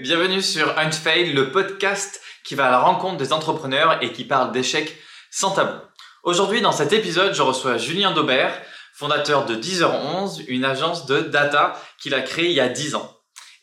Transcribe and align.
Bienvenue 0.00 0.42
sur 0.42 0.78
Unfail, 0.78 1.32
le 1.32 1.50
podcast 1.50 2.20
qui 2.44 2.54
va 2.54 2.68
à 2.68 2.70
la 2.70 2.78
rencontre 2.78 3.16
des 3.16 3.32
entrepreneurs 3.32 3.98
et 4.00 4.12
qui 4.12 4.22
parle 4.22 4.52
d'échecs 4.52 4.96
sans 5.28 5.50
tabou. 5.50 5.76
Aujourd'hui, 6.22 6.60
dans 6.60 6.70
cet 6.70 6.92
épisode, 6.92 7.34
je 7.34 7.42
reçois 7.42 7.78
Julien 7.78 8.12
Daubert, 8.12 8.62
fondateur 8.94 9.44
de 9.44 9.56
10h11, 9.56 10.44
une 10.46 10.64
agence 10.64 11.06
de 11.06 11.18
data 11.18 11.74
qu'il 12.00 12.14
a 12.14 12.20
créée 12.20 12.46
il 12.46 12.52
y 12.52 12.60
a 12.60 12.68
10 12.68 12.94
ans. 12.94 13.12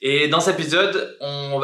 Et 0.02 0.28
dans 0.28 0.42
cet 0.42 0.60
épisode, 0.60 1.18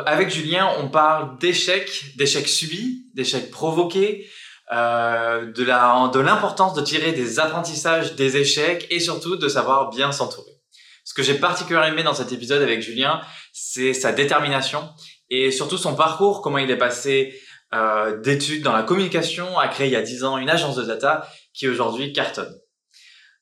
avec 0.05 0.29
Julien, 0.29 0.69
on 0.79 0.87
parle 0.87 1.37
d'échecs, 1.39 2.15
d'échecs 2.15 2.47
subis, 2.47 3.07
d'échecs 3.13 3.51
provoqués, 3.51 4.29
euh, 4.71 5.51
de 5.51 6.19
l'importance 6.21 6.75
de 6.75 6.81
tirer 6.81 7.11
des 7.11 7.39
apprentissages 7.39 8.15
des 8.15 8.37
échecs 8.37 8.87
et 8.89 9.01
surtout 9.01 9.35
de 9.35 9.49
savoir 9.49 9.89
bien 9.89 10.13
s'entourer. 10.13 10.51
Ce 11.03 11.13
que 11.13 11.23
j'ai 11.23 11.33
particulièrement 11.33 11.89
aimé 11.89 12.03
dans 12.03 12.13
cet 12.13 12.31
épisode 12.31 12.61
avec 12.61 12.81
Julien, 12.81 13.21
c'est 13.51 13.93
sa 13.93 14.11
détermination 14.11 14.89
et 15.29 15.51
surtout 15.51 15.77
son 15.77 15.95
parcours, 15.95 16.41
comment 16.41 16.57
il 16.57 16.69
est 16.69 16.77
passé 16.77 17.39
euh, 17.73 18.19
d'études 18.19 18.63
dans 18.63 18.73
la 18.73 18.83
communication 18.83 19.57
à 19.57 19.67
créer 19.69 19.87
il 19.87 19.93
y 19.93 19.95
a 19.95 20.01
10 20.01 20.23
ans 20.25 20.37
une 20.37 20.49
agence 20.49 20.75
de 20.75 20.83
data 20.83 21.25
qui 21.53 21.67
aujourd'hui 21.69 22.11
cartonne. 22.11 22.53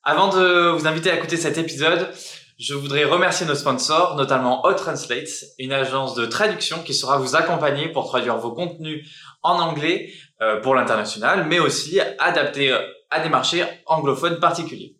Avant 0.03 0.29
de 0.29 0.69
vous 0.69 0.87
inviter 0.87 1.09
à 1.09 1.15
écouter 1.15 1.35
cet 1.35 1.57
épisode, 1.57 2.11
je 2.59 2.73
voudrais 2.73 3.05
remercier 3.05 3.45
nos 3.47 3.55
sponsors, 3.55 4.15
notamment 4.15 4.65
Hot 4.65 4.73
Translate, 4.73 5.29
une 5.57 5.71
agence 5.73 6.13
de 6.13 6.25
traduction 6.25 6.83
qui 6.83 6.93
sera 6.93 7.17
vous 7.17 7.35
accompagner 7.35 7.89
pour 7.89 8.07
traduire 8.07 8.37
vos 8.37 8.51
contenus 8.51 9.09
en 9.41 9.59
anglais 9.59 10.13
euh, 10.41 10.61
pour 10.61 10.75
l'international, 10.75 11.47
mais 11.47 11.59
aussi 11.59 11.99
adapté 12.19 12.71
à 13.09 13.19
des 13.21 13.29
marchés 13.29 13.65
anglophones 13.87 14.39
particuliers. 14.39 14.95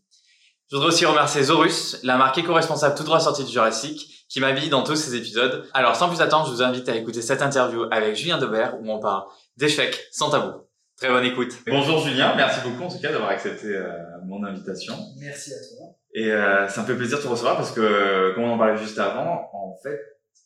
Je 0.71 0.75
voudrais 0.75 0.89
aussi 0.89 1.05
remercier 1.05 1.43
Zorus, 1.43 1.97
la 2.03 2.17
marque 2.17 2.37
éco-responsable 2.37 2.95
tout 2.95 3.03
droit 3.03 3.19
sortie 3.19 3.43
du 3.43 3.51
Jurassique, 3.51 4.18
qui 4.29 4.39
m'habille 4.39 4.69
dans 4.69 4.83
tous 4.83 4.95
ces 4.95 5.15
épisodes. 5.15 5.67
Alors 5.73 5.95
sans 5.95 6.07
plus 6.07 6.21
attendre, 6.21 6.45
je 6.45 6.51
vous 6.51 6.61
invite 6.61 6.87
à 6.87 6.95
écouter 6.95 7.21
cette 7.21 7.41
interview 7.41 7.85
avec 7.91 8.15
Julien 8.15 8.37
Debert 8.37 8.79
où 8.79 8.89
on 8.89 8.99
parle 8.99 9.23
d'échecs 9.57 10.07
sans 10.11 10.29
tabou. 10.29 10.61
Très 10.97 11.09
bonne 11.09 11.25
écoute. 11.25 11.53
Bonjour 11.67 11.99
Julien, 11.99 12.35
merci 12.35 12.59
beaucoup 12.63 12.83
en 12.83 12.89
tout 12.89 12.99
cas 13.01 13.11
d'avoir 13.11 13.31
accepté 13.31 13.67
euh, 13.67 13.89
mon 14.25 14.43
invitation. 14.43 14.93
Merci 15.19 15.51
à 15.53 15.57
toi. 15.57 15.95
Et 16.13 16.31
euh, 16.31 16.67
ça 16.67 16.81
me 16.81 16.87
fait 16.87 16.95
plaisir 16.95 17.17
de 17.17 17.23
te 17.23 17.27
recevoir 17.27 17.55
parce 17.55 17.71
que, 17.71 18.33
comme 18.35 18.43
on 18.43 18.53
en 18.53 18.57
parlait 18.57 18.77
juste 18.77 18.99
avant, 18.99 19.49
en 19.53 19.75
fait, 19.81 19.99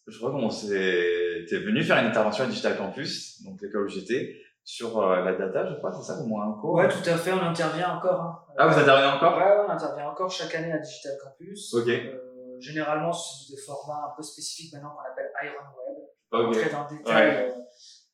je 0.07 0.17
crois 0.17 0.31
qu'on 0.31 0.49
s'est, 0.49 1.45
t'es 1.49 1.57
venu 1.57 1.83
faire 1.83 1.97
une 1.97 2.07
intervention 2.07 2.43
à 2.43 2.47
Digital 2.47 2.77
Campus, 2.77 3.41
donc 3.43 3.61
l'école 3.61 3.85
où 3.85 3.87
j'étais, 3.87 4.35
sur 4.65 5.01
euh, 5.01 5.23
la 5.23 5.33
data, 5.33 5.65
je 5.69 5.75
crois, 5.75 5.91
c'est 5.91 6.03
ça, 6.03 6.19
au 6.19 6.25
moins 6.25 6.47
un 6.47 6.61
cours 6.61 6.75
Ouais, 6.75 6.87
tout 6.87 7.09
à 7.09 7.17
fait, 7.17 7.31
on 7.31 7.41
intervient 7.41 7.97
encore. 7.97 8.21
Hein. 8.21 8.39
Ah, 8.57 8.67
vous 8.67 8.79
intervenez 8.79 9.07
encore? 9.07 9.37
Ouais, 9.37 9.65
on 9.67 9.71
intervient 9.71 10.07
encore 10.09 10.29
chaque 10.29 10.55
année 10.55 10.71
à 10.71 10.77
Digital 10.77 11.13
Campus. 11.23 11.73
Ok. 11.73 11.87
Euh, 11.87 12.22
généralement, 12.63 13.11
ce 13.13 13.45
sont 13.45 13.53
des 13.55 13.61
formats 13.61 14.11
un 14.11 14.15
peu 14.15 14.23
spécifiques 14.23 14.73
maintenant 14.73 14.91
qu'on 14.95 15.11
appelle 15.11 15.31
Iron 15.43 15.65
Web. 15.77 15.97
Ok. 16.31 16.55
Entrer 16.57 16.69
dans 16.71 16.87
le 16.89 16.97
détail 16.97 17.29
euh, 17.49 17.53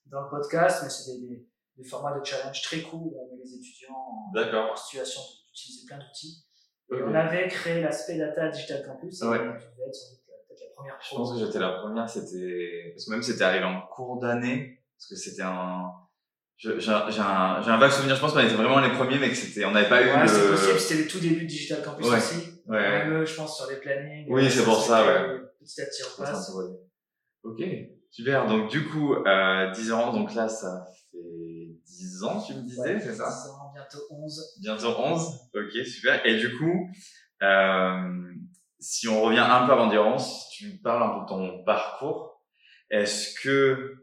dans 0.07 0.21
le 0.23 0.29
podcast, 0.29 0.81
mais 0.83 0.89
c'est 0.89 1.11
des, 1.19 1.27
des, 1.27 1.47
des 1.77 1.83
formats 1.87 2.17
de 2.19 2.23
challenge 2.25 2.61
très 2.61 2.81
courts 2.81 3.01
où 3.01 3.15
on 3.17 3.35
met 3.35 3.41
les 3.43 3.53
étudiants 3.55 3.93
en, 3.95 4.71
en 4.71 4.75
situation 4.75 5.21
d'utiliser 5.47 5.85
plein 5.87 5.97
d'outils. 5.99 6.43
Et 6.91 7.01
on 7.03 7.13
avait 7.13 7.47
créé 7.47 7.81
l'aspect 7.81 8.17
data 8.17 8.49
Digital 8.49 8.83
Campus. 8.85 9.21
et 9.21 9.25
Ouais. 9.27 9.37
tu 9.37 9.43
devais 9.43 9.87
être 9.87 9.95
sans 9.95 10.09
doute 10.11 10.23
la- 10.27 10.33
peut-être 10.47 10.61
la 10.61 10.73
première 10.75 10.97
Je 11.01 11.15
pense 11.15 11.31
que 11.33 11.45
j'étais 11.45 11.59
la 11.59 11.71
première, 11.79 12.09
c'était, 12.09 12.91
parce 12.93 13.05
que 13.05 13.11
même 13.11 13.21
c'était 13.21 13.43
arrivé 13.43 13.63
en 13.65 13.81
cours 13.87 14.19
d'année, 14.19 14.83
parce 14.97 15.07
que 15.09 15.15
c'était 15.15 15.43
un, 15.43 15.83
je- 15.83 16.08
j'ai 16.59 16.91
un, 16.91 17.61
un, 17.65 17.77
vague 17.77 17.89
souvenir, 17.91 18.15
je 18.15 18.21
pense 18.21 18.33
qu'on 18.33 18.39
était 18.39 18.53
vraiment 18.53 18.81
les 18.81 18.91
premiers, 18.91 19.17
mais 19.17 19.29
que 19.29 19.35
c'était, 19.35 19.63
on 19.63 19.71
n'avait 19.71 19.87
pas 19.87 20.01
eu 20.01 20.09
Ouais, 20.09 20.21
le... 20.23 20.27
c'est 20.27 20.49
possible, 20.49 20.79
c'était 20.79 21.01
les 21.03 21.07
tout 21.07 21.19
débuts 21.19 21.43
de 21.43 21.47
Digital 21.47 21.81
Campus 21.81 22.05
Ouais. 22.05 22.17
aussi. 22.17 22.61
Ouais. 22.67 22.81
Même 22.81 23.13
eux, 23.13 23.25
je 23.25 23.33
pense, 23.33 23.55
sur 23.57 23.69
les 23.69 23.77
plannings. 23.77 24.25
Oui, 24.29 24.45
euh, 24.45 24.49
c'est 24.49 24.63
pour 24.65 24.83
ça, 24.83 25.05
ouais. 25.05 25.39
Petit 25.61 25.81
à 25.81 25.85
petit 25.85 26.03
en 26.03 26.21
place. 26.21 26.51
Ok, 27.43 27.61
super. 28.11 28.45
Donc 28.47 28.69
du 28.69 28.85
coup, 28.89 29.15
euh, 29.15 29.71
10 29.71 29.91
ans, 29.93 30.11
donc 30.11 30.35
là, 30.35 30.49
ça 30.49 30.85
fait 31.11 31.77
10 31.85 32.23
ans, 32.23 32.41
tu 32.41 32.53
me 32.55 32.63
disais, 32.63 32.99
c'est 32.99 33.15
ça? 33.15 33.29
10 33.29 33.49
ans, 33.51 33.71
bientôt 33.73 33.99
11. 34.11 34.57
Bientôt 34.61 34.95
11. 34.97 35.27
Ok, 35.55 35.85
super. 35.85 36.25
Et 36.25 36.37
du 36.37 36.57
coup, 36.57 36.89
euh, 37.41 38.33
si 38.79 39.07
on 39.07 39.21
revient 39.21 39.39
un 39.39 39.65
peu 39.65 39.71
avant 39.71 39.87
d'Irance, 39.87 40.49
tu 40.49 40.73
me 40.73 40.83
parles 40.83 41.03
un 41.03 41.19
peu 41.19 41.21
de 41.21 41.29
ton 41.29 41.63
parcours. 41.63 42.41
Est-ce 42.91 43.39
que, 43.41 43.93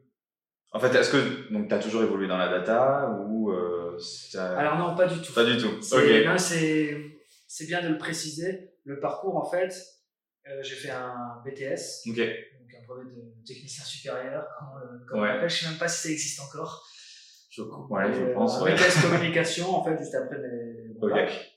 en 0.72 0.80
fait, 0.80 0.94
est-ce 0.94 1.10
que 1.10 1.52
donc 1.52 1.68
t'as 1.68 1.78
toujours 1.78 2.02
évolué 2.02 2.26
dans 2.28 2.36
la 2.38 2.48
data 2.48 3.10
ou 3.28 3.50
euh, 3.52 3.98
Alors 4.34 4.78
non, 4.78 4.94
pas 4.94 5.06
du 5.06 5.20
tout. 5.22 5.32
pas 5.32 5.44
du 5.44 5.56
tout. 5.56 5.80
C'est- 5.80 5.96
bien 7.66 7.82
de 7.82 7.88
le 7.88 7.98
préciser. 7.98 8.70
Le 8.84 9.00
parcours, 9.00 9.36
en 9.36 9.44
fait, 9.48 9.72
euh, 10.48 10.62
j'ai 10.62 10.74
fait 10.76 10.90
un 10.90 11.42
BTS, 11.44 12.02
Ok. 12.08 12.16
donc 12.16 12.74
un 12.80 12.86
brevet 12.86 13.04
de 13.10 13.44
technicien 13.46 13.84
supérieur, 13.84 14.46
comme 14.58 14.68
on, 15.14 15.18
on 15.18 15.22
Ouais. 15.22 15.28
l'appelle. 15.28 15.48
Je 15.50 15.64
sais 15.64 15.68
même 15.70 15.78
pas 15.78 15.88
si 15.88 16.02
ça 16.08 16.12
existe 16.12 16.40
encore. 16.40 16.86
Je, 17.50 17.62
ouais, 17.62 18.12
je 18.12 18.32
pense. 18.34 18.60
euh, 18.60 18.64
Ouais. 18.64 18.74
BTS 18.74 19.00
communication, 19.02 19.70
en 19.74 19.82
fait, 19.84 19.96
juste 19.98 20.14
après 20.14 20.38
mes 20.38 20.94
mon 21.00 21.06
Ok. 21.06 21.10
bac. 21.12 21.52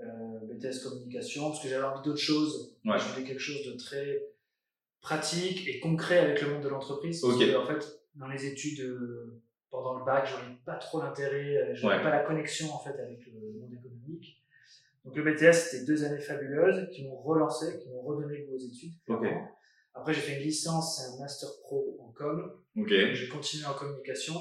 Euh, 0.00 0.04
BTS 0.48 0.78
communication, 0.84 1.50
parce 1.50 1.62
que 1.62 1.68
j'avais 1.68 1.84
envie 1.84 2.02
d'autre 2.02 2.18
chose. 2.20 2.78
Ouais. 2.84 2.98
Je 2.98 3.04
voulais 3.12 3.26
quelque 3.26 3.40
chose 3.40 3.66
de 3.66 3.72
très 3.76 4.22
pratique 5.00 5.66
et 5.68 5.80
concret 5.80 6.18
avec 6.18 6.40
le 6.42 6.50
monde 6.50 6.62
de 6.62 6.68
l'entreprise. 6.68 7.20
Parce 7.20 7.34
Ok. 7.34 7.40
que, 7.40 7.56
en 7.56 7.66
fait, 7.66 7.99
dans 8.14 8.28
les 8.28 8.46
études 8.46 8.80
euh, 8.80 9.40
pendant 9.70 9.98
le 9.98 10.04
bac, 10.04 10.26
j'en 10.26 10.38
ai 10.50 10.56
pas 10.64 10.76
trop 10.76 11.00
l'intérêt, 11.00 11.56
euh, 11.56 11.74
je 11.74 11.86
n'avais 11.86 11.98
Ouais. 11.98 12.02
pas 12.02 12.10
la 12.10 12.24
connexion 12.24 12.72
en 12.72 12.78
fait 12.78 12.90
avec 12.98 13.18
le 13.26 13.58
monde 13.60 13.72
économique. 13.72 14.36
Donc 15.04 15.16
le 15.16 15.22
BTS, 15.22 15.52
c'était 15.52 15.84
deux 15.86 16.04
années 16.04 16.20
fabuleuses 16.20 16.88
qui 16.92 17.06
m'ont 17.08 17.16
relancé, 17.22 17.78
qui 17.78 17.88
m'ont 17.90 18.02
redonné 18.02 18.42
goût 18.44 18.54
aux 18.54 18.58
études. 18.58 18.92
Après, 19.94 20.12
j'ai 20.12 20.20
fait 20.20 20.36
une 20.36 20.42
licence 20.44 21.00
et 21.00 21.14
un 21.16 21.20
master 21.20 21.48
pro 21.62 21.96
en 22.00 22.12
com. 22.12 22.52
Ok. 22.76 22.88
J'ai 22.88 23.28
continué 23.28 23.64
en 23.66 23.74
communication. 23.74 24.34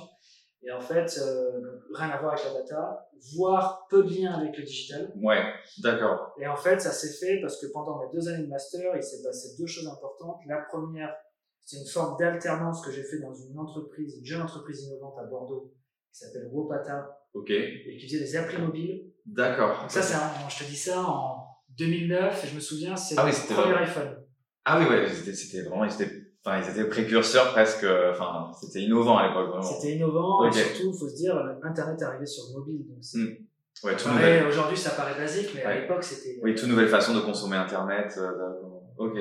Et 0.62 0.72
en 0.72 0.81
fait, 0.81 1.18
euh, 1.18 1.80
rien 1.94 2.09
à 2.09 2.19
voir 2.19 2.34
avec 2.34 2.46
la 2.46 2.53
data, 2.59 3.09
voire 3.36 3.88
peu 3.90 4.03
de 4.03 4.09
lien 4.13 4.34
avec 4.34 4.57
le 4.57 4.63
digital. 4.63 5.12
Ouais. 5.16 5.41
D'accord. 5.81 6.36
Et 6.40 6.46
en 6.46 6.57
fait, 6.57 6.80
ça 6.81 6.91
s'est 6.91 7.13
fait 7.25 7.40
parce 7.40 7.59
que 7.62 7.68
pendant 7.72 7.97
mes 8.03 8.12
deux 8.12 8.28
années 8.28 8.44
de 8.44 8.50
master, 8.50 8.94
il 8.97 9.01
s'est 9.01 9.24
passé 9.24 9.56
deux 9.57 9.66
choses 9.66 9.88
importantes. 9.88 10.41
La 10.47 10.57
première, 10.69 11.16
c'est 11.69 11.78
une 11.81 11.85
forme 11.88 12.18
d'alternance 12.18 12.81
que 12.84 12.91
j'ai 12.91 13.03
fait 13.03 13.19
dans 13.19 13.34
une 13.34 13.56
entreprise, 13.59 14.18
une 14.18 14.25
jeune 14.25 14.41
entreprise 14.41 14.85
innovante 14.85 15.13
à 15.19 15.24
Bordeaux, 15.25 15.72
qui 16.12 16.18
s'appelle 16.19 16.50
Wopata, 16.52 17.19
Ok. 17.35 17.52
et 17.52 17.96
qui 18.00 18.07
faisait 18.07 18.19
des 18.24 18.35
applis 18.35 18.57
mobiles. 18.59 19.03
D'accord. 19.28 19.85
Ça, 19.88 20.02
c'est 20.02 20.16
un- 20.16 20.50
je 20.50 20.57
te 20.57 20.63
dis 20.63 20.75
ça 20.75 21.00
en 21.03 21.46
2009, 21.78 22.44
et 22.44 22.47
je 22.47 22.56
me 22.56 22.59
souviens, 22.59 22.96
c'est 22.96 23.13
Ah 23.19 23.24
oui, 23.24 23.30
le 23.30 23.35
c'était 23.35 23.53
premier 23.53 23.75
iPhone. 23.75 24.18
Ah 24.66 24.80
oui, 24.80 24.85
ouais, 24.90 25.07
c'était, 25.07 25.34
c'était 25.35 25.62
vraiment, 25.62 25.85
ils 25.85 25.94
étaient, 25.94 26.12
enfin, 26.44 26.59
ils 26.59 26.69
étaient 26.72 26.90
précurseurs 26.90 27.52
presque, 27.52 27.84
euh, 27.84 28.13
enfin, 28.13 28.51
c'était 28.59 28.81
innovant 28.81 29.18
à 29.19 29.28
l'époque, 29.28 29.50
vraiment. 29.50 29.62
C'était 29.62 29.94
innovant, 29.96 30.47
Ok. 30.47 30.56
et 30.56 30.63
surtout, 30.63 30.91
il 30.91 30.97
faut 31.00 31.07
se 31.07 31.16
dire, 31.18 31.36
Internet 31.62 32.01
est 32.01 32.06
arrivé 32.06 32.25
sur 32.25 32.46
le 32.51 32.59
mobile. 32.62 32.84
Donc 32.88 32.97
c'est- 33.03 33.19
Mm. 33.19 33.38
Ouais, 33.84 33.96
tout 33.96 34.09
Aujourd'hui, 34.50 34.75
ça 34.75 34.90
paraît 34.90 35.18
basique, 35.18 35.51
mais 35.56 35.63
à 35.63 35.80
l'époque, 35.80 36.03
c'était... 36.03 36.40
oui, 36.41 36.56
toute 36.56 36.68
nouvelle 36.68 36.90
façon 36.90 37.13
de 37.13 37.22
consommer 37.22 37.56
Internet. 37.57 38.13
euh, 38.18 38.53
ok. 38.97 39.18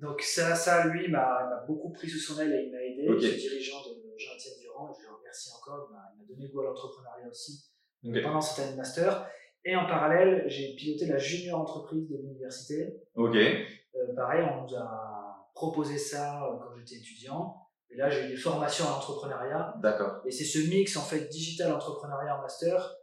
Donc 0.00 0.22
ça, 0.22 0.54
ça 0.54 0.86
lui, 0.86 1.08
m'a 1.08 1.64
beaucoup 1.68 1.92
pris 1.92 2.08
sous 2.08 2.18
son 2.18 2.40
aile 2.40 2.52
et 2.52 2.64
il 2.66 2.72
m'a 2.72 2.82
aidé. 2.82 3.08
Ok. 3.08 3.18
Il 3.22 3.28
est 3.28 3.36
dirigeant 3.36 3.80
de 3.82 4.00
Jean-Étienne 4.16 4.54
Durand, 4.60 4.88
et 4.90 4.94
je 5.00 5.06
le 5.08 5.14
remercie 5.14 5.50
encore, 5.54 5.88
il 5.90 5.94
m'a 5.94 6.24
donné 6.26 6.48
goût 6.50 6.60
à 6.60 6.64
l'entrepreneuriat 6.64 7.28
aussi 7.28 7.70
Ok. 8.04 8.22
pendant 8.22 8.40
cette 8.40 8.64
année 8.64 8.72
de 8.72 8.76
master. 8.78 9.28
Et 9.64 9.76
en 9.76 9.86
parallèle, 9.86 10.44
j'ai 10.46 10.74
piloté 10.74 11.06
la 11.06 11.18
junior 11.18 11.60
entreprise 11.60 12.08
de 12.08 12.16
l'université. 12.16 12.96
Ok. 13.14 13.36
Euh, 13.36 14.14
pareil, 14.16 14.42
on 14.50 14.62
nous 14.62 14.74
a 14.74 15.50
proposé 15.54 15.98
ça 15.98 16.44
euh, 16.44 16.56
quand 16.58 16.74
j'étais 16.78 16.96
étudiant. 16.96 17.56
Et 17.90 17.96
là, 17.96 18.08
j'ai 18.08 18.24
eu 18.24 18.28
des 18.28 18.36
formations 18.36 18.86
en 18.86 18.96
entrepreneuriat. 18.96 19.74
D'accord. 19.82 20.22
Et 20.24 20.30
c'est 20.30 20.44
ce 20.44 20.70
mix, 20.70 20.96
en 20.96 21.02
fait, 21.02 21.28
digital 21.28 21.72
entrepreneuriat 21.72 22.38
en 22.38 22.40
master 22.42 22.96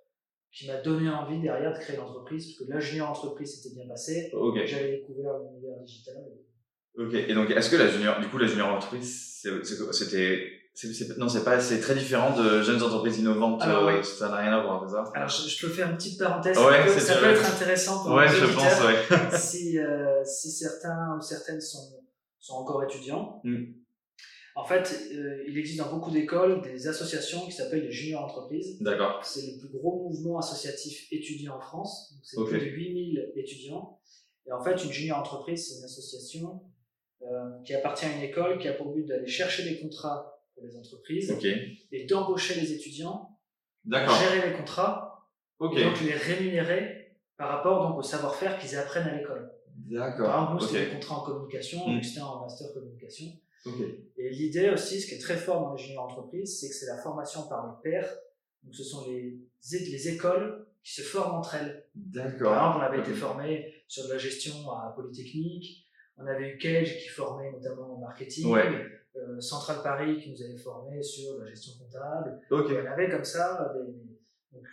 qui 0.51 0.65
m'a 0.67 0.77
donné 0.77 1.09
envie 1.09 1.39
derrière 1.41 1.73
de 1.73 1.77
créer 1.79 1.97
l'entreprise. 1.97 2.47
Parce 2.47 2.67
que 2.67 2.73
la 2.73 2.79
junior 2.79 3.09
entreprise 3.11 3.61
s'était 3.61 3.75
bien 3.75 3.87
passée. 3.87 4.31
Ok. 4.33 4.57
J'avais 4.65 4.97
découvert 4.97 5.37
l'univers 5.39 5.77
digital. 5.81 6.25
Ok. 6.97 7.13
Et 7.13 7.33
donc, 7.33 7.49
est-ce 7.51 7.69
que 7.69 7.75
la 7.75 7.87
junior, 7.89 8.19
du 8.19 8.27
coup, 8.27 8.37
la 8.37 8.47
junior 8.47 8.69
entreprise, 8.69 9.45
c'était, 9.91 10.51
non, 11.17 11.27
c'est 11.27 11.43
pas, 11.43 11.59
c'est 11.59 11.79
très 11.79 11.95
différent 11.95 12.35
de 12.35 12.61
jeunes 12.61 12.81
entreprises 12.81 13.17
innovantes. 13.19 13.61
Alors, 13.61 13.87
euh. 13.87 14.03
Ça 14.03 14.29
n'a 14.29 14.37
rien 14.37 14.53
à 14.53 14.61
voir, 14.61 14.83
c'est 14.85 14.93
ça? 14.93 15.03
Alors, 15.15 15.29
je, 15.29 15.47
je 15.47 15.65
peux 15.65 15.71
faire 15.71 15.89
une 15.89 15.97
petite 15.97 16.19
parenthèse. 16.19 16.57
Ouais, 16.57 16.77
ça 16.77 16.83
peut, 16.83 16.91
c'est 16.93 16.99
ça 16.99 17.15
peut 17.17 17.25
être 17.25 17.55
intéressant 17.55 18.03
pour 18.03 18.13
Ouais, 18.13 18.27
les 18.27 18.35
je 18.35 18.45
pense, 18.45 18.81
ouais. 18.83 19.37
si, 19.37 19.79
euh, 19.79 20.23
si 20.23 20.51
certains 20.51 21.17
ou 21.17 21.21
certaines 21.21 21.61
sont, 21.61 22.03
sont 22.39 22.55
encore 22.55 22.83
étudiants. 22.83 23.41
Mm. 23.43 23.65
En 24.55 24.65
fait, 24.65 25.07
euh, 25.13 25.43
il 25.47 25.57
existe 25.57 25.77
dans 25.77 25.91
beaucoup 25.91 26.09
d'écoles 26.09 26.61
des 26.61 26.87
associations 26.87 27.45
qui 27.45 27.51
s'appellent 27.51 27.85
les 27.85 27.91
junior 27.91 28.23
entreprises. 28.23 28.79
D'accord. 28.81 29.23
C'est 29.23 29.51
le 29.51 29.59
plus 29.59 29.69
gros 29.69 30.09
mouvement 30.09 30.39
associatif 30.39 31.07
étudiant 31.11 31.57
en 31.57 31.59
France. 31.59 32.15
C'est 32.23 32.43
plus 32.43 32.59
de 32.59 32.65
8000 32.65 33.33
étudiants. 33.35 33.99
Et 34.47 34.51
en 34.51 34.63
fait, 34.63 34.83
une 34.83 34.91
junior 34.91 35.19
entreprise, 35.19 35.69
c'est 35.69 35.77
une 35.79 35.85
association 35.85 36.61
euh, 37.23 37.61
qui 37.65 37.73
appartient 37.73 38.05
à 38.05 38.11
une 38.15 38.21
école 38.21 38.59
qui 38.59 38.67
a 38.67 38.73
pour 38.73 38.93
but 38.93 39.05
d'aller 39.05 39.27
chercher 39.27 39.63
des 39.63 39.79
contrats 39.79 40.39
pour 40.53 40.63
les 40.63 40.75
entreprises 40.77 41.35
et 41.91 42.05
d'embaucher 42.05 42.59
les 42.59 42.73
étudiants, 42.73 43.37
gérer 43.89 44.49
les 44.49 44.55
contrats 44.55 45.27
et 45.61 45.83
donc 45.83 46.01
les 46.01 46.13
rémunérer 46.13 47.15
par 47.37 47.49
rapport 47.49 47.87
donc, 47.87 47.97
au 47.99 48.03
savoir-faire 48.03 48.57
qu'ils 48.59 48.75
apprennent 48.75 49.07
à 49.07 49.17
l'école. 49.17 49.51
Par 49.95 50.09
exemple, 50.13 50.53
nous, 50.53 50.59
c'était 50.59 50.85
des 50.85 50.91
contrats 50.93 51.17
en 51.19 51.23
communication, 51.23 51.87
Mm. 51.87 51.93
donc 51.93 52.05
c'était 52.05 52.21
en 52.21 52.41
master 52.41 52.73
communication. 52.73 53.27
Et 54.17 54.29
l'idée 54.29 54.69
aussi, 54.69 55.01
ce 55.01 55.07
qui 55.07 55.15
est 55.15 55.19
très 55.19 55.35
fort 55.37 55.61
dans 55.61 55.71
l'ingénierie 55.71 55.97
entreprise, 55.97 56.59
c'est 56.59 56.69
que 56.69 56.75
c'est 56.75 56.85
la 56.85 56.97
formation 56.97 57.47
par 57.47 57.79
les 57.83 57.91
pairs. 57.91 58.09
Donc 58.63 58.73
ce 58.73 58.83
sont 58.83 59.05
les, 59.07 59.37
les 59.71 60.07
écoles 60.09 60.67
qui 60.83 60.93
se 60.93 61.01
forment 61.01 61.35
entre 61.39 61.55
elles. 61.55 61.85
D'accord. 61.95 62.53
Par 62.53 62.67
exemple, 62.67 62.77
on 62.79 62.87
avait 62.87 62.99
été 62.99 63.13
formé 63.13 63.73
sur 63.87 64.05
de 64.07 64.13
la 64.13 64.17
gestion 64.17 64.71
à 64.71 64.93
Polytechnique. 64.95 65.86
On 66.17 66.25
avait 66.25 66.49
eu 66.49 66.57
Cage 66.57 66.97
qui 66.97 67.09
formait 67.09 67.51
notamment 67.51 67.95
en 67.95 67.99
marketing. 67.99 68.53
Euh, 68.55 69.39
Central 69.39 69.77
Paris 69.81 70.17
qui 70.21 70.31
nous 70.31 70.41
avait 70.43 70.57
formé 70.57 71.01
sur 71.01 71.39
la 71.39 71.47
gestion 71.47 71.73
comptable. 71.79 72.39
Okay. 72.51 72.81
on 72.83 72.91
avait 72.91 73.09
comme 73.09 73.23
ça 73.23 73.73
des, 73.73 73.91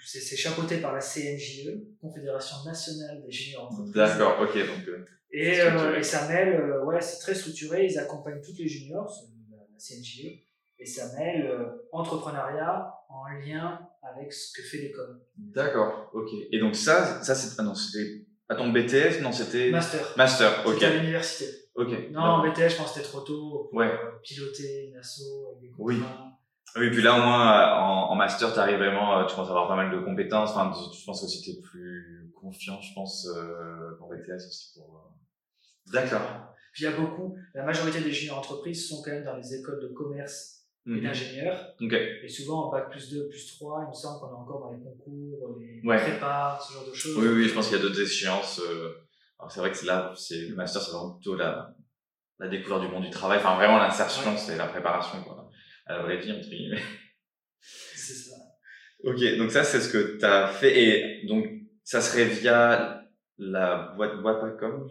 c'est 0.05 0.37
chapeauté 0.37 0.79
par 0.79 0.93
la 0.93 1.01
CNJE, 1.01 1.71
Confédération 2.01 2.57
nationale 2.65 3.23
des 3.23 3.29
ingénieurs 3.29 3.65
entreprises. 3.65 3.95
D'accord, 3.95 4.41
ok. 4.41 4.55
Donc, 4.55 4.89
euh, 4.89 5.05
et, 5.31 5.61
euh, 5.61 5.99
et, 5.99 6.03
ça 6.03 6.29
mêle, 6.29 6.61
euh, 6.61 6.85
ouais, 6.85 7.01
c'est 7.01 7.21
très 7.21 7.35
structuré, 7.35 7.87
ils 7.87 7.99
accompagnent 7.99 8.41
tous 8.41 8.57
les 8.59 8.69
juniors, 8.69 9.13
la, 9.51 9.59
la 9.59 9.79
CNJE, 9.79 10.41
et 10.79 10.87
ça 10.87 11.17
mêle 11.17 11.51
entrepreneuriat 11.93 12.93
en 13.09 13.25
lien 13.29 13.89
avec 14.03 14.33
ce 14.33 14.53
que 14.53 14.67
fait 14.67 14.79
l'école. 14.79 15.21
D'accord, 15.37 16.11
ok. 16.13 16.31
Et 16.51 16.59
donc 16.59 16.77
ça, 16.77 17.23
ça 17.23 17.35
c'est, 17.35 17.57
ah 17.59 17.63
non, 17.63 17.75
c'était 17.75 18.27
ton 18.49 18.71
BTS, 18.71 19.23
non, 19.23 19.33
c'était 19.33 19.71
Master. 19.71 20.01
Master, 20.17 20.67
ok. 20.67 20.75
C'était 20.75 20.87
à 20.87 20.97
l'université. 20.97 21.47
Ok. 21.75 21.89
Non, 22.11 22.43
BTS, 22.43 22.69
je 22.71 22.77
pense 22.77 22.89
que 22.93 22.95
c'était 22.99 23.09
trop 23.09 23.21
tôt 23.21 23.69
pour 23.71 23.79
ouais. 23.79 23.91
piloter 24.23 24.89
une 24.89 24.97
asso 24.99 25.23
avec 25.51 25.61
des 25.63 25.71
Oui. 25.79 26.03
Oui, 26.77 26.91
puis 26.91 27.03
là, 27.03 27.15
au 27.15 27.23
moins, 27.23 27.73
en, 27.79 28.11
en 28.11 28.15
master, 28.17 28.53
tu 28.53 28.59
arrives 28.59 28.79
vraiment, 28.79 29.19
euh, 29.19 29.25
tu 29.27 29.35
commences 29.35 29.49
à 29.49 29.53
avoir 29.53 29.69
pas 29.69 29.77
mal 29.77 29.93
de 29.93 30.05
compétences. 30.05 30.51
Enfin, 30.51 30.73
je 30.73 31.05
pense 31.05 31.23
aussi 31.23 31.41
que 31.41 31.45
tu 31.45 31.57
es 31.57 31.61
plus 31.61 32.33
confiant, 32.35 32.81
je 32.81 32.93
pense, 32.95 33.27
euh, 33.29 33.97
pour 33.99 34.09
BTS 34.09 34.35
aussi. 34.49 34.73
Pour... 34.75 34.97
euh, 34.97 35.93
D'accord. 35.93 36.21
Puis 36.73 36.85
il 36.85 36.91
y 36.91 36.93
a 36.93 36.97
beaucoup, 36.97 37.37
la 37.55 37.63
majorité 37.63 38.01
des 38.01 38.11
juniors 38.11 38.39
entreprises 38.39 38.89
sont 38.89 39.03
quand 39.03 39.13
même 39.13 39.23
dans 39.25 39.37
les 39.37 39.55
écoles 39.55 39.81
de 39.81 39.89
commerce 39.95 40.54
et 40.87 40.91
Mhm. 40.91 41.03
d'ingénieurs. 41.03 41.75
Ok. 41.81 41.93
Et 41.93 42.29
souvent, 42.29 42.67
en 42.67 42.71
bac 42.71 42.91
plus 42.91 43.11
2, 43.11 43.29
plus 43.29 43.47
3, 43.59 43.85
il 43.87 43.89
me 43.89 43.95
semble 43.95 44.21
qu'on 44.21 44.29
est 44.35 44.39
encore 44.39 44.61
dans 44.61 44.71
les 44.73 44.83
concours, 44.83 45.57
les 45.59 45.81
Ouais. 45.89 45.97
prépas, 46.01 46.59
ce 46.61 46.73
genre 46.75 46.87
de 46.87 46.93
choses. 46.93 47.17
Oui, 47.17 47.29
oui, 47.29 47.49
je 47.49 47.55
pense 47.55 47.69
qu'il 47.69 47.77
y 47.77 47.81
a 47.81 47.83
d'autres 47.83 48.01
échéances. 48.01 48.61
euh, 48.61 48.91
Alors, 49.39 49.51
c'est 49.51 49.61
vrai 49.61 49.73
que 49.73 49.85
là, 49.87 50.13
c'est 50.17 50.49
le 50.49 50.55
master, 50.55 50.81
c'est 50.81 50.91
vraiment 50.93 51.15
plutôt 51.15 51.35
la, 51.37 51.75
la 52.39 52.49
découverte 52.49 52.83
du 52.83 52.89
monde 52.89 53.05
du 53.05 53.11
travail. 53.11 53.39
Enfin, 53.39 53.57
vraiment, 53.57 53.79
l'insertion, 53.79 54.31
Ouais. 54.31 54.37
c'est 54.39 54.57
la 54.57 54.67
préparation, 54.69 55.23
quoi. 55.23 55.49
À 55.87 55.97
la 55.97 56.03
vraie 56.03 56.19
vie, 56.19 56.33
entre 56.33 56.49
guillemets. 56.49 56.81
C'est 57.61 58.15
ça. 58.15 58.37
Ok, 59.05 59.19
donc 59.39 59.51
ça, 59.51 59.65
c'est 59.65 59.81
ce 59.81 59.93
que 59.93 60.19
tu 60.19 60.25
as 60.25 60.47
fait. 60.49 60.79
Et 60.83 61.27
donc, 61.27 61.47
ça 61.83 62.01
serait 62.01 62.25
via 62.27 63.03
la 63.39 63.93
boîte 63.97 64.15
Wapacom, 64.23 64.87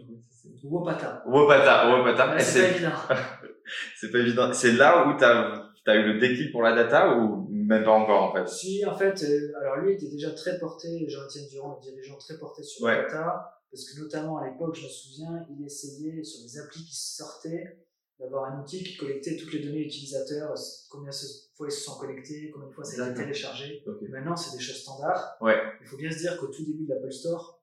Wopata. 0.62 1.22
Wopata, 1.26 1.90
Wopata. 1.90 2.38
C'est 2.38 2.60
pas 2.62 2.68
évident. 2.76 2.92
c'est 3.96 4.10
pas 4.12 4.18
évident. 4.18 4.52
C'est 4.52 4.72
là 4.72 5.06
où 5.08 5.16
tu 5.18 5.24
as, 5.24 5.63
eu 5.86 6.12
le 6.14 6.18
déclic 6.18 6.50
pour 6.52 6.62
la 6.62 6.74
data 6.74 7.16
ou 7.16 7.46
même 7.50 7.84
pas 7.84 7.92
encore, 7.92 8.22
en 8.22 8.32
fait? 8.34 8.48
Si, 8.48 8.84
en 8.86 8.96
fait, 8.96 9.22
euh, 9.22 9.52
alors 9.60 9.76
lui 9.78 9.92
était 9.94 10.08
déjà 10.08 10.30
très 10.30 10.58
porté, 10.58 11.04
Jean-Étienne 11.08 11.46
Durand, 11.50 11.78
le 11.78 11.82
dirigeant 11.90 12.16
très 12.16 12.38
porté 12.38 12.62
sur 12.62 12.84
Ouais. 12.86 12.96
la 12.96 13.02
data, 13.02 13.60
parce 13.70 13.90
que 13.90 14.00
notamment 14.00 14.38
à 14.38 14.48
l'époque, 14.48 14.74
je 14.76 14.84
me 14.84 14.88
souviens, 14.88 15.46
il 15.50 15.64
essayait 15.66 16.22
sur 16.24 16.42
les 16.44 16.58
applis 16.58 16.84
qui 16.84 16.94
sortaient 16.96 17.78
d'avoir 18.20 18.44
un 18.52 18.62
outil 18.62 18.84
qui 18.84 18.96
collectait 18.96 19.36
toutes 19.36 19.52
les 19.52 19.58
données 19.64 19.82
utilisateurs, 19.84 20.52
euh, 20.52 20.54
combien 20.88 21.10
de 21.10 21.16
fois 21.56 21.66
ils 21.68 21.72
se 21.72 21.80
sont 21.84 21.98
connectés, 21.98 22.50
combien 22.52 22.68
de 22.68 22.72
fois 22.72 22.84
ça 22.84 23.04
a 23.04 23.10
été 23.10 23.20
téléchargé. 23.22 23.82
Maintenant, 24.08 24.36
c'est 24.36 24.56
des 24.56 24.62
choses 24.62 24.76
standards. 24.82 25.36
Ouais. 25.40 25.56
Il 25.80 25.86
faut 25.86 25.96
bien 25.96 26.10
se 26.10 26.18
dire 26.18 26.38
qu'au 26.38 26.46
tout 26.46 26.64
début 26.64 26.84
de 26.84 26.94
l'Apple 26.94 27.10
Store, 27.12 27.60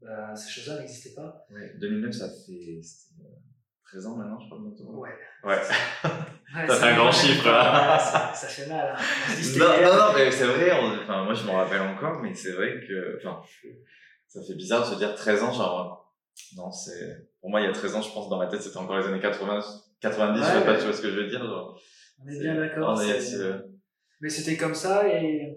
bah, 0.00 0.34
ces 0.34 0.50
choses-là 0.50 0.80
n'existaient 0.80 1.14
pas. 1.14 1.46
Ouais, 1.52 1.72
2009, 1.78 2.12
ça 2.12 2.28
fait 2.28 2.80
13 3.92 4.06
ans 4.06 4.16
maintenant, 4.16 4.38
je 4.40 4.46
crois, 4.46 4.58
bientôt. 4.60 4.92
Ouais. 4.98 5.10
Ouais. 5.44 5.60
Ouais, 6.54 6.66
Ça 6.68 6.74
c'est 6.74 6.80
fait 6.82 6.88
un 6.90 6.94
grand 6.96 7.04
mal. 7.04 7.12
chiffre, 7.14 7.46
là. 7.46 7.92
Ouais, 7.94 7.98
ça, 7.98 8.32
ça 8.34 8.46
fait 8.46 8.66
mal. 8.68 8.94
hein. 8.94 9.02
Dit, 9.40 9.58
Non, 9.58 9.68
non, 9.82 9.96
non, 9.96 10.12
mais 10.14 10.30
c'est 10.30 10.44
vrai, 10.44 10.70
on- 10.78 11.02
enfin, 11.02 11.24
moi 11.24 11.32
je 11.32 11.46
m'en 11.46 11.54
rappelle 11.54 11.80
encore, 11.80 12.20
mais 12.20 12.34
c'est 12.34 12.52
vrai 12.52 12.74
que, 12.86 13.16
enfin, 13.16 13.40
ça 14.28 14.42
fait 14.46 14.54
bizarre 14.54 14.82
de 14.86 14.92
se 14.92 14.98
dire 14.98 15.14
13 15.14 15.42
ans, 15.44 15.50
genre, 15.54 16.14
non, 16.58 16.70
c'est, 16.70 17.26
pour 17.40 17.48
moi 17.48 17.62
il 17.62 17.64
y 17.64 17.70
a 17.70 17.72
13 17.72 17.94
ans, 17.96 18.02
je 18.02 18.12
pense, 18.12 18.28
dans 18.28 18.36
ma 18.36 18.48
tête, 18.48 18.60
c'était 18.60 18.76
encore 18.76 18.98
les 18.98 19.06
années 19.06 19.18
80, 19.20 19.60
90, 20.02 20.40
je 20.40 20.44
sais 20.44 20.58
Ouais. 20.58 20.64
pas, 20.66 20.74
tu 20.76 20.82
vois 20.84 20.92
ce 20.92 21.00
que 21.00 21.10
je 21.10 21.16
veux 21.16 21.26
dire, 21.26 21.42
genre. 21.42 21.80
On 22.22 22.28
est 22.28 22.38
bien 22.38 22.54
d'accord. 22.54 23.00
Est- 23.00 23.18
c'est- 23.18 23.38
c'est- 23.38 23.60
Mais 24.20 24.28
c'était 24.28 24.58
comme 24.58 24.74
ça 24.74 25.08
et, 25.08 25.56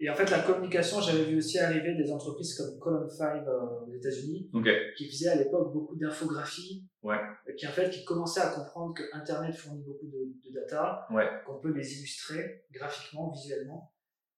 et 0.00 0.08
en 0.10 0.14
fait 0.14 0.30
la 0.30 0.40
communication, 0.40 1.00
j'avais 1.00 1.24
vu 1.24 1.36
aussi 1.38 1.58
arriver 1.58 1.94
des 1.94 2.10
entreprises 2.10 2.54
comme 2.54 2.78
Column 2.78 3.08
5 3.08 3.46
euh, 3.46 3.60
aux 3.86 3.92
États-Unis 3.92 4.50
qui 4.96 5.08
faisaient 5.10 5.28
à 5.28 5.36
l'époque 5.36 5.72
beaucoup 5.72 5.96
d'infographies, 5.96 6.86
Ouais. 7.02 7.16
qui 7.56 7.66
en 7.66 7.70
fait 7.70 7.88
qui 7.90 8.04
commençaient 8.04 8.40
à 8.40 8.50
comprendre 8.50 8.92
que 8.94 9.02
Internet 9.14 9.54
fournit 9.54 9.82
beaucoup 9.82 10.06
de, 10.06 10.34
de 10.48 10.54
data, 10.54 11.06
Ouais. 11.10 11.28
qu'on 11.46 11.58
peut 11.60 11.72
les 11.72 11.98
illustrer 11.98 12.64
graphiquement, 12.72 13.30
visuellement. 13.30 13.92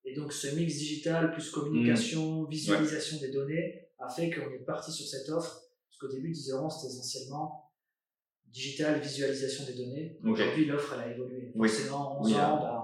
Et 0.04 0.14
donc 0.14 0.32
ce 0.32 0.54
mix 0.56 0.74
digital 0.76 1.32
plus 1.32 1.48
communication, 1.50 2.42
Mmh. 2.42 2.48
visualisation 2.50 3.18
des 3.20 3.30
données 3.30 3.88
a 3.98 4.08
fait 4.08 4.30
qu'on 4.30 4.50
est 4.52 4.64
parti 4.66 4.90
sur 4.92 5.06
cette 5.06 5.28
offre. 5.30 5.60
Parce 5.88 5.98
qu'au 6.00 6.08
début, 6.16 6.30
Diseron, 6.32 6.68
c'était 6.70 6.92
essentiellement 6.92 7.70
digital, 8.48 8.98
visualisation 9.00 9.64
des 9.66 9.74
données. 9.74 10.18
Ok. 10.24 10.30
Aujourd'hui, 10.32 10.64
l'offre, 10.66 10.94
elle 10.94 11.00
a 11.10 11.14
évolué. 11.14 11.52
Oui. 11.54 11.68
Forcément, 11.68 12.20
11 12.20 12.26
Oui, 12.26 12.34
ans, 12.34 12.38
hein. 12.38 12.58
bah, 12.60 12.81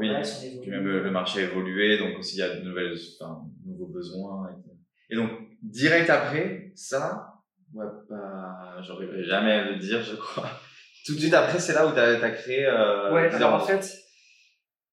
Oui. 0.00 0.08
évolue. 0.08 0.60
Puis 0.62 0.70
même 0.70 0.86
le 0.86 1.10
marché 1.10 1.40
a 1.40 1.42
évolué, 1.44 1.98
donc 1.98 2.18
aussi 2.18 2.36
il 2.36 2.40
y 2.40 2.42
a 2.42 2.56
de 2.56 2.62
nouvelles, 2.62 2.96
enfin, 3.20 3.42
nouveaux 3.64 3.86
besoins. 3.86 4.48
Et, 4.50 5.14
et 5.14 5.16
donc, 5.16 5.30
direct 5.62 6.08
après, 6.10 6.72
ça, 6.74 7.34
ouais, 7.74 7.86
bah, 8.08 8.76
j'arriverai 8.82 9.24
jamais 9.24 9.52
à 9.52 9.70
le 9.70 9.78
dire, 9.78 10.02
je 10.02 10.16
crois. 10.16 10.48
Tout 11.06 11.14
de 11.14 11.20
suite 11.20 11.34
après, 11.34 11.58
c'est 11.58 11.72
là 11.72 11.86
où 11.86 11.92
tu 11.92 11.98
as, 11.98 12.30
créé. 12.30 12.66
Euh, 12.66 13.12
Ouais, 13.12 13.28
alors 13.34 13.54
en 13.54 13.60
fait, 13.60 13.90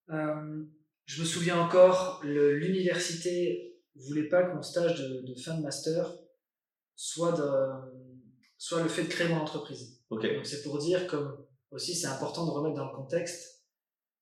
euh, 0.10 0.64
je 1.06 1.22
me 1.22 1.26
souviens 1.26 1.60
encore, 1.60 2.22
l'université 2.24 3.76
voulait 3.96 4.30
pas 4.30 4.44
que 4.44 4.56
mon 4.56 4.62
stage 4.62 5.00
de, 5.00 5.26
de 5.26 5.40
fin 5.40 5.56
de 5.58 5.64
master 5.64 6.14
soit, 6.96 7.32
de, 7.34 7.44
soit 8.58 8.82
le 8.82 8.90
fait 8.90 9.04
de 9.04 9.08
créer 9.10 9.28
mon 9.28 9.38
entreprise. 9.38 10.02
Ok. 10.10 10.22
Donc 10.22 10.46
c'est 10.46 10.64
pour 10.64 10.78
dire 10.78 11.08
comme 11.08 11.46
aussi 11.72 11.96
c'est 11.96 12.08
important 12.08 12.46
de 12.46 12.52
remettre 12.52 12.76
dans 12.76 12.90
le 12.92 12.96
contexte 12.96 13.57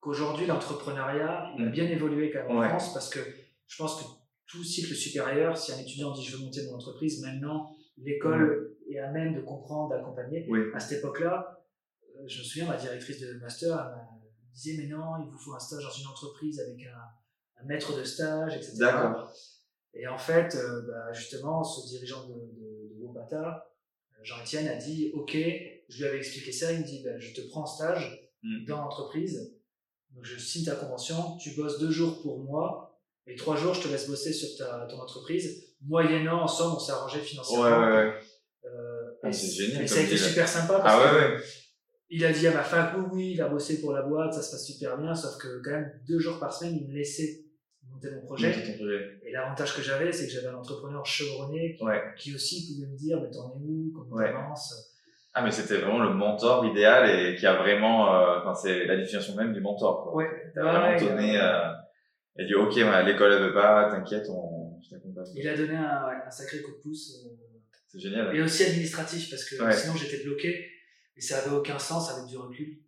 qu'aujourd'hui 0.06 0.46
l'entrepreneuriat 0.46 1.52
il 1.58 1.66
a 1.66 1.70
bien 1.70 1.86
évolué 1.86 2.32
quand 2.32 2.44
même 2.44 2.52
en 2.58 2.60
Ouais. 2.62 2.70
France 2.70 2.94
parce 2.94 3.10
que 3.10 3.20
je 3.68 3.76
pense 3.78 4.00
que 4.02 4.06
tout 4.46 4.64
cycle 4.64 4.94
supérieur, 4.94 5.58
si 5.58 5.72
un 5.74 5.80
étudiant 5.80 6.12
dit 6.12 6.24
je 6.24 6.38
veux 6.38 6.44
monter 6.44 6.64
mon 6.68 6.76
entreprise, 6.76 7.22
maintenant 7.22 7.76
l'école 7.98 8.76
est 8.90 9.00
à 9.00 9.12
même 9.12 9.34
de 9.34 9.42
comprendre, 9.42 9.90
d'accompagner. 9.90 10.46
Oui. 10.50 10.60
À 10.76 10.80
cette 10.80 11.00
époque-là, 11.00 11.60
euh, 12.18 12.24
je 12.28 12.40
me 12.40 12.44
souviens, 12.44 12.68
ma 12.68 12.78
directrice 12.78 13.20
de 13.20 13.34
master 13.40 13.74
elle 13.76 14.02
elle 14.22 14.54
disait 14.54 14.78
mais 14.82 14.88
non, 14.88 15.18
il 15.24 15.30
vous 15.32 15.38
faut 15.40 15.54
un 15.56 15.60
stage 15.60 15.84
dans 15.84 15.92
une 15.92 16.08
entreprise 16.08 16.60
avec 16.60 16.80
un, 16.86 17.62
un 17.62 17.66
maître 17.66 17.98
de 17.98 18.04
stage, 18.04 18.56
etc. 18.56 18.74
D'accord. 18.80 19.34
Et 19.96 20.08
en 20.08 20.18
fait, 20.18 20.56
euh, 20.56 20.82
bah, 20.88 21.12
justement, 21.14 21.64
ce 21.64 21.88
dirigeant 21.90 22.28
de, 22.28 22.34
de, 22.34 22.94
de 22.94 23.02
Wopata, 23.02 23.66
euh, 24.12 24.24
Jean-Étienne, 24.24 24.68
a 24.68 24.76
dit 24.76 25.12
Ok, 25.16 25.36
je 25.90 25.98
lui 25.98 26.06
avais 26.08 26.18
expliqué 26.18 26.52
ça. 26.52 26.72
Il 26.74 26.80
me 26.82 26.86
dit 26.86 27.02
bah, 27.04 27.18
Je 27.18 27.34
te 27.34 27.42
prends 27.50 27.64
en 27.64 27.66
stage 27.66 28.22
Mm. 28.44 28.66
dans 28.68 28.82
l'entreprise. 28.82 29.56
Donc, 30.16 30.24
je 30.26 30.38
signe 30.40 30.66
ta 30.66 30.76
convention. 30.76 31.38
Tu 31.38 31.52
bosses 31.52 31.78
deux 31.80 31.92
jours 31.92 32.22
pour 32.22 32.40
moi. 32.44 33.00
Et 33.28 33.36
trois 33.36 33.56
jours, 33.56 33.74
je 33.74 33.82
te 33.82 33.88
laisse 33.88 34.08
bosser 34.08 34.34
sur 34.34 34.56
ta, 34.58 34.86
ton 34.90 35.00
entreprise. 35.00 35.66
Moyennant, 35.82 36.44
ensemble, 36.44 36.76
on 36.78 36.80
s'est 36.80 36.92
arrangé 36.92 37.20
financièrement. 37.20 37.64
ouais, 37.64 37.94
ouais. 37.94 38.14
Euh, 38.66 39.12
Ah, 39.24 39.30
et 39.30 39.34
c'est 39.34 39.52
génial 39.52 39.84
Et 39.84 39.88
ça 39.88 40.00
a 40.00 40.04
été 40.04 40.18
super 40.18 40.48
sympa 40.48 40.80
parce 40.80 41.04
Ah 41.06 41.38
que 41.38 41.44
il 42.10 42.24
a 42.24 42.32
dit 42.32 42.48
à 42.48 42.54
ma 42.54 42.64
fac 42.64 42.94
oui, 42.98 43.04
oui, 43.12 43.32
il 43.32 43.42
a 43.42 43.48
bossé 43.50 43.82
pour 43.82 43.92
la 43.92 44.04
boîte, 44.04 44.34
ça 44.34 44.42
se 44.44 44.52
passe 44.52 44.66
super 44.66 44.98
bien. 44.98 45.14
Sauf 45.16 45.38
que, 45.38 45.62
quand 45.64 45.72
même, 45.72 45.92
deux 46.08 46.20
jours 46.20 46.40
par 46.40 46.54
semaine, 46.54 46.76
il 46.80 46.88
me 46.88 46.94
laissait 46.94 47.46
monter 47.90 48.12
mon 48.12 48.22
projet. 48.22 48.52
Projet. 48.52 49.20
Et 49.26 49.32
l'avantage 49.32 49.76
que 49.76 49.82
j'avais, 49.82 50.12
c'est 50.12 50.28
que 50.28 50.32
j'avais 50.32 50.48
un 50.48 50.56
entrepreneur 50.56 51.04
chevronné 51.06 51.78
qui, 52.18 52.36
aussi 52.36 52.74
pouvait 52.76 52.88
me 52.88 52.96
dire, 52.96 53.20
mais 53.22 53.32
t'en 53.32 53.50
es 53.56 53.60
où, 53.60 53.92
comment 53.94 54.18
t'avances? 54.24 54.95
Ah, 55.38 55.42
mais 55.44 55.52
c'était 55.52 55.78
vraiment 55.80 56.00
le 56.00 56.14
mentor 56.14 56.66
idéal 56.66 57.10
et 57.10 57.36
qui 57.36 57.46
a 57.46 57.56
vraiment, 57.56 58.16
euh, 58.16 58.40
enfin, 58.40 58.54
c'est 58.56 58.86
la 58.86 58.96
définition 58.96 59.36
même 59.36 59.52
du 59.54 59.60
mentor, 59.60 60.04
quoi. 60.04 60.16
Ouais. 60.16 60.52
T'as 60.56 60.64
Ouais, 60.64 60.72
vraiment 60.72 60.98
il 60.98 61.04
a- 61.06 61.10
donné, 61.10 61.38
euh, 61.42 61.72
et 62.38 62.46
dit, 62.46 62.56
ok, 62.56 62.74
ouais, 62.74 63.04
l'école 63.04 63.34
elle 63.34 63.42
veut 63.44 63.54
pas, 63.54 63.90
t'inquiète, 63.92 64.28
on, 64.30 64.80
je 64.82 64.90
t'accompagne. 64.96 65.26
Il 65.36 65.48
a 65.50 65.58
donné 65.58 65.76
un, 65.76 66.08
un 66.26 66.32
sacré 66.32 66.62
coup 66.62 66.72
de 66.72 66.78
pouce. 66.82 67.26
euh, 67.26 67.30
C'est 67.88 68.00
génial. 68.00 68.34
et 68.36 68.42
aussi 68.42 68.64
administratif, 68.64 69.30
parce 69.30 69.44
que 69.44 69.56
sinon 69.74 69.96
j'étais 69.96 70.24
bloqué. 70.24 70.72
Et 71.18 71.22
ça 71.22 71.38
avait 71.40 71.56
aucun 71.56 71.80
sens 71.80 72.12
avec 72.12 72.26
du 72.30 72.38
recul 72.38 72.80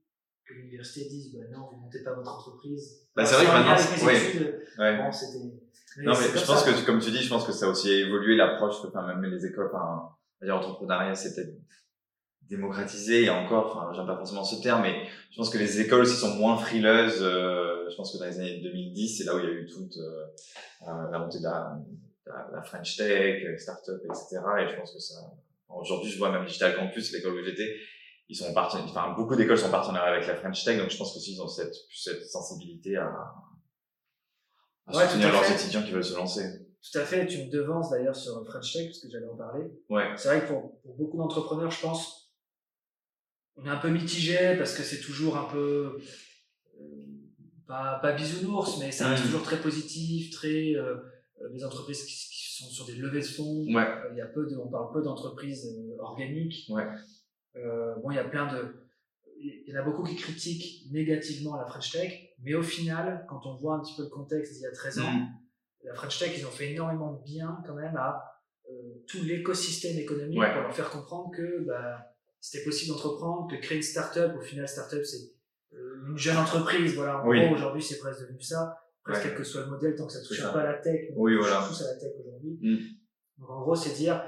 que 0.46 0.54
l'université 0.54 1.08
dise, 1.10 1.34
bah 1.34 1.44
non, 1.52 1.70
vous 1.72 1.78
montez 1.82 2.04
pas 2.04 2.14
votre 2.14 2.30
entreprise. 2.34 3.08
Bah, 3.16 3.26
c'est 3.26 3.36
vrai 3.36 3.46
que 3.46 3.52
maintenant, 3.52 3.76
ouais. 4.08 4.98
bon, 4.98 5.12
c'était. 5.12 5.38
Non, 6.04 6.12
mais 6.14 6.40
je 6.40 6.46
pense 6.46 6.64
ça. 6.66 6.72
que, 6.74 6.86
comme 6.86 7.00
tu 7.00 7.12
dis, 7.12 7.20
je 7.24 7.30
pense 7.30 7.46
que 7.46 7.52
ça 7.54 7.66
a 7.66 7.70
aussi 7.70 7.90
évolué 7.92 8.36
l'approche, 8.36 8.76
enfin, 8.86 9.06
même 9.08 9.24
les 9.32 9.46
écoles, 9.46 9.70
enfin, 9.74 10.10
on 10.42 10.46
va 10.46 11.16
démocratisé 12.50 13.24
et 13.24 13.30
encore, 13.30 13.76
enfin, 13.76 13.92
j'aime 13.94 14.06
pas 14.06 14.16
forcément 14.16 14.44
ce 14.44 14.62
terme, 14.62 14.84
mais 14.84 15.08
je 15.32 15.38
pense 15.38 15.50
que 15.50 15.58
les 15.58 15.82
écoles 15.82 16.02
aussi 16.02 16.16
sont 16.16 16.36
moins 16.36 16.58
frileuses, 16.58 17.22
euh, 17.22 17.90
je 17.90 17.96
pense 17.96 18.14
que 18.14 18.18
dans 18.18 18.26
les 18.26 18.40
années 18.40 18.60
2010, 18.62 19.18
c'est 19.18 19.24
là 19.26 19.36
où 19.36 19.40
il 19.40 19.46
y 19.46 19.48
a 19.48 19.52
eu 19.52 19.66
toute, 19.66 19.98
euh, 19.98 20.26
euh, 20.88 21.12
la 21.12 21.20
montée 21.20 21.40
de 21.40 21.44
la, 21.44 21.78
de 22.26 22.56
la, 22.56 22.62
French 22.64 22.98
Tech, 22.98 23.44
les 23.44 23.58
startups, 23.58 23.92
etc. 24.06 24.40
Et 24.60 24.70
je 24.70 24.76
pense 24.78 24.94
que 24.94 25.00
ça, 25.00 25.16
aujourd'hui, 25.70 26.10
je 26.10 26.18
vois 26.18 26.32
même 26.32 26.46
Digital 26.46 26.76
Campus, 26.76 27.12
l'école 27.14 27.34
où 27.34 27.44
j'étais, 27.44 27.76
ils 28.30 28.36
sont 28.36 28.54
partenaires, 28.54 28.86
enfin, 28.90 29.14
beaucoup 29.16 29.36
d'écoles 29.36 29.58
sont 29.58 29.72
partenaires 29.72 30.04
avec 30.04 30.28
la 30.28 30.36
French 30.36 30.64
Tech, 30.64 30.78
donc 30.78 30.90
je 30.90 30.98
pense 30.98 31.14
qu'ils 31.14 31.42
ont 31.42 31.48
cette, 31.48 31.76
cette 31.94 32.26
sensibilité 32.26 32.98
à, 32.98 33.08
à 34.88 34.96
Ouais, 34.96 35.06
soutenir 35.08 35.30
à 35.30 35.32
leurs 35.32 35.52
étudiants 35.52 35.84
qui 35.84 35.92
veulent 35.92 36.04
se 36.04 36.16
lancer. 36.16 36.44
Tout 36.82 37.00
à 37.00 37.04
fait, 37.04 37.26
tu 37.26 37.46
me 37.46 37.52
devances 37.52 37.90
d'ailleurs 37.90 38.16
sur 38.16 38.42
French 38.46 38.72
Tech, 38.72 38.86
parce 38.86 39.00
que 39.00 39.10
j'allais 39.10 39.28
en 39.28 39.36
parler. 39.36 39.66
Ouais. 39.90 40.14
C'est 40.16 40.30
vrai 40.30 40.42
que 40.42 40.48
pour, 40.48 40.80
pour 40.82 40.96
beaucoup 40.96 41.18
d'entrepreneurs, 41.18 41.72
je 41.72 41.82
pense, 41.82 42.27
on 43.58 43.66
est 43.66 43.70
un 43.70 43.78
peu 43.78 43.90
mitigé 43.90 44.56
parce 44.58 44.76
que 44.76 44.84
c'est 44.84 45.00
toujours 45.02 45.38
un 45.38 45.46
peu, 45.46 45.98
euh, 46.80 46.84
pas, 47.68 48.00
pas 48.02 48.14
bisounours, 48.14 48.80
mais 48.80 48.92
ça 48.92 49.10
reste 49.10 49.24
Mm. 49.24 49.26
toujours 49.28 49.44
très 49.44 49.58
positif, 49.60 50.32
très, 50.32 50.74
euh, 50.76 50.96
euh, 51.42 51.50
des 51.52 51.64
entreprises 51.66 52.04
qui, 52.06 52.14
qui 52.16 52.56
sont 52.64 52.70
sur 52.70 52.86
des 52.86 52.96
levées 52.96 53.20
de 53.22 53.26
fonds. 53.26 53.66
Ouais. 53.74 53.84
Euh, 53.88 54.10
Il 54.14 54.18
y 54.18 54.22
a 54.22 54.28
peu 54.28 54.46
de, 54.46 54.56
on 54.58 54.70
parle 54.70 54.92
peu 54.94 55.02
d'entreprises 55.02 55.68
organiques. 56.00 56.66
Ouais. 56.70 56.86
Bon, 58.04 58.12
il 58.12 58.16
y 58.16 58.20
a 58.20 58.24
plein 58.24 58.46
de, 58.54 58.76
il 59.40 59.64
y 59.68 59.76
en 59.76 59.80
a 59.80 59.84
beaucoup 59.84 60.04
qui 60.04 60.16
critiquent 60.16 60.92
négativement 60.92 61.56
la 61.58 61.66
French 61.66 61.92
Tech, 61.92 62.12
mais 62.44 62.54
au 62.54 62.62
final, 62.62 63.26
quand 63.28 63.46
on 63.48 63.56
voit 63.56 63.76
un 63.76 63.80
petit 63.80 63.96
peu 63.96 64.04
le 64.04 64.10
contexte 64.10 64.54
d'il 64.54 64.62
y 64.62 64.66
a 64.68 64.72
13 64.72 65.00
ans, 65.00 65.12
Mhm. 65.12 65.28
la 65.86 65.94
French 65.96 66.20
Tech, 66.20 66.34
ils 66.38 66.46
ont 66.46 66.52
fait 66.52 66.72
énormément 66.72 67.14
de 67.14 67.24
bien 67.24 67.58
quand 67.66 67.74
même 67.74 67.96
à 67.98 68.24
tout 69.08 69.24
l'écosystème 69.24 69.98
économique 69.98 70.38
Ouais. 70.38 70.52
pour 70.54 70.62
leur 70.64 70.76
faire 70.76 70.90
comprendre 70.92 71.32
que 71.36 71.66
bah, 71.66 72.06
c'était 72.40 72.64
possible 72.64 72.94
d'entreprendre, 72.94 73.50
que 73.50 73.56
créer 73.62 73.78
une 73.78 73.84
start-up, 73.84 74.36
au 74.38 74.42
final, 74.42 74.68
start-up, 74.68 75.04
c'est 75.04 75.32
euh, 75.74 76.08
une 76.10 76.18
jeune 76.18 76.38
entreprise. 76.38 76.96
Voilà, 76.96 77.24
en 77.24 77.28
Oui. 77.28 77.46
gros, 77.46 77.56
aujourd'hui, 77.56 77.82
c'est 77.84 77.98
presque 77.98 78.22
devenu 78.22 78.42
ça. 78.42 78.78
Presque 79.04 79.24
Ouais. 79.24 79.30
quel 79.30 79.38
que 79.38 79.44
soit 79.44 79.62
le 79.62 79.68
modèle, 79.68 79.96
tant 79.96 80.06
que 80.08 80.14
ça 80.14 80.20
touche 80.20 80.38
C'est 80.38 80.44
ça. 80.44 80.50
pas 80.54 80.62
à 80.62 80.72
la 80.72 80.78
tech, 80.80 81.10
Oui, 81.16 81.34
on 81.36 81.40
touche 81.40 81.48
voilà. 81.50 81.68
tous 81.68 81.82
à 81.82 81.86
la 81.94 81.96
tech 82.00 82.12
aujourd'hui. 82.20 82.60
Mm. 82.62 82.78
Donc 83.40 83.50
en 83.50 83.62
gros, 83.62 83.76
c'est 83.76 83.94
dire, 83.94 84.24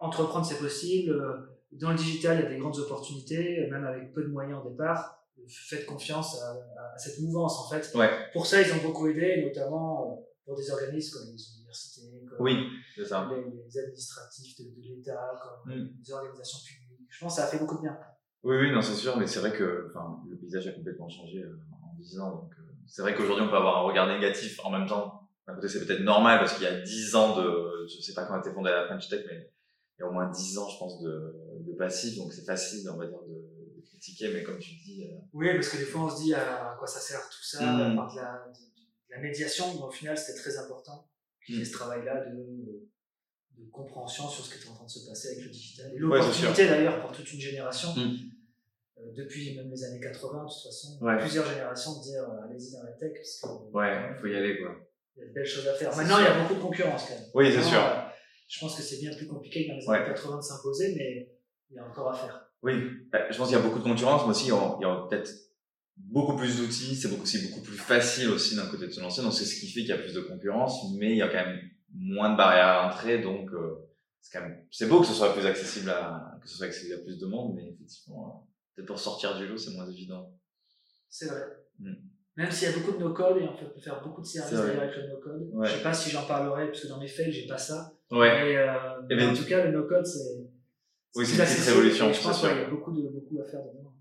entreprendre, 0.00 0.46
c'est 0.46 0.58
possible. 0.58 1.12
euh, 1.12 1.50
Dans 1.72 1.90
le 1.90 1.96
digital, 1.96 2.38
il 2.38 2.42
y 2.44 2.46
a 2.46 2.50
des 2.50 2.58
grandes 2.58 2.78
opportunités, 2.78 3.66
même 3.70 3.84
avec 3.84 4.12
peu 4.14 4.22
de 4.22 4.28
moyens 4.28 4.60
au 4.64 4.70
départ. 4.70 5.20
Faites 5.48 5.84
confiance 5.86 6.40
à, 6.40 6.52
à- 6.52 6.94
à 6.94 6.98
cette 6.98 7.18
mouvance, 7.20 7.58
en 7.58 7.68
fait. 7.68 7.92
Ouais. 7.98 8.08
Pour 8.32 8.46
ça, 8.46 8.62
ils 8.62 8.72
ont 8.72 8.80
beaucoup 8.82 9.08
aidé, 9.08 9.42
notamment 9.44 10.12
euh, 10.12 10.24
pour 10.46 10.56
des 10.56 10.70
organismes 10.70 11.18
comme 11.18 11.26
les 11.32 11.42
universités, 11.58 12.02
comme 12.28 12.38
Oui, 12.38 12.56
c'est 12.94 13.04
ça. 13.04 13.28
les, 13.28 13.42
les 13.42 13.78
administratifs 13.78 14.56
de, 14.58 14.64
de 14.76 14.80
l'État, 14.96 15.32
comme 15.42 15.74
Mm. 15.74 15.88
les 16.00 16.12
organisations 16.12 16.58
publiques. 16.64 16.83
Je 17.14 17.20
pense 17.24 17.34
que 17.36 17.40
ça 17.42 17.46
a 17.46 17.50
fait 17.50 17.58
beaucoup 17.58 17.76
de 17.76 17.82
bien. 17.82 17.96
Oui, 18.42 18.56
oui, 18.56 18.72
non, 18.72 18.82
c'est 18.82 18.94
sûr, 18.94 19.16
mais 19.16 19.26
c'est 19.26 19.38
vrai 19.40 19.52
que 19.52 19.92
le 20.28 20.36
paysage 20.36 20.66
a 20.68 20.72
complètement 20.72 21.08
changé 21.08 21.38
euh, 21.38 21.56
en 21.82 21.94
10 21.94 22.18
ans. 22.20 22.30
Donc, 22.34 22.52
euh, 22.58 22.62
c'est 22.86 23.02
vrai 23.02 23.14
qu'aujourd'hui, 23.14 23.44
on 23.46 23.48
peut 23.48 23.56
avoir 23.56 23.78
un 23.78 23.82
regard 23.82 24.06
négatif. 24.08 24.60
En 24.64 24.70
même 24.70 24.86
temps, 24.86 25.28
d'un 25.46 25.54
côté, 25.54 25.68
c'est 25.68 25.84
peut-être 25.86 26.02
normal 26.02 26.40
parce 26.40 26.54
qu'il 26.54 26.64
y 26.64 26.66
a 26.66 26.80
10 26.80 27.14
ans 27.14 27.36
de. 27.40 27.86
Je 27.88 28.00
sais 28.02 28.12
pas 28.14 28.24
quand 28.26 28.34
a 28.34 28.40
été 28.40 28.50
fondée 28.52 28.70
la 28.70 28.86
French 28.86 29.08
Tech, 29.08 29.24
mais 29.30 29.50
il 29.96 30.00
y 30.00 30.04
a 30.04 30.08
au 30.08 30.12
moins 30.12 30.28
10 30.30 30.58
ans, 30.58 30.68
je 30.68 30.78
pense, 30.78 31.00
de, 31.02 31.62
de 31.66 31.72
passif. 31.76 32.16
Donc, 32.18 32.32
c'est 32.32 32.44
facile, 32.44 32.88
on 32.90 32.96
va 32.96 33.06
dire, 33.06 33.22
de, 33.22 33.76
de 33.76 33.80
critiquer. 33.86 34.32
Mais 34.34 34.42
comme 34.42 34.58
tu 34.58 34.74
dis, 34.84 35.04
euh, 35.04 35.16
Oui, 35.32 35.54
parce 35.54 35.68
que 35.68 35.76
des 35.78 35.84
fois, 35.84 36.02
on 36.02 36.10
se 36.10 36.22
dit 36.22 36.34
à, 36.34 36.74
quoi 36.78 36.86
ça 36.86 37.00
sert 37.00 37.20
tout 37.30 37.42
ça, 37.44 37.62
Mm. 37.64 37.92
à 37.92 37.94
part 37.96 38.12
de 38.12 38.16
la, 38.20 38.44
de- 38.48 38.58
de 38.58 39.14
la 39.14 39.18
médiation, 39.20 39.64
mais 39.74 39.82
au 39.82 39.90
final, 39.90 40.18
c'était 40.18 40.38
très 40.40 40.58
important 40.58 41.08
qu'il 41.46 41.54
y 41.54 41.58
ait 41.58 41.62
Mm. 41.62 41.66
ce 41.66 41.72
travail-là 41.72 42.24
de, 42.26 42.90
de 43.58 43.70
compréhension 43.70 44.28
sur 44.28 44.44
ce 44.44 44.50
qui 44.52 44.58
était 44.60 44.68
en 44.68 44.74
train 44.74 44.84
de 44.84 44.90
se 44.90 45.06
passer 45.08 45.28
avec 45.32 45.44
le 45.44 45.50
digital. 45.50 45.86
Et 45.86 46.02
Ouais, 46.02 46.20
c'est 46.20 46.26
l'opportunité 46.42 46.68
d'ailleurs 46.68 47.00
pour 47.00 47.12
toute 47.12 47.32
une 47.32 47.40
génération, 47.40 47.88
Mm. 47.96 48.16
euh, 48.98 49.12
depuis 49.16 49.54
même 49.56 49.70
les 49.70 49.84
années 49.84 50.00
80, 50.00 50.44
de 50.44 50.48
toute 50.48 50.62
façon, 50.62 50.98
Ouais. 51.00 51.18
plusieurs 51.18 51.48
générations 51.48 51.98
de 51.98 52.02
dire 52.02 52.22
euh, 52.22 52.44
allez-y 52.48 52.72
dans 52.72 52.82
la 52.82 52.92
tech, 52.92 53.12
parce 53.14 53.40
que 53.40 53.76
ouais, 53.76 54.10
il 54.16 54.20
faut 54.20 54.26
y 54.26 54.36
aller, 54.36 54.58
quoi. 54.58 54.76
il 55.16 55.20
y 55.20 55.24
a 55.24 55.28
de 55.28 55.32
belles 55.32 55.46
choses 55.46 55.66
à 55.68 55.74
faire. 55.74 55.96
Maintenant, 55.96 56.18
il 56.18 56.24
y 56.24 56.26
a 56.26 56.40
beaucoup 56.42 56.54
de 56.54 56.60
concurrence 56.60 57.04
quand 57.08 57.14
même. 57.14 57.28
Oui, 57.34 57.52
c'est 57.52 57.62
sûr. 57.62 57.78
euh, 57.80 58.00
je 58.48 58.60
pense 58.60 58.76
que 58.76 58.82
c'est 58.82 58.98
bien 58.98 59.14
plus 59.16 59.26
compliqué 59.26 59.64
que 59.66 59.70
dans 59.72 59.78
les 59.78 59.86
Ouais. 59.88 59.96
années 59.98 60.06
80 60.08 60.36
de 60.38 60.42
s'imposer, 60.42 60.94
mais 60.96 61.30
il 61.70 61.76
y 61.76 61.78
a 61.78 61.84
encore 61.86 62.10
à 62.10 62.14
faire. 62.14 62.40
Oui, 62.62 62.72
bah, 63.12 63.30
je 63.30 63.36
pense 63.36 63.48
qu'il 63.48 63.56
y 63.56 63.60
a 63.60 63.62
beaucoup 63.62 63.78
de 63.78 63.84
concurrence, 63.84 64.22
mais 64.24 64.30
aussi 64.30 64.46
il 64.46 64.48
y 64.48 64.52
a, 64.52 65.06
peut-être 65.08 65.30
beaucoup 65.96 66.36
plus 66.36 66.56
d'outils, 66.58 66.96
c'est 66.96 67.08
beaucoup, 67.08 67.22
aussi 67.22 67.46
beaucoup 67.48 67.60
plus 67.62 67.76
facile 67.76 68.28
aussi 68.30 68.56
d'un 68.56 68.66
côté 68.66 68.86
de 68.86 68.90
se 68.92 69.00
lancer, 69.00 69.22
donc 69.22 69.32
c'est 69.32 69.44
ce 69.44 69.54
qui 69.60 69.66
fait 69.68 69.80
qu'il 69.80 69.90
y 69.90 69.92
a 69.92 69.98
plus 69.98 70.14
de 70.14 70.20
concurrence, 70.22 70.92
mais 70.98 71.10
il 71.12 71.18
y 71.18 71.22
a 71.22 71.28
quand 71.28 71.44
même 71.46 71.60
moins 71.94 72.30
de 72.30 72.36
barrières 72.36 72.66
à 72.66 72.82
l'entrée, 72.82 73.18
donc 73.18 73.50
euh, 73.52 73.76
c'est 74.20 74.38
quand 74.38 74.44
même 74.44 74.64
c'est 74.70 74.88
beau 74.88 75.00
que 75.00 75.06
ce 75.06 75.14
soit 75.14 75.32
plus 75.32 75.46
accessible 75.46 75.90
à 75.90 76.38
que 76.42 76.48
ce 76.48 76.56
soit 76.56 76.66
accessible 76.66 76.94
à 76.94 77.04
plus 77.04 77.18
de 77.18 77.26
monde, 77.26 77.54
mais 77.54 77.70
effectivement 77.70 78.26
euh, 78.28 78.74
peut-être 78.74 78.88
pour 78.88 78.98
sortir 78.98 79.36
du 79.36 79.46
lot 79.46 79.56
c'est 79.56 79.72
moins 79.72 79.88
évident. 79.88 80.32
C'est 81.08 81.26
vrai. 81.26 81.42
Mm. 81.78 81.94
Même 82.36 82.50
s'il 82.50 82.68
y 82.68 82.72
a 82.72 82.76
beaucoup 82.76 82.92
de 82.92 82.98
no-code, 82.98 83.36
et 83.36 83.44
on 83.44 83.54
peut 83.54 83.80
faire 83.80 84.02
beaucoup 84.02 84.20
de 84.20 84.26
services 84.26 84.58
d'ailleurs 84.58 84.82
avec 84.82 84.96
le 84.96 85.08
no-code. 85.08 85.50
Ouais. 85.52 85.68
Je 85.68 85.74
sais 85.74 85.82
pas 85.82 85.94
si 85.94 86.10
j'en 86.10 86.26
parlerai, 86.26 86.66
parce 86.66 86.80
que 86.80 86.88
dans 86.88 86.98
mes 86.98 87.06
faits, 87.06 87.30
j'ai 87.30 87.46
pas 87.46 87.58
ça. 87.58 87.92
Ouais. 88.10 88.44
Mais, 88.44 88.56
euh, 88.56 88.74
Eh 89.08 89.14
mais 89.14 89.26
en 89.26 89.34
tout 89.34 89.44
cas, 89.44 89.64
le 89.64 89.70
no-code, 89.70 90.04
c'est. 90.04 90.48
Oui, 91.14 91.24
c'est 91.24 91.38
une 91.40 91.44
petite 91.44 91.64
révolution, 91.66 92.12
Je 92.12 92.20
pense 92.20 92.40
qu'il 92.40 92.48
y 92.48 92.52
a 92.52 92.68
beaucoup, 92.68 92.90
de, 92.90 93.02
beaucoup 93.08 93.40
à 93.40 93.44
faire 93.44 93.60
dedans. 93.60 93.92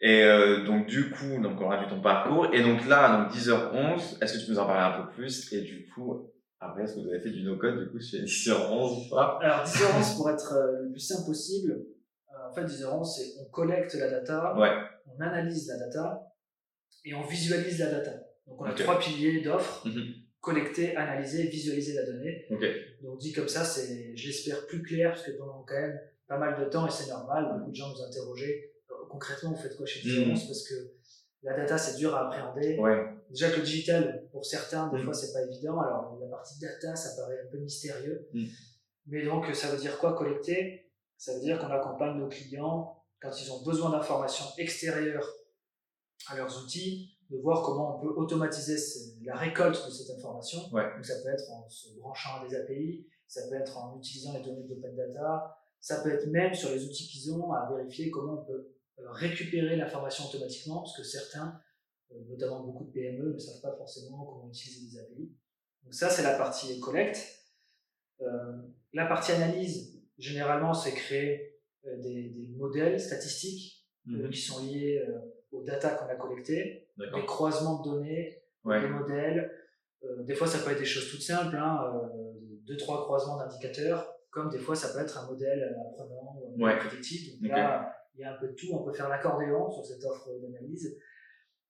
Et 0.00 0.24
euh, 0.24 0.64
donc 0.64 0.86
du 0.86 1.10
coup, 1.10 1.40
donc 1.40 1.60
on 1.60 1.70
a 1.70 1.82
vu 1.82 1.88
ton 1.88 2.00
parcours, 2.00 2.52
et 2.52 2.62
donc 2.62 2.86
là, 2.86 3.16
donc 3.16 3.32
10h11, 3.32 4.22
est-ce 4.22 4.34
que 4.34 4.38
tu 4.40 4.46
peux 4.46 4.52
nous 4.52 4.58
en 4.58 4.66
parler 4.66 4.94
un 4.94 5.02
peu 5.04 5.12
plus? 5.12 5.52
Et 5.52 5.62
du 5.62 5.88
coup, 5.88 6.30
après, 6.70 6.84
est-ce 6.84 6.94
que 6.96 7.00
vous 7.00 7.08
avez 7.08 7.20
fait 7.20 7.30
du 7.30 7.42
no-code 7.44 7.78
du 7.84 7.90
coup 7.90 8.00
chez 8.00 8.22
10h11 8.22 9.06
ou 9.06 9.10
pas? 9.10 9.38
Alors, 9.42 9.64
10h11, 9.64 10.16
pour 10.16 10.30
être 10.30 10.52
euh, 10.54 10.82
le 10.82 10.90
plus 10.90 11.00
simple 11.00 11.26
possible, 11.26 11.72
euh, 11.72 12.48
en 12.50 12.52
fait, 12.54 12.64
10h11, 12.64 13.04
c'est 13.16 13.40
on 13.40 13.44
collecte 13.50 13.94
la 13.94 14.10
data, 14.10 14.54
Ouais. 14.58 14.70
on 15.06 15.20
analyse 15.20 15.68
la 15.68 15.78
data 15.78 16.32
et 17.04 17.14
on 17.14 17.22
visualise 17.26 17.78
la 17.78 17.90
data. 17.90 18.10
Donc, 18.46 18.60
on 18.60 18.64
a 18.64 18.72
trois 18.72 18.98
piliers 18.98 19.40
d'offres 19.42 19.86
Mhm. 19.88 20.02
collecter, 20.40 20.96
analyser, 20.96 21.44
visualiser 21.48 21.94
la 21.94 22.04
donnée. 22.06 22.46
Ok. 22.50 22.64
Donc 23.02 23.18
dit 23.18 23.32
comme 23.32 23.48
ça, 23.48 23.64
c'est, 23.64 24.16
je 24.16 24.26
l'espère, 24.28 24.66
plus 24.66 24.82
clair, 24.82 25.10
parce 25.10 25.22
que 25.24 25.32
pendant 25.32 25.64
quand 25.66 25.74
même 25.80 25.98
pas 26.28 26.38
mal 26.38 26.58
de 26.64 26.68
temps, 26.70 26.86
et 26.86 26.90
c'est 26.90 27.08
normal, 27.10 27.48
beaucoup 27.58 27.70
de 27.70 27.74
gens 27.76 27.88
nous 27.90 28.02
interrogeaient, 28.02 28.70
euh, 28.90 28.94
concrètement, 29.10 29.50
vous 29.52 29.56
faites 29.62 29.76
quoi 29.76 29.86
chez 29.86 30.00
Mhm. 30.08 30.34
10 30.34 30.46
Parce 30.46 30.68
que 30.68 30.74
la 31.42 31.56
data, 31.56 31.76
c'est 31.78 31.96
dur 31.98 32.14
à 32.14 32.26
appréhender. 32.28 32.78
Ouais. 32.78 33.04
Déjà 33.30 33.50
que 33.50 33.56
le 33.56 33.62
digital, 33.62 34.24
pour 34.30 34.44
certains, 34.46 34.88
des 34.92 34.98
Mhm. 34.98 35.04
fois, 35.04 35.14
c'est 35.14 35.32
pas 35.32 35.42
évident. 35.44 35.80
Alors, 35.80 36.16
la 36.26 36.36
partie 36.36 36.58
data, 36.58 36.94
ça 36.94 37.20
paraît 37.20 37.40
un 37.46 37.50
peu 37.50 37.58
mystérieux. 37.58 38.28
Mhm. 38.32 38.48
Mais 39.06 39.24
donc, 39.24 39.54
ça 39.54 39.68
veut 39.68 39.78
dire 39.78 39.98
quoi 39.98 40.14
collecter? 40.14 40.92
Ça 41.16 41.34
veut 41.34 41.40
dire 41.40 41.58
qu'on 41.58 41.70
accompagne 41.70 42.18
nos 42.18 42.28
clients 42.28 43.02
quand 43.20 43.30
ils 43.40 43.50
ont 43.52 43.62
besoin 43.62 43.90
d'informations 43.90 44.46
extérieures 44.58 45.26
à 46.28 46.36
leurs 46.36 46.62
outils, 46.62 47.16
de 47.30 47.38
voir 47.38 47.62
comment 47.62 47.96
on 47.96 48.00
peut 48.00 48.14
automatiser 48.16 48.76
la 49.22 49.36
récolte 49.36 49.86
de 49.86 49.90
cette 49.90 50.16
information. 50.16 50.58
Ouais. 50.72 50.94
Donc, 50.94 51.04
ça 51.04 51.14
peut 51.22 51.30
être 51.30 51.50
en 51.50 51.68
se 51.68 51.94
branchant 51.98 52.40
à 52.40 52.48
des 52.48 52.54
API, 52.54 53.06
ça 53.26 53.48
peut 53.48 53.56
être 53.56 53.76
en 53.76 53.96
utilisant 53.98 54.32
les 54.34 54.42
données 54.42 54.66
d'open 54.66 54.94
data, 54.94 55.56
ça 55.80 56.02
peut 56.02 56.12
être 56.12 56.26
même 56.28 56.54
sur 56.54 56.70
les 56.70 56.84
outils 56.84 57.06
qu'ils 57.08 57.32
ont 57.32 57.52
à 57.52 57.68
vérifier 57.70 58.10
comment 58.10 58.42
on 58.42 58.44
peut 58.44 58.72
euh, 58.98 59.10
récupérer 59.10 59.76
l'information 59.76 60.24
automatiquement, 60.28 60.80
parce 60.80 60.96
que 60.96 61.02
certains, 61.02 61.60
euh, 62.12 62.16
notamment 62.28 62.64
beaucoup 62.64 62.84
de 62.84 62.90
PME, 62.90 63.34
ne 63.34 63.38
savent 63.38 63.60
pas 63.60 63.76
forcément 63.76 64.24
comment 64.24 64.48
utiliser 64.48 64.90
des 64.90 64.98
API. 64.98 65.32
Donc 65.86 65.94
ça, 65.94 66.10
c'est 66.10 66.22
la 66.24 66.34
partie 66.36 66.78
collecte. 66.80 67.18
Euh, 68.20 68.26
la 68.92 69.06
partie 69.06 69.32
analyse, 69.32 70.02
généralement, 70.18 70.74
c'est 70.74 70.92
créer 70.92 71.60
euh, 71.86 71.96
des, 71.98 72.30
des 72.30 72.48
modèles 72.56 72.98
statistiques 73.00 73.86
euh, 74.08 74.24
Mhm. 74.24 74.30
qui 74.30 74.40
sont 74.40 74.64
liés 74.66 75.00
aux 75.52 75.62
data 75.64 75.90
qu'on 75.90 76.06
a 76.06 76.16
collectées, 76.16 76.88
des 76.98 77.24
croisements 77.26 77.78
de 77.82 77.90
données, 77.90 78.42
Ouais. 78.64 78.80
des 78.80 78.88
modèles. 78.88 79.52
Des 80.24 80.34
fois, 80.34 80.46
ça 80.48 80.58
peut 80.58 80.72
être 80.72 80.78
des 80.80 80.84
choses 80.84 81.08
toutes 81.10 81.22
simples, 81.22 81.56
hein, 81.56 81.80
deux, 82.66 82.76
trois 82.76 83.04
croisements 83.04 83.36
d'indicateurs, 83.38 84.12
comme 84.30 84.50
des 84.50 84.58
fois, 84.58 84.74
ça 84.76 84.92
peut 84.92 85.00
être 85.04 85.16
un 85.18 85.26
modèle 85.26 85.76
apprenant 85.88 86.36
ou 86.42 86.62
Ouais. 86.64 86.76
prédictif. 86.78 87.40
Donc 87.40 87.50
là, 87.50 87.92
il 88.14 88.20
y 88.20 88.24
a 88.24 88.34
un 88.34 88.36
peu 88.38 88.48
de 88.48 88.54
tout. 88.54 88.66
On 88.72 88.84
peut 88.84 88.92
faire 88.92 89.08
l'accordéon 89.08 89.70
sur 89.70 89.84
cette 89.84 90.04
offre 90.04 90.28
d'analyse. 90.42 90.98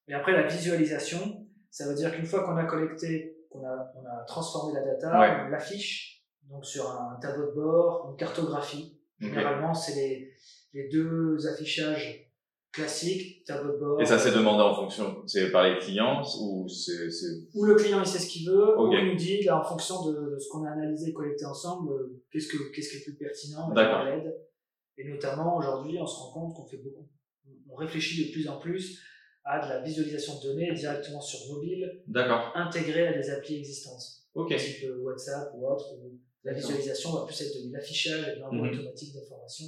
Et 0.09 0.15
après, 0.15 0.33
la 0.33 0.47
visualisation, 0.47 1.47
ça 1.71 1.87
veut 1.89 1.95
dire 1.95 2.13
qu'une 2.15 2.25
fois 2.27 2.45
qu'on 2.45 2.57
a 2.57 2.65
collecté, 2.65 3.36
a, 3.65 3.93
on 3.97 4.05
a 4.07 4.25
transformé 4.27 4.75
la 4.75 4.85
data, 4.85 5.19
Ouais. 5.21 5.45
on 5.47 5.49
l'affiche 5.51 6.25
donc 6.49 6.65
sur 6.65 6.89
un 6.91 7.19
tableau 7.21 7.47
de 7.51 7.53
bord, 7.55 8.09
une 8.11 8.17
cartographie. 8.17 8.99
Généralement, 9.19 9.73
c'est 9.75 9.95
les, 9.95 10.31
les 10.75 10.89
deux 10.89 11.39
affichages 11.49 12.23
classiques, 12.73 13.45
tableau 13.47 13.73
de 13.73 13.79
bord. 13.79 14.01
Et 14.01 14.05
ça 14.05 14.19
c'est 14.19 14.33
demandé 14.33 14.63
en 14.63 14.75
fonction, 14.75 15.23
c'est 15.27 15.51
par 15.51 15.65
les 15.65 15.79
clients 15.79 16.23
ou 16.43 16.69
c'est 16.69 17.09
Où 17.55 17.65
le 17.65 17.75
client 17.75 18.01
il 18.01 18.07
sait 18.07 18.19
ce 18.19 18.29
qu'il 18.29 18.49
veut, 18.49 18.79
Ok. 18.79 18.91
ou 18.91 18.93
il 18.93 19.07
nous 19.13 19.17
dit, 19.17 19.43
là, 19.43 19.59
en 19.59 19.65
fonction 19.65 20.05
de, 20.07 20.35
de 20.35 20.39
ce 20.39 20.49
qu'on 20.51 20.65
a 20.65 20.71
analysé 20.71 21.11
et 21.11 21.13
collecté 21.15 21.47
ensemble, 21.47 21.91
euh, 21.93 22.23
qu'est-ce, 22.31 22.49
que, 22.49 22.59
qu'est-ce 22.75 22.91
qui 22.91 22.97
est 22.97 23.07
le 23.07 23.13
plus 23.15 23.17
pertinent, 23.25 23.71
D'accord. 23.73 24.05
l'aide. 24.05 24.37
Et 24.99 25.09
notamment 25.09 25.57
aujourd'hui, 25.57 25.99
on 26.01 26.07
se 26.07 26.17
rend 26.21 26.33
compte 26.33 26.55
qu'on 26.57 26.67
fait 26.67 26.77
beaucoup, 26.79 27.09
on 27.71 27.75
réfléchit 27.77 28.27
de 28.29 28.33
plus 28.33 28.49
en 28.49 28.59
plus 28.59 29.01
à 29.49 29.65
de 29.65 29.69
la 29.73 29.81
visualisation 29.81 30.39
de 30.41 30.49
données 30.49 30.73
directement 30.75 31.21
sur 31.21 31.39
mobile, 31.55 32.03
intégrée 32.55 33.07
à 33.09 33.13
des 33.17 33.31
applis 33.31 33.57
existantes, 33.59 34.03
Ok. 34.35 34.55
type 34.57 34.85
euh, 34.85 34.99
WhatsApp 35.03 35.53
ou 35.55 35.69
autre, 35.69 35.87
où 35.95 36.19
la 36.43 36.53
visualisation 36.53 37.13
va 37.15 37.25
plus 37.27 37.41
être 37.43 37.67
de 37.67 37.73
l'affichage 37.73 38.29
et 38.29 38.37
de 38.37 38.41
l'envoi 38.41 38.67
Mhm. 38.69 38.75
automatique 38.75 39.15
d'informations. 39.15 39.67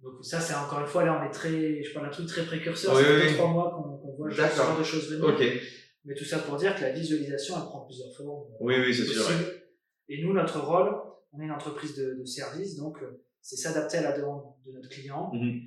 Donc 0.00 0.24
ça, 0.24 0.40
c'est 0.40 0.54
encore 0.54 0.80
une 0.80 0.86
fois, 0.86 1.04
là, 1.04 1.20
on 1.22 1.28
est 1.28 1.32
très, 1.32 1.82
je 1.82 1.92
parle 1.92 2.06
d'un 2.06 2.12
truc 2.12 2.26
très 2.26 2.44
précurseur, 2.44 2.94
Oui, 2.94 3.02
ça 3.02 3.08
fait 3.08 3.28
oui, 3.28 3.34
trois 3.34 3.50
mois 3.50 3.70
qu'on, 3.70 4.12
voit 4.16 4.30
ce 4.30 4.56
genre 4.56 4.78
de 4.78 4.84
choses 4.84 5.10
venir. 5.10 5.60
Mais 6.06 6.14
tout 6.14 6.24
ça 6.24 6.38
pour 6.38 6.56
dire 6.56 6.74
que 6.76 6.82
la 6.82 6.92
visualisation, 6.92 7.54
elle 7.56 7.64
prend 7.64 7.80
plusieurs 7.80 8.12
formes 8.14 8.46
euh, 8.52 8.56
Oui, 8.60 8.74
oui, 8.78 8.94
c'est 8.94 9.04
sûr. 9.04 9.26
ouais. 9.26 9.62
Et 10.08 10.22
nous, 10.22 10.32
notre 10.34 10.60
rôle, 10.60 10.90
on 11.32 11.40
est 11.40 11.44
une 11.44 11.50
entreprise 11.50 11.96
de, 11.96 12.14
de 12.20 12.24
service, 12.24 12.76
donc 12.76 12.98
euh, 13.02 13.22
c'est 13.40 13.56
s'adapter 13.56 13.98
à 13.98 14.02
la 14.02 14.18
demande 14.18 14.42
de 14.66 14.72
notre 14.72 14.88
client, 14.88 15.30
Mhm. 15.34 15.60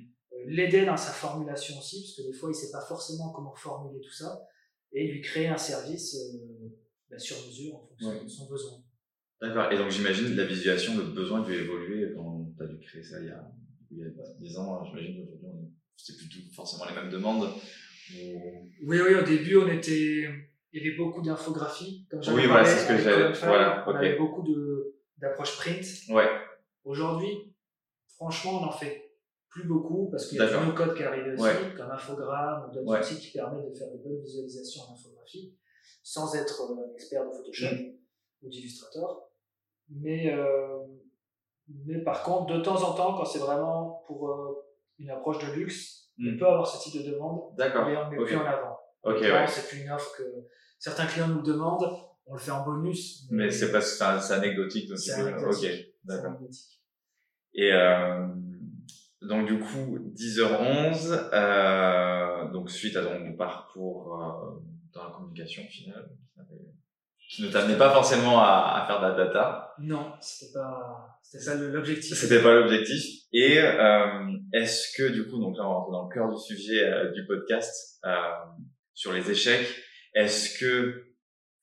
L'aider 0.46 0.84
dans 0.84 0.96
sa 0.96 1.12
formulation 1.12 1.78
aussi, 1.78 2.02
parce 2.02 2.16
que 2.16 2.32
des 2.32 2.38
fois 2.38 2.50
il 2.50 2.54
sait 2.54 2.70
pas 2.70 2.80
forcément 2.80 3.30
comment 3.32 3.54
formuler 3.54 4.00
tout 4.00 4.12
ça, 4.12 4.46
et 4.92 5.08
lui 5.08 5.20
créer 5.20 5.48
un 5.48 5.58
service 5.58 6.16
bah, 7.10 7.18
sur 7.18 7.36
mesure 7.46 7.74
en 7.74 7.86
fonction 7.86 8.24
de 8.24 8.28
son 8.28 8.48
besoin. 8.48 8.78
D'accord, 9.40 9.70
et 9.70 9.78
donc 9.78 9.90
j'imagine 9.90 10.34
la 10.34 10.44
visualisation, 10.44 10.98
le 10.98 11.04
besoin 11.04 11.42
dû 11.42 11.52
évoluer 11.52 12.12
quand 12.14 12.52
tu 12.56 12.62
as 12.62 12.66
dû 12.66 12.78
créer 12.78 13.02
ça 13.02 13.20
il 13.20 13.26
y 13.26 13.30
a, 13.30 13.50
il 13.90 13.98
y 13.98 14.02
a 14.02 14.08
10 14.38 14.58
ans, 14.58 14.84
j'imagine 14.84 15.26
qu'aujourd'hui 15.26 15.68
c'est 15.96 16.16
plutôt 16.16 16.38
forcément 16.54 16.84
les 16.86 16.94
mêmes 16.94 17.10
demandes. 17.10 17.50
Oui, 18.12 19.00
oui, 19.00 19.14
au 19.14 19.22
début 19.22 19.56
on 19.56 19.68
était 19.68 20.28
il 20.72 20.82
y 20.82 20.86
avait 20.86 20.96
beaucoup 20.96 21.22
d'infographies. 21.22 22.06
oui, 22.12 22.46
voilà, 22.46 22.64
c'est 22.64 22.84
ce 22.84 22.88
que 22.88 22.98
j'avais. 22.98 23.32
Voilà, 23.32 23.84
on 23.86 23.94
avait 23.94 24.16
beaucoup 24.16 24.44
d'approches 25.16 25.56
print. 25.56 25.84
Ouais. 26.10 26.28
Aujourd'hui, 26.84 27.54
franchement, 28.16 28.60
on 28.60 28.66
n'en 28.66 28.72
fait 28.72 29.07
plus 29.58 29.68
beaucoup 29.68 30.08
parce 30.10 30.26
qu'il 30.26 30.38
y 30.38 30.40
a 30.40 30.46
de 30.46 30.56
nouveaux 30.56 30.72
codes 30.72 30.94
qui 30.96 31.02
arrivent 31.02 31.34
aussi, 31.34 31.76
comme 31.76 31.90
Infogrames 31.90 32.68
ou 32.68 32.74
d'autres 32.74 33.00
outils 33.00 33.18
qui 33.18 33.32
permettent 33.32 33.68
de 33.68 33.74
faire 33.74 33.90
de 33.90 33.98
bonnes 33.98 34.20
visualisations 34.20 34.82
en 34.82 34.92
infographie 34.94 35.54
sans 36.02 36.34
être 36.34 36.62
euh, 36.62 36.94
expert 36.94 37.24
de 37.26 37.30
Photoshop 37.30 37.76
ou 38.42 38.48
d'Illustrator. 38.48 39.30
Mais, 39.90 40.32
euh, 40.32 40.78
mais 41.84 42.02
par 42.02 42.22
contre, 42.22 42.54
de 42.54 42.62
temps 42.62 42.82
en 42.82 42.94
temps, 42.94 43.16
quand 43.16 43.24
c'est 43.24 43.40
vraiment 43.40 44.02
pour 44.06 44.30
euh, 44.30 44.64
une 44.98 45.10
approche 45.10 45.38
de 45.46 45.52
luxe, 45.52 46.10
on 46.18 46.32
mm. 46.32 46.38
peut 46.38 46.46
avoir 46.46 46.66
ce 46.66 46.82
type 46.82 47.02
de 47.02 47.10
demande, 47.10 47.54
mais 47.58 47.66
on 47.76 48.10
ne 48.10 48.10
met 48.10 48.24
plus 48.24 48.36
en 48.36 48.46
avant. 48.46 48.78
Ok, 49.02 49.24
C'est 49.48 49.68
plus 49.68 49.82
une 49.82 49.90
offre 49.90 50.16
que 50.16 50.24
certains 50.78 51.06
clients 51.06 51.28
nous 51.28 51.42
demandent, 51.42 51.88
on 52.26 52.34
le 52.34 52.40
fait 52.40 52.50
en 52.50 52.64
bonus. 52.64 53.26
Mais, 53.30 53.50
c'est 53.50 53.70
pas, 53.70 53.80
c'est 53.80 54.34
anecdotique 54.34 54.90
aussi. 54.90 55.10
C'est 55.10 55.20
anecdotique. 55.20 55.70
Ok, 55.70 55.94
d'accord. 56.04 56.38
Et 57.54 57.72
donc 59.22 59.46
du 59.46 59.58
coup, 59.58 59.98
10h11, 60.14 61.30
euh, 61.32 62.50
donc 62.52 62.70
suite 62.70 62.96
à 62.96 63.04
ton 63.04 63.32
parcours 63.36 64.14
euh, 64.14 64.60
dans 64.92 65.04
la 65.04 65.10
communication 65.10 65.62
finale, 65.64 66.08
qui 67.28 67.42
ne 67.42 67.50
t'amenait 67.50 67.76
pas 67.76 67.90
forcément 67.90 68.40
à, 68.40 68.82
à, 68.82 68.86
faire 68.86 69.00
de 69.00 69.06
la 69.08 69.24
data. 69.24 69.74
Non, 69.78 70.12
c'était 70.20 70.52
pas, 70.54 71.20
c'était 71.22 71.44
ça 71.44 71.54
l'objectif. 71.56 72.16
C'était 72.16 72.42
pas 72.42 72.54
l'objectif. 72.54 73.04
Et 73.32 73.58
euh, 73.58 74.32
est-ce 74.54 74.96
que 74.96 75.08
du 75.08 75.26
coup, 75.26 75.38
donc 75.38 75.56
là 75.58 75.64
on 75.64 75.74
rentre 75.74 75.90
dans 75.90 76.08
le 76.08 76.14
cœur 76.14 76.30
du 76.30 76.40
sujet 76.40 76.82
euh, 76.84 77.12
du 77.12 77.26
podcast 77.26 78.00
euh, 78.06 78.14
sur 78.94 79.12
les 79.12 79.30
échecs. 79.30 79.68
Est-ce 80.14 80.58
que, 80.58 81.04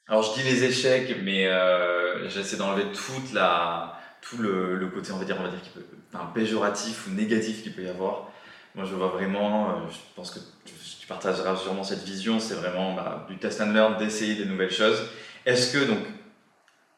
alors 0.08 0.22
je 0.22 0.40
dis 0.40 0.48
les 0.48 0.64
échecs, 0.66 1.18
mais 1.24 1.48
euh, 1.48 2.30
j'essaie 2.30 2.58
d'enlever 2.58 2.86
toute 2.92 3.34
la, 3.34 4.00
tout 4.22 4.38
le, 4.38 4.76
le, 4.76 4.90
côté, 4.90 5.12
on 5.12 5.18
va 5.18 5.26
dire, 5.26 5.38
on 5.40 5.44
va 5.44 5.50
dire, 5.50 5.62
qui 5.62 5.72
peut, 5.72 5.84
enfin, 6.16 6.32
péjoratif 6.34 7.08
ou 7.08 7.12
négatif 7.12 7.64
qu'il 7.64 7.74
peut 7.74 7.84
y 7.84 7.90
avoir. 7.90 8.32
Moi, 8.76 8.84
je 8.84 8.94
vois 8.94 9.08
vraiment, 9.08 9.70
euh, 9.70 9.74
je 9.90 9.98
pense 10.16 10.32
que 10.32 10.40
tu, 10.66 10.74
partageras 11.08 11.56
sûrement 11.56 11.84
cette 11.84 12.04
vision, 12.04 12.40
c'est 12.40 12.56
vraiment 12.56 12.96
bah, 12.96 13.28
du 13.30 13.38
test 13.38 13.62
and 13.62 13.72
learn, 13.72 13.98
d'essayer 13.98 14.34
des 14.34 14.46
nouvelles 14.46 14.72
choses. 14.72 15.08
Est-ce 15.46 15.72
que, 15.72 15.86
donc, 15.86 16.00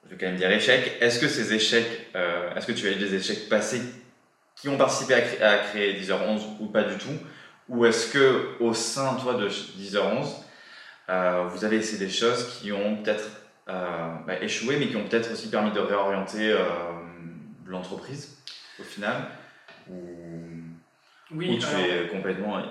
je 0.05 0.11
vais 0.11 0.17
quand 0.17 0.27
même 0.27 0.37
dire 0.37 0.49
échec, 0.49 0.93
est-ce 1.01 1.19
que 1.19 1.27
ces 1.27 1.53
échecs, 1.53 2.07
euh, 2.15 2.55
est-ce 2.55 2.65
que 2.65 2.71
tu 2.71 2.87
as 2.87 2.91
eu 2.91 2.95
des 2.95 3.13
échecs 3.13 3.49
passés 3.49 3.81
qui 4.55 4.69
ont 4.69 4.77
participé 4.77 5.13
à, 5.13 5.21
créer, 5.21 5.43
à 5.43 5.57
créer 5.57 6.01
10h11 6.01 6.41
ou 6.61 6.67
pas 6.67 6.83
du 6.83 6.97
tout? 6.97 7.17
Ou 7.67 7.85
est-ce 7.85 8.13
que 8.13 8.55
au 8.61 8.73
sein, 8.73 9.15
toi, 9.15 9.33
de 9.33 9.49
10h11, 9.49 10.27
euh, 11.09 11.43
vous 11.49 11.65
avez 11.65 11.75
essayé 11.75 11.99
des 11.99 12.09
choses 12.09 12.57
qui 12.57 12.71
ont 12.71 13.03
peut-être 13.03 13.29
bah, 13.67 14.41
échoué, 14.41 14.77
mais 14.77 14.87
qui 14.87 14.95
ont 14.95 15.03
peut-être 15.03 15.33
aussi 15.33 15.49
permis 15.49 15.73
de 15.73 15.81
réorienter 15.81 16.57
l'entreprise? 17.65 18.37
Au 18.79 18.83
final 18.83 19.15
ou, 19.89 19.95
oui, 21.31 21.59
tu 21.59 21.67
es 21.81 22.07
complètement 22.07 22.61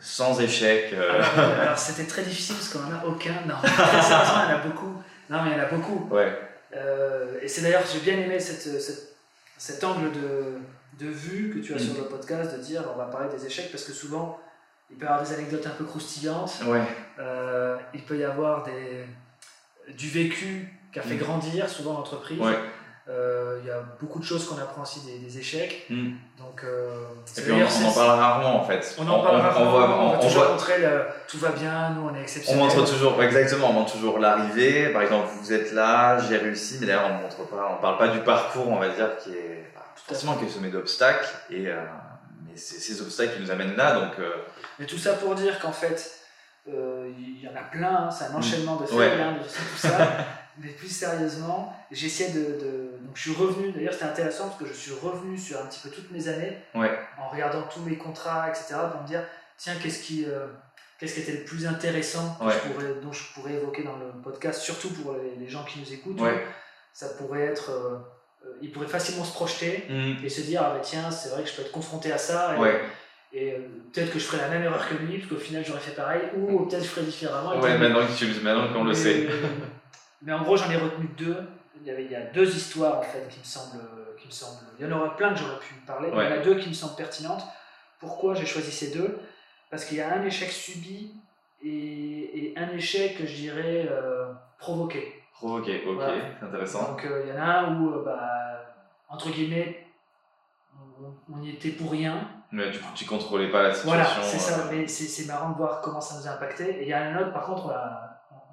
sans 0.00 0.40
échec 0.40 0.92
Alors, 0.92 1.78
c'était 1.78 2.06
très 2.06 2.22
difficile 2.22 2.56
parce 2.56 2.68
qu'on 2.70 2.78
n'en 2.90 2.98
a 2.98 3.04
aucun. 3.04 3.42
Non, 3.46 3.56
sérieusement, 3.62 4.42
il 4.46 4.50
y 4.50 4.52
en 4.52 4.56
a 4.56 4.58
beaucoup. 4.58 5.02
Non, 5.28 5.42
mais 5.42 5.50
il 5.50 5.56
y 5.56 5.60
en 5.60 5.64
a 5.64 5.66
beaucoup. 5.66 6.08
Ouais. 6.10 6.38
et 7.42 7.48
c'est 7.48 7.62
d'ailleurs, 7.62 7.82
j'ai 7.90 8.00
bien 8.00 8.18
aimé 8.18 8.38
cette, 8.40 8.80
cette, 8.80 9.16
cet 9.58 9.84
angle 9.84 10.12
de, 10.12 10.58
de 10.98 11.10
vue 11.10 11.54
que 11.54 11.58
tu 11.58 11.72
as 11.74 11.76
mm. 11.76 11.80
sur 11.80 11.94
le 11.94 12.08
podcast 12.08 12.56
de 12.56 12.62
dire 12.62 12.82
on 12.92 12.96
va 12.96 13.06
parler 13.06 13.28
des 13.30 13.44
échecs 13.46 13.70
parce 13.70 13.84
que 13.84 13.92
souvent 13.92 14.38
il 14.90 14.96
peut 14.96 15.04
y 15.04 15.08
avoir 15.08 15.24
des 15.24 15.34
anecdotes 15.34 15.66
un 15.66 15.70
peu 15.70 15.84
croustillantes. 15.84 16.62
Ouais. 16.66 16.82
Euh, 17.18 17.76
il 17.92 18.02
peut 18.02 18.18
y 18.18 18.24
avoir 18.24 18.62
des, 18.62 19.04
du 19.92 20.08
vécu 20.08 20.68
qui 20.92 20.98
a 20.98 21.02
fait 21.02 21.14
mm. 21.14 21.18
grandir 21.18 21.68
souvent 21.68 21.94
l'entreprise. 21.94 22.40
Ouais. 22.40 22.58
Euh, 23.08 23.60
il 23.62 23.68
y 23.68 23.70
a 23.70 23.80
beaucoup 24.00 24.18
de 24.18 24.24
choses 24.24 24.48
qu'on 24.48 24.58
apprend 24.58 24.82
aussi 24.82 25.00
des, 25.06 25.18
des 25.18 25.38
échecs. 25.38 25.86
Mm. 25.88 26.14
Donc, 26.38 26.64
euh, 26.64 27.06
on, 27.38 27.52
on, 27.52 27.88
en 27.88 27.92
parle 27.92 28.18
rarement 28.18 28.60
en 28.60 28.64
fait. 28.64 28.96
On 28.98 29.08
en 29.08 29.22
parle 29.22 29.40
rarement. 29.40 29.60
On, 29.60 29.70
voit, 29.70 30.00
on, 30.00 30.10
va 30.10 30.18
toujours 30.18 30.48
montrer 30.48 30.78
le, 30.78 31.04
tout 31.28 31.38
va 31.38 31.50
bien, 31.50 31.90
nous 31.90 32.08
on 32.08 32.14
est 32.16 32.22
exceptionnels. 32.22 32.62
On 32.62 32.66
montre 32.66 32.90
toujours, 32.90 33.22
exactement, 33.22 33.70
on 33.70 33.74
montre 33.74 33.92
toujours 33.92 34.18
l'arrivée. 34.18 34.88
Par 34.88 35.02
exemple, 35.02 35.28
vous 35.40 35.52
êtes 35.52 35.72
là, 35.72 36.18
j'ai 36.18 36.36
réussi, 36.36 36.78
mais 36.80 36.86
d'ailleurs 36.86 37.08
on 37.08 37.22
montre 37.22 37.46
pas, 37.48 37.76
on 37.78 37.80
parle 37.80 37.96
pas 37.96 38.08
du 38.08 38.18
parcours, 38.20 38.68
on 38.68 38.78
va 38.80 38.88
dire, 38.88 39.16
qui 39.18 39.30
est 39.30 39.70
forcément 39.94 40.34
qui 40.34 40.46
est 40.46 40.48
semé 40.48 40.70
d'obstacles. 40.70 41.28
Et 41.50 41.68
euh, 41.68 41.76
mais 42.44 42.56
c'est 42.56 42.80
ces 42.80 43.00
obstacles 43.02 43.36
qui 43.36 43.42
nous 43.42 43.52
amènent 43.52 43.76
là, 43.76 44.00
donc. 44.00 44.14
Mais 44.80 44.86
tout 44.86 44.98
ça 44.98 45.12
pour 45.12 45.36
dire 45.36 45.60
qu'en 45.60 45.72
fait, 45.72 46.22
il 46.66 47.40
y 47.40 47.46
en 47.46 47.54
a 47.56 47.62
plein, 47.62 48.08
hein, 48.08 48.10
c'est 48.10 48.24
un 48.24 48.30
mm. 48.30 48.36
enchaînement 48.36 48.76
de 48.76 48.86
faits, 48.86 49.20
hein, 49.20 49.34
de 49.34 49.44
tout 49.44 49.76
ça. 49.76 49.98
Mais 50.58 50.70
plus 50.70 50.88
sérieusement, 50.88 51.76
j'essaie 51.90 52.32
de, 52.32 52.40
de, 52.40 52.90
Donc 53.04 53.14
je 53.14 53.30
suis 53.30 53.34
revenu, 53.34 53.72
d'ailleurs 53.72 53.92
c'était 53.92 54.06
intéressant 54.06 54.48
parce 54.48 54.58
que 54.58 54.66
je 54.66 54.72
suis 54.72 54.92
revenu 54.92 55.36
sur 55.36 55.60
un 55.60 55.66
petit 55.66 55.80
peu 55.80 55.90
toutes 55.90 56.10
mes 56.10 56.28
années, 56.28 56.56
en 56.74 57.28
regardant 57.28 57.62
tous 57.62 57.80
mes 57.80 57.96
contrats, 57.96 58.48
etc., 58.48 58.76
pour 58.90 59.02
me 59.02 59.06
dire, 59.06 59.22
tiens, 59.56 59.74
qu'est-ce 59.82 60.02
qui, 60.02 60.24
euh, 60.24 60.46
qu'est-ce 60.98 61.14
qui 61.14 61.20
était 61.20 61.38
le 61.38 61.44
plus 61.44 61.66
intéressant 61.66 62.38
que 62.40 62.50
je 62.50 62.58
pourrais, 62.58 62.94
dont 63.02 63.12
je 63.12 63.32
pourrais 63.34 63.54
évoquer 63.54 63.82
dans 63.82 63.96
le 63.96 64.22
podcast, 64.22 64.62
surtout 64.62 64.90
pour 64.90 65.16
les, 65.38 65.48
gens 65.48 65.64
qui 65.64 65.80
nous 65.80 65.92
écoutent. 65.92 66.20
Ça 66.92 67.10
pourrait 67.10 67.42
être. 67.42 67.70
Euh, 67.70 67.98
il 68.62 68.72
pourrait 68.72 68.86
facilement 68.86 69.24
se 69.24 69.34
projeter 69.34 69.84
mm. 69.90 70.24
et 70.24 70.28
se 70.30 70.40
dire, 70.40 70.62
ah 70.64 70.70
bah 70.70 70.80
tiens, 70.82 71.10
c'est 71.10 71.28
vrai 71.28 71.42
que 71.42 71.50
je 71.50 71.54
peux 71.54 71.62
être 71.62 71.72
confronté 71.72 72.10
à 72.10 72.16
ça. 72.16 72.56
Et 73.32 73.52
euh, 73.52 73.56
peut-être 73.92 74.12
que 74.12 74.18
je 74.18 74.24
ferais 74.24 74.40
la 74.40 74.48
même 74.48 74.62
erreur 74.62 74.88
que 74.88 74.94
lui, 74.94 75.18
parce 75.18 75.30
qu'au 75.30 75.36
final 75.36 75.62
j'aurais 75.66 75.80
fait 75.80 75.94
pareil, 75.94 76.22
ou 76.34 76.64
peut-être 76.64 76.82
je 76.82 76.88
ferais 76.88 77.04
différemment. 77.04 77.60
Ouais, 77.60 77.76
maintenant, 77.76 78.06
que 78.06 78.42
maintenant 78.42 78.72
qu'on 78.72 78.84
le 78.84 78.94
sait. 78.94 79.26
mais 80.22 80.32
en 80.32 80.42
gros, 80.42 80.56
j'en 80.56 80.70
ai 80.70 80.76
retenu 80.76 81.08
deux. 81.16 81.48
Il 81.78 81.86
y, 81.86 81.90
avait, 81.90 82.04
il 82.04 82.10
y 82.10 82.16
a 82.16 82.22
deux 82.22 82.56
histoires 82.56 82.98
en 82.98 83.02
fait 83.02 83.28
qui 83.28 83.38
me 83.38 83.44
semblent. 83.44 83.84
Qui 84.18 84.26
me 84.26 84.32
semblent 84.32 84.66
il 84.78 84.86
y 84.86 84.92
en 84.92 84.98
aurait 84.98 85.14
plein 85.16 85.34
que 85.34 85.38
j'aurais 85.38 85.58
pu 85.58 85.74
parler, 85.86 86.10
mais 86.10 86.24
il 86.24 86.30
y 86.30 86.32
en 86.32 86.40
a 86.40 86.44
deux 86.44 86.56
qui 86.56 86.68
me 86.68 86.74
semblent 86.74 86.96
pertinentes. 86.96 87.44
Pourquoi 87.98 88.34
j'ai 88.34 88.46
choisi 88.46 88.70
ces 88.70 88.90
deux? 88.96 89.18
Parce 89.70 89.84
qu'il 89.84 89.98
y 89.98 90.00
a 90.00 90.14
un 90.14 90.22
échec 90.22 90.50
subi 90.50 91.14
et, 91.62 92.52
et 92.52 92.58
un 92.58 92.68
échec, 92.70 93.16
je 93.20 93.34
dirais, 93.34 93.88
euh, 93.90 94.32
provoqué. 94.58 95.22
Provoqué, 95.32 95.84
ok, 95.86 96.02
intéressant. 96.42 96.92
Donc 96.92 97.04
euh, 97.04 97.24
il 97.24 97.34
y 97.34 97.38
en 97.38 97.42
a 97.42 97.44
un 97.44 97.80
où, 97.80 98.04
bah, 98.04 98.64
entre 99.08 99.30
guillemets, 99.30 99.86
on, 101.30 101.42
y 101.42 101.50
était 101.50 101.70
pour 101.70 101.90
rien. 101.90 102.30
Mais 102.52 102.70
tu, 102.70 102.78
tu 102.94 103.04
contrôlais 103.04 103.50
pas 103.50 103.62
la 103.62 103.74
situation. 103.74 104.04
Voilà, 104.04 104.22
c'est 104.22 104.38
ça. 104.38 104.60
Euh. 104.60 104.68
Mais 104.70 104.86
c'est 104.86 105.26
marrant 105.26 105.50
de 105.50 105.56
voir 105.56 105.80
comment 105.80 106.00
ça 106.00 106.18
nous 106.18 106.26
a 106.26 106.32
impacté. 106.32 106.80
Et 106.80 106.82
il 106.82 106.88
y 106.88 106.92
a 106.92 107.02
un 107.02 107.20
autre, 107.20 107.32
par 107.32 107.44
contre, 107.44 107.66
on, 107.66 107.70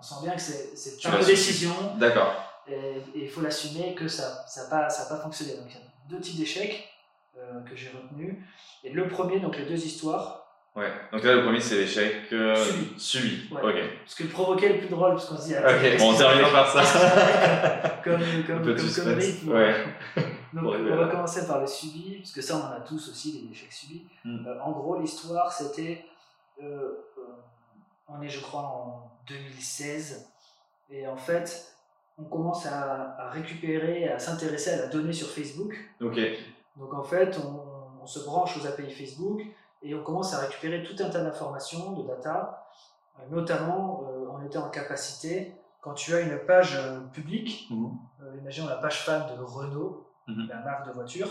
sent 0.03 0.15
bien 0.23 0.35
que 0.35 0.41
c'est 0.41 1.03
une 1.03 1.25
décision. 1.25 1.73
D'accord. 1.97 2.33
Et 2.67 3.01
il 3.15 3.29
faut 3.29 3.41
l'assumer 3.41 3.93
que 3.93 4.07
ça 4.07 4.23
n'a 4.23 4.47
ça 4.47 4.69
pas, 4.69 4.89
ça 4.89 5.13
pas 5.13 5.21
fonctionné. 5.21 5.57
Donc 5.57 5.65
il 5.69 5.75
y 5.75 5.77
a 5.77 5.81
deux 6.09 6.19
types 6.19 6.37
d'échecs 6.37 6.87
euh, 7.37 7.61
que 7.61 7.75
j'ai 7.75 7.89
retenus. 7.89 8.35
Et 8.83 8.91
le 8.91 9.07
premier, 9.07 9.39
donc 9.39 9.57
les 9.57 9.65
deux 9.65 9.85
histoires, 9.85 10.43
Ouais, 10.75 10.91
donc 11.11 11.23
là 11.23 11.35
le 11.35 11.43
premier 11.43 11.59
c'est 11.59 11.75
l'échec 11.75 12.15
euh, 12.31 12.55
subi. 12.55 12.93
subi. 12.97 13.53
Ouais. 13.53 13.61
Ok. 13.61 13.75
Parce 13.99 14.15
que 14.15 14.23
le 14.23 14.29
provoquer 14.29 14.69
le 14.69 14.79
plus 14.79 14.87
drôle, 14.87 15.11
parce 15.11 15.27
qu'on 15.27 15.37
se 15.37 15.49
dit. 15.49 15.53
Ok, 15.55 15.99
bon, 15.99 16.13
on 16.13 16.17
termine 16.17 16.51
par 16.51 16.67
ça. 16.67 18.01
comme 18.03 18.19
comme, 18.47 18.63
comme, 18.63 18.75
comme 18.75 19.13
rythme. 19.13 19.49
Ouais. 19.51 19.75
Donc 20.53 20.65
on 20.65 20.95
va 20.95 21.07
commencer 21.09 21.45
par 21.45 21.61
le 21.61 21.67
subi, 21.67 22.17
parce 22.17 22.31
que 22.31 22.41
ça 22.41 22.55
on 22.55 22.73
en 22.73 22.77
a 22.77 22.79
tous 22.79 23.09
aussi, 23.09 23.33
les 23.45 23.51
échecs 23.51 23.71
subis. 23.71 24.07
Mm. 24.25 24.47
Euh, 24.47 24.61
en 24.63 24.71
gros, 24.71 24.99
l'histoire 24.99 25.51
c'était. 25.51 26.05
Euh, 26.61 26.91
on 28.13 28.21
est, 28.21 28.29
je 28.29 28.41
crois, 28.41 28.61
en 28.61 29.11
2016. 29.27 30.29
Et 30.89 31.07
en 31.07 31.17
fait, 31.17 31.75
on 32.17 32.23
commence 32.23 32.65
à, 32.65 33.15
à 33.17 33.29
récupérer, 33.29 34.09
à 34.09 34.19
s'intéresser 34.19 34.71
à 34.71 34.77
la 34.77 34.87
donnée 34.87 35.13
sur 35.13 35.29
Facebook. 35.29 35.75
Ok. 36.01 36.19
Donc 36.77 36.93
en 36.93 37.03
fait, 37.03 37.37
on, 37.43 37.73
on 38.03 38.05
se 38.05 38.19
branche 38.19 38.57
aux 38.57 38.67
API 38.67 38.91
Facebook 38.91 39.41
et 39.81 39.95
on 39.95 40.03
commence 40.03 40.33
à 40.33 40.39
récupérer 40.39 40.83
tout 40.83 40.95
un 41.03 41.09
tas 41.09 41.23
d'informations, 41.23 41.93
de 41.93 42.07
data, 42.07 42.67
euh, 43.19 43.23
notamment 43.29 44.03
euh, 44.07 44.25
on 44.31 44.45
était 44.45 44.57
en 44.57 44.69
capacité, 44.69 45.55
quand 45.81 45.93
tu 45.93 46.13
as 46.13 46.21
une 46.21 46.37
page 46.39 46.75
euh, 46.75 46.99
publique, 47.11 47.67
mmh. 47.69 47.87
imaginons 48.39 48.67
la 48.67 48.75
page 48.75 49.03
fan 49.03 49.25
de 49.35 49.41
Renault, 49.41 50.07
mmh. 50.27 50.47
la 50.47 50.59
marque 50.61 50.87
de 50.87 50.91
voiture, 50.91 51.27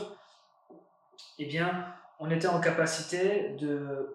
eh 1.39 1.47
bien 1.47 1.87
on 2.19 2.31
était 2.31 2.49
en 2.49 2.61
capacité 2.61 3.51
de 3.57 4.15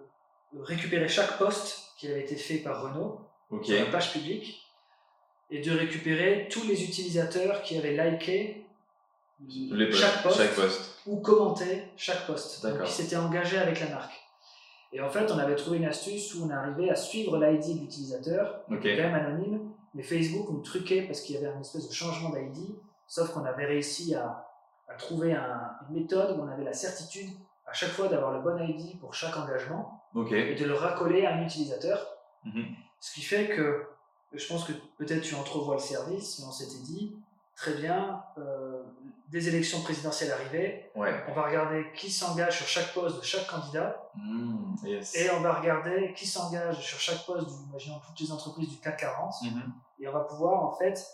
récupérer 0.59 1.07
chaque 1.07 1.37
poste 1.37 1.93
qui 1.97 2.07
avait 2.07 2.21
été 2.21 2.35
fait 2.35 2.57
par 2.57 2.81
Renault 2.83 3.21
sur 3.63 3.75
la 3.75 3.85
page 3.91 4.11
publique 4.13 4.63
et 5.49 5.61
de 5.61 5.71
récupérer 5.71 6.47
tous 6.51 6.63
les 6.67 6.83
utilisateurs 6.83 7.61
qui 7.63 7.77
avaient 7.77 7.93
liké 8.11 8.65
Les 9.47 9.91
chaque 9.91 10.23
post, 10.23 10.37
chaque 10.37 10.55
post. 10.55 11.01
ou 11.05 11.21
commenter 11.21 11.83
chaque 11.95 12.25
post. 12.27 12.61
Donc, 12.63 12.71
D'accord. 12.73 12.87
il 12.87 12.91
s'était 12.91 13.15
engagé 13.15 13.57
avec 13.57 13.79
la 13.79 13.89
marque. 13.89 14.13
Et 14.93 15.01
en 15.01 15.09
fait, 15.09 15.31
on 15.31 15.37
avait 15.37 15.55
trouvé 15.55 15.77
une 15.77 15.85
astuce 15.85 16.33
où 16.35 16.45
on 16.45 16.49
arrivait 16.49 16.89
à 16.89 16.95
suivre 16.95 17.37
l'ID 17.37 17.75
de 17.75 17.81
l'utilisateur, 17.81 18.61
Ok. 18.69 18.81
quand 18.83 18.87
même 18.87 19.13
anonyme, 19.15 19.71
mais 19.93 20.03
Facebook 20.03 20.49
nous 20.49 20.61
truquait 20.61 21.03
parce 21.03 21.21
qu'il 21.21 21.35
y 21.35 21.37
avait 21.37 21.47
un 21.47 21.59
espèce 21.59 21.87
de 21.87 21.93
changement 21.93 22.29
d'ID, 22.29 22.75
sauf 23.05 23.31
qu'on 23.31 23.45
avait 23.45 23.65
réussi 23.65 24.15
à, 24.15 24.45
à 24.87 24.95
trouver 24.95 25.33
un- 25.33 25.71
une 25.89 25.95
méthode 26.01 26.37
où 26.37 26.41
on 26.43 26.47
avait 26.47 26.63
la 26.63 26.73
certitude 26.73 27.29
à 27.65 27.73
chaque 27.73 27.89
fois 27.91 28.07
d'avoir 28.07 28.31
le 28.33 28.41
bon 28.41 28.57
ID 28.61 28.97
pour 28.99 29.13
chaque 29.13 29.35
engagement 29.37 29.96
Et 30.25 30.55
de 30.55 30.65
le 30.65 30.73
raccoler 30.73 31.25
à 31.25 31.35
un 31.35 31.43
utilisateur. 31.43 32.05
Mhm. 32.43 32.65
Ce 32.99 33.13
qui 33.13 33.21
fait 33.21 33.49
que, 33.49 33.85
je 34.33 34.47
pense 34.47 34.63
que 34.65 34.73
peut-être 34.97 35.21
tu 35.21 35.35
entrevois 35.35 35.75
le 35.75 35.81
service, 35.81 36.39
mais 36.39 36.45
on 36.47 36.51
s'était 36.51 36.81
dit, 36.83 37.15
très 37.55 37.73
bien, 37.73 38.21
euh, 38.37 38.83
des 39.29 39.47
élections 39.47 39.81
présidentielles 39.81 40.31
Ouais. 40.95 41.23
on 41.27 41.33
va 41.33 41.43
regarder 41.47 41.85
qui 41.95 42.09
s'engage 42.11 42.57
sur 42.57 42.67
chaque 42.67 42.93
poste 42.93 43.17
de 43.19 43.23
chaque 43.23 43.47
candidat, 43.47 44.09
Mm, 44.15 44.75
yes. 44.85 45.15
et 45.15 45.29
on 45.31 45.41
va 45.41 45.53
regarder 45.53 46.13
qui 46.15 46.25
s'engage 46.25 46.79
sur 46.85 46.99
chaque 46.99 47.25
poste, 47.25 47.47
du, 47.47 47.53
imaginons 47.69 47.99
toutes 48.07 48.19
les 48.19 48.31
entreprises 48.31 48.69
du 48.69 48.77
CAC 48.77 48.97
40, 48.97 49.33
Mhm. 49.43 49.73
et 49.99 50.07
on 50.07 50.11
va 50.13 50.21
pouvoir 50.21 50.63
en 50.63 50.71
fait 50.71 51.05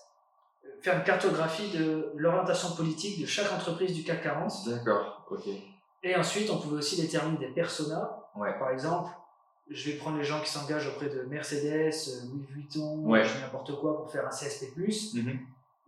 faire 0.81 0.97
une 0.97 1.03
cartographie 1.03 1.71
de 1.71 2.11
l'orientation 2.15 2.71
politique 2.75 3.21
de 3.21 3.25
chaque 3.25 3.51
entreprise 3.51 3.93
du 3.93 4.03
CAC 4.03 4.21
40. 4.23 4.51
D'accord. 4.67 5.25
Ok. 5.31 5.47
Et 6.03 6.15
ensuite, 6.15 6.49
on 6.49 6.57
pouvait 6.59 6.77
aussi 6.77 7.01
déterminer 7.01 7.37
des 7.47 7.53
personas. 7.53 8.19
Ouais. 8.35 8.57
Par 8.59 8.69
exemple, 8.71 9.11
je 9.69 9.91
vais 9.91 9.97
prendre 9.97 10.17
les 10.17 10.23
gens 10.23 10.41
qui 10.41 10.49
s'engagent 10.49 10.87
auprès 10.87 11.09
de 11.09 11.21
Mercedes, 11.23 11.93
euh, 12.09 12.25
Louis 12.31 12.45
Vuitton, 12.49 13.05
Ouais. 13.05 13.23
n'importe 13.41 13.79
quoi 13.79 13.97
pour 13.97 14.11
faire 14.11 14.25
un 14.27 14.31
CSP+. 14.31 14.73
Mhm. 14.77 15.39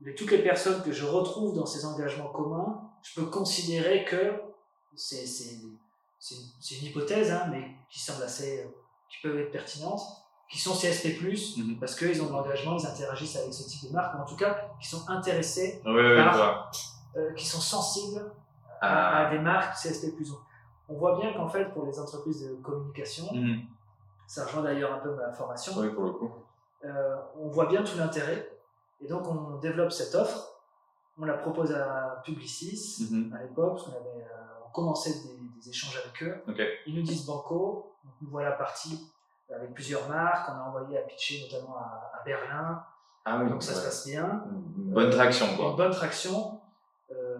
Mais 0.01 0.13
toutes 0.15 0.31
les 0.31 0.43
personnes 0.43 0.81
que 0.83 0.91
je 0.91 1.05
retrouve 1.05 1.55
dans 1.55 1.65
ces 1.65 1.85
engagements 1.85 2.27
communs, 2.29 2.81
je 3.03 3.19
peux 3.19 3.27
considérer 3.27 4.05
que 4.05 4.33
c'est 4.95 5.25
c'est- 5.25 5.59
c'est 6.19 6.35
une, 6.35 6.41
c'est 6.59 6.75
une 6.79 6.85
hypothèse, 6.87 7.31
hein, 7.31 7.47
mais 7.51 7.71
qui 7.89 7.99
semble 7.99 8.23
assez, 8.23 8.61
euh, 8.61 8.67
qui 9.09 9.17
peuvent 9.21 9.37
être 9.37 9.51
pertinentes, 9.51 10.01
qui 10.49 10.59
sont 10.59 10.73
CSP+, 10.73 11.19
Mhm. 11.57 11.79
parce 11.79 11.95
qu'ils 11.95 12.21
ont 12.21 12.27
de 12.27 12.31
l'engagement, 12.31 12.77
ils 12.77 12.85
interagissent 12.85 13.35
avec 13.35 13.53
ce 13.53 13.63
type 13.67 13.89
de 13.89 13.93
marque, 13.93 14.15
ou 14.17 14.21
en 14.21 14.25
tout 14.25 14.35
cas, 14.37 14.69
qui 14.81 14.87
sont 14.87 15.07
intéressés, 15.09 15.81
Par- 15.83 16.71
euh, 17.17 17.33
qui 17.33 17.45
sont 17.45 17.59
sensibles 17.61 18.31
à, 18.81 18.87
Ah. 18.87 19.27
à 19.27 19.31
des 19.31 19.39
marques 19.39 19.75
CSP+. 19.77 20.13
On 20.89 20.95
voit 20.95 21.17
bien 21.19 21.33
qu'en 21.33 21.47
fait, 21.49 21.65
pour 21.73 21.85
les 21.85 21.99
entreprises 21.99 22.47
de 22.47 22.55
communication, 22.55 23.25
Mhm. 23.33 23.61
ça 24.27 24.45
rejoint 24.45 24.61
d'ailleurs 24.63 24.93
un 24.93 24.99
peu 24.99 25.13
ma 25.15 25.31
formation, 25.31 25.73
Oui, 25.77 25.89
pour 25.89 26.03
le 26.03 26.11
coup. 26.11 26.31
euh, 26.83 27.15
on 27.39 27.47
voit 27.49 27.65
bien 27.67 27.83
tout 27.83 27.97
l'intérêt, 27.97 28.47
et 29.01 29.07
donc 29.07 29.27
on 29.27 29.57
développe 29.57 29.91
cette 29.91 30.13
offre, 30.15 30.51
on 31.17 31.25
la 31.25 31.33
propose 31.35 31.71
à 31.73 32.21
Publicis 32.23 33.07
Mhm. 33.11 33.33
à 33.33 33.41
l'époque, 33.41 33.73
parce 33.75 33.83
qu'on 33.85 33.91
avait 33.91 34.23
euh, 34.23 34.65
on 34.67 34.69
commençait 34.71 35.13
des, 35.13 35.39
des 35.61 35.69
échanges 35.69 35.97
avec 35.97 36.21
eux. 36.23 36.43
Ok. 36.47 36.61
Ils 36.85 36.95
nous 36.95 37.01
disent 37.01 37.25
Banco, 37.25 37.93
donc 38.03 38.13
nous 38.21 38.29
voilà 38.29 38.51
partis 38.51 39.11
avec 39.53 39.73
plusieurs 39.73 40.07
marques, 40.09 40.49
on 40.49 40.59
a 40.59 40.63
envoyé 40.67 40.97
à 40.97 41.01
pitcher 41.01 41.47
notamment 41.49 41.77
à, 41.77 42.11
à 42.19 42.23
Berlin, 42.25 42.83
Ah 43.25 43.39
oui. 43.41 43.49
donc 43.49 43.63
ça 43.63 43.73
se 43.73 43.83
passe 43.85 44.05
bien. 44.07 44.43
Une 44.77 44.91
Bonne 44.93 45.09
traction, 45.09 45.47
Une 45.51 45.57
quoi. 45.57 45.73
bonne 45.75 45.91
traction. 45.91 46.59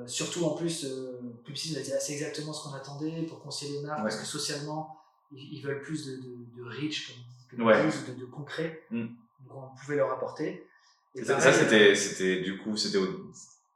Euh, 0.01 0.07
surtout 0.07 0.45
en 0.45 0.55
plus, 0.55 0.85
euh, 0.85 1.19
nous 1.21 1.77
a 1.77 1.81
dit 1.81 1.91
c'est 1.99 2.13
exactement 2.13 2.51
ce 2.53 2.63
qu'on 2.63 2.73
attendait 2.75 3.23
pour 3.23 3.39
conseiller 3.41 3.77
les 3.79 3.81
marques, 3.85 3.99
Ouais. 3.99 4.09
parce 4.09 4.17
que 4.17 4.25
socialement, 4.25 4.97
ils, 5.31 5.53
ils 5.57 5.61
veulent 5.61 5.81
plus 5.81 6.05
de, 6.07 6.15
de, 6.17 6.63
de 6.63 6.63
reach, 6.69 7.15
comme 7.49 7.65
Ouais. 7.65 7.83
buzz, 7.83 8.05
de, 8.07 8.13
de 8.19 8.25
concret. 8.25 8.83
Mm. 8.91 9.05
Donc 9.47 9.57
on 9.71 9.75
pouvait 9.79 9.95
leur 9.97 10.11
apporter. 10.11 10.67
Et 11.15 11.23
Ça, 11.23 11.39
ça, 11.39 11.53
c'était, 11.53 11.95
c'était, 11.95 12.41
du 12.41 12.57
coup, 12.57 12.75
c'était 12.75 12.97
aux 12.97 13.31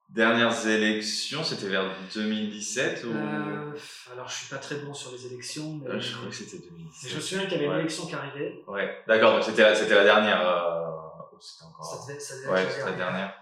dernières 0.10 0.68
élections, 0.68 1.44
c'était 1.44 1.70
vers 1.70 1.86
2017 2.14 3.04
ou... 3.06 3.10
euh, 3.12 3.72
alors 4.12 4.28
je 4.28 4.36
suis 4.36 4.50
pas 4.50 4.58
très 4.58 4.76
bon 4.80 4.94
sur 4.94 5.12
les 5.12 5.26
élections, 5.28 5.76
mais, 5.82 5.90
Euh, 5.90 6.00
je 6.00 6.16
crois 6.18 6.30
que 6.30 6.36
c'était 6.36 6.58
mais 6.58 6.68
je 6.68 7.16
me 7.16 7.22
2017. 7.22 7.22
souviens 7.22 7.44
qu'il 7.46 7.52
y 7.54 7.56
avait 7.56 7.66
une 7.66 7.72
Ouais. 7.74 7.80
élection 7.80 8.06
qui 8.08 8.16
arrivait. 8.16 8.64
Ouais, 8.68 9.04
d'accord, 9.08 9.36
donc 9.36 9.44
c'était 9.44 9.62
la, 9.62 9.76
c'était 9.76 9.96
la 9.96 10.04
dernière. 10.04 10.42
Euh... 10.42 10.86
C'était 11.42 11.64
encore. 11.66 11.86
Ça 11.86 12.06
devait, 12.12 12.20
ça 12.20 12.36
devait 12.38 12.50
Ouais, 12.50 12.62
être 12.64 12.86
la 12.86 12.92
dernière. 12.94 13.34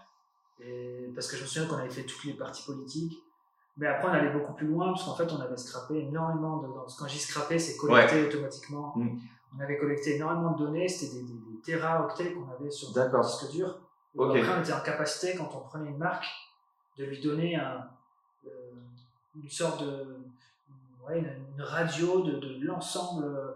Et 0.59 0.86
parce 1.13 1.27
que 1.27 1.37
je 1.37 1.43
me 1.43 1.47
souviens 1.47 1.67
qu'on 1.67 1.77
avait 1.77 1.89
fait 1.89 2.03
toutes 2.03 2.23
les 2.25 2.33
partis 2.33 2.63
politiques. 2.63 3.17
Mais 3.77 3.85
après, 3.87 4.07
on 4.09 4.11
allait 4.13 4.31
beaucoup 4.31 4.53
plus 4.53 4.65
loin, 4.67 4.87
parce 4.87 5.03
qu'en 5.05 5.15
fait, 5.15 5.31
on 5.31 5.39
avait 5.39 5.55
scrappé 5.57 5.99
énormément 5.99 6.57
de. 6.57 6.67
donc, 6.67 6.87
Quand 6.97 7.07
j'y 7.07 7.19
scrappé, 7.19 7.59
c'est 7.59 7.77
collecté 7.77 8.25
automatiquement. 8.27 8.93
Mm. 8.95 9.19
On 9.55 9.59
avait 9.61 9.77
collecté 9.77 10.15
énormément 10.15 10.51
de 10.51 10.57
données, 10.65 10.87
c'était 10.87 11.15
des, 11.17 11.21
des, 11.23 11.33
des 11.33 11.61
téraoctets 11.63 12.33
qu'on 12.33 12.49
avait 12.51 12.69
sur 12.71 12.89
le 12.95 13.21
disque 13.21 13.51
dur. 13.51 13.77
Et 14.15 14.19
Ok. 14.19 14.35
Après, 14.35 14.57
on 14.57 14.61
était 14.61 14.73
en 14.73 14.81
capacité, 14.81 15.35
quand 15.37 15.49
on 15.55 15.59
prenait 15.59 15.89
une 15.89 15.97
marque, 15.97 16.25
de 16.97 17.05
lui 17.05 17.21
donner 17.21 17.55
un, 17.55 17.87
euh, 18.47 18.49
une 19.41 19.49
sorte 19.49 19.83
de. 19.83 20.17
ouais, 21.07 21.19
une, 21.19 21.29
une 21.55 21.61
radio 21.61 22.21
de, 22.23 22.31
de 22.39 22.65
l'ensemble 22.65 23.25
euh, 23.25 23.51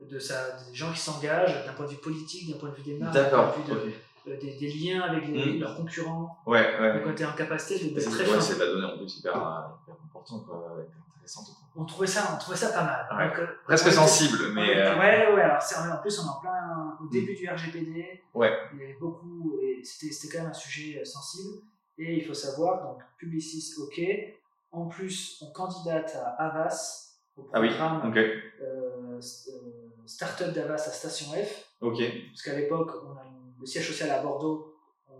de 0.00 0.18
sa, 0.18 0.52
des 0.62 0.74
gens 0.74 0.90
qui 0.92 0.98
s'engagent, 0.98 1.64
d'un 1.66 1.74
point 1.74 1.84
de 1.84 1.90
vue 1.90 1.98
politique, 1.98 2.50
d'un 2.50 2.58
point 2.58 2.70
de 2.70 2.74
vue 2.76 2.82
des 2.82 2.98
marques, 2.98 3.12
d'un 3.14 3.22
D'accord, 3.24 3.52
point 3.52 3.62
de 3.74 3.80
vue 3.80 3.90
de- 3.90 3.94
ok. 3.94 3.94
Euh, 4.28 4.36
des, 4.38 4.56
des 4.58 4.68
liens 4.72 5.02
avec 5.02 5.26
les- 5.28 5.54
Mm. 5.56 5.60
leurs 5.60 5.76
concurrents. 5.76 6.38
Ouais, 6.46 6.78
ouais. 6.80 6.94
Donc 6.94 7.02
on 7.06 7.10
était 7.12 7.24
en 7.24 7.32
capacité 7.32 7.90
de 7.90 8.00
très 8.00 8.30
ouais, 8.30 8.40
c'est 8.40 8.54
de 8.54 8.60
la 8.60 8.66
donnée 8.66 8.84
en 8.86 8.96
plus 8.98 9.18
hyper, 9.18 9.32
hyper 9.34 9.96
importante, 10.04 10.46
quoi, 10.46 10.76
intéressante. 11.16 11.46
On 11.74 11.84
trouvait 11.86 12.06
ça, 12.06 12.30
on 12.34 12.38
trouvait 12.38 12.56
ça 12.56 12.68
pas 12.68 12.84
mal. 12.84 13.08
Ouais. 13.16 13.28
Donc, 13.30 13.38
euh, 13.38 13.46
Presque 13.64 13.90
sensible, 13.90 14.52
mais. 14.54 14.76
euh, 14.76 14.98
Ouais, 14.98 15.32
ouais, 15.34 15.40
alors 15.42 15.62
c'est, 15.62 15.76
en 15.76 15.96
plus 15.98 16.18
on 16.20 16.26
est 16.26 16.28
en 16.28 16.40
plein 16.40 16.96
au 17.02 17.08
début 17.08 17.34
du 17.34 17.48
RGPD. 17.48 18.22
Ouais. 18.34 18.52
Il 18.74 18.80
y 18.80 18.84
avait 18.84 18.96
beaucoup, 19.00 19.58
et 19.62 19.82
c'était, 19.82 20.28
quand 20.36 20.42
même 20.42 20.50
un 20.50 20.54
sujet 20.54 21.00
euh, 21.00 21.04
sensible. 21.04 21.60
Et 21.98 22.16
il 22.18 22.24
faut 22.26 22.34
savoir, 22.34 22.82
donc 22.82 23.02
Publicis, 23.18 23.74
ok. 23.80 24.00
En 24.72 24.86
plus, 24.86 25.42
on 25.42 25.52
candidate 25.52 26.14
à 26.16 26.46
Avas, 26.46 27.08
au 27.36 27.48
Ah 27.52 27.60
oui, 27.60 27.68
programme 27.68 28.08
ok. 28.10 28.16
euh, 28.16 29.18
st- 29.20 29.50
Startup 30.06 30.48
d'Avas 30.52 30.74
à 30.74 30.78
Station 30.78 31.26
F. 31.32 31.64
Ok. 31.80 31.98
Parce 32.32 32.42
qu'à 32.42 32.54
l'époque, 32.56 32.90
on 33.06 33.12
a 33.16 33.24
le 33.62 33.66
siège 33.66 33.86
social 33.86 34.10
à 34.10 34.20
Bordeaux, 34.20 34.74
on, 35.08 35.14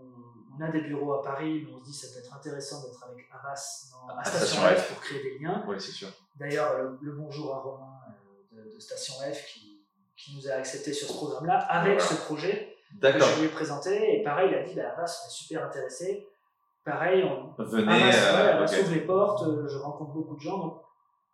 on 0.57 0.61
a 0.61 0.69
des 0.69 0.81
bureaux 0.81 1.13
à 1.13 1.21
Paris, 1.23 1.63
mais 1.65 1.73
on 1.73 1.79
se 1.79 1.85
dit 1.85 1.91
que 1.91 1.97
ça 2.05 2.13
peut 2.13 2.19
être 2.25 2.35
intéressant 2.35 2.83
d'être 2.83 3.03
avec 3.09 3.25
Avas 3.31 3.89
dans, 3.91 4.13
à 4.13 4.19
À 4.19 4.23
Station, 4.25 4.57
Station 4.61 4.77
F 4.83 4.87
pour 4.93 5.01
créer 5.01 5.23
des 5.23 5.39
liens. 5.39 5.63
Ouais, 5.67 5.79
c'est 5.79 5.91
sûr. 5.91 6.09
D'ailleurs, 6.35 6.77
le, 6.77 6.97
le 7.01 7.11
bonjour 7.13 7.55
à 7.55 7.59
Romain 7.59 7.93
euh, 8.53 8.65
de, 8.69 8.75
de 8.75 8.79
Station 8.79 9.13
F 9.33 9.45
qui, 9.47 9.85
qui 10.17 10.35
nous 10.35 10.47
a 10.49 10.55
accepté 10.55 10.91
sur 10.93 11.07
ce 11.07 11.13
programme-là 11.13 11.57
avec 11.57 11.99
Voilà. 11.99 12.15
ce 12.15 12.21
projet 12.25 12.75
que 13.01 13.19
je 13.19 13.39
lui 13.39 13.45
ai 13.45 13.49
présenté. 13.49 14.19
Et 14.19 14.23
pareil, 14.23 14.49
il 14.51 14.55
a 14.57 14.63
dit 14.63 14.75
bah, 14.75 14.91
Avas, 14.95 15.21
on 15.23 15.27
est 15.27 15.31
super 15.31 15.63
intéressé. 15.65 16.27
Pareil, 16.83 17.23
on, 17.23 17.53
Venez. 17.63 17.87
Avas, 17.91 18.09
ouais, 18.09 18.49
euh, 18.49 18.57
Avas 18.57 18.79
ouvre 18.81 18.91
les 18.91 19.01
portes, 19.01 19.43
euh, 19.47 19.67
je 19.69 19.77
rencontre 19.77 20.11
beaucoup 20.11 20.35
de 20.35 20.41
gens. 20.41 20.57
Donc, 20.57 20.81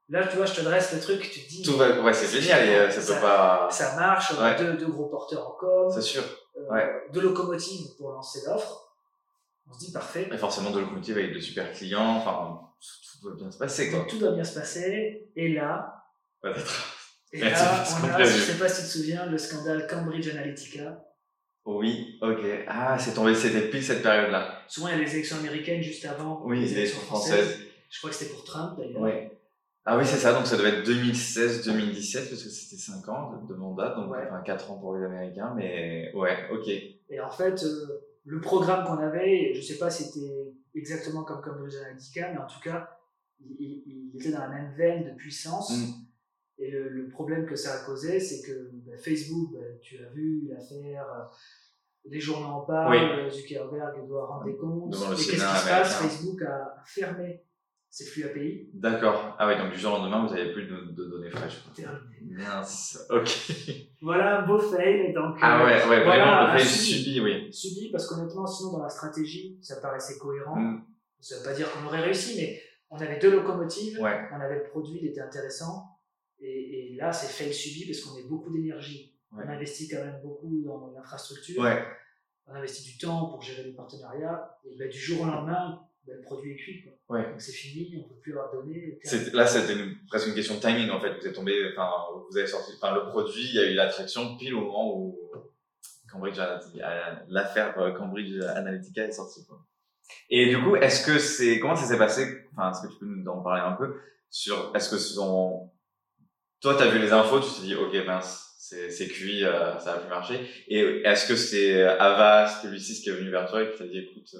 là, 0.09 0.27
tu 0.27 0.37
vois, 0.37 0.45
je 0.45 0.53
te 0.55 0.61
dresse 0.61 0.93
le 0.93 0.99
truc, 0.99 1.21
tu 1.31 1.41
te 1.41 1.49
dis 1.49 1.61
Tout 1.63 1.77
va. 1.77 2.01
Ouais, 2.01 2.13
c'est 2.13 2.39
génial, 2.41 2.67
et 2.67 2.75
euh, 2.75 2.89
ça 2.91 3.13
peut 3.15 3.21
pas. 3.21 3.67
ça 3.71 3.95
marche, 3.95 4.33
on 4.37 4.41
a 4.41 4.51
Ouais. 4.51 4.57
deux, 4.57 4.73
deux 4.77 4.87
gros 4.91 5.05
porteurs 5.05 5.47
en 5.47 5.51
com, 5.51 5.91
C'est 5.93 6.01
sûr. 6.01 6.23
euh, 6.57 6.71
ouais. 6.73 6.89
de 7.13 7.19
locomotives 7.19 7.95
pour 7.97 8.11
lancer 8.11 8.39
l'offre. 8.45 8.85
On 9.69 9.73
se 9.73 9.85
dit 9.85 9.91
parfait. 9.91 10.27
Et 10.31 10.37
forcément, 10.37 10.71
de 10.71 10.79
locomotive 10.79 11.17
avec 11.17 11.33
de 11.33 11.39
super 11.39 11.71
clients, 11.71 12.15
enfin, 12.17 12.59
tout, 12.81 13.19
tout 13.21 13.27
doit 13.29 13.37
bien 13.37 13.51
se 13.51 13.57
passer, 13.57 13.91
quoi. 13.91 14.05
Tout 14.09 14.17
doit 14.17 14.31
bien 14.31 14.43
se 14.43 14.55
passer. 14.55 15.29
Et 15.35 15.49
là, 15.53 16.03
Peut-être. 16.41 16.95
et 17.33 17.39
là 17.41 17.83
on 18.03 18.07
a, 18.09 18.23
je 18.23 18.29
sais 18.39 18.57
pas 18.57 18.67
si 18.67 18.81
tu 18.81 18.87
te 18.87 18.91
souviens, 18.97 19.25
le 19.27 19.37
scandale 19.37 19.85
Cambridge 19.87 20.27
Analytica. 20.29 21.03
Oui, 21.65 22.17
ok. 22.23 22.39
Ah, 22.67 22.97
c'est 22.97 23.13
tombé, 23.13 23.35
c'était 23.35 23.69
pile 23.69 23.83
cette 23.83 24.01
période-là. 24.01 24.63
Souvent, 24.67 24.87
il 24.87 24.97
y 24.97 25.01
a 25.01 25.03
les 25.03 25.13
élections 25.13 25.37
américaines 25.37 25.83
juste 25.83 26.03
avant. 26.05 26.41
Oui, 26.45 26.59
les 26.59 26.71
élections 26.73 27.01
françaises. 27.01 27.59
Je 27.91 27.97
crois 27.99 28.09
que 28.09 28.15
c'était 28.15 28.31
pour 28.33 28.43
Trump 28.43 28.75
d'ailleurs. 28.79 29.01
Ouais. 29.01 29.38
Ah 29.85 29.97
oui, 29.97 30.05
c'est 30.05 30.17
ça, 30.17 30.33
donc 30.33 30.45
ça 30.45 30.57
devait 30.57 30.69
être 30.79 30.87
2016-2017, 30.87 32.29
parce 32.29 32.43
que 32.43 32.49
c'était 32.49 32.81
5 32.81 33.07
ans 33.09 33.31
de, 33.33 33.47
de 33.47 33.53
mandat, 33.57 33.95
donc 33.95 34.11
Ouais. 34.11 34.23
enfin 34.27 34.41
4 34.41 34.71
ans 34.71 34.77
pour 34.77 34.95
les 34.95 35.05
Américains, 35.05 35.53
mais 35.55 36.11
ouais, 36.13 36.37
ok. 36.51 36.67
Et 36.67 37.19
en 37.19 37.29
fait, 37.31 37.63
euh, 37.63 38.01
le 38.25 38.39
programme 38.41 38.85
qu'on 38.85 38.97
avait, 39.01 39.53
je 39.55 39.61
sais 39.61 39.77
pas 39.77 39.89
si 39.89 40.03
c'était 40.03 40.53
exactement 40.75 41.23
comme 41.23 41.41
Cambridge 41.41 41.75
Analytica, 41.75 42.31
mais 42.31 42.37
en 42.39 42.45
tout 42.47 42.59
cas, 42.63 42.97
il, 43.39 44.11
était 44.15 44.31
dans 44.31 44.39
la 44.39 44.49
même 44.49 44.73
veine 44.75 45.05
de 45.05 45.15
puissance. 45.15 45.71
Mm. 45.71 45.91
Et 46.61 46.71
le, 46.71 46.89
le 46.89 47.07
problème 47.07 47.45
que 47.45 47.55
ça 47.55 47.73
a 47.73 47.85
causé, 47.85 48.19
c'est 48.19 48.45
que 48.45 48.69
bah, 48.85 48.97
Facebook, 48.97 49.53
bah, 49.53 49.65
tu 49.81 49.97
as 49.97 50.09
vu 50.09 50.45
l'affaire, 50.49 51.05
euh, 51.09 51.23
les 52.05 52.19
journaux 52.19 52.47
en 52.47 52.61
parlent, 52.61 52.91
Oui. 52.91 52.97
euh, 52.97 53.29
Zuckerberg 53.29 54.05
doit 54.07 54.25
rendre 54.27 54.45
des 54.45 54.57
comptes. 54.57 54.93
Et 54.93 55.15
qu'est-ce 55.15 55.31
qui 55.31 55.37
se 55.37 55.69
passe? 55.69 55.93
Facebook 56.01 56.41
a 56.43 56.75
fermé 56.85 57.43
ses 57.89 58.05
flux 58.05 58.23
API. 58.23 58.69
D'accord. 58.73 59.35
Ah 59.39 59.47
oui, 59.47 59.57
donc 59.57 59.71
du 59.71 59.79
jour 59.79 59.93
au 59.93 59.97
lendemain, 59.97 60.25
vous 60.25 60.33
n'avez 60.33 60.51
plus 60.53 60.65
de, 60.67 60.91
de 60.91 61.05
données 61.05 61.29
fraîches. 61.31 61.63
Terminé. 61.75 62.17
Mince, 62.37 63.05
ok. 63.09 63.29
Voilà 64.01 64.39
un 64.39 64.47
beau 64.47 64.59
fail. 64.59 65.11
Donc, 65.13 65.37
Ah 65.41 65.61
euh, 65.61 65.65
ouais, 65.65 65.73
ouais, 65.89 66.03
voilà, 66.05 66.23
vraiment, 66.25 66.47
le 66.47 66.53
un 66.53 66.57
fait 66.57 66.63
subi. 66.65 67.03
subi, 67.03 67.19
oui. 67.21 67.51
Subi, 67.53 67.91
parce 67.91 68.07
qu'honnêtement, 68.07 68.45
sinon, 68.47 68.73
dans 68.73 68.83
la 68.83 68.89
stratégie, 68.89 69.57
ça 69.61 69.77
paraissait 69.81 70.17
cohérent. 70.17 70.55
Mm. 70.55 70.85
Ça 71.19 71.37
veut 71.37 71.43
pas 71.43 71.53
dire 71.53 71.69
qu'on 71.71 71.85
aurait 71.85 71.99
réussi, 72.01 72.37
mais 72.37 72.61
on 72.91 72.97
avait 72.97 73.19
deux 73.19 73.31
locomotives, 73.31 73.99
Ouais, 73.99 74.21
on 74.31 74.39
avait 74.39 74.55
le 74.55 74.63
produit, 74.63 74.99
il 75.01 75.07
était 75.09 75.19
intéressant. 75.21 75.85
Et, 76.39 76.93
et 76.93 76.95
là, 76.95 77.11
c'est 77.11 77.27
fail 77.27 77.53
subi 77.53 77.85
parce 77.85 77.99
qu'on 78.01 78.15
met 78.15 78.23
beaucoup 78.23 78.51
d'énergie. 78.53 79.13
Ouais. 79.33 79.43
On 79.45 79.49
investit 79.49 79.89
quand 79.89 79.97
même 80.05 80.21
beaucoup 80.23 80.61
dans 80.63 80.91
l'infrastructure. 80.95 81.61
ouais. 81.61 81.83
On 82.47 82.53
investit 82.55 82.83
du 82.83 82.97
temps 82.97 83.27
pour 83.27 83.41
gérer 83.41 83.63
les 83.63 83.73
partenariats. 83.73 84.57
Et 84.65 84.75
ben, 84.77 84.89
du 84.89 84.97
jour 84.97 85.21
au 85.21 85.25
lendemain, 85.25 85.81
ben, 86.09 86.17
le 86.17 86.21
produit 86.23 86.53
est 86.53 86.55
cuit. 86.55 86.83
Quoi. 86.83 87.17
Ouais. 87.17 87.29
Donc 87.29 87.41
c'est 87.41 87.51
fini, 87.51 88.03
on 88.03 88.09
peut 88.09 88.19
plus 88.19 88.33
leur 88.33 88.51
donner. 88.51 88.99
Là, 89.33 89.45
c'était 89.45 89.75
presque 90.07 90.27
une 90.27 90.35
question 90.35 90.55
de 90.55 90.59
timing 90.59 90.89
en 90.89 90.99
fait. 90.99 91.17
Vous 91.19 91.27
êtes 91.27 91.35
tombé, 91.35 91.53
enfin, 91.71 91.89
vous 92.29 92.37
avez 92.37 92.47
sorti, 92.47 92.73
enfin, 92.81 92.95
le 92.95 93.09
produit, 93.09 93.43
il 93.43 93.55
y 93.55 93.59
a 93.59 93.71
eu 93.71 93.73
l'attraction 93.75 94.37
pile 94.37 94.55
au 94.55 94.61
moment 94.61 94.97
où 94.97 95.19
Cambridge 96.11 96.39
l'affaire 97.27 97.77
euh, 97.79 97.91
Cambridge 97.91 98.39
Analytica 98.41 99.05
est 99.05 99.11
sortie. 99.11 99.45
Quoi. 99.45 99.63
Et 100.29 100.47
du 100.47 100.61
coup, 100.61 100.75
est-ce 100.75 101.05
que 101.05 101.19
c'est, 101.19 101.59
comment 101.59 101.75
ça 101.75 101.85
s'est 101.85 101.97
passé? 101.97 102.45
Enfin, 102.53 102.71
est-ce 102.71 102.87
que 102.87 102.93
tu 102.93 102.99
peux 102.99 103.05
nous 103.05 103.27
en 103.29 103.41
parler 103.41 103.61
un 103.61 103.73
peu 103.73 103.95
sur, 104.29 104.71
est-ce 104.75 104.89
que 104.89 104.97
son, 104.97 105.71
toi, 106.61 106.75
t'as 106.77 106.89
vu 106.89 106.99
les 106.99 107.13
infos, 107.13 107.39
tu 107.39 107.49
t'es 107.53 107.67
dit, 107.67 107.75
ok, 107.75 107.93
mince, 108.05 108.55
c'est, 108.57 108.89
c'est 108.91 109.07
cuit, 109.07 109.43
euh, 109.43 109.77
ça 109.79 109.93
va 109.93 109.99
plus 109.99 110.09
marcher. 110.09 110.39
Et 110.67 111.01
est-ce 111.05 111.27
que 111.27 111.35
c'est 111.35 111.83
Avast, 111.83 112.61
Publicis 112.61 113.01
qui 113.01 113.09
est 113.09 113.13
venu 113.13 113.29
vers 113.29 113.49
toi 113.49 113.63
et 113.63 113.71
qui 113.71 113.77
t'a 113.77 113.87
dit, 113.87 113.99
écoute, 113.99 114.29
euh, 114.35 114.39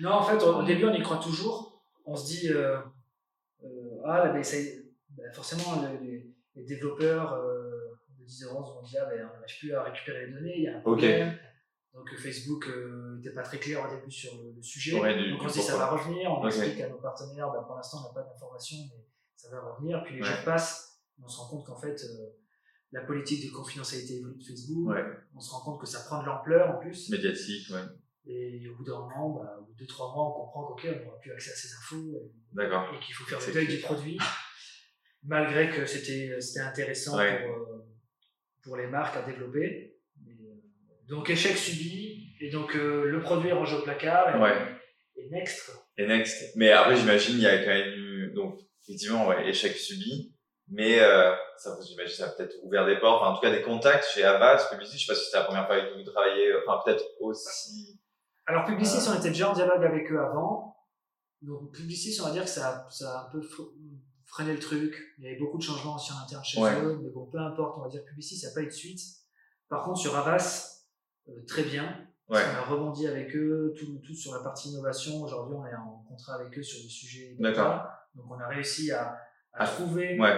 Non, 0.00 0.10
en 0.12 0.22
fait, 0.22 0.42
au, 0.44 0.62
début, 0.62 0.84
on 0.86 0.94
y 0.94 1.02
croit 1.02 1.18
toujours. 1.18 1.82
On 2.06 2.16
se 2.16 2.26
dit, 2.26 2.48
euh, 2.48 2.78
euh, 3.62 4.00
ah, 4.06 4.24
là, 4.24 4.32
ben, 4.32 4.42
ça 4.42 4.56
ben, 5.10 5.32
forcément, 5.32 5.82
le- 5.82 5.98
les, 6.04 6.26
les 6.54 6.64
développeurs 6.64 7.32
euh, 7.34 7.70
de 8.18 8.24
10 8.24 8.46
11 8.46 8.74
vont 8.74 8.82
dire, 8.82 9.06
ben, 9.08 9.28
on 9.30 9.34
n'arrive 9.40 9.58
plus 9.58 9.74
à 9.74 9.82
récupérer 9.82 10.26
les 10.26 10.32
données, 10.32 10.54
il 10.56 10.62
y 10.64 10.68
a 10.68 10.78
un 10.78 10.80
problème. 10.80 11.36
Donc 11.92 12.08
euh, 12.12 12.16
Facebook 12.16 12.68
n'était 13.16 13.34
pas 13.34 13.42
très 13.42 13.58
clair 13.58 13.84
au 13.84 13.94
début 13.94 14.10
sur 14.12 14.32
le, 14.36 14.52
le 14.56 14.62
sujet. 14.62 14.98
Ouais, 15.00 15.14
du- 15.16 15.32
Donc 15.32 15.40
on 15.42 15.48
se 15.48 15.54
dit, 15.54 15.60
ça 15.62 15.76
va 15.76 15.88
revenir. 15.90 16.30
On 16.30 16.46
explique 16.46 16.80
à 16.80 16.88
nos 16.88 16.98
partenaires, 16.98 17.50
ben, 17.52 17.62
pour 17.64 17.74
l'instant, 17.76 17.98
on 18.00 18.08
n'a 18.08 18.22
pas 18.22 18.28
d'informations, 18.30 18.76
mais 18.90 19.04
ça 19.36 19.50
va 19.50 19.60
revenir. 19.72 20.02
Puis 20.04 20.14
les 20.14 20.22
Ouais. 20.22 20.26
jours 20.28 20.44
passent, 20.44 21.00
on 21.22 21.28
se 21.28 21.38
rend 21.38 21.48
compte 21.48 21.66
qu'en 21.66 21.76
fait, 21.76 22.00
la 22.92 23.02
politique 23.02 23.44
de 23.44 23.52
confidentialité 23.54 24.20
de 24.20 24.36
Facebook. 24.46 24.88
ouais, 24.90 25.04
On 25.34 25.40
se 25.40 25.50
rend 25.52 25.60
compte 25.64 25.80
que 25.80 25.86
ça 25.86 26.00
prend 26.06 26.20
de 26.22 26.26
l'ampleur 26.26 26.76
en 26.76 26.78
plus. 26.80 27.10
médiatique, 27.10 27.68
ouais, 27.72 27.82
Et 28.26 28.68
au 28.68 28.76
bout 28.76 28.84
d'un 28.84 28.98
moment, 28.98 29.30
bah, 29.30 29.56
au 29.58 29.64
bout 29.64 29.72
de 29.74 29.84
2-3 29.84 30.14
mois, 30.14 30.28
on 30.28 30.32
comprend 30.44 30.66
qu'ok, 30.66 30.86
on 30.86 31.04
n'aura 31.04 31.18
plus 31.20 31.32
accès 31.32 31.50
à 31.50 31.54
ces 31.54 31.68
infos 31.74 32.16
et, 32.16 33.00
qu'il 33.00 33.14
faut 33.14 33.24
faire 33.24 33.38
le 33.46 33.52
deuil 33.52 33.66
du 33.66 33.78
produit, 33.78 34.18
malgré 35.24 35.70
que 35.70 35.86
c'était 35.86 36.38
intéressant 36.60 37.16
Ouais. 37.16 37.44
pour, 37.46 37.56
euh, 37.56 37.86
pour 38.62 38.76
les 38.76 38.86
marques 38.86 39.16
à 39.16 39.22
développer. 39.22 39.96
Euh, 40.26 40.32
donc 41.08 41.30
échec 41.30 41.56
subi, 41.56 42.34
et 42.40 42.50
donc 42.50 42.76
euh, 42.76 43.04
le 43.06 43.20
produit 43.20 43.48
est 43.48 43.54
rangé 43.54 43.74
au 43.76 43.82
placard, 43.82 44.36
et, 44.36 44.38
Ouais. 44.38 44.56
et 45.16 45.30
next. 45.30 45.72
Et 45.96 46.06
next. 46.06 46.56
Mais 46.56 46.70
après, 46.70 46.96
j'imagine, 46.96 47.36
il 47.36 47.42
y 47.42 47.46
a 47.46 47.58
quand 47.58 47.70
même 47.70 47.94
eu, 47.94 48.32
donc, 48.34 48.60
effectivement, 48.86 49.26
ouais, 49.28 49.48
échec 49.48 49.74
subi. 49.76 50.34
Mais, 50.72 51.00
euh, 51.00 51.34
ça, 51.56 51.76
j'imagine, 51.84 52.14
ça 52.14 52.26
a 52.26 52.28
peut-être 52.30 52.54
ouvert 52.62 52.86
des 52.86 52.96
portes, 52.98 53.22
enfin, 53.22 53.32
en 53.32 53.34
tout 53.34 53.40
cas, 53.40 53.50
des 53.50 53.62
contacts 53.62 54.04
chez 54.14 54.22
Avast, 54.22 54.70
Publicis. 54.70 54.98
Je 54.98 55.06
sais 55.06 55.12
pas 55.12 55.18
si 55.18 55.24
c'était 55.24 55.38
la 55.38 55.44
première 55.44 55.66
fois 55.66 55.80
qui 55.80 55.98
vous 56.04 56.10
travaillez, 56.10 56.52
enfin, 56.64 56.80
peut-être 56.84 57.04
aussi. 57.18 57.99
Alors 58.50 58.64
Publicis, 58.64 59.08
on 59.08 59.14
était 59.18 59.28
déjà 59.28 59.50
en 59.50 59.54
dialogue 59.54 59.84
avec 59.84 60.10
eux 60.10 60.20
avant. 60.20 60.76
Donc 61.42 61.72
Publicis, 61.72 62.20
on 62.20 62.24
va 62.26 62.32
dire 62.32 62.42
que 62.44 62.50
ça, 62.50 62.68
a- 62.86 62.90
ça 62.90 63.18
a 63.20 63.26
un 63.26 63.30
peu 63.30 63.40
fr- 63.40 63.72
freiné 64.26 64.52
le 64.52 64.58
truc. 64.58 65.14
Il 65.18 65.24
y 65.24 65.28
avait 65.28 65.38
beaucoup 65.38 65.56
de 65.58 65.62
changements 65.62 65.94
aussi 65.94 66.12
en 66.12 66.18
interne 66.24 66.44
chez 66.44 66.60
Ouais. 66.60 66.80
eux, 66.82 66.98
mais 67.02 67.10
bon, 67.10 67.26
peu 67.26 67.38
importe, 67.38 67.78
on 67.78 67.82
va 67.82 67.88
dire 67.88 68.04
Publicis, 68.04 68.36
ça 68.38 68.48
n'a 68.48 68.54
pas 68.54 68.62
eu 68.62 68.66
de 68.66 68.70
suite. 68.70 69.00
Par 69.68 69.84
contre, 69.84 69.98
sur 70.00 70.16
Avas, 70.16 70.84
euh, 71.28 71.44
très 71.46 71.62
bien. 71.62 72.06
Ouais. 72.28 72.40
On 72.52 72.56
a 72.58 72.62
rebondi 72.62 73.06
avec 73.06 73.34
eux, 73.36 73.72
tout, 73.78 73.98
tout 74.04 74.14
sur 74.14 74.32
la 74.34 74.40
partie 74.40 74.70
innovation. 74.70 75.22
Aujourd'hui, 75.22 75.54
on 75.56 75.66
est 75.66 75.74
en 75.74 76.04
contrat 76.08 76.34
avec 76.34 76.56
eux 76.58 76.62
sur 76.62 76.82
le 76.82 76.88
sujet. 76.88 77.36
D'accord. 77.38 77.82
Donc 78.16 78.26
on 78.30 78.38
a 78.40 78.48
réussi 78.48 78.90
à, 78.90 79.12
à 79.12 79.18
Ah, 79.52 79.66
trouver 79.66 80.18
Ouais. 80.18 80.36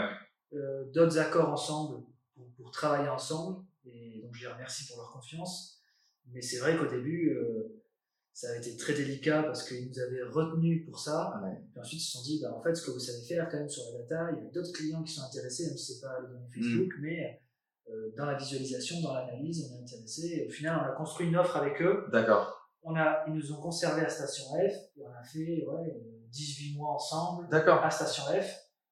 euh, 0.55 0.85
d'autres 0.92 1.18
accords 1.18 1.48
ensemble 1.51 2.05
pour, 2.35 2.46
pour 2.57 2.70
travailler 2.70 3.09
ensemble. 3.09 3.62
Et 3.85 4.20
donc 4.22 4.35
je 4.35 4.46
les 4.46 4.53
remercie 4.53 4.87
pour 4.87 4.98
leur 4.98 5.11
confiance. 5.12 5.83
Mais 6.31 6.40
c'est 6.40 6.61
vrai 6.61 6.77
qu'au 6.79 6.87
début, 6.87 7.31
euh, 7.37 7.82
ça 8.33 8.49
a 8.51 8.57
été 8.57 8.77
très 8.77 8.95
délicat 8.95 9.42
parce 9.42 9.68
qu'ils 9.68 9.88
nous 9.88 9.99
avaient 9.99 10.23
retenus 10.23 10.85
pour 10.87 10.99
ça. 10.99 11.40
Ouais. 11.42 11.57
Puis 11.71 11.81
ensuite, 11.81 12.01
ils 12.01 12.05
se 12.05 12.12
sont 12.12 12.23
dit, 12.23 12.40
bah, 12.42 12.55
en 12.55 12.62
fait, 12.62 12.75
ce 12.75 12.87
que 12.87 12.90
vous 12.90 12.99
savez 12.99 13.23
faire 13.27 13.49
quand 13.51 13.59
même 13.59 13.68
sur 13.68 13.83
la 13.92 13.99
data, 13.99 14.31
il 14.33 14.45
y 14.45 14.49
a 14.49 14.51
d'autres 14.51 14.73
clients 14.73 15.03
qui 15.03 15.12
sont 15.12 15.23
intéressés, 15.23 15.66
même 15.66 15.77
si 15.77 15.95
c'est 15.95 16.07
pas 16.07 16.18
les 16.21 16.29
données 16.29 16.49
Facebook, 16.55 16.92
mais 17.01 17.42
euh, 17.90 18.12
dans 18.16 18.27
la 18.27 18.35
visualisation, 18.35 19.01
dans 19.03 19.14
l'analyse, 19.14 19.68
on 19.71 19.77
est 19.77 19.83
intéressé. 19.83 20.42
Et 20.42 20.47
au 20.47 20.51
final, 20.51 20.81
on 20.83 20.92
a 20.92 20.95
construit 20.95 21.27
une 21.29 21.37
offre 21.37 21.57
avec 21.57 21.81
eux. 21.83 22.05
D'accord. 22.11 22.71
On 22.83 22.97
a, 22.97 23.25
ils 23.29 23.35
nous 23.35 23.53
ont 23.53 23.61
conservé 23.61 24.03
à 24.03 24.09
Station 24.09 24.47
F 24.55 24.73
et 24.97 25.03
on 25.05 25.12
a 25.12 25.23
fait 25.23 25.64
ouais, 25.66 26.01
18 26.31 26.77
mois 26.77 26.95
ensemble 26.95 27.47
à 27.53 27.90
Station 27.90 28.25
F 28.25 28.47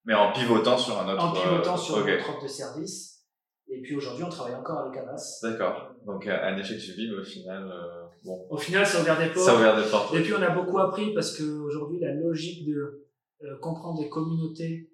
Mais 0.04 0.14
en 0.14 0.32
pivotant 0.32 0.78
sur 0.78 1.00
un 1.00 1.12
autre. 1.12 1.24
en 1.24 1.32
pivotant 1.32 1.74
euh, 1.74 1.78
sur 1.78 1.96
ok. 1.96 2.06
notre 2.06 2.30
offre 2.30 2.42
de 2.42 2.48
service. 2.48 3.24
Et 3.68 3.80
puis 3.82 3.96
aujourd'hui, 3.96 4.24
on 4.24 4.28
travaille 4.28 4.54
encore 4.54 4.80
avec 4.80 4.96
Avas. 4.98 5.40
D'accord. 5.42 5.94
Donc, 6.04 6.26
euh, 6.26 6.38
un 6.42 6.56
échec 6.56 6.80
subi, 6.80 7.08
mais 7.10 7.18
au 7.18 7.24
final, 7.24 7.70
euh, 7.70 8.06
bon. 8.24 8.46
Au 8.50 8.56
final, 8.58 8.86
ça 8.86 8.98
a 8.98 9.02
ouvert 9.02 9.18
des 9.18 9.26
portes. 9.32 9.46
Ça 9.46 9.52
a 9.52 9.56
ouvert 9.56 9.76
des 9.82 9.90
portes. 9.90 10.14
Et 10.14 10.22
puis 10.22 10.32
on 10.34 10.42
a 10.42 10.50
beaucoup 10.50 10.78
appris 10.78 11.12
parce 11.14 11.36
qu'aujourd'hui, 11.36 11.98
la 12.00 12.12
logique 12.14 12.66
de 12.66 13.06
euh, 13.42 13.56
comprendre 13.58 14.00
des 14.00 14.08
communautés 14.08 14.90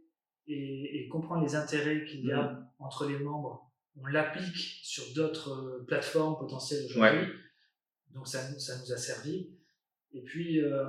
et, 0.47 0.99
et 1.05 1.09
comprendre 1.09 1.43
les 1.45 1.55
intérêts 1.57 2.05
qu'il 2.05 2.25
y 2.25 2.33
a 2.33 2.43
Mhm. 2.53 2.67
entre 2.79 3.07
les 3.07 3.19
membres, 3.19 3.71
on 4.01 4.07
l'applique 4.07 4.57
sur 4.83 5.05
d'autres 5.15 5.51
euh, 5.51 5.85
plateformes 5.87 6.39
potentielles 6.39 6.85
aujourd'hui. 6.85 7.27
Donc 8.15 8.29
ça, 8.29 8.49
nous- 8.51 8.59
ça 8.59 8.79
nous 8.79 8.93
a 8.93 8.97
servi. 8.97 9.51
Et 10.12 10.23
puis, 10.23 10.61
euh, 10.62 10.85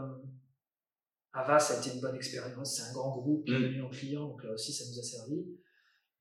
Avas 1.34 1.71
a 1.71 1.80
été 1.80 1.93
une 1.95 2.02
bonne 2.02 2.15
expérience. 2.15 2.76
C'est 2.78 2.89
un 2.89 2.93
grand 2.93 3.15
groupe 3.17 3.45
qui 3.45 3.54
est 3.54 3.58
venu 3.60 3.82
en 3.84 3.89
client, 3.89 4.28
donc 4.28 4.43
là 4.43 4.52
aussi 4.54 4.73
ça 4.73 4.86
nous 4.89 4.97
a 5.00 5.04
servi. 5.04 5.45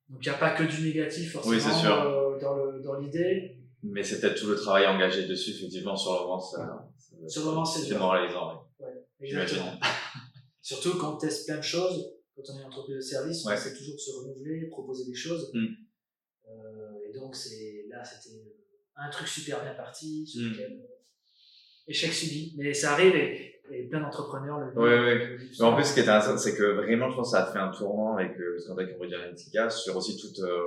Donc 0.08 0.24
il 0.24 0.28
n'y 0.28 0.34
a 0.34 0.38
pas 0.38 0.50
que 0.50 0.62
du 0.64 0.82
négatif 0.82 1.32
forcément 1.32 1.54
Oui, 1.54 1.60
dans 2.82 2.98
l'idée. 3.00 3.55
Mais 3.92 4.02
peut-être 4.02 4.38
tout 4.40 4.48
le 4.48 4.56
travail 4.56 4.86
engagé 4.86 5.26
dessus, 5.26 5.50
effectivement, 5.50 5.96
sur 5.96 6.12
le 6.14 6.18
moment, 6.20 6.40
ça. 6.40 6.58
ça- 6.98 7.28
Sur 7.28 7.42
le 7.42 7.46
moment, 7.48 7.64
c'est 7.64 7.88
démoralisant, 7.88 8.66
ouais. 8.80 8.86
Ouais, 8.86 9.28
exactement. 9.28 9.72
Surtout 10.62 10.98
quand 10.98 11.14
on 11.14 11.16
teste 11.18 11.46
plein 11.46 11.56
de 11.58 11.62
choses, 11.62 12.12
quand 12.34 12.42
on 12.52 12.58
est 12.60 12.64
entreprise 12.64 12.96
de 12.96 13.00
service, 13.00 13.44
on 13.44 13.48
Ouais. 13.48 13.54
essaie 13.54 13.74
toujours 13.76 13.94
de 13.94 14.00
se 14.00 14.10
renouveler, 14.10 14.66
proposer 14.68 15.04
des 15.06 15.14
choses. 15.14 15.50
Mm. 15.54 15.66
Euh, 16.48 17.08
et 17.08 17.12
donc, 17.18 17.34
c'est 17.36 17.84
là, 17.88 18.02
c'était 18.04 18.36
un 18.96 19.08
truc 19.10 19.28
super 19.28 19.62
bien 19.62 19.74
parti, 19.74 20.26
sur 20.26 20.42
Mm. 20.42 20.50
lequel 20.52 20.72
euh, 20.72 21.88
échec 21.88 22.12
subi. 22.12 22.54
Mais 22.58 22.74
ça 22.74 22.92
arrive 22.92 23.14
et, 23.14 23.60
et 23.70 23.84
plein 23.88 24.00
d'entrepreneurs 24.00 24.58
le. 24.58 24.78
Ouais, 24.78 24.98
ouais. 24.98 25.36
vivent 25.36 25.50
Mais 25.60 25.64
en 25.64 25.74
plus, 25.76 25.84
ce 25.84 25.94
qui 25.94 26.00
est 26.00 26.02
intéressant, 26.02 26.36
c'est 26.36 26.56
que 26.56 26.64
vraiment, 26.74 27.10
je 27.10 27.16
pense 27.16 27.28
que 27.32 27.36
ça 27.36 27.44
a 27.44 27.52
fait 27.52 27.58
un 27.58 27.70
tournant 27.70 28.16
avec 28.16 28.36
le 28.36 28.58
scandale 28.58 28.92
Cambridge 28.92 29.14
Analytica 29.14 29.70
sur 29.70 29.96
aussi 29.96 30.16
toute 30.16 30.38
euh, 30.40 30.60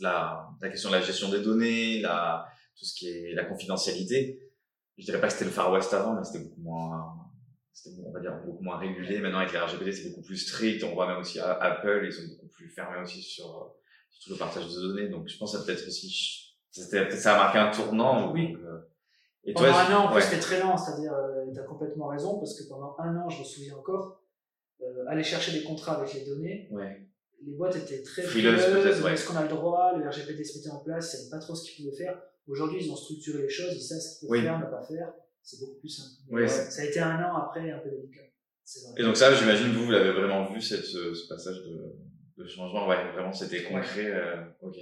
la, 0.00 0.48
la 0.60 0.68
question 0.70 0.90
de 0.90 0.94
la 0.96 1.02
gestion 1.02 1.28
des 1.30 1.40
données, 1.40 2.00
la, 2.00 2.44
tout 2.76 2.84
ce 2.84 2.94
qui 2.94 3.08
est 3.08 3.32
la 3.34 3.44
confidentialité. 3.44 4.40
Je 4.98 5.04
dirais 5.04 5.20
pas 5.20 5.28
que 5.28 5.32
c'était 5.32 5.44
le 5.46 5.50
Far 5.50 5.72
West 5.72 5.92
avant, 5.94 6.14
mais 6.14 6.24
c'était 6.24 6.44
beaucoup 6.44 6.60
moins, 6.60 7.14
c'était, 7.72 7.96
on 8.04 8.12
va 8.12 8.20
dire, 8.20 8.40
beaucoup 8.44 8.62
moins 8.62 8.78
régulé. 8.78 9.20
Maintenant, 9.20 9.38
avec 9.38 9.52
les 9.52 9.58
RGPD, 9.58 9.92
c'est 9.92 10.10
beaucoup 10.10 10.22
plus 10.22 10.36
strict. 10.36 10.84
On 10.84 10.94
voit 10.94 11.06
même 11.06 11.18
aussi 11.18 11.40
à 11.40 11.52
Apple, 11.52 12.02
ils 12.04 12.12
sont 12.12 12.26
beaucoup 12.28 12.48
plus 12.48 12.68
fermés 12.68 13.00
aussi 13.00 13.22
sur, 13.22 13.46
euh, 13.46 13.66
sur 14.10 14.24
tout 14.24 14.32
le 14.32 14.38
partage 14.38 14.66
de 14.66 14.80
données. 14.80 15.08
Donc, 15.08 15.28
je 15.28 15.38
pense 15.38 15.52
que 15.52 15.58
ça 15.58 15.64
peut-être 15.64 15.86
aussi, 15.86 16.56
c'était, 16.70 17.10
ça 17.10 17.34
a 17.34 17.38
marqué 17.38 17.58
un 17.58 17.70
tournant. 17.70 18.32
Oui. 18.32 18.52
donc, 18.52 18.62
euh, 18.62 18.78
et 19.44 19.54
Pendant 19.54 19.70
toi, 19.70 19.80
un 19.80 19.94
an, 19.94 20.04
en 20.04 20.06
plus, 20.08 20.16
ouais. 20.16 20.22
c'était 20.22 20.40
très 20.40 20.60
lent, 20.60 20.76
c'est-à-dire, 20.76 21.12
tu 21.52 21.58
as 21.58 21.64
complètement 21.64 22.08
raison, 22.08 22.38
parce 22.38 22.58
que 22.58 22.68
pendant 22.68 22.94
un 22.98 23.16
an, 23.16 23.28
je 23.28 23.40
me 23.40 23.44
souviens 23.44 23.74
encore, 23.76 24.22
euh, 24.82 25.04
aller 25.08 25.22
chercher 25.22 25.52
des 25.52 25.62
contrats 25.62 26.00
avec 26.00 26.12
les 26.14 26.24
données, 26.24 26.68
ouais. 26.70 27.06
Les 27.44 27.52
boîtes 27.54 27.76
étaient 27.76 28.02
très 28.02 28.22
Frileuses, 28.22 29.02
ouais. 29.02 29.12
est-ce 29.14 29.26
qu'on 29.26 29.36
a 29.36 29.42
le 29.42 29.48
droit, 29.48 29.96
le 29.98 30.08
RGPD 30.08 30.44
se 30.44 30.58
mettait 30.58 30.70
en 30.70 30.78
place, 30.80 31.12
ils 31.12 31.16
ne 31.16 31.20
savaient 31.22 31.30
pas 31.30 31.38
trop 31.44 31.54
ce 31.54 31.70
qu'ils 31.70 31.84
pouvaient 31.84 31.96
faire. 31.96 32.22
Aujourd'hui, 32.46 32.84
ils 32.84 32.90
ont 32.90 32.96
structuré 32.96 33.42
les 33.42 33.48
choses, 33.48 33.72
ils 33.74 33.80
savent 33.80 33.98
ce 34.00 34.18
qu'ils 34.20 34.28
peuvent 34.28 34.38
Oui. 34.38 34.42
faire, 34.44 34.58
ne 34.58 34.66
pas 34.66 34.82
faire, 34.82 35.12
c'est 35.42 35.60
beaucoup 35.60 35.78
plus 35.80 35.88
simple. 35.88 36.10
Oui, 36.30 36.42
ouais, 36.42 36.48
ça 36.48 36.82
a 36.82 36.84
été 36.84 37.00
un 37.00 37.22
an 37.24 37.36
après 37.36 37.70
un 37.70 37.78
peu 37.78 37.90
délicat. 37.90 38.20
Et 38.96 39.02
donc 39.02 39.16
ça, 39.16 39.34
j'imagine, 39.34 39.72
vous, 39.72 39.84
vous 39.86 39.90
l'avez 39.90 40.12
vraiment 40.12 40.50
vu, 40.52 40.60
cette, 40.60 40.84
ce, 40.84 41.12
ce 41.14 41.28
passage 41.28 41.56
de, 41.64 41.96
de 42.42 42.46
changement. 42.48 42.86
Ouais, 42.88 43.12
vraiment, 43.12 43.32
c'était 43.32 43.62
concret. 43.64 44.06
euh, 44.06 44.36
ok. 44.62 44.76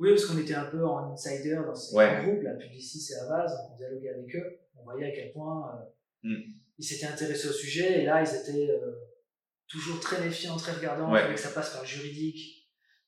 Oui, 0.00 0.10
parce 0.10 0.26
qu'on 0.26 0.38
était 0.38 0.54
un 0.54 0.64
peu 0.66 0.84
en 0.84 1.12
insider 1.12 1.54
dans 1.54 1.74
ces 1.74 1.94
Ouais. 1.96 2.22
groupes, 2.24 2.42
la 2.42 2.54
Publicis 2.54 3.12
et 3.12 3.16
Avaz, 3.20 3.46
donc 3.52 3.72
on 3.72 3.76
dialoguait 3.76 4.08
avec 4.10 4.34
eux, 4.34 4.58
on 4.76 4.82
voyait 4.82 5.06
à 5.06 5.10
quel 5.14 5.32
point 5.32 5.70
euh, 5.72 5.84
Mm. 6.28 6.40
ils 6.78 6.84
s'étaient 6.84 7.06
intéressés 7.06 7.48
au 7.48 7.52
sujet, 7.52 8.02
et 8.02 8.06
là, 8.06 8.22
ils 8.22 8.34
étaient 8.34 8.70
euh, 8.70 8.92
toujours 9.68 10.00
très 10.00 10.20
méfiants, 10.20 10.56
très 10.56 10.72
regardants, 10.72 11.10
Ouais. 11.10 11.20
il 11.20 11.22
fallait 11.22 11.34
que 11.34 11.40
ça 11.40 11.50
passe 11.50 11.70
par 11.70 11.82
le 11.82 11.86
juridique. 11.86 12.60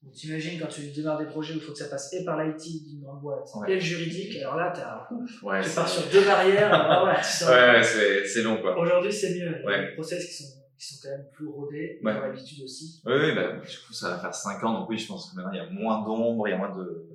Donc 0.02 0.12
t'imagines 0.14 0.60
quand 0.60 0.68
tu 0.68 0.82
démarres 0.92 1.18
des 1.18 1.26
projets 1.26 1.54
où 1.54 1.56
il 1.56 1.62
faut 1.62 1.72
que 1.72 1.78
ça 1.78 1.88
passe 1.88 2.12
et 2.12 2.24
par 2.24 2.42
l'IT 2.42 2.86
d'une 2.86 3.00
grande 3.02 3.20
boîte, 3.20 3.48
Ouais. 3.56 3.72
et 3.72 3.74
le 3.74 3.80
juridique, 3.80 4.36
alors 4.36 4.56
là, 4.56 4.70
t'as- 4.74 5.08
Ouais, 5.42 5.62
tu 5.62 5.70
pars 5.70 5.88
sur 5.88 6.02
deux 6.10 6.24
barrières, 6.24 6.72
alors 6.74 7.16
tu 7.18 7.24
sors- 7.24 7.50
ouais, 7.50 7.82
c'est, 7.82 8.42
long, 8.42 8.60
quoi. 8.60 8.78
Aujourd'hui, 8.78 9.12
c'est 9.12 9.30
mieux. 9.30 9.56
Il 9.64 9.70
y 9.70 9.74
a 9.74 9.86
des 9.86 9.92
process 9.94 10.24
qui 10.26 10.32
sont, 10.44 10.52
qui 10.78 10.86
sont 10.94 11.00
quand 11.02 11.16
même 11.16 11.26
plus 11.32 11.46
rodés, 11.46 11.98
Ouais. 12.04 12.12
l'habitude 12.12 12.62
aussi. 12.64 13.00
Oui, 13.06 13.14
oui, 13.20 13.34
bah, 13.34 13.52
du 13.56 13.76
coup, 13.86 13.92
ça 13.92 14.10
va 14.10 14.18
faire 14.20 14.34
5 14.34 14.62
ans, 14.64 14.78
donc 14.80 14.88
oui, 14.90 14.98
je 14.98 15.06
pense 15.08 15.30
que 15.30 15.36
maintenant, 15.36 15.52
il 15.52 15.56
y 15.56 15.60
a 15.60 15.70
moins 15.70 16.04
d'ombre, 16.04 16.46
il 16.46 16.50
y 16.52 16.54
a 16.54 16.58
moins 16.58 16.76
de, 16.76 16.84
de, 16.84 17.08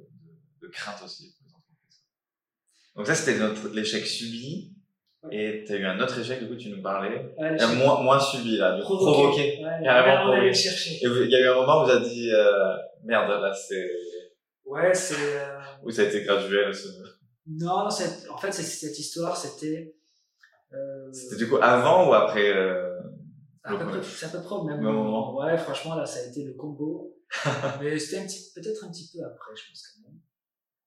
de 0.62 0.68
crainte 0.68 1.02
aussi. 1.06 1.36
Donc 2.96 3.08
ça, 3.08 3.16
c'était 3.16 3.40
l'échec 3.74 4.06
subi. 4.06 4.74
Et 5.30 5.64
tu 5.68 5.74
as 5.74 5.76
eu 5.78 5.86
un 5.86 6.00
autre 6.00 6.18
échec, 6.20 6.40
du 6.40 6.48
coup, 6.48 6.56
tu 6.56 6.70
nous 6.70 6.82
parlais. 6.82 7.32
Ouais, 7.38 7.62
Euh, 7.62 7.76
moins, 7.76 8.02
moins 8.02 8.20
subi, 8.20 8.58
là, 8.58 8.76
du 8.76 8.82
provoqué. 8.82 9.60
Ouais, 9.64 9.84
Carrément 9.84 10.24
provoqué. 10.32 10.50
Et 11.02 11.08
vous- 11.08 11.22
il 11.24 11.30
y 11.30 11.36
a 11.36 11.40
eu 11.42 11.48
un 11.48 11.56
moment 11.56 11.82
où 11.82 11.86
vous 11.86 11.92
avez 11.92 12.10
dit, 12.10 12.32
euh, 12.34 12.76
merde, 13.04 13.30
là, 13.30 13.54
c'est, 13.54 13.92
Ouais, 14.66 14.94
c'est. 14.94 15.14
euh, 15.38 15.60
où 15.84 15.92
ça 15.92 16.02
a 16.02 16.06
été 16.06 16.24
graduel, 16.24 16.74
ce... 16.74 16.88
Non, 17.48 17.88
en 17.88 17.90
fait, 17.92 18.52
cette 18.52 18.98
histoire, 18.98 19.36
c'était. 19.38 19.94
Euh, 20.74 21.12
C'était 21.12 21.36
du 21.36 21.50
coup 21.50 21.58
avant 21.62 22.10
ou 22.10 22.14
après 22.14 22.50
euh, 22.56 22.98
à 23.64 23.76
peu 23.76 23.86
près, 23.88 24.00
c'est 24.02 24.28
à 24.28 24.30
peu 24.30 24.42
près 24.42 24.56
au 24.56 24.64
même 24.64 24.78
Même 24.78 24.86
moment. 24.86 25.04
moment. 25.04 25.40
Ouais, 25.44 25.58
franchement, 25.58 25.96
là, 25.96 26.06
ça 26.06 26.22
a 26.22 26.30
été 26.30 26.46
le 26.46 26.54
combo. 26.54 27.14
Mais 27.82 27.98
c'était 28.00 28.26
peut-être 28.56 28.86
un 28.86 28.90
petit 28.92 29.10
peu 29.14 29.24
après, 29.26 29.52
je 29.56 29.70
pense 29.70 29.84
quand 29.88 30.10
même. 30.10 30.20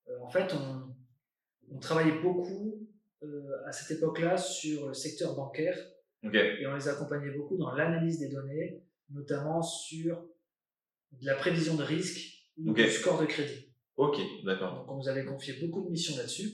Euh, 0.09 0.25
en 0.25 0.29
fait, 0.31 0.55
on, 0.55 1.75
on 1.77 1.79
travaillait 1.81 2.19
beaucoup 2.23 2.79
à 3.67 3.73
cette 3.73 3.99
époque-là 3.99 4.37
sur 4.37 4.89
le 4.89 4.95
secteur 4.95 5.35
bancaire 5.35 5.79
et 6.33 6.67
on 6.67 6.75
les 6.75 6.89
accompagnait 6.89 7.33
beaucoup 7.37 7.57
dans 7.59 7.73
l'analyse 7.75 8.19
des 8.19 8.31
données, 8.31 8.83
notamment 9.11 9.63
sur 9.63 10.27
de 11.13 11.27
la 11.27 11.35
prévision 11.35 11.75
de 11.77 11.83
risque 11.83 12.33
ou 12.57 12.71
Ok. 12.71 12.77
du 12.77 12.89
score 12.91 13.21
de 13.21 13.27
crédit. 13.27 13.69
Ok, 13.97 14.19
d'accord. 14.45 14.75
Donc 14.77 14.91
on 14.91 14.97
nous 14.97 15.09
avait 15.09 15.25
confié 15.25 15.55
beaucoup 15.61 15.85
de 15.85 15.91
missions 15.91 16.17
là-dessus. 16.17 16.51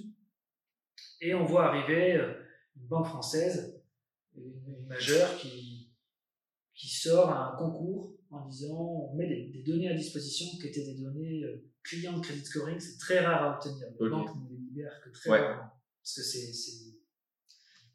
Et 1.20 1.34
on 1.34 1.44
voit 1.44 1.66
arriver 1.66 2.16
euh, 2.16 2.34
une 2.76 2.86
banque 2.88 3.06
française, 3.06 3.80
une, 4.36 4.86
majeure, 4.86 5.36
qui, 5.36 5.92
qui 6.74 6.88
sort 6.88 7.30
un 7.30 7.56
concours 7.56 8.16
en 8.30 8.46
disant 8.48 8.76
on 8.76 9.14
met 9.14 9.28
des, 9.28 9.50
des 9.50 9.62
données 9.62 9.88
à 9.88 9.94
disposition 9.94 10.46
qui 10.60 10.66
étaient 10.66 10.84
des 10.84 11.00
données 11.00 11.44
euh, 11.44 11.64
clients 11.84 12.18
de 12.18 12.20
credit 12.22 12.44
scoring. 12.44 12.78
C'est 12.80 12.98
très 12.98 13.20
rare 13.20 13.42
à 13.44 13.56
obtenir. 13.56 13.86
Les 14.00 14.08
banques 14.10 14.34
ne 14.34 14.50
les 14.50 14.56
libèrent 14.56 15.00
que 15.04 15.10
très 15.10 15.30
Ouais. 15.30 15.38
rarement. 15.40 15.70
Parce 16.02 16.14
que 16.16 16.22
c'est. 16.22 16.52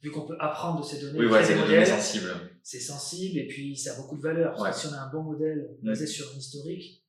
Vu 0.01 0.11
qu'on 0.11 0.27
peut 0.27 0.37
apprendre 0.39 0.81
de 0.81 0.85
ces 0.85 0.99
données, 1.01 1.17
Oui, 1.19 1.25
ouais, 1.25 1.43
c'est 1.43 1.55
modèles, 1.55 1.87
sensibles. 1.87 2.29
c'est 2.61 2.79
sensible 2.79 3.39
et 3.39 3.47
puis 3.47 3.75
ça 3.75 3.93
a 3.93 3.97
beaucoup 3.97 4.17
de 4.17 4.21
valeur. 4.21 4.51
Parce 4.51 4.61
Ouais. 4.63 4.69
que 4.71 4.75
si 4.75 4.87
on 4.87 4.97
a 4.97 5.01
un 5.01 5.11
bon 5.11 5.23
modèle 5.23 5.77
Mm. 5.81 5.85
basé 5.87 6.05
sur 6.05 6.31
un 6.31 6.37
historique, 6.37 7.03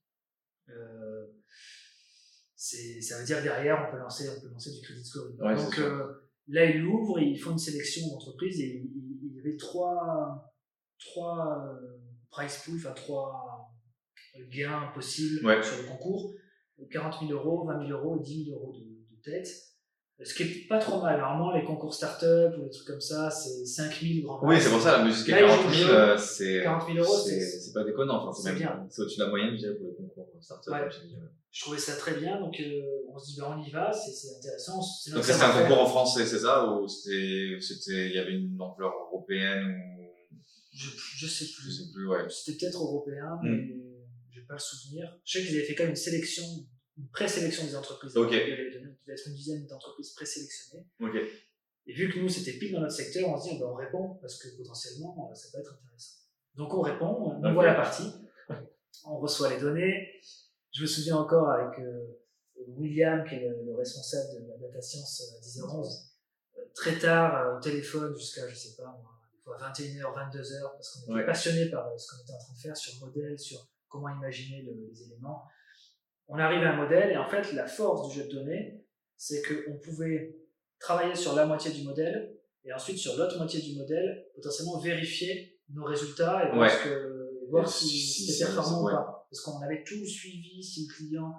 euh, 0.71 1.27
ça 2.57 3.19
veut 3.19 3.25
dire 3.27 3.43
derrière 3.43 3.87
on 3.87 3.93
peut 3.93 3.99
lancer, 3.99 4.29
on 4.31 4.41
peut 4.41 4.49
lancer 4.49 4.71
du 4.73 4.81
credit 4.81 5.05
scoring. 5.05 5.37
Ouais, 5.41 5.55
Donc 5.57 5.79
euh, 5.79 6.31
là 6.49 6.65
ils 6.65 6.81
l'ouvrent, 6.81 7.19
ils 7.21 7.39
font 7.39 7.53
une 7.53 7.59
sélection 7.59 8.09
d'entreprises 8.09 8.61
et 8.61 8.83
il, 8.83 9.35
y 9.35 9.39
avait 9.41 9.57
trois, 9.57 10.53
trois 10.99 11.67
euh, 11.69 11.99
price 12.31 12.63
pools, 12.65 12.77
enfin 12.79 12.93
trois 12.93 13.75
gains 14.51 14.91
possibles 14.95 15.41
sur 15.63 15.77
le 15.83 15.89
concours 15.89 16.35
40 16.91 17.27
000 17.27 17.33
euros, 17.33 17.67
20 17.67 17.87
000 17.87 17.99
euros 17.99 18.19
et 18.19 18.23
10 18.23 18.45
000 18.47 18.57
euros 18.59 18.73
de, 18.73 18.81
de 19.17 19.21
tête. 19.23 19.49
Ce 20.25 20.35
qui 20.35 20.43
est 20.45 20.67
pas 20.69 20.79
trop 20.79 21.01
mal. 21.03 21.19
Normalement, 21.21 21.55
les 21.55 21.63
concours 21.65 21.93
start-up 21.93 22.55
ou 22.59 22.65
des 22.65 22.71
trucs 22.71 22.87
comme 22.87 23.01
ça, 23.01 23.31
c'est 23.31 23.67
5 23.67 24.01
000 24.01 24.27
grand 24.27 24.41
Oui, 24.49 24.57
c'est 24.59 24.71
pour 24.71 24.81
ça, 24.81 24.99
la 24.99 25.05
musique 25.05 25.29
à 25.29 25.41
ils 25.41 25.47
40 25.47 25.61
jouent 25.67 25.71
000, 25.75 25.83
le 25.83 25.87
jeu. 25.89 25.95
euh, 25.95 26.17
c'est 26.17 26.63
40 26.63 26.87
000 26.87 26.99
euros, 27.05 27.17
c'est 27.19 27.41
c'est- 27.41 27.61
c'est 27.61 27.73
pas 27.75 27.85
déconnant. 27.85 28.27
Enfin, 28.29 28.43
c'est 28.43 28.55
bien. 28.55 28.87
c'est 28.89 29.03
au-dessus 29.03 29.19
de 29.19 29.25
la 29.25 29.29
moyenne, 29.31 29.51
je 29.53 29.57
dirais, 29.59 29.75
pour 29.75 29.87
les 29.89 29.95
concours 29.95 30.29
start-up. 30.41 30.73
Ouais. 30.75 30.89
je 30.91 31.17
je 31.53 31.63
trouvais 31.63 31.79
ça 31.79 31.97
très 31.97 32.15
bien, 32.21 32.39
donc 32.41 32.55
euh, 32.61 32.83
on 33.15 33.19
se 33.19 33.33
dit 33.33 33.41
ben 33.41 33.57
on 33.59 33.63
y 33.63 33.71
va, 33.71 33.91
c'est 33.93 34.37
intéressant. 34.37 34.77
Donc 35.13 35.25
c'était 35.25 35.43
un 35.43 35.63
concours 35.63 35.81
en 35.81 35.87
français, 35.87 36.27
c'est 36.27 36.41
ça 36.41 36.67
Ou 36.71 36.87
c'était, 36.87 38.07
il 38.09 38.13
y 38.15 38.19
avait 38.19 38.33
une 38.35 38.61
ampleur 38.61 38.93
européenne 39.09 39.65
ou? 39.67 40.37
Je, 40.75 40.91
je 40.91 41.27
sais 41.27 41.47
je 41.47 41.57
plus. 41.57 41.71
sais 41.71 41.91
plus, 41.95 42.07
ouais. 42.09 42.27
C'était 42.29 42.59
peut-être 42.59 42.79
européen, 42.83 43.39
Mm. 43.43 43.49
mais 43.49 43.75
j'ai 44.31 44.43
pas 44.43 44.55
le 44.55 44.59
souvenir. 44.61 45.17
Je 45.25 45.39
sais 45.39 45.47
qu'ils 45.47 45.57
avaient 45.57 45.65
fait 45.65 45.75
quand 45.75 45.85
même 45.85 45.91
une 45.91 45.97
sélection, 45.97 46.45
une 46.99 47.09
présélection 47.09 47.65
des 47.65 47.77
entreprises. 47.77 48.17
Ok. 48.17 48.31
Il 48.33 48.39
y 48.39 48.41
avait 48.41 48.69
il 48.69 48.81
devait 48.81 48.97
être 49.13 49.27
une 49.27 49.35
dizaine 49.35 49.67
d'entreprises 49.67 50.11
présélectionnées. 50.15 50.87
Ok. 51.01 51.15
Et 51.89 51.93
vu 51.95 52.13
que 52.13 52.19
nous 52.19 52.29
c'était 52.29 52.53
pile 52.59 52.73
dans 52.73 52.81
notre 52.81 52.95
secteur, 52.95 53.29
on 53.29 53.41
se 53.41 53.51
dit 53.51 53.59
ben, 53.59 53.67
on 53.67 53.75
répond 53.75 54.15
parce 54.21 54.39
que 54.43 54.49
potentiellement 54.57 55.29
euh, 55.31 55.35
ça 55.35 55.49
peut 55.53 55.61
être 55.61 55.75
intéressant. 55.75 56.15
Donc 56.55 56.73
on 56.75 56.81
répond, 56.81 57.07
on 57.07 57.45
Ok. 57.47 57.53
voit 57.53 57.67
la 57.67 57.75
partie, 57.75 58.11
on 59.05 59.19
reçoit 59.19 59.51
les 59.55 59.61
données. 59.61 60.09
Je 60.73 60.83
me 60.83 60.87
souviens 60.87 61.17
encore 61.17 61.51
avec 61.51 61.79
euh, 61.79 62.19
William, 62.69 63.25
qui 63.29 63.35
est 63.37 63.49
le, 63.49 63.65
le 63.65 63.75
responsable 63.77 64.43
de 64.43 64.49
la 64.49 64.57
data 64.57 64.81
science 64.81 65.23
à 65.23 65.41
10h11, 65.41 65.87
euh, 66.59 66.63
très 66.75 66.99
tard 66.99 67.37
euh, 67.37 67.57
au 67.59 67.61
téléphone 67.61 68.17
jusqu'à, 68.17 68.49
je 68.49 68.55
sais 68.55 68.75
pas 68.77 68.85
moi, 68.85 69.13
des 69.33 69.43
fois 69.43 69.57
21h, 69.59 70.03
22h, 70.33 70.73
parce 70.73 70.91
qu'on 70.95 71.03
était 71.03 71.13
Ouais. 71.13 71.27
passionné 71.27 71.71
par 71.71 71.87
euh, 71.89 71.97
ce 71.99 72.11
qu'on 72.17 72.23
était 72.23 72.33
en 72.33 72.39
train 72.39 72.55
de 72.55 72.59
faire 72.59 72.77
sur 72.77 72.95
le 73.01 73.07
modèle, 73.07 73.39
sur 73.39 73.69
comment 73.89 74.09
imaginer 74.09 74.63
le- 74.63 74.89
les 74.91 75.03
éléments. 75.05 75.45
On 76.29 76.39
arrive 76.39 76.63
à 76.65 76.73
un 76.73 76.77
modèle 76.77 77.13
et 77.13 77.17
en 77.17 77.29
fait 77.29 77.53
la 77.53 77.67
force 77.67 78.09
du 78.09 78.17
jeu 78.21 78.27
de 78.29 78.33
données, 78.33 78.85
c'est 79.17 79.43
qu'on 79.43 79.79
pouvait 79.79 80.37
travailler 80.81 81.15
sur 81.15 81.35
la 81.35 81.47
moitié 81.47 81.71
du 81.71 81.83
modèle 81.85 82.35
et 82.65 82.73
ensuite 82.73 82.99
sur 82.99 83.17
l'autre 83.17 83.37
moitié 83.39 83.61
du 83.61 83.77
modèle, 83.77 84.27
potentiellement 84.35 84.79
vérifier 84.81 85.59
nos 85.73 85.85
résultats 85.85 86.45
et 86.45 86.49
voir, 86.51 86.61
Ouais. 86.63 86.69
ce 86.69 86.85
que, 86.85 87.31
et 87.43 87.49
voir 87.49 87.65
Et 87.65 87.69
si, 87.69 87.87
si 87.89 88.33
c'était 88.33 88.53
performant 88.53 88.85
ouais. 88.85 88.93
ou 88.93 88.97
pas. 88.97 89.27
Parce 89.31 89.41
qu'on 89.43 89.61
avait 89.63 89.83
tout 89.85 90.05
suivi, 90.05 90.63
si 90.63 90.87
le 90.87 90.95
client 90.95 91.33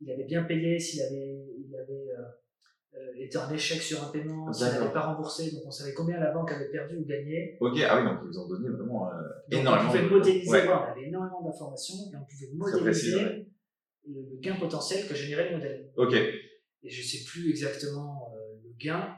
il 0.00 0.10
avait 0.10 0.24
bien 0.24 0.42
payé, 0.44 0.78
s'il 0.78 1.00
avait, 1.02 1.44
il 1.58 1.74
avait 1.76 1.92
euh, 2.18 2.98
euh, 2.98 3.12
été 3.16 3.38
en 3.38 3.48
échec 3.52 3.80
sur 3.80 4.02
un 4.02 4.08
paiement, 4.10 4.52
s'il 4.52 4.66
n'avait 4.66 4.92
pas 4.92 5.00
remboursé, 5.12 5.52
donc 5.52 5.62
on 5.66 5.70
savait 5.70 5.94
combien 5.94 6.18
la 6.18 6.32
banque 6.32 6.50
avait 6.50 6.70
perdu 6.70 6.96
ou 6.96 7.04
gagné. 7.04 7.56
Ok, 7.60 7.78
ah 7.88 7.98
oui, 7.98 8.04
donc 8.08 8.18
ils 8.22 8.28
vous 8.28 8.38
ont 8.40 8.48
donné 8.48 8.68
vraiment 8.70 9.08
euh, 9.08 9.12
Donc 9.50 9.60
énormément. 9.60 9.88
on 9.88 9.92
pouvait 9.92 10.08
modéliser, 10.08 10.50
Ouais. 10.50 10.68
on 10.68 10.90
avait 10.90 11.04
énormément 11.06 11.42
d'informations 11.42 11.94
et 12.12 12.16
on 12.16 12.24
pouvait 12.24 12.50
modéliser 12.52 13.16
ouais. 13.16 13.46
Le, 14.08 14.20
le 14.30 14.36
gain 14.40 14.56
potentiel 14.56 15.06
que 15.08 15.14
générait 15.14 15.50
le 15.50 15.56
modèle. 15.56 15.90
Ok, 15.96 16.12
Et 16.14 16.90
je 16.90 17.02
sais 17.02 17.24
plus 17.24 17.50
exactement 17.50 18.28
euh, 18.34 18.54
le 18.64 18.70
gain, 18.78 19.16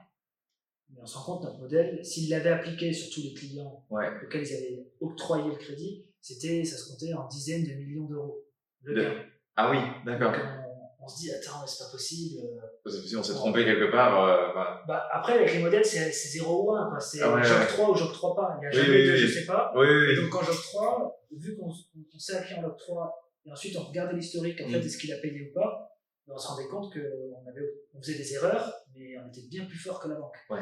mais 0.91 1.01
on 1.03 1.07
se 1.07 1.17
rend 1.19 1.37
compte 1.37 1.45
notre 1.45 1.59
modèle, 1.61 2.05
s'il 2.05 2.31
l'avait 2.31 2.51
appliqué 2.51 2.93
sur 2.93 3.13
tous 3.13 3.23
les 3.23 3.35
clients 3.35 3.85
ouais. 3.91 4.09
auxquels 4.25 4.43
ils 4.43 4.55
avaient 4.55 4.87
octroyé 5.01 5.51
le 5.51 5.57
crédit, 5.57 6.07
c'était, 6.21 6.65
ça 6.65 6.77
se 6.77 6.91
comptait 6.91 7.13
en 7.15 7.27
dizaines 7.29 7.65
de 7.65 7.73
millions 7.75 8.05
d'euros. 8.07 8.45
Le 8.83 8.95
De- 8.95 9.01
gain. 9.03 9.15
Ah 9.57 9.71
oui, 9.71 9.79
d'accord. 10.05 10.33
On, 10.35 11.05
on 11.05 11.09
se 11.09 11.19
dit, 11.21 11.31
attends, 11.33 11.61
mais 11.61 11.67
c'est 11.67 11.85
pas 11.85 11.91
possible. 11.91 12.41
euh, 12.87 12.91
si 12.91 13.15
on 13.17 13.23
s'est 13.23 13.35
trompé 13.35 13.65
quelque 13.65 13.91
part, 13.91 14.25
euh, 14.25 14.53
bah, 14.55 14.83
Bah, 14.89 15.09
après, 15.13 15.35
avec 15.35 15.53
les 15.55 15.61
modèles, 15.61 15.85
c'est 15.85 16.11
c'est 16.13 16.39
0 16.39 16.65
ou 16.71 16.75
1. 16.75 16.91
quoi. 16.91 17.01
C'est 17.01 17.21
Ah 17.23 17.35
ouais, 17.35 17.43
j'octroie 17.45 17.91
ou 17.91 17.95
j'octroie 17.95 18.35
pas. 18.35 18.57
Il 18.57 18.61
n'y 18.61 18.67
a 18.67 18.71
jamais 18.71 19.01
oui, 19.01 19.07
de 19.07 19.13
oui. 19.13 19.19
je 19.19 19.27
sais 19.41 19.47
pas. 19.47 19.73
oui, 19.77 19.87
Et 20.13 20.17
donc, 20.17 20.31
quand 20.31 20.43
j'octroie, 20.43 21.21
vu 21.31 21.57
qu'on 21.57 21.69
on 21.71 22.19
sait 22.19 22.37
à 22.37 22.43
qui 22.43 22.55
on 22.55 22.63
l'octroie, 22.63 23.13
et 23.47 23.53
ensuite 23.53 23.77
on 23.77 23.83
regardait 23.85 24.15
l'historique, 24.15 24.61
en 24.61 24.69
Mm. 24.69 24.73
fait, 24.73 24.79
est-ce 24.79 24.99
qu'il 24.99 25.13
a 25.13 25.19
payé 25.19 25.51
ou 25.51 25.55
pas, 25.55 25.91
ben, 26.27 26.35
on 26.35 26.39
se 26.39 26.49
rendait 26.49 26.69
compte 26.69 26.93
qu'on 26.93 27.49
avait, 27.51 27.69
on 27.95 28.01
faisait 28.03 28.17
des 28.19 28.35
erreurs, 28.35 28.73
mais 28.95 29.17
on 29.23 29.29
était 29.29 29.47
bien 29.51 29.65
plus 29.67 29.79
fort 29.79 30.01
que 30.01 30.09
la 30.09 30.15
banque. 30.15 30.37
Ouais. 30.51 30.61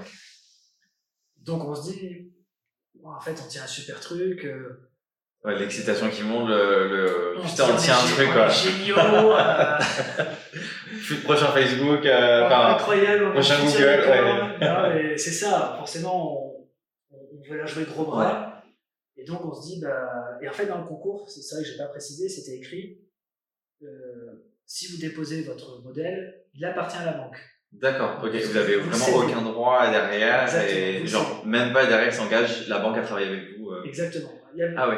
Donc, 1.39 1.65
on 1.65 1.75
se 1.75 1.93
dit, 1.93 2.33
en 3.05 3.21
fait, 3.21 3.37
on 3.45 3.49
tient 3.49 3.63
un 3.65 3.67
super 3.67 3.99
truc. 4.01 4.45
euh, 4.45 4.89
Ouais, 5.45 5.59
l'excitation 5.59 6.09
qui 6.09 6.23
monte, 6.23 6.49
le, 6.49 6.89
le... 6.89 7.35
on 7.39 7.43
putain, 7.45 7.65
on 7.73 7.77
tient 7.77 7.95
un 7.99 8.07
truc, 8.15 8.33
quoi. 8.33 8.49
géniaux. 8.49 8.97
euh, 8.97 9.77
Prochain 11.25 11.49
Facebook, 11.53 12.07
euh, 12.07 12.47
enfin, 12.47 12.75
incroyable. 12.77 13.33
prochain 13.33 13.65
Google, 13.65 14.05
ouais. 14.09 14.95
mais 14.95 15.19
c'est 15.19 15.33
ça, 15.33 15.75
forcément, 15.79 16.61
on, 16.61 16.69
on, 17.11 17.19
on 17.39 17.51
veut 17.51 17.57
la 17.59 17.67
jouer 17.67 17.85
gros 17.85 18.05
bras. 18.05 18.52
Et 19.23 19.25
donc, 19.25 19.45
on 19.45 19.55
se 19.55 19.69
dit, 19.69 19.81
bah, 19.81 20.37
et 20.43 20.49
en 20.49 20.53
fait, 20.53 20.67
dans 20.67 20.79
le 20.79 20.85
concours, 20.85 21.31
c'est 21.31 21.55
vrai 21.55 21.63
que 21.63 21.71
j'ai 21.71 21.77
pas 21.79 21.87
précisé, 21.87 22.29
c'était 22.29 22.57
écrit, 22.57 22.99
euh, 23.83 23.87
si 24.67 24.89
vous 24.89 24.99
déposez 25.01 25.43
votre 25.43 25.81
modèle, 25.81 26.43
il 26.55 26.65
appartient 26.65 26.97
à 26.99 27.05
la 27.05 27.13
banque. 27.13 27.37
D'accord, 27.71 28.21
ok, 28.23 28.35
vous 28.35 28.57
avez 28.57 28.79
Vous 28.79 28.91
vraiment 28.91 29.25
aucun 29.25 29.43
droit 29.43 29.89
derrière 29.89 30.43
Exactement, 30.43 30.77
et 30.77 31.07
genre 31.07 31.47
même 31.47 31.73
pas 31.73 31.87
derrière 31.87 32.13
s'engage 32.13 32.67
la 32.69 32.81
banque 32.81 32.99
à 32.99 33.03
travailler 33.03 33.29
avec 33.29 33.57
vous. 33.57 33.71
euh. 33.71 33.85
Exactement. 33.85 34.33
Avait- 34.53 34.75
Ah 34.77 34.89
oui, 34.91 34.97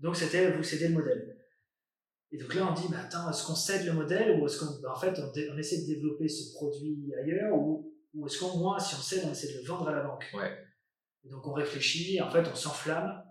Donc, 0.00 0.16
c'était, 0.16 0.50
vous 0.50 0.64
cédez 0.64 0.88
le 0.88 0.94
modèle. 0.94 1.36
Et 2.32 2.38
donc 2.38 2.52
là, 2.56 2.66
on 2.68 2.74
dit, 2.74 2.88
bah, 2.90 2.98
attends, 3.04 3.30
est-ce 3.30 3.46
qu'on 3.46 3.54
cède 3.54 3.86
le 3.86 3.92
modèle 3.92 4.40
ou 4.40 4.46
est-ce 4.46 4.58
qu'on, 4.58 4.80
bah, 4.82 4.92
en 4.96 4.98
fait, 4.98 5.14
on, 5.16 5.58
essaie 5.58 5.82
de 5.82 5.86
développer 5.86 6.28
ce 6.28 6.52
produit 6.54 7.14
ailleurs 7.22 7.54
ou, 7.54 7.94
ou 8.14 8.26
est-ce 8.26 8.40
qu'au 8.40 8.58
moins, 8.58 8.80
si 8.80 8.96
on 8.96 8.98
cède, 8.98 9.22
on 9.26 9.30
essaie 9.30 9.52
de 9.54 9.58
le 9.60 9.64
vendre 9.64 9.88
à 9.88 9.92
la 9.92 10.02
banque? 10.02 10.24
Ouais. 10.34 10.58
Et 11.24 11.30
donc, 11.30 11.46
on 11.46 11.52
réfléchit, 11.52 12.20
en 12.20 12.30
fait, 12.30 12.44
on 12.50 12.54
s'enflamme. 12.54 13.22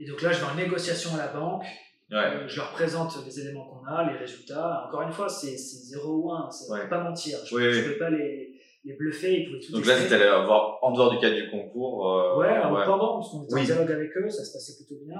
Et 0.00 0.06
donc 0.06 0.22
là, 0.22 0.32
je 0.32 0.40
vais 0.40 0.50
en 0.50 0.54
négociation 0.54 1.14
à 1.14 1.18
la 1.18 1.28
banque, 1.28 1.62
ouais, 2.10 2.16
euh, 2.16 2.48
je 2.48 2.56
leur 2.56 2.72
présente 2.72 3.12
les 3.24 3.38
éléments 3.40 3.66
qu'on 3.66 3.84
a, 3.84 4.10
les 4.10 4.18
résultats. 4.18 4.86
Encore 4.88 5.02
une 5.02 5.12
fois, 5.12 5.28
c'est, 5.28 5.56
c'est 5.58 5.76
0 5.94 6.08
ou 6.16 6.32
1, 6.32 6.50
c'est 6.50 6.72
Ouais. 6.72 6.88
pas 6.88 7.02
mentir. 7.04 7.38
Je 7.44 7.54
Oui, 7.54 7.62
ne 7.64 7.70
oui. 7.70 7.82
pouvais 7.82 7.98
pas 7.98 8.10
les, 8.10 8.58
les 8.84 8.94
bluffer, 8.94 9.40
ils 9.40 9.46
pouvaient 9.46 9.60
tout 9.60 9.72
donc 9.72 9.84
là 9.84 9.98
c'était 9.98 10.14
allé 10.14 10.24
voir 10.46 10.78
en 10.82 10.92
dehors 10.92 11.10
du 11.10 11.18
cadre 11.18 11.36
du 11.36 11.50
concours. 11.50 12.10
euh, 12.10 12.38
Ouais, 12.38 12.58
en 12.58 12.74
pendant, 12.86 13.18
parce 13.20 13.30
qu'on 13.30 13.44
était 13.44 13.54
Oui. 13.54 13.60
en 13.60 13.64
dialogue 13.64 13.92
avec 13.92 14.16
eux, 14.16 14.28
ça 14.30 14.42
se 14.44 14.52
passait 14.54 14.74
plutôt 14.76 15.04
bien. 15.04 15.18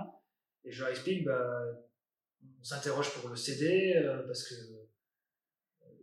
Et 0.64 0.72
je 0.72 0.80
leur 0.80 0.90
explique, 0.90 1.24
bah, 1.26 1.62
on 2.58 2.64
s'interroge 2.64 3.10
pour 3.14 3.28
le 3.30 3.36
CD, 3.36 3.94
euh, 3.96 4.26
parce 4.26 4.44
que. 4.48 4.54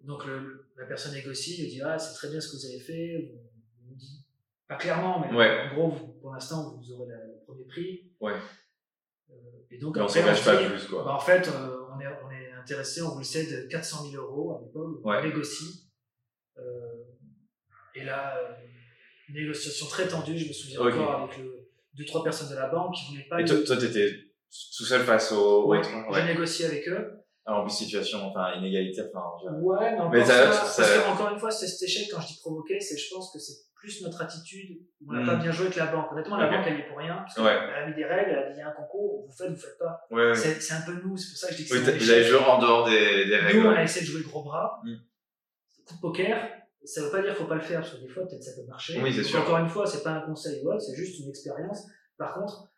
Donc 0.03 0.25
le- 0.25 0.65
la 0.77 0.85
personne 0.85 1.13
négocie, 1.13 1.61
elle 1.63 1.69
dit 1.69 1.81
Ah, 1.83 1.97
c'est 1.99 2.13
très 2.13 2.29
bien 2.29 2.39
ce 2.39 2.47
que 2.51 2.57
vous 2.57 2.65
avez 2.65 2.79
fait. 2.79 3.17
Vous, 3.31 3.89
vous 3.89 3.95
dites, 3.95 4.25
pas 4.67 4.75
clairement, 4.75 5.19
mais 5.19 5.35
Ouais. 5.35 5.59
en 5.71 5.75
gros, 5.75 5.89
vous- 5.89 6.13
pour 6.21 6.33
l'instant, 6.33 6.75
vous 6.77 6.91
aurez 6.93 7.09
la- 7.09 7.17
le 7.25 7.39
premier 7.45 7.65
prix. 7.65 8.11
Ouais. 8.21 8.35
Euh, 9.29 9.33
et 9.71 9.77
donc, 9.77 9.95
on 9.97 10.01
après, 10.01 10.19
s'engage 10.21 10.39
se 10.39 10.45
pas 10.45 10.55
dit, 10.63 10.69
plus 10.69 10.85
quoi. 10.87 11.03
bah, 11.03 11.13
en 11.13 11.19
fait, 11.19 11.47
euh, 11.47 11.77
on, 11.95 11.99
est, 11.99 12.07
on 12.25 12.31
est 12.31 12.51
intéressé, 12.53 13.01
on 13.01 13.09
vous 13.09 13.19
le 13.19 13.23
cède 13.23 13.67
400 13.69 14.09
000 14.11 14.23
euros 14.23 14.55
à 14.57 14.61
l'époque, 14.61 14.99
on 15.03 15.09
Ouais. 15.09 15.21
négocie. 15.23 15.89
Euh, 16.57 16.61
et 17.95 18.03
là, 18.03 18.35
une 19.29 19.35
négociation 19.35 19.85
très 19.87 20.07
tendue, 20.07 20.37
je 20.37 20.47
me 20.47 20.53
souviens 20.53 20.81
encore 20.81 21.21
avec 21.23 21.37
le, 21.39 21.69
deux, 21.93 22.05
trois 22.05 22.23
personnes 22.23 22.49
de 22.49 22.55
la 22.55 22.67
banque 22.69 22.93
qui 22.95 23.11
voulaient 23.11 23.27
pas. 23.29 23.41
Et 23.41 23.45
toi, 23.45 23.57
toi 23.65 23.77
t'étais 23.77 24.11
tout 24.77 24.85
seul 24.85 25.01
face 25.03 25.31
aux 25.31 25.67
Ouais. 25.67 25.81
J'ai 25.83 25.95
Ouais. 26.11 26.25
négocié 26.25 26.65
avec 26.65 26.87
eux. 26.87 27.11
Alors, 27.45 27.61
en 27.61 27.63
plus 27.63 27.73
situation, 27.73 28.25
enfin 28.27 28.53
inégalité, 28.55 29.01
enfin. 29.13 29.25
je- 29.43 29.49
Ouais, 29.63 29.91
mais 29.93 29.99
encore 29.99 30.11
Mais 30.11 30.25
ça- 30.25 31.11
encore 31.11 31.29
une 31.31 31.39
fois, 31.39 31.49
c'est 31.51 31.67
cet 31.67 31.87
échec, 31.87 32.09
quand 32.11 32.19
je 32.21 32.27
dis 32.27 32.39
provoquer, 32.41 32.79
c'est 32.79 32.97
je 32.97 33.13
pense 33.13 33.31
que 33.31 33.39
c'est 33.39 33.53
plus 33.79 34.01
notre 34.03 34.21
attitude. 34.21 34.79
On 35.07 35.13
n'a 35.13 35.21
Mm. 35.21 35.25
pas 35.25 35.35
bien 35.35 35.51
joué 35.51 35.65
avec 35.67 35.77
la 35.77 35.87
banque. 35.87 36.11
Honnêtement, 36.11 36.37
la 36.37 36.49
banque, 36.49 36.65
elle 36.67 36.79
est 36.79 36.87
pour 36.87 36.97
rien. 36.97 37.15
Parce 37.17 37.37
Ouais. 37.37 37.51
a 37.51 37.87
mis 37.87 37.95
des 37.95 38.05
règles, 38.05 38.31
elle 38.31 38.39
a 38.39 38.47
dit 38.49 38.55
il 38.55 38.59
y 38.59 38.61
a 38.61 38.69
un 38.69 38.71
concours, 38.73 39.25
vous 39.27 39.31
faites, 39.31 39.49
vous 39.51 39.55
faites 39.57 39.77
pas. 39.77 40.01
Ouais, 40.11 40.27
ouais. 40.29 40.35
C'est 40.35 40.73
un 40.73 40.81
peu 40.81 40.93
nous, 41.03 41.15
c'est 41.17 41.29
pour 41.29 41.37
ça 41.37 41.47
que 41.47 41.53
je 41.53 41.57
dis 41.63 41.69
que 41.69 41.73
Oui, 41.75 41.79
vous 41.99 42.09
avez 42.09 42.23
joué 42.23 42.39
en 42.39 42.59
dehors 42.59 42.85
des, 42.89 43.25
des 43.25 43.37
règles. 43.37 43.59
Nous, 43.61 43.67
on 43.67 43.71
a 43.71 43.83
essayé 43.83 44.05
de 44.05 44.11
jouer 44.11 44.21
gros 44.23 44.43
bras. 44.43 44.81
Mm. 44.83 44.95
Coup 45.85 45.95
de 45.95 45.99
poker, 46.01 46.49
ça 46.83 47.01
veut 47.01 47.11
pas 47.11 47.21
dire 47.21 47.29
qu'il 47.35 47.43
faut 47.43 47.49
pas 47.49 47.55
le 47.55 47.61
faire, 47.61 47.81
parce 47.81 47.93
que 47.93 48.01
des 48.01 48.07
fois, 48.09 48.27
peut-être 48.27 48.43
ça 48.43 48.51
peut 48.59 48.67
marcher. 48.67 49.01
Oui, 49.01 49.13
sûr. 49.23 49.39
Encore 49.41 49.57
une 49.59 49.69
fois, 49.69 49.85
c'est 49.85 50.03
pas 50.03 50.11
un 50.11 50.21
conseil 50.21 50.61
c'est 50.79 50.95
juste 50.95 51.19
une 51.19 51.29
expérience. 51.29 51.87
Par 52.17 52.33
contre, 52.33 52.71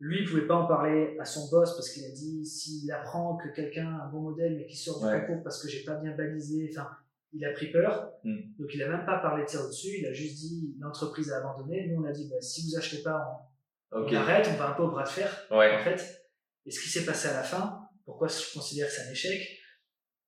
lui, 0.00 0.22
il 0.22 0.28
pouvait 0.28 0.46
pas 0.48 0.56
en 0.56 0.66
parler 0.66 1.16
à 1.20 1.24
son 1.24 1.48
boss 1.48 1.74
parce 1.76 1.90
qu'il 1.90 2.04
a 2.04 2.10
dit 2.10 2.44
s'il 2.44 2.90
apprend 2.90 3.36
que 3.36 3.48
quelqu'un 3.54 3.86
a 3.86 4.04
un 4.06 4.08
bon 4.10 4.20
modèle 4.20 4.56
mais 4.56 4.66
qui 4.66 4.76
sort 4.76 4.98
du 4.98 5.06
concours 5.20 5.42
parce 5.44 5.62
que 5.62 5.68
j'ai 5.68 5.84
pas 5.84 5.94
bien 5.94 6.16
balisé, 6.16 6.68
enfin, 6.72 6.88
il 7.32 7.44
a 7.44 7.52
pris 7.52 7.70
peur. 7.70 8.12
Mm. 8.24 8.36
Donc, 8.58 8.68
il 8.74 8.82
a 8.82 8.88
même 8.88 9.06
pas 9.06 9.18
parlé 9.18 9.44
de 9.44 9.48
ça 9.48 9.62
au-dessus. 9.64 9.98
Il 9.98 10.06
a 10.06 10.12
juste 10.12 10.36
dit 10.36 10.74
l'entreprise 10.80 11.30
a 11.32 11.38
abandonné. 11.38 11.86
Nous, 11.88 12.02
on 12.02 12.04
a 12.06 12.12
dit 12.12 12.28
bah, 12.30 12.40
si 12.40 12.62
vous 12.68 12.76
achetez 12.78 13.02
pas, 13.02 13.20
on, 13.90 14.06
arrête, 14.14 14.48
on 14.50 14.56
va 14.56 14.70
un 14.70 14.72
peu 14.72 14.82
au 14.82 14.90
bras 14.90 15.04
de 15.04 15.08
fer 15.08 15.46
Ouais. 15.50 15.74
en 15.74 15.78
fait. 15.84 16.24
Et 16.66 16.70
ce 16.70 16.80
qui 16.82 16.88
s'est 16.88 17.04
passé 17.04 17.28
à 17.28 17.34
la 17.34 17.42
fin, 17.42 17.80
pourquoi 18.04 18.28
je 18.28 18.52
considère 18.54 18.86
que 18.86 18.92
c'est 18.92 19.08
un 19.08 19.10
échec, 19.10 19.40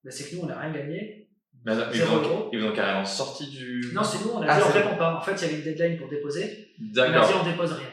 ben, 0.02 0.10
c'est 0.10 0.28
que 0.30 0.36
nous, 0.36 0.42
on 0.42 0.46
n'a 0.46 0.58
rien 0.58 0.72
gagné. 0.72 1.30
Mais 1.64 1.72
attends, 1.72 1.90
ils, 1.94 2.02
vous 2.02 2.12
ont, 2.12 2.22
euro. 2.22 2.50
ils 2.52 2.60
vous 2.60 2.66
ont 2.66 2.74
carrément 2.74 3.04
sorti 3.04 3.48
du. 3.50 3.90
Non, 3.94 4.02
c'est 4.04 4.22
nous, 4.24 4.32
on 4.32 4.42
a 4.42 4.46
Ah, 4.48 4.58
dit 4.58 4.64
on 4.68 4.72
répond 4.72 4.96
pas. 4.98 5.16
En 5.16 5.20
fait, 5.22 5.32
il 5.32 5.40
y 5.42 5.44
avait 5.44 5.54
une 5.58 5.62
deadline 5.62 5.96
pour 5.98 6.08
déposer. 6.10 6.42
On 6.78 6.82
a 6.82 6.86
dit 6.86 6.92
D'accord. 6.92 7.42
on 7.46 7.50
dépose 7.50 7.72
rien. 7.72 7.88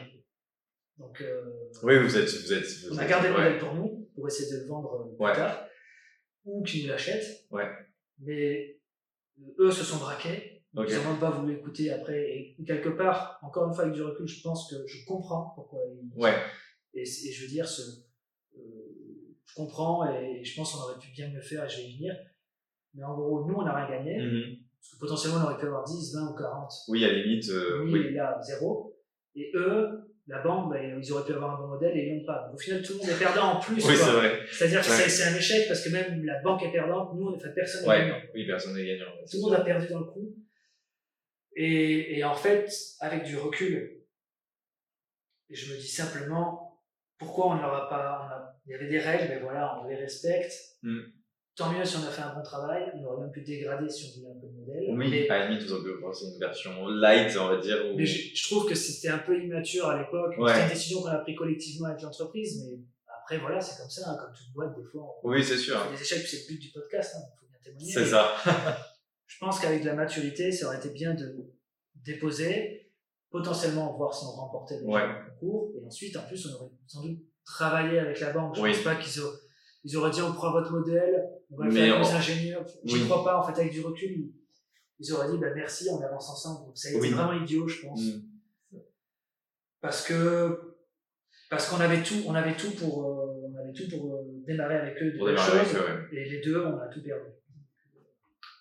Donc, 0.98 1.20
euh, 1.22 1.42
Oui, 1.82 1.98
vous 2.02 2.16
êtes. 2.18 2.28
Vous 2.28 2.52
êtes 2.52 2.66
vous 2.88 2.94
on 2.94 2.98
a 2.98 3.06
gardé 3.06 3.28
le 3.28 3.34
ouais. 3.34 3.40
modèle 3.44 3.58
pour 3.58 3.74
nous, 3.74 4.10
pour 4.14 4.26
essayer 4.28 4.50
de 4.52 4.60
le 4.62 4.66
vendre 4.68 4.92
euh, 4.94 5.16
plus 5.16 5.24
Ouais. 5.24 5.32
tard, 5.32 5.64
ou 6.44 6.62
qu'ils 6.64 6.82
nous 6.84 6.90
l'achètent. 6.90 7.46
Ouais. 7.50 7.66
Mais 8.18 8.76
eux 9.58 9.70
se 9.70 9.84
sont 9.84 9.98
braqués. 9.98 10.62
Ok. 10.74 10.86
Ils 10.88 10.96
n'ont 11.06 11.18
pas 11.18 11.30
voulu 11.30 11.54
écouter 11.54 11.92
après. 11.92 12.30
Et 12.30 12.56
quelque 12.66 12.88
part, 12.88 13.38
encore 13.42 13.68
une 13.68 13.74
fois, 13.74 13.84
avec 13.84 13.94
du 13.94 14.02
recul, 14.02 14.26
je 14.26 14.40
pense 14.42 14.70
que 14.70 14.76
je 14.86 15.04
comprends 15.06 15.52
pourquoi 15.54 15.80
ils. 15.86 16.18
Ouais. 16.18 16.34
Et, 16.94 17.02
et 17.02 17.32
je 17.32 17.42
veux 17.42 17.48
dire, 17.48 17.66
ce, 17.68 17.82
euh, 18.56 18.60
je 19.44 19.54
comprends 19.54 20.08
et 20.08 20.42
je 20.42 20.56
pense 20.56 20.72
qu'on 20.72 20.82
aurait 20.82 20.98
pu 20.98 21.10
bien 21.12 21.28
mieux 21.30 21.40
faire 21.42 21.64
et 21.64 21.68
je 21.68 21.76
vais 21.78 21.84
y 21.88 21.96
venir. 21.96 22.14
Mais 22.94 23.04
en 23.04 23.14
gros, 23.14 23.46
nous, 23.46 23.54
on 23.54 23.64
n'a 23.64 23.74
rien 23.84 23.98
gagné. 23.98 24.18
Mhm. 24.18 24.56
Parce 24.80 24.94
que 24.94 24.98
potentiellement, 24.98 25.38
on 25.40 25.44
aurait 25.44 25.58
pu 25.58 25.66
avoir 25.66 25.84
10, 25.84 26.14
20 26.14 26.32
ou 26.32 26.34
40. 26.36 26.72
Oui, 26.88 27.04
à 27.04 27.08
la 27.12 27.18
limite. 27.22 27.48
euh, 27.50 27.82
oui, 27.84 27.92
oui. 27.92 28.14
là, 28.14 28.38
zéro. 28.42 28.96
Et 29.34 29.52
eux, 29.54 30.11
la 30.32 30.42
banque, 30.42 30.72
ben, 30.72 30.98
ils 31.00 31.12
auraient 31.12 31.24
pu 31.26 31.32
avoir 31.34 31.54
un 31.56 31.62
bon 31.62 31.68
modèle 31.74 31.94
et 31.96 32.06
ils 32.06 32.18
l'ont 32.20 32.24
pas. 32.24 32.50
Au 32.52 32.56
final, 32.56 32.82
tout 32.82 32.94
le 32.94 32.98
monde 33.00 33.08
est 33.10 33.18
perdant 33.18 33.48
en 33.54 33.60
plus. 33.60 33.74
Oui, 33.74 33.94
c'est 33.94 34.10
vrai. 34.12 34.40
C'est-à-dire 34.50 34.80
que 34.80 34.88
Ouais. 34.90 35.08
c'est- 35.08 35.24
un 35.24 35.36
échec 35.36 35.68
parce 35.68 35.84
que 35.84 35.90
même 35.90 36.24
la 36.24 36.40
banque 36.40 36.62
est 36.62 36.72
perdante, 36.72 37.14
nous, 37.14 37.28
enfin, 37.34 37.50
personne 37.54 37.82
n'est 37.82 37.88
Ouais. 37.88 37.98
gagnant. 38.00 38.20
Oui, 38.34 38.46
personne 38.46 38.74
n'est 38.74 38.86
gagnant. 38.86 39.10
Tout 39.30 39.36
le 39.36 39.42
monde 39.42 39.54
a 39.54 39.60
perdu 39.60 39.86
dans 39.88 39.98
le 40.00 40.06
coup. 40.06 40.34
Et, 41.54 42.18
et 42.18 42.24
en 42.24 42.34
fait, 42.34 42.66
avec 43.00 43.24
du 43.24 43.36
recul, 43.36 44.00
je 45.50 45.72
me 45.72 45.78
dis 45.78 45.88
simplement, 45.88 46.80
pourquoi 47.18 47.48
on 47.48 47.54
ne 47.56 47.60
leur 47.60 47.74
a 47.74 47.88
pas. 47.90 48.20
on 48.22 48.32
a- 48.32 48.48
il 48.66 48.72
y 48.72 48.74
avait 48.74 48.88
des 48.88 48.98
règles, 49.00 49.26
mais 49.28 49.40
voilà, 49.40 49.80
on 49.82 49.88
les 49.88 49.96
respecte. 49.96 50.52
Mm. 50.82 51.00
Tant 51.54 51.70
mieux 51.70 51.84
si 51.84 51.96
on 51.96 52.02
a 52.06 52.10
fait 52.10 52.22
un 52.22 52.34
bon 52.34 52.42
travail, 52.42 52.90
on 52.94 53.04
aurait 53.04 53.22
même 53.24 53.30
pu 53.30 53.42
dégrader 53.42 53.86
si 53.88 54.06
on 54.16 54.20
voulait 54.20 54.32
un 54.34 54.40
peu 54.40 54.46
de 54.46 54.52
modèle. 54.52 54.84
Oui, 54.88 55.10
mais, 55.10 55.28
à 55.28 55.38
la 55.40 55.48
limite, 55.48 55.62
vous 55.66 55.72
auriez 55.74 55.92
pu 55.94 56.00
penser 56.00 56.24
une 56.32 56.38
version 56.38 56.88
light, 56.88 57.36
on 57.38 57.48
va 57.48 57.56
dire. 57.58 57.76
Ou... 57.92 57.96
mais 57.96 58.06
je, 58.06 58.34
je 58.34 58.48
trouve 58.48 58.66
que 58.66 58.74
c'était 58.74 59.08
un 59.08 59.18
peu 59.18 59.38
immature 59.38 59.86
à 59.86 59.98
l'époque. 59.98 60.34
Ouais. 60.38 60.48
C'était 60.52 60.62
une 60.64 60.68
décision 60.70 61.02
qu'on 61.02 61.08
a 61.08 61.18
prise 61.18 61.36
collectivement 61.36 61.88
avec 61.88 62.00
l'entreprise, 62.00 62.62
mais 62.64 62.78
après, 63.20 63.36
voilà, 63.38 63.60
c'est 63.60 63.78
comme 63.80 63.90
ça, 63.90 64.10
hein, 64.10 64.16
comme 64.18 64.32
toute 64.34 64.50
boîte, 64.54 64.74
des 64.76 64.84
fois, 64.84 65.02
on 65.22 65.28
Oui, 65.28 65.44
c'est 65.44 65.58
sûr. 65.58 65.78
fait 65.84 65.94
des 65.96 66.00
échecs, 66.02 66.20
puis 66.20 66.28
c'est 66.28 66.42
le 66.48 66.54
but 66.56 66.58
du 66.62 66.70
podcast, 66.70 67.16
il 67.18 67.38
faut 67.38 67.46
bien 67.46 67.58
témoigner. 67.62 67.92
C'est 67.92 68.06
ça. 68.06 68.34
Je 69.26 69.38
pense 69.38 69.60
qu'avec 69.60 69.82
de 69.82 69.86
la 69.86 69.94
maturité, 69.94 70.50
ça 70.52 70.66
aurait 70.68 70.78
été 70.78 70.88
bien 70.90 71.12
de 71.14 71.36
déposer, 71.96 72.90
potentiellement 73.30 73.96
voir 73.96 74.14
si 74.14 74.24
on 74.24 74.30
remportait 74.30 74.78
le 74.80 74.86
Ouais. 74.86 75.02
concours, 75.40 75.70
et 75.80 75.84
ensuite, 75.86 76.16
en 76.16 76.22
plus, 76.26 76.46
on 76.46 76.54
aurait 76.54 76.70
sans 76.86 77.02
doute 77.02 77.18
travaillé 77.44 77.98
avec 77.98 78.20
la 78.20 78.32
banque. 78.32 78.56
Je 78.56 78.60
Oui. 78.62 78.72
pense 78.72 78.82
pas 78.84 78.94
qu'ils 78.96 79.20
auraient, 79.20 79.38
ils 79.84 79.96
auraient 79.96 80.10
dit 80.10 80.22
on 80.22 80.32
prend 80.32 80.52
votre 80.52 80.70
modèle, 80.72 81.28
on 81.50 81.56
va 81.56 81.64
le 81.66 81.70
faire 81.70 81.96
avec 81.96 82.08
nos 82.08 82.16
ingénieurs. 82.16 82.64
J'y 82.84 82.94
Oui. 82.94 83.04
crois 83.08 83.24
pas, 83.24 83.38
en 83.38 83.42
fait, 83.42 83.60
avec 83.60 83.72
du 83.72 83.80
recul, 83.80 84.30
ils, 85.00 85.12
auraient 85.12 85.30
dit 85.30 85.38
bah, 85.38 85.48
merci, 85.54 85.88
on 85.90 86.00
avance 86.00 86.30
ensemble. 86.30 86.66
Donc 86.66 86.78
ça 86.78 86.88
a 86.88 86.92
été 86.92 87.00
Oui. 87.00 87.10
vraiment 87.10 87.32
idiot, 87.32 87.66
je 87.68 87.82
pense. 87.86 88.00
Mm. 88.00 88.22
Parce 89.80 90.06
que 90.06 90.76
parce 91.50 91.68
qu'on 91.68 91.80
avait 91.80 92.02
tout, 92.02 92.14
on 92.26 92.34
avait 92.34 92.56
tout 92.56 92.70
pour, 92.72 93.04
euh, 93.04 93.50
on 93.52 93.56
avait 93.58 93.72
tout 93.72 93.88
pour 93.90 94.14
euh, 94.14 94.22
démarrer 94.46 94.76
avec 94.76 95.02
eux 95.02 95.12
de 95.12 95.18
Pour 95.18 95.28
avec 95.28 95.38
choses, 95.38 95.74
eux, 95.74 95.80
ouais. 95.80 96.08
et 96.20 96.24
les 96.30 96.40
deux, 96.40 96.64
on 96.64 96.78
a 96.78 96.86
tout 96.86 97.02
perdu. 97.02 97.26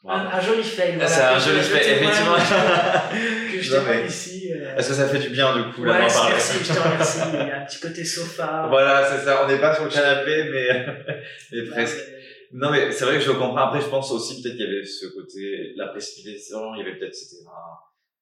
Un, 0.03 0.17
un 0.33 0.41
joli 0.41 0.63
fail. 0.63 0.93
voilà, 0.95 1.07
c'est 1.07 1.21
un 1.21 1.37
joli 1.39 1.59
témoigne, 1.61 1.81
effectivement. 2.01 2.35
que 3.51 3.61
je 3.61 3.75
Non, 3.75 3.81
mais- 3.87 4.07
ici. 4.07 4.51
euh, 4.51 4.75
Est-ce 4.75 4.89
que 4.89 4.93
ça 4.95 5.07
fait 5.07 5.19
du 5.19 5.29
bien, 5.29 5.55
du 5.55 5.71
coup, 5.73 5.83
là, 5.83 5.93
ouais, 5.93 6.01
d'en 6.01 6.09
c'est- 6.09 6.15
parler? 6.17 6.33
merci, 6.33 6.57
je 6.63 6.73
te 6.73 6.79
remercie. 6.79 7.19
Il 7.33 7.47
y 7.47 7.51
a 7.51 7.61
un 7.61 7.65
petit 7.65 7.79
côté 7.79 8.03
sofa. 8.03 8.65
Voilà, 8.69 9.07
c'est 9.09 9.23
ça. 9.23 9.43
On 9.45 9.47
n'est 9.47 9.59
pas 9.59 9.75
sur 9.75 9.83
le 9.85 9.91
canapé, 9.91 10.45
mais, 10.51 10.85
mais 11.51 11.69
presque. 11.69 11.97
Euh, 11.99 12.17
Non, 12.53 12.71
mais 12.71 12.91
c'est 12.91 13.05
vrai 13.05 13.15
que 13.19 13.23
je 13.23 13.31
comprends. 13.31 13.55
Après, 13.57 13.79
je 13.81 13.87
pense 13.87 14.11
aussi 14.11 14.41
peut-être 14.41 14.55
qu'il 14.57 14.65
y 14.65 14.67
avait 14.67 14.83
ce 14.85 15.05
côté, 15.07 15.73
la 15.77 15.87
précipitation. 15.89 16.73
Il 16.75 16.79
y 16.79 16.81
avait 16.81 16.97
peut-être, 16.97 17.15
c'était 17.15 17.45
un- 17.47 17.77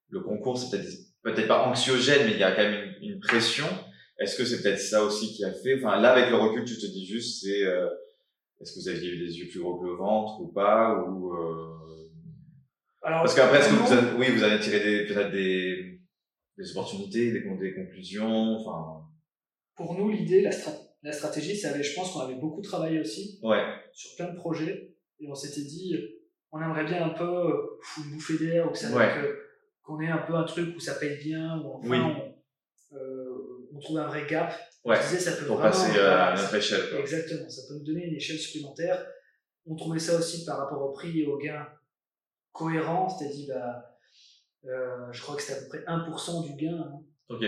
le 0.09 0.19
concours, 0.21 0.57
c'est 0.57 0.75
peut-être, 0.75 0.89
peut-être 1.23 1.47
pas 1.47 1.59
anxiogène, 1.63 2.23
mais 2.25 2.31
il 2.33 2.39
y 2.39 2.43
a 2.43 2.51
quand 2.51 2.63
même 2.63 2.93
une, 3.01 3.11
une 3.13 3.19
pression. 3.19 3.65
Est-ce 4.19 4.35
que 4.37 4.43
c'est 4.43 4.61
peut-être 4.61 4.79
ça 4.81 5.01
aussi 5.03 5.33
qui 5.33 5.45
a 5.45 5.51
fait, 5.53 5.77
enfin, 5.81 5.99
là, 6.01 6.11
avec 6.11 6.29
le 6.29 6.35
recul, 6.35 6.65
tu 6.65 6.75
te 6.75 6.85
dis 6.87 7.05
juste, 7.07 7.41
c'est, 7.43 7.63
euh, 7.63 7.87
est-ce 8.61 8.73
que 8.73 8.79
vous 8.79 8.89
aviez 8.89 9.09
eu 9.11 9.19
des 9.25 9.37
yeux 9.39 9.47
plus 9.49 9.59
gros 9.61 9.77
que 9.79 9.85
le 9.85 9.93
ventre 9.93 10.41
ou 10.41 10.47
pas, 10.47 10.95
ou, 11.03 11.33
euh... 11.33 11.75
Alors, 13.01 13.21
parce 13.23 13.33
qu'après, 13.35 13.59
est-ce 13.59 13.69
que 13.69 13.75
vous 13.75 13.93
avez, 13.93 14.17
oui, 14.17 14.35
vous 14.35 14.43
avez 14.43 14.59
tiré 14.59 14.79
des, 14.83 15.05
peut-être 15.05 15.31
des, 15.31 16.01
des 16.57 16.71
opportunités, 16.71 17.31
des, 17.31 17.43
con- 17.43 17.55
des 17.55 17.73
conclusions, 17.73 18.57
enfin, 18.57 19.05
pour 19.75 19.93
nous, 19.97 20.09
l'idée, 20.09 20.41
la, 20.41 20.51
strat- 20.51 20.77
la 21.03 21.13
stratégie, 21.13 21.55
ça 21.55 21.69
avait, 21.69 21.83
je 21.83 21.95
pense 21.95 22.11
qu'on 22.11 22.19
avait 22.19 22.35
beaucoup 22.35 22.61
travaillé 22.61 22.99
aussi 22.99 23.39
ouais, 23.43 23.63
sur 23.93 24.15
plein 24.17 24.29
de 24.33 24.35
projets. 24.35 24.93
Et 25.21 25.27
on 25.29 25.35
s'était 25.35 25.61
dit, 25.65 25.95
on 26.51 26.61
aimerait 26.61 26.83
bien 26.85 27.05
un 27.05 27.09
peu 27.09 27.23
euh, 27.23 27.79
bouffée 28.11 28.37
d'air, 28.37 28.67
ou 28.67 28.71
que 28.71 28.77
ça 28.77 28.93
Ouais. 28.95 29.09
qu'on 29.83 30.01
ait 30.01 30.09
un 30.09 30.17
peu 30.19 30.33
un 30.35 30.43
truc 30.43 30.75
où 30.75 30.79
ça 30.81 30.95
paye 30.95 31.17
bien, 31.23 31.59
où 31.63 31.71
enfin, 31.71 31.87
Oui. 31.89 31.97
on, 31.97 32.95
euh, 32.97 33.69
on 33.73 33.79
trouve 33.79 33.97
un 33.99 34.07
vrai 34.07 34.27
gap. 34.29 34.53
Ouais, 34.85 35.01
ça 35.01 35.31
peut 35.33 35.45
pour 35.45 35.57
vraiment, 35.57 35.71
passer 35.71 35.91
voilà, 35.91 36.27
à 36.27 36.35
notre 36.35 36.55
échelle, 36.55 36.89
quoi. 36.89 36.99
Exactement, 36.99 37.49
ça 37.49 37.61
peut 37.67 37.75
nous 37.79 37.83
donner 37.85 38.05
une 38.05 38.15
échelle 38.15 38.37
supplémentaire. 38.39 39.05
On 39.65 39.75
trouvait 39.75 39.99
ça 39.99 40.17
aussi 40.17 40.45
par 40.45 40.57
rapport 40.59 40.81
au 40.81 40.91
prix 40.93 41.19
et 41.21 41.25
au 41.25 41.37
gain 41.37 41.67
cohérent, 42.51 43.07
c'est-à-dire, 43.09 43.55
bah, 43.55 43.97
euh, 44.65 45.11
je 45.11 45.21
crois 45.21 45.35
que 45.35 45.41
c'était 45.41 45.59
à 45.59 45.61
peu 45.63 45.67
près 45.69 45.83
1% 45.85 46.43
du 46.43 46.53
gain. 46.55 46.77
hein. 46.79 46.99
Ok, 47.29 47.43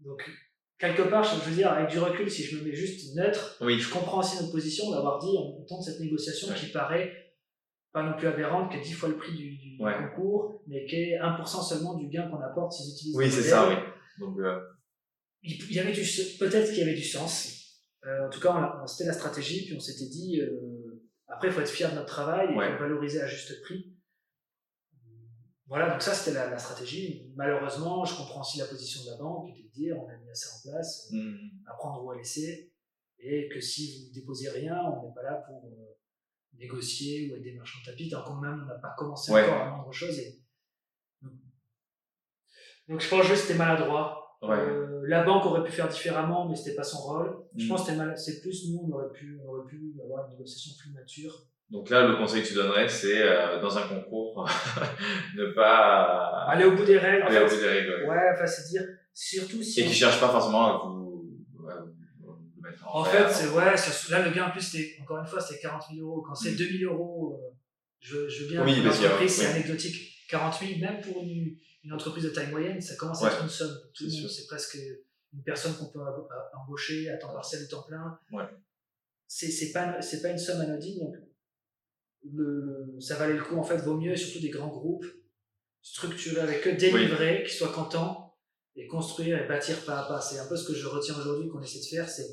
Donc, 0.00 0.22
quelque 0.78 1.02
part, 1.02 1.22
je 1.24 1.48
veux 1.48 1.54
dire, 1.54 1.70
avec 1.72 1.88
du 1.90 1.98
recul, 1.98 2.28
si 2.30 2.42
je 2.42 2.58
me 2.58 2.64
mets 2.64 2.74
juste 2.74 3.14
neutre, 3.14 3.56
oui, 3.60 3.78
je 3.78 3.90
comprends 3.92 4.18
aussi 4.20 4.36
notre 4.40 4.52
position 4.52 4.90
d'avoir 4.90 5.18
dit, 5.20 5.34
on 5.38 5.64
tente 5.64 5.82
cette 5.82 6.00
négociation 6.00 6.48
Ouais. 6.48 6.54
qui 6.54 6.66
paraît 6.72 7.12
pas 7.92 8.02
non 8.02 8.16
plus 8.16 8.26
aberrante, 8.26 8.72
qui 8.72 8.78
est 8.78 8.80
10 8.80 8.92
fois 8.92 9.08
le 9.08 9.16
prix 9.16 9.36
du, 9.36 9.56
du 9.56 9.76
Ouais. 9.80 9.92
concours, 9.96 10.62
mais 10.66 10.84
qui 10.86 10.96
est 10.96 11.18
1% 11.20 11.62
seulement 11.62 11.94
du 11.94 12.08
gain 12.08 12.28
qu'on 12.28 12.40
apporte 12.40 12.72
s'ils 12.72 12.92
utilisent 12.92 13.16
oui, 13.16 13.30
c'est 13.30 13.42
ça, 13.42 13.68
oui. 13.68 13.74
Donc, 14.18 14.38
euh, 14.40 14.58
il 15.44 15.72
y 15.72 15.78
avait 15.78 15.92
du 15.92 16.00
peut-être 16.38 16.68
qu'il 16.70 16.78
y 16.78 16.82
avait 16.82 16.94
du 16.94 17.04
sens. 17.04 17.50
Euh, 18.06 18.26
en 18.26 18.30
tout 18.30 18.40
cas 18.40 18.82
c'était 18.86 19.04
la 19.06 19.12
stratégie 19.12 19.64
puis 19.66 19.74
on 19.76 19.80
s'était 19.80 20.08
dit 20.10 20.40
euh, 20.40 21.02
après 21.28 21.48
il 21.48 21.54
faut 21.54 21.60
être 21.60 21.70
fier 21.70 21.90
de 21.90 21.94
notre 21.96 22.08
travail 22.08 22.52
et 22.52 22.56
Ouais. 22.56 22.76
valoriser 22.78 23.20
à 23.20 23.26
juste 23.26 23.62
prix. 23.62 23.94
Voilà 25.66 25.90
donc 25.90 26.02
ça 26.02 26.12
c'était 26.14 26.34
la, 26.34 26.50
la 26.50 26.58
stratégie. 26.58 27.30
Malheureusement 27.36 28.04
je 28.04 28.16
comprends 28.16 28.40
aussi 28.40 28.58
la 28.58 28.66
position 28.66 29.04
de 29.04 29.10
la 29.10 29.16
banque 29.16 29.54
de 29.56 29.68
dire 29.72 29.96
on 29.98 30.08
a 30.08 30.16
mis 30.16 30.28
ça 30.34 30.48
en 30.56 30.70
place 30.70 31.08
hmm, 31.12 31.36
à 31.66 31.74
prendre 31.74 32.04
ou 32.04 32.10
à 32.10 32.16
laisser. 32.16 32.72
Et 33.18 33.48
que 33.48 33.60
si 33.60 34.06
vous 34.08 34.12
déposez 34.12 34.50
rien 34.50 34.76
on 34.82 35.06
n'est 35.08 35.14
pas 35.14 35.22
là 35.22 35.42
pour 35.46 35.64
euh, 35.66 35.96
négocier 36.58 37.30
ou 37.30 37.36
être 37.36 37.42
des 37.42 37.54
marchands 37.54 37.80
de 37.80 37.90
tapis 37.90 38.08
tant 38.10 38.22
qu'on 38.22 38.34
même 38.36 38.62
on 38.64 38.66
n'a 38.66 38.74
pas 38.78 38.94
commencé 38.98 39.32
Ouais. 39.32 39.44
encore 39.44 39.62
à 39.62 39.70
vendre 39.70 39.92
chose 39.92 40.18
et 40.18 40.40
donc 42.88 43.00
je 43.00 43.08
pense 43.08 43.22
juste 43.26 43.42
que 43.42 43.46
c'était 43.48 43.58
maladroit 43.58 44.20
ouais. 44.48 44.56
euh, 44.58 45.02
la 45.06 45.22
banque 45.22 45.44
aurait 45.46 45.62
pu 45.64 45.72
faire 45.72 45.88
différemment, 45.88 46.48
mais 46.48 46.56
c'était 46.56 46.74
pas 46.76 46.82
son 46.84 46.98
rôle. 46.98 47.36
Je 47.56 47.64
Mm. 47.64 47.68
pense 47.68 47.86
que 47.86 47.92
c'est 48.16 48.40
plus 48.40 48.70
nous, 48.70 48.80
on 48.88 48.92
aurait 48.94 49.12
pu, 49.12 49.38
on 49.44 49.48
aurait 49.52 49.66
pu 49.66 49.94
avoir 50.02 50.24
une 50.26 50.32
négociation 50.32 50.72
plus 50.80 50.92
mature. 50.92 51.32
Donc 51.70 51.90
là, 51.90 52.06
le 52.06 52.16
conseil 52.16 52.42
que 52.42 52.48
tu 52.48 52.54
donnerais, 52.54 52.88
c'est 52.88 53.22
euh, 53.22 53.60
dans 53.60 53.76
un 53.76 53.82
concours, 53.88 54.46
ne 55.36 55.46
pas 55.52 56.46
Aller 56.48 56.64
au 56.64 56.72
bout 56.76 56.84
des 56.84 56.98
règles. 56.98 57.22
en 57.24 57.26
aller 57.26 57.38
au 57.38 57.48
bout 57.48 57.56
des 57.56 57.68
règles. 57.68 57.90
ouais. 58.02 58.08
Ouais, 58.10 58.30
enfin, 58.34 58.46
c'est 58.46 58.68
dire, 58.70 58.82
surtout 59.12 59.62
si. 59.62 59.80
Et 59.80 59.84
on- 59.84 59.88
qui 59.88 59.94
cherchent 59.94 60.20
pas 60.20 60.28
forcément 60.28 60.64
à 60.66 60.86
vous, 60.86 61.36
à 61.68 61.74
vous 61.80 62.60
mettre 62.62 62.86
en, 62.86 63.00
En 63.00 63.04
fait, 63.04 63.28
c'est 63.30 63.48
ouais, 63.48 63.74
là 64.10 64.26
le 64.26 64.30
gain 64.34 64.46
en 64.46 64.50
plus, 64.50 64.60
c'était 64.60 64.96
encore 65.02 65.18
une 65.18 65.26
fois, 65.26 65.40
c'était 65.40 65.60
40 65.62 65.82
000 65.94 66.06
euros. 66.06 66.22
Quand 66.22 66.34
c'est 66.34 66.52
Mm. 66.52 66.56
2 66.56 66.78
000 66.80 66.92
euros, 66.92 67.32
euh, 67.42 67.54
je, 68.00 68.28
je 68.28 68.44
veux 68.44 68.50
bien. 68.50 68.64
Oui, 68.64 68.74
c'est 69.28 69.46
oui. 69.46 69.52
anecdotique. 69.52 70.10
40 70.30 70.54
000, 70.60 70.80
même 70.80 71.00
pour 71.00 71.22
une, 71.22 71.56
une 71.84 71.92
entreprise 71.92 72.24
de 72.24 72.30
taille 72.30 72.50
moyenne, 72.50 72.80
ça 72.80 72.96
commence 72.96 73.22
à 73.22 73.26
Ouais, 73.26 73.32
être 73.34 73.42
une 73.42 73.48
somme. 73.48 73.76
C'est 73.94 74.46
presque 74.46 74.76
une 75.32 75.42
personne 75.42 75.74
qu'on 75.76 75.86
peut 75.86 76.00
à- 76.00 76.50
embaucher 76.62 77.10
à 77.10 77.16
temps 77.18 77.32
partiel 77.32 77.62
ou 77.62 77.68
temps 77.68 77.82
plein. 77.82 78.18
Ouais. 78.32 78.44
C'est 79.26 79.50
c'est 79.50 79.72
pas, 79.72 80.00
c'est 80.00 80.22
pas 80.22 80.30
une 80.30 80.38
somme 80.38 80.60
anodine. 80.60 81.00
Donc 81.00 81.16
le, 82.32 82.96
ça 83.00 83.16
valait 83.16 83.34
le 83.34 83.42
coup, 83.42 83.56
en 83.56 83.62
fait, 83.64 83.76
vaut 83.78 83.96
mieux, 83.98 84.16
surtout 84.16 84.40
des 84.40 84.50
grands 84.50 84.68
groupes, 84.68 85.06
structurer 85.82 86.40
avec 86.40 86.66
eux, 86.66 86.72
délivrer, 86.76 87.42
qu'ils 87.44 87.52
soient 87.54 87.72
contents 87.72 88.36
et 88.76 88.86
construire 88.86 89.42
et 89.42 89.46
bâtir 89.46 89.84
pas 89.84 90.00
à 90.00 90.08
pas. 90.08 90.20
C'est 90.20 90.38
un 90.38 90.46
peu 90.46 90.56
ce 90.56 90.66
que 90.66 90.74
je 90.74 90.86
retiens 90.86 91.16
aujourd'hui 91.18 91.48
qu'on 91.48 91.62
essaie 91.62 91.80
de 91.80 91.84
faire, 91.84 92.08
c'est 92.08 92.26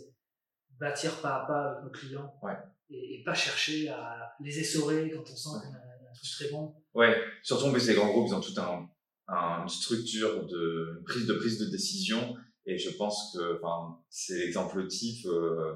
bâtir 0.79 1.21
pas 1.21 1.43
à 1.43 1.45
pas 1.47 1.71
avec 1.71 1.83
nos 1.83 1.89
clients 1.91 2.33
Ouais. 2.41 2.55
et, 2.89 3.19
et 3.19 3.23
pas 3.23 3.33
chercher 3.33 3.89
à 3.89 4.33
les 4.39 4.59
essorer 4.59 5.11
quand 5.11 5.21
on 5.29 5.35
sent 5.35 5.49
qu'on 5.61 5.73
a 5.73 5.77
un 5.77 6.13
truc 6.13 6.29
très 6.31 6.49
bon. 6.49 6.75
Ouais, 6.93 7.15
surtout 7.43 7.65
en 7.65 7.71
plus 7.71 7.87
les 7.87 7.93
grands 7.95 8.09
groupes, 8.09 8.27
ils 8.29 8.33
ont 8.35 8.41
tout 8.41 8.59
un- 8.59 8.89
une 9.33 9.69
structure 9.69 10.45
de 10.45 10.97
une 10.97 11.03
prise 11.03 11.25
de 11.27 11.33
prise 11.33 11.59
de 11.59 11.65
décision. 11.71 12.35
Et 12.65 12.77
je 12.77 12.95
pense 12.97 13.35
que 13.35 13.57
enfin 13.57 13.97
c'est 14.09 14.37
l'exemple 14.37 14.85
type 14.87 15.25
euh, 15.25 15.73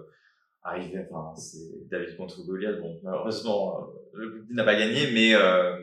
arrivé 0.62 1.00
enfin 1.10 1.34
c'est 1.36 1.88
David 1.90 2.16
contre 2.18 2.44
Goliath. 2.46 2.80
Bon 2.80 3.00
malheureusement 3.04 3.80
euh, 3.80 3.86
le 4.14 4.34
public 4.34 4.56
n'a 4.56 4.64
pas 4.64 4.76
gagné 4.76 5.12
mais 5.12 5.34
euh, 5.36 5.78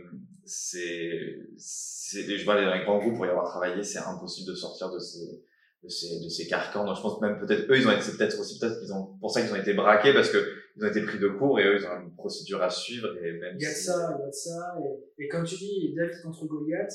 c'est 0.44 1.38
c'est 1.56 2.36
je 2.38 2.44
vois 2.44 2.60
les 2.60 2.84
grands 2.84 2.98
groupes 2.98 3.16
pour 3.16 3.26
y 3.26 3.28
avoir 3.28 3.48
travaillé 3.48 3.82
c'est 3.82 3.98
impossible 3.98 4.50
de 4.50 4.54
sortir 4.54 4.90
de 4.92 4.98
ces 4.98 5.42
de 5.82 5.88
ces 5.88 6.20
de 6.22 6.28
ces 6.28 6.46
carcans. 6.46 6.84
Donc 6.84 6.96
je 6.96 7.02
pense 7.02 7.20
même 7.20 7.38
peut-être 7.38 7.70
eux 7.70 7.76
ils 7.78 7.86
ont 7.88 7.92
été 7.92 8.02
c'est 8.02 8.16
peut-être 8.16 8.38
aussi 8.38 8.58
peut-être 8.58 8.78
qu'ils 8.80 8.92
ont 8.92 9.16
pour 9.20 9.30
ça 9.30 9.42
qu'ils 9.42 9.52
ont 9.52 9.56
été 9.56 9.74
braqués 9.74 10.12
parce 10.12 10.30
que 10.30 10.38
ils 10.76 10.84
ont 10.84 10.88
été 10.88 11.02
pris 11.02 11.18
de 11.18 11.28
court 11.28 11.58
et 11.58 11.64
eux 11.66 11.76
ils 11.78 11.84
ont 11.86 12.00
une 12.00 12.14
procédure 12.14 12.62
à 12.62 12.70
suivre 12.70 13.08
et 13.22 13.32
même 13.32 13.56
Il 13.58 13.62
y 13.62 13.66
a 13.66 13.70
de 13.70 13.74
si- 13.74 13.84
ça, 13.84 14.14
il 14.16 14.20
y 14.20 14.24
a 14.24 14.26
de 14.26 14.32
ça. 14.32 14.74
Et, 15.18 15.24
et 15.24 15.28
comme 15.28 15.44
tu 15.44 15.56
dis, 15.56 15.92
David 15.94 16.22
contre 16.22 16.46
Goliath, 16.46 16.92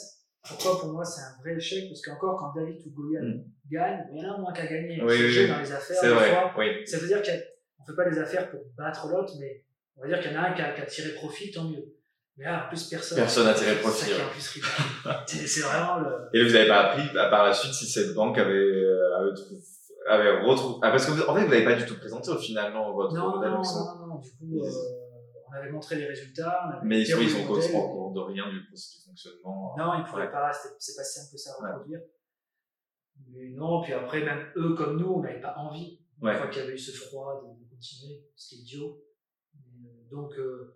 pourquoi 0.47 0.79
pour 0.79 0.89
moi 0.93 1.03
c'est 1.05 1.21
un 1.21 1.41
vrai 1.41 1.55
échec 1.57 1.85
Parce 1.89 2.01
qu'encore 2.01 2.37
quand 2.37 2.53
David 2.59 2.79
ou 2.85 2.89
Goliath 3.01 3.23
Mm. 3.23 3.43
gagne, 3.71 4.07
il 4.11 4.17
y 4.21 4.25
en 4.25 4.31
a 4.31 4.35
un 4.35 4.37
moins 4.39 4.53
qu'à 4.53 4.65
gagner. 4.65 5.01
Oui, 5.03 5.13
oui, 5.19 5.47
dans 5.47 5.59
les 5.59 5.71
affaires, 5.71 6.01
des 6.01 6.09
vrai 6.09 6.29
fois. 6.31 6.53
oui 6.57 6.87
Ça 6.87 6.97
veut 6.99 7.07
dire 7.07 7.21
qu'on 7.21 7.85
fait 7.85 7.95
pas 7.95 8.09
des 8.09 8.17
affaires 8.19 8.49
pour 8.49 8.61
battre 8.77 9.07
l'autre, 9.07 9.33
mais 9.39 9.63
on 9.97 10.01
va 10.01 10.07
dire 10.07 10.19
qu'il 10.21 10.31
y 10.31 10.37
en 10.37 10.43
a 10.43 10.47
un 10.49 10.53
qui 10.53 10.61
a, 10.61 10.71
qui 10.73 10.81
a 10.81 10.85
tiré 10.85 11.09
profit, 11.15 11.51
tant 11.51 11.63
mieux. 11.65 11.83
Mais 12.37 12.45
là, 12.45 12.65
en 12.65 12.69
plus, 12.69 12.83
personne. 12.83 13.17
Personne 13.17 13.45
n'a 13.45 13.53
tiré 13.55 13.75
profit. 13.77 14.11
C'est 15.25 15.61
vraiment 15.61 15.97
le. 15.99 16.29
Et 16.33 16.43
vous 16.43 16.53
n'avez 16.53 16.67
pas 16.67 16.91
appris 16.91 17.17
à 17.17 17.29
par 17.29 17.45
la 17.45 17.53
suite 17.53 17.73
si 17.73 17.85
cette 17.87 18.13
banque 18.13 18.37
avait, 18.37 18.53
euh, 18.53 19.17
avait, 19.19 19.33
trou- 19.33 19.57
avait 20.07 20.39
retrouvé. 20.41 20.79
Ah, 20.83 20.91
parce 20.91 21.05
que 21.07 21.11
vous, 21.11 21.23
en 21.23 21.35
fait, 21.35 21.41
vous 21.43 21.49
n'avez 21.49 21.63
pas 21.65 21.73
du 21.73 21.85
tout 21.85 21.97
présenté 21.97 22.29
au 22.29 22.37
final, 22.37 22.73
non, 22.73 22.93
votre 22.93 23.15
Non, 23.15 23.35
modèle 23.37 23.49
non, 23.51 23.61
non, 23.63 24.07
non, 24.07 24.15
du 24.19 24.29
coup, 24.31 24.63
euh, 24.63 24.69
on 25.49 25.53
avait 25.53 25.69
montré 25.71 25.95
les 25.95 26.05
résultats. 26.07 26.61
on 26.65 26.77
avait 26.77 26.85
Mais 26.87 27.01
ils 27.01 27.07
sont, 27.07 27.17
au 27.77 27.87
courant 27.87 28.11
de 28.11 28.19
rien 28.19 28.49
du 28.51 28.65
processus 28.65 29.01
du 29.03 29.09
fonctionnement. 29.09 29.75
Non, 29.77 29.93
ils 29.99 30.03
pouvaient 30.05 30.23
Ouais. 30.23 30.31
pas, 30.31 30.51
c'est 30.53 30.95
pas 30.95 31.03
si 31.03 31.19
simple 31.19 31.31
que 31.31 31.37
ça 31.37 31.51
à 31.59 31.63
Ouais. 31.63 31.71
reproduire. 31.73 32.01
Mais 33.29 33.49
non, 33.49 33.81
puis 33.81 33.93
après, 33.93 34.23
même 34.23 34.45
eux 34.57 34.73
comme 34.75 34.97
nous, 34.99 35.07
on 35.07 35.21
n'avait 35.21 35.41
pas 35.41 35.55
envie, 35.57 35.99
une 36.21 36.27
Ouais. 36.27 36.35
fois 36.37 36.47
qu'il 36.47 36.61
y 36.61 36.65
avait 36.65 36.73
eu 36.73 36.77
ce 36.77 36.91
froid, 36.91 37.41
de, 37.43 37.63
de 37.63 37.69
continuer, 37.69 38.23
ce 38.35 38.49
qui 38.49 38.55
est 38.55 38.59
idiot. 38.59 39.03
Euh, 39.55 40.09
donc, 40.11 40.33
euh, 40.37 40.75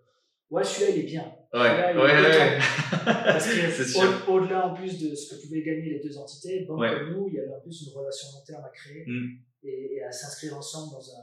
ouais, 0.50 0.64
celui-là, 0.64 0.90
il 0.96 1.00
est 1.00 1.06
bien. 1.06 1.34
Ouais, 1.54 1.94
ouais. 1.94 2.58
Parce 3.04 3.46
que 3.46 4.30
au-delà 4.30 4.66
en 4.68 4.74
plus 4.74 4.98
de 4.98 5.14
ce 5.14 5.34
que 5.34 5.42
pouvaient 5.42 5.62
gagner 5.62 5.90
les 5.90 6.00
deux 6.00 6.16
entités, 6.18 6.64
banque 6.64 6.88
comme 6.90 7.10
nous, 7.12 7.28
il 7.28 7.34
y 7.34 7.38
avait 7.40 7.52
en 7.54 7.60
plus 7.60 7.86
une 7.86 7.92
relation 7.96 8.28
long 8.38 8.44
terme 8.44 8.64
à 8.64 8.70
créer 8.70 9.04
Mm. 9.06 9.38
et, 9.64 9.94
et 9.96 10.02
à 10.02 10.10
s'inscrire 10.10 10.56
ensemble 10.56 10.92
dans 10.94 11.10
un 11.10 11.22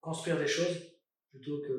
construire 0.00 0.38
des 0.38 0.46
choses 0.46 0.92
plutôt 1.30 1.60
que 1.62 1.72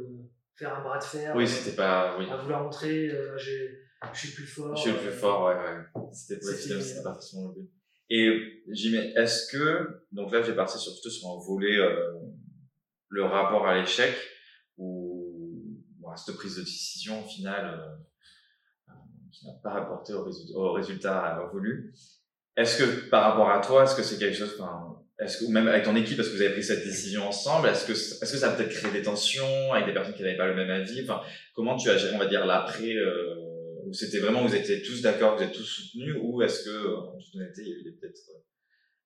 faire 0.57 0.75
un 0.77 0.81
bras 0.83 0.97
de 0.97 1.03
fer. 1.03 1.35
Oui, 1.35 1.47
c'était 1.47 1.75
pas, 1.75 2.17
oui. 2.17 2.25
à 2.29 2.37
vouloir 2.37 2.63
montrer 2.63 3.09
euh, 3.11 3.37
je 3.37 4.19
suis 4.19 4.31
plus 4.31 4.45
fort. 4.47 4.75
Je 4.75 4.81
suis 4.81 4.91
le 4.91 4.97
plus 4.97 5.07
euh, 5.07 5.11
fort, 5.11 5.45
ouais, 5.47 5.55
ouais. 5.55 6.11
C'était 6.13 6.39
pas, 6.39 6.47
C'était- 6.53 6.81
c'était 6.81 7.03
pas 7.03 7.13
forcément 7.13 7.47
le 7.49 7.61
but. 7.61 7.69
Et, 8.09 8.63
Jimmy, 8.69 8.97
est-ce 9.15 9.51
que, 9.51 10.05
donc 10.11 10.31
là, 10.31 10.41
j'ai 10.41 10.53
parti 10.53 10.77
sur, 10.77 10.93
plutôt 10.93 11.09
sur 11.09 11.27
un 11.29 11.39
volet, 11.45 11.77
euh, 11.77 12.13
le 13.09 13.23
rapport 13.23 13.67
à 13.67 13.77
l'échec, 13.79 14.15
ou, 14.77 15.77
bon, 15.99 16.15
cette 16.15 16.35
prise 16.35 16.55
de 16.57 16.61
décision, 16.61 17.23
au 17.23 17.27
final, 17.27 17.79
euh, 18.89 18.93
qui 19.31 19.45
n'a 19.45 19.53
pas 19.61 19.71
rapporté 19.71 20.13
au, 20.13 20.23
résu- 20.25 20.53
au 20.55 20.71
résultat 20.73 21.47
voulu? 21.51 21.93
Est-ce 22.57 22.77
que, 22.83 23.09
par 23.09 23.23
rapport 23.23 23.49
à 23.49 23.61
toi, 23.61 23.83
est-ce 23.83 23.95
que 23.95 24.03
c'est 24.03 24.17
quelque 24.17 24.35
chose, 24.35 24.55
enfin, 24.59 24.97
est-ce 25.19 25.37
que, 25.39 25.45
ou 25.45 25.49
même 25.51 25.67
avec 25.67 25.83
ton 25.85 25.95
équipe, 25.95 26.17
parce 26.17 26.29
que 26.29 26.35
vous 26.35 26.41
avez 26.41 26.53
pris 26.53 26.63
cette 26.63 26.83
décision 26.83 27.27
ensemble, 27.27 27.67
est-ce 27.69 27.85
que, 27.85 27.91
est-ce 27.93 28.31
que 28.31 28.37
ça 28.37 28.51
a 28.51 28.55
peut-être 28.55 28.69
créé 28.71 28.91
des 28.91 29.03
tensions 29.03 29.73
avec 29.73 29.85
des 29.85 29.93
personnes 29.93 30.15
qui 30.15 30.23
n'avaient 30.23 30.37
pas 30.37 30.47
le 30.47 30.55
même 30.55 30.69
avis? 30.71 31.01
Enfin, 31.03 31.21
comment 31.53 31.75
tu 31.77 31.89
as 31.89 31.97
géré, 31.97 32.15
on 32.15 32.19
va 32.19 32.25
dire, 32.27 32.45
l'après, 32.45 32.95
euh, 32.95 33.35
ou 33.85 33.93
c'était 33.93 34.19
vraiment, 34.19 34.43
vous 34.45 34.55
étiez 34.55 34.81
tous 34.81 35.01
d'accord, 35.01 35.37
vous 35.37 35.43
êtes 35.43 35.53
tous 35.53 35.63
soutenus, 35.63 36.15
ou 36.21 36.41
est-ce 36.41 36.65
que, 36.65 36.69
euh, 36.69 36.97
en 36.97 37.17
toute 37.17 37.35
honnêteté, 37.35 37.61
il 37.61 37.67
y 37.69 37.73
a 37.73 37.77
eu 37.77 37.95
peut-être 37.99 38.19
euh, 38.31 38.39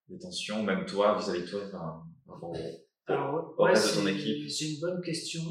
des 0.08 0.18
tensions, 0.20 0.64
même 0.64 0.86
toi, 0.86 1.18
vis-à-vis 1.20 1.42
de 1.42 1.48
toi, 1.48 1.62
enfin, 1.68 2.04
par 2.26 2.36
rapport 2.36 2.52
au- 2.52 2.86
Alors, 3.08 3.56
ouais, 3.60 3.72
reste 3.72 3.96
de 3.98 4.02
ton 4.02 4.08
équipe? 4.08 4.50
C'est 4.50 4.70
une 4.72 4.80
bonne 4.80 5.02
question. 5.02 5.42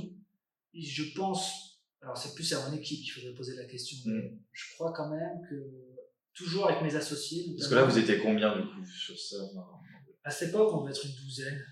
Je 0.74 1.02
pense, 1.14 1.80
alors 2.00 2.16
c'est 2.16 2.34
plus 2.34 2.50
à 2.54 2.68
mon 2.68 2.76
équipe 2.76 3.02
qu'il 3.02 3.12
faudrait 3.12 3.34
poser 3.34 3.56
la 3.56 3.64
question. 3.66 3.96
Mm. 4.06 4.14
mais 4.14 4.32
Je 4.52 4.74
crois 4.74 4.92
quand 4.96 5.10
même 5.10 5.40
que 5.50 5.54
toujours 6.44 6.68
avec 6.68 6.82
mes 6.82 6.94
associés. 6.96 7.54
Parce 7.56 7.68
que 7.68 7.74
là, 7.74 7.84
vous 7.84 7.98
étiez 7.98 8.18
combien, 8.18 8.56
du 8.56 8.62
coup, 8.62 8.84
sur 8.84 9.18
ça? 9.18 9.36
enfin, 9.42 9.66
À 10.24 10.30
cette 10.30 10.50
époque, 10.50 10.72
on 10.74 10.80
devait 10.82 10.90
être 10.92 11.04
une 11.06 11.14
douzaine. 11.24 11.64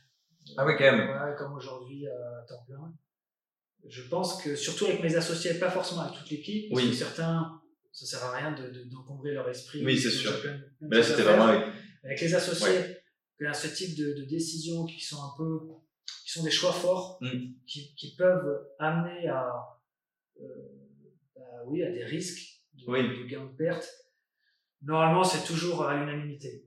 Ah 0.57 0.65
oui, 0.67 0.73
quand 0.79 0.85
même. 0.85 1.09
Ouais, 1.11 1.35
comme 1.37 1.53
aujourd'hui 1.55 2.07
à 2.07 2.45
temps 2.49 2.65
plein. 2.67 2.95
Je 3.87 4.03
pense 4.03 4.43
que 4.43 4.57
surtout 4.57 4.87
avec 4.87 5.03
mes 5.03 5.15
associés, 5.15 5.55
pas 5.55 5.71
forcément 5.71 6.03
avec 6.03 6.19
toute 6.19 6.31
l'équipe, 6.31 6.71
parce 6.71 6.83
Oui. 6.83 6.91
que 6.91 6.97
certains, 6.97 7.61
ça 7.93 8.07
sert 8.07 8.25
à 8.25 8.37
rien 8.37 8.53
de- 8.53 8.71
de- 8.71 8.85
d'encombrer 8.85 9.33
leur 9.33 9.49
esprit. 9.49 9.85
Oui, 9.85 9.97
c'est 9.99 10.11
sûr. 10.11 10.31
déjà 10.33 10.43
plein 10.43 10.53
de- 10.59 10.59
plein 10.59 10.69
de 10.81 10.89
Mais 10.91 10.97
là, 10.97 11.03
c'était 11.03 11.23
vraiment 11.23 11.45
avec, 11.47 11.65
avec 12.05 12.21
les 12.21 12.35
associés, 12.35 12.97
a 13.47 13.55
ce 13.55 13.69
type 13.69 13.97
de, 13.97 14.15
de 14.15 14.25
décisions 14.25 14.85
qui 14.87 15.01
sont 15.01 15.23
un 15.23 15.33
peu, 15.37 15.61
qui 16.25 16.33
sont 16.33 16.43
des 16.43 16.51
choix 16.51 16.73
forts, 16.73 17.19
Mm. 17.21 17.53
qui, 17.67 17.95
qui 17.95 18.17
peuvent 18.17 18.67
amener 18.81 19.29
à, 19.29 19.49
euh, 20.41 20.45
à- 21.37 21.65
oui, 21.67 21.83
à 21.85 21.91
des 21.93 22.05
risques 22.05 22.63
de, 22.75 22.85
Oui. 22.89 23.03
de 23.03 23.25
gain 23.29 23.45
de 23.47 23.57
perte. 23.57 23.89
Normalement, 24.83 25.25
c'est 25.25 25.45
toujours 25.45 25.85
à 25.85 25.97
l'unanimité. 25.97 26.65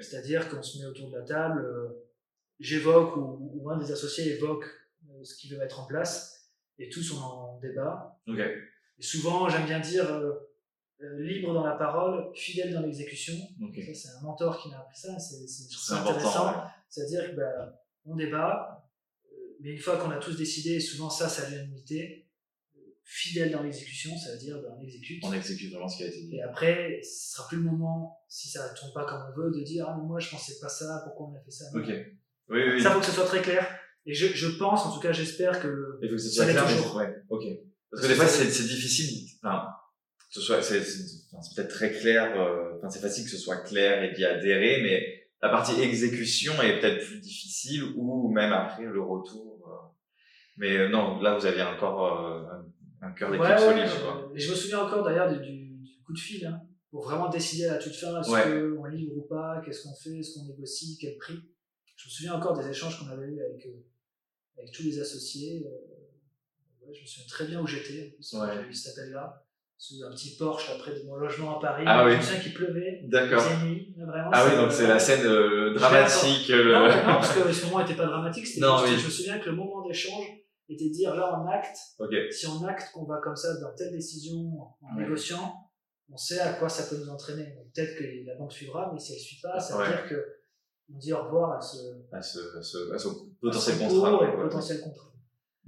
C'est-à-dire 0.00 0.48
qu'on 0.48 0.62
se 0.62 0.78
met 0.78 0.86
autour 0.86 1.10
de 1.10 1.16
la 1.16 1.22
table, 1.22 1.64
euh, 1.64 2.08
j'évoque 2.58 3.16
ou, 3.16 3.50
ou 3.54 3.70
un 3.70 3.78
des 3.78 3.92
associés 3.92 4.34
évoque 4.34 4.64
euh, 5.08 5.24
ce 5.24 5.36
qu'il 5.36 5.52
veut 5.52 5.58
mettre 5.58 5.80
en 5.80 5.86
place, 5.86 6.50
et 6.78 6.88
tous 6.88 7.12
on 7.12 7.18
en 7.18 7.58
débat. 7.58 8.18
Et 8.26 9.02
souvent, 9.02 9.48
j'aime 9.48 9.66
bien 9.66 9.80
dire 9.80 10.10
euh, 10.10 10.34
libre 11.18 11.54
dans 11.54 11.64
la 11.64 11.76
parole, 11.76 12.30
fidèle 12.34 12.72
dans 12.72 12.80
l'exécution. 12.80 13.34
Ok. 13.62 13.76
Ça, 13.86 13.94
c'est 13.94 14.08
un 14.18 14.20
mentor 14.22 14.60
qui 14.60 14.70
m'a 14.70 14.78
appris 14.80 14.98
ça. 14.98 15.18
C'est, 15.18 15.94
intéressant. 15.94 16.46
ouais. 16.46 16.62
C'est-à-dire 16.88 17.30
que 17.30 17.36
bah, 17.36 17.82
débat, 18.16 18.90
mais 19.60 19.70
une 19.70 19.78
fois 19.78 19.98
qu'on 19.98 20.10
a 20.10 20.18
tous 20.18 20.36
décidé, 20.36 20.76
et 20.76 20.80
souvent 20.80 21.10
ça, 21.10 21.28
c'est 21.28 21.42
à 21.42 21.50
l'unanimité, 21.50 22.29
fidèle 23.12 23.50
dans 23.50 23.62
l'exécution, 23.62 24.16
ça 24.16 24.32
veut 24.32 24.38
dire 24.38 24.56
bah, 24.62 24.68
on 24.78 24.82
exécute. 24.82 25.22
On 25.24 25.32
exécute 25.32 25.70
vraiment 25.72 25.88
ce 25.88 25.96
qui 25.96 26.04
a 26.04 26.06
été 26.06 26.20
dit. 26.22 26.36
Et 26.36 26.42
après, 26.42 27.00
ce 27.02 27.32
sera 27.32 27.48
plus 27.48 27.58
le 27.58 27.64
moment, 27.64 28.18
si 28.28 28.48
ça 28.48 28.70
ne 28.70 28.76
tourne 28.78 28.92
pas 28.92 29.04
comme 29.04 29.20
on 29.32 29.40
veut, 29.40 29.50
de 29.50 29.64
dire 29.64 29.86
Ah, 29.88 29.96
mais 30.00 30.06
moi 30.06 30.20
je 30.20 30.30
pensais 30.30 30.54
pas 30.60 30.68
ça, 30.68 31.02
pourquoi 31.04 31.26
on 31.28 31.34
a 31.36 31.40
fait 31.44 31.50
ça? 31.50 31.64
Ok. 31.74 31.88
Oui, 32.50 32.60
oui. 32.74 32.82
Ça, 32.82 32.90
faut 32.92 33.00
que 33.00 33.06
ce 33.06 33.12
soit 33.12 33.26
très 33.26 33.42
clair. 33.42 33.66
Et 34.06 34.14
je, 34.14 34.26
je 34.28 34.48
pense, 34.58 34.86
en 34.86 34.94
tout 34.94 35.00
cas, 35.00 35.12
j'espère 35.12 35.60
que. 35.60 35.98
Il 36.02 36.08
faut 36.08 36.14
que 36.14 36.20
ce 36.20 36.28
Ça 36.28 36.44
soit 36.44 36.52
clair, 36.52 36.66
toujours. 36.66 36.96
ouais, 36.96 37.14
ok. 37.28 37.44
Parce 37.90 38.02
que 38.04 38.08
des 38.08 38.14
fois, 38.14 38.26
c'est, 38.26 38.46
difficile, 38.46 39.28
enfin, 39.42 39.66
ce 40.30 40.40
soit, 40.40 40.62
c'est, 40.62 40.80
peut-être 40.80 41.68
très 41.68 41.90
clair, 41.92 42.40
euh, 42.40 42.76
enfin, 42.78 42.88
c'est 42.88 43.00
facile 43.00 43.24
que 43.24 43.30
ce 43.30 43.36
soit 43.38 43.58
clair 43.58 44.02
et 44.04 44.12
d'y 44.14 44.24
adhérer, 44.24 44.80
mais 44.82 45.26
la 45.42 45.48
partie 45.48 45.80
exécution 45.80 46.52
est 46.62 46.78
peut-être 46.80 47.04
plus 47.04 47.18
difficile 47.20 47.82
ou 47.96 48.30
même 48.32 48.52
après 48.52 48.84
le 48.84 49.00
retour. 49.02 49.58
euh. 49.68 49.88
Mais 50.56 50.76
euh, 50.76 50.88
non, 50.88 51.20
là, 51.20 51.36
vous 51.36 51.46
aviez 51.46 51.62
encore 51.62 52.48
un, 53.02 53.12
cœur 53.12 53.30
d'équipe 53.30 53.44
Ouais, 53.44 53.52
ouais, 53.52 53.58
solide, 53.58 54.02
quoi. 54.02 54.32
Et 54.34 54.40
je 54.40 54.50
me 54.50 54.56
souviens 54.56 54.80
encore 54.80 55.04
d'ailleurs 55.04 55.30
du, 55.40 55.78
coup 56.04 56.12
de 56.12 56.18
fil, 56.18 56.44
hein, 56.46 56.60
pour 56.90 57.04
vraiment 57.04 57.28
décider 57.28 57.66
à 57.66 57.72
la 57.74 57.78
toute 57.78 57.94
fin 57.94 58.20
est-ce 58.20 58.30
Ouais. 58.30 58.42
qu'on 58.76 58.84
livre 58.86 59.12
ou 59.16 59.22
pas, 59.22 59.60
qu'est-ce 59.64 59.82
qu'on 59.84 59.94
fait, 59.94 60.18
est-ce 60.18 60.34
qu'on 60.38 60.46
négocie, 60.46 60.98
quel 61.00 61.16
prix. 61.18 61.38
Je 61.96 62.08
me 62.08 62.10
souviens 62.10 62.34
encore 62.34 62.56
des 62.58 62.68
échanges 62.68 62.98
qu'on 62.98 63.08
avait 63.10 63.26
eu 63.26 63.40
avec, 63.40 63.66
euh, 63.66 63.84
avec 64.58 64.72
tous 64.72 64.82
les 64.82 64.98
associés. 65.00 65.66
euh, 65.66 66.86
ouais, 66.86 66.94
je 66.94 67.00
me 67.02 67.06
souviens 67.06 67.26
très 67.28 67.46
bien 67.46 67.60
où 67.60 67.66
j'étais, 67.66 68.16
Ouais. 68.32 68.48
j'ai 68.54 68.68
eu 68.68 68.72
cet 68.74 68.98
appel-là, 68.98 69.44
sous 69.78 70.02
un 70.04 70.10
petit 70.10 70.36
Porche 70.36 70.68
là, 70.68 70.74
près 70.78 70.92
de 70.98 71.06
mon 71.06 71.14
logement 71.16 71.58
à 71.58 71.60
Paris. 71.60 71.84
Ah 71.86 72.04
je 72.04 72.10
oui. 72.10 72.16
me 72.16 72.22
souviens 72.22 72.40
qu'il 72.40 72.54
pleuvait, 72.54 73.00
D'accord. 73.04 73.44
nuit, 73.64 73.94
vraiment. 73.96 74.30
Ah 74.32 74.46
oui, 74.48 74.56
donc 74.56 74.72
c'est 74.72 74.86
la 74.88 74.98
scène 74.98 75.26
euh, 75.26 75.72
dramatique. 75.74 76.48
Le... 76.48 76.72
Non, 76.72 76.88
non, 76.88 76.90
parce 77.20 77.34
que 77.34 77.52
ce 77.52 77.64
moment 77.66 77.78
n'était 77.80 77.94
pas 77.96 78.06
dramatique, 78.06 78.46
c'était 78.46 78.60
Non, 78.60 78.78
juste 78.78 78.92
oui. 78.94 78.98
je 79.00 79.06
me 79.06 79.10
souviens 79.10 79.38
que 79.38 79.48
le 79.50 79.56
moment 79.56 79.86
d'échange 79.86 80.24
était 80.74 80.88
de 80.88 80.92
dire 80.92 81.14
là 81.14 81.40
on 81.40 81.46
acte, 81.48 81.76
si 82.32 82.46
on 82.46 82.64
acte 82.64 82.90
qu'on 82.92 83.04
va 83.04 83.18
comme 83.22 83.36
ça 83.36 83.58
dans 83.60 83.72
telle 83.74 83.92
décision 83.92 84.38
en 84.60 84.96
Ouais. 84.96 85.02
négociant, 85.02 85.54
on 86.12 86.16
sait 86.16 86.40
à 86.40 86.52
quoi 86.54 86.68
ça 86.68 86.84
peut 86.88 87.00
nous 87.02 87.08
entraîner. 87.10 87.54
Peut-être 87.74 87.96
que 87.98 88.04
la 88.26 88.34
banque 88.36 88.52
suivra, 88.52 88.90
mais 88.92 88.98
si 88.98 89.12
elle 89.12 89.18
ne 89.18 89.22
suit 89.24 89.40
pas, 89.40 89.58
ça 89.60 89.74
veut 89.76 89.82
Ouais. 89.82 89.88
dire 89.88 90.08
que 90.08 90.26
on 90.92 90.98
dit 90.98 91.12
au 91.12 91.22
revoir 91.22 91.52
à 91.56 91.60
ce, 91.60 91.76
À 92.12 92.20
ce, 92.20 92.38
à 92.58 92.62
ce, 92.62 92.92
à 92.92 92.98
ce 92.98 93.08
à 93.08 93.12
potentiel 93.40 93.78
contrat. 93.78 94.20
ouais. 94.20 94.42
potentiel 94.42 94.80
contrat. 94.80 95.06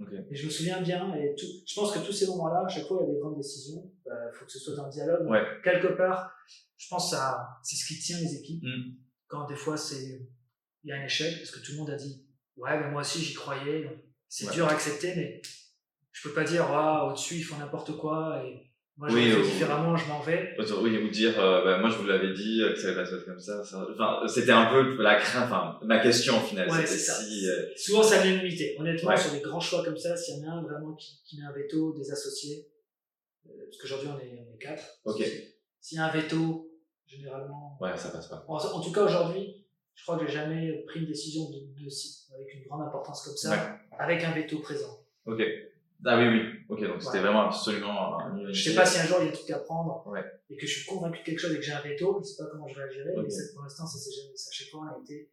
Ok. 0.01 0.09
Et 0.31 0.35
je 0.35 0.47
me 0.47 0.51
souviens 0.51 0.81
bien, 0.83 1.15
et 1.15 1.35
tout, 1.37 1.47
je 1.67 1.75
pense 1.75 1.93
que 1.93 2.01
tous 2.05 2.13
ces 2.13 2.27
moments-là, 2.27 2.65
à 2.65 2.69
chaque 2.69 2.87
fois 2.87 2.99
il 3.03 3.07
y 3.07 3.11
a 3.11 3.13
des 3.15 3.21
grandes 3.21 3.37
décisions, 3.37 3.93
il 4.07 4.31
faut 4.35 4.45
que 4.47 4.51
ce 4.51 4.59
soit 4.59 4.75
dans 4.75 4.87
le 4.87 4.91
dialogue. 4.91 5.29
Quelque 5.63 5.97
part, 5.97 6.33
je 6.77 6.89
pense 6.89 7.11
que 7.13 7.17
c'est 7.63 7.77
ce 7.77 7.87
qui 7.87 8.01
tient 8.01 8.19
les 8.19 8.35
équipes. 8.37 8.63
Mm. 8.65 8.97
Quand 9.29 9.47
des 9.47 9.55
fois 9.55 9.77
il 9.93 10.89
y 10.89 10.93
a 10.93 10.97
un 10.97 11.05
échec, 11.05 11.37
parce 11.39 11.51
que 11.53 11.61
tout 11.65 11.73
le 11.73 11.79
monde 11.79 11.91
a 11.91 11.97
dit 11.97 12.27
Ouais, 12.57 12.79
mais 12.81 12.91
moi 12.91 13.03
aussi 13.03 13.21
j'y 13.21 13.35
croyais, 13.35 13.87
c'est 14.35 14.47
Ouais. 14.47 14.53
dur 14.55 14.67
à 14.67 14.73
accepter, 14.73 15.15
mais 15.15 15.43
je 16.11 16.27
peux 16.27 16.35
pas 16.35 16.45
dire 16.45 16.65
Ah, 16.71 17.07
au-dessus 17.07 17.35
ils 17.37 17.43
font 17.43 17.59
n'importe 17.59 17.97
quoi 17.99 18.43
et 18.45 18.67
Moi, 18.99 19.09
je 19.09 19.15
Oui, 19.15 19.31
fais 19.31 19.37
ou- 19.39 19.43
différemment, 19.43 19.97
je 19.97 20.07
m'en 20.07 20.21
vais. 20.21 20.55
Oui, 20.83 20.99
ou 20.99 21.09
dire, 21.09 21.39
euh, 21.41 21.65
bah, 21.65 21.79
moi 21.79 21.89
je 21.91 21.97
vous 21.97 22.05
l'avais 22.07 22.33
dit, 22.35 22.61
euh, 22.63 22.73
que 22.73 22.79
ça 22.79 22.89
allait 22.89 22.97
pas 22.97 23.07
se 23.07 23.13
passer 23.15 23.25
comme 23.25 23.41
ça. 23.41 23.65
ça- 23.65 23.87
Enfin, 23.91 24.21
c'était 24.29 24.53
un 24.53 24.67
peu 24.67 25.03
la 25.03 25.17
crainte, 25.17 25.45
enfin, 25.51 25.79
ma 25.83 25.99
question 25.99 26.37
au 26.37 26.41
final. 26.47 26.71
Ouais, 26.71 26.85
c'est 26.87 26.99
ça. 26.99 27.15
si, 27.15 27.49
euh, 27.49 27.67
Souvent, 27.77 28.03
c'est 28.03 28.17
à 28.17 28.25
l'unanimité. 28.25 28.77
Honnêtement, 28.79 29.09
Ouais. 29.11 29.17
sur 29.17 29.33
des 29.33 29.41
grands 29.41 29.61
choix 29.61 29.83
comme 29.83 29.97
ça, 29.97 30.15
s'il 30.17 30.39
y 30.39 30.45
en 30.47 30.51
a 30.51 30.53
un 30.57 30.63
vraiment 30.63 30.95
qui, 30.95 31.21
qui 31.25 31.39
met 31.41 31.45
un 31.47 31.53
veto, 31.53 31.93
des 31.95 32.11
associés, 32.13 32.69
euh, 33.47 33.51
parce 33.67 33.79
qu'aujourd'hui, 33.79 34.09
on 34.15 34.19
est, 34.19 34.47
on 34.49 34.55
est 34.55 34.59
quatre. 34.59 34.85
Ok. 35.07 35.23
S'il 35.81 35.97
y 35.97 36.01
a 36.01 36.05
un 36.07 36.11
veto, 36.13 36.71
généralement. 37.07 37.79
ouais, 37.81 37.97
ça 37.97 38.11
passe 38.11 38.29
pas. 38.29 38.45
En, 38.47 38.57
en 38.59 38.81
tout 38.81 38.93
cas, 38.93 39.05
aujourd'hui, 39.05 39.65
je 39.95 40.03
crois 40.03 40.19
que 40.19 40.27
j'ai 40.27 40.33
jamais 40.35 40.85
pris 40.87 41.01
une 41.01 41.07
décision 41.07 41.49
de, 41.51 41.57
de 41.61 42.35
avec 42.35 42.55
une 42.55 42.63
grande 42.69 42.83
importance 42.83 43.25
comme 43.25 43.37
ça, 43.37 43.79
avec 43.99 44.23
un 44.25 44.33
veto 44.33 44.59
présent. 44.61 44.99
Ok. 45.27 45.41
Ah 46.05 46.19
oui, 46.19 46.27
oui. 46.29 46.43
Ok, 46.69 46.83
donc 46.89 47.01
c'était 47.03 47.21
vraiment 47.21 47.47
absolument 47.47 48.19
un 48.19 48.53
Je 48.53 48.71
sais 48.71 48.75
pas 48.75 48.85
si 48.85 48.99
un 48.99 49.05
jour 49.07 49.19
il 49.21 49.27
y 49.27 49.29
a 49.29 49.31
un 49.31 49.35
truc 49.35 49.51
à 49.51 49.59
prendre 49.61 50.05
Ouais. 50.09 50.25
et 50.51 50.57
que 50.57 50.67
je 50.67 50.79
suis 50.79 50.87
convaincu 50.87 51.21
de 51.21 51.25
quelque 51.25 51.39
chose 51.39 51.53
et 51.53 51.57
que 51.57 51.63
j'ai 51.63 51.73
un 51.73 51.81
veto, 51.81 52.21
je 52.23 52.29
sais 52.29 52.43
pas 52.43 52.51
comment 52.51 52.67
je 52.67 52.81
vais 52.81 52.91
gérer, 52.93 53.11
Ok. 53.17 53.27
mais 53.29 53.53
pour 53.55 53.63
l'instant, 53.63 53.87
ça 53.87 53.99
s'est 53.99 54.11
jamais, 54.11 54.37
ça, 54.37 54.51
chaque 54.53 54.69
fois, 54.69 54.81
on 54.81 54.99
a 54.99 55.01
été 55.03 55.31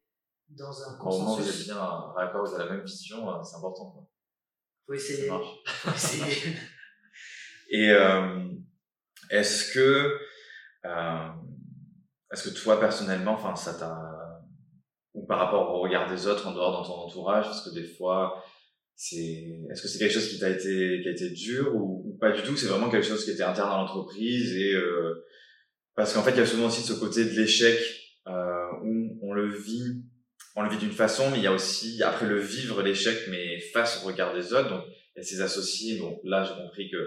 dans 0.50 0.82
un 0.84 1.00
Au 1.00 1.10
moment 1.10 1.34
où 1.34 1.38
vous 1.38 1.42
êtes 1.42 1.46
consensus. 1.48 1.66
bien 1.66 1.76
raccord, 1.84 2.46
vous 2.46 2.54
avez 2.56 2.66
la 2.66 2.72
même 2.76 2.86
vision, 2.86 3.30
euh, 3.34 3.42
c'est 3.44 3.56
important. 3.58 3.90
Quoi. 3.92 4.08
Faut 4.86 4.94
essayer. 4.94 5.28
Faut 5.66 5.92
essayer. 5.92 6.54
Et 7.72 7.90
euh, 7.92 8.48
est-ce 9.30 9.74
que, 9.74 10.18
euh, 10.86 11.28
est-ce 12.32 12.50
que 12.50 12.56
toi 12.62 12.80
personnellement, 12.80 13.34
enfin, 13.34 13.56
ça 13.56 13.74
t'a, 13.76 14.19
ou 15.14 15.26
par 15.26 15.40
rapport 15.40 15.74
au 15.74 15.82
regard 15.82 16.10
des 16.10 16.28
autres 16.28 16.48
en 16.48 16.54
dehors 16.54 16.72
dans 16.72 16.84
ton 16.84 16.94
entourage, 16.94 17.46
parce 17.46 17.68
que 17.68 17.74
des 17.74 17.84
fois, 17.84 18.44
c'est, 18.96 19.48
est-ce 19.72 19.82
que 19.82 19.88
c'est 19.88 20.00
quelque 20.00 20.14
chose 20.14 20.30
qui 20.30 20.40
t'a 20.40 20.50
été, 20.50 21.02
qui 21.02 21.08
a 21.08 21.12
été 21.12 21.30
dur 21.30 21.76
ou, 21.76 22.18
pas 22.20 22.32
du 22.32 22.44
tout? 22.44 22.56
C'est 22.58 22.68
vraiment 22.68 22.90
quelque 22.90 23.08
chose 23.08 23.24
qui 23.24 23.32
était 23.32 23.44
interne 23.44 23.72
à 23.72 23.78
l'entreprise 23.78 24.56
et 24.56 24.74
euh, 24.74 25.26
parce 25.96 26.14
qu'en 26.14 26.22
fait, 26.22 26.32
il 26.32 26.38
y 26.38 26.42
a 26.42 26.46
souvent 26.46 26.68
aussi 26.68 26.82
ce 26.82 26.94
côté 26.94 27.26
de 27.26 27.32
l'échec 27.32 27.80
euh, 28.28 28.68
où 28.84 29.20
on 29.22 29.34
le 29.34 29.50
vit, 29.50 30.04
on 30.56 30.62
le 30.62 30.70
vit 30.70 30.78
d'une 30.78 30.92
façon, 30.92 31.32
mais 31.32 31.38
il 31.38 31.44
y 31.44 31.48
a 31.48 31.54
aussi 31.54 32.04
après 32.04 32.28
le 32.28 32.40
vivre 32.40 32.82
l'échec, 32.82 33.18
mais 33.30 33.60
face 33.60 34.04
au 34.04 34.08
regard 34.08 34.34
des 34.34 34.54
autres. 34.54 34.70
Donc, 34.70 34.84
il 34.88 35.20
y 35.20 35.22
a 35.22 35.24
ses 35.24 35.42
associés. 35.42 35.98
Donc 35.98 36.20
là, 36.24 36.44
j'ai 36.44 36.62
compris 36.62 36.90
que 36.90 36.98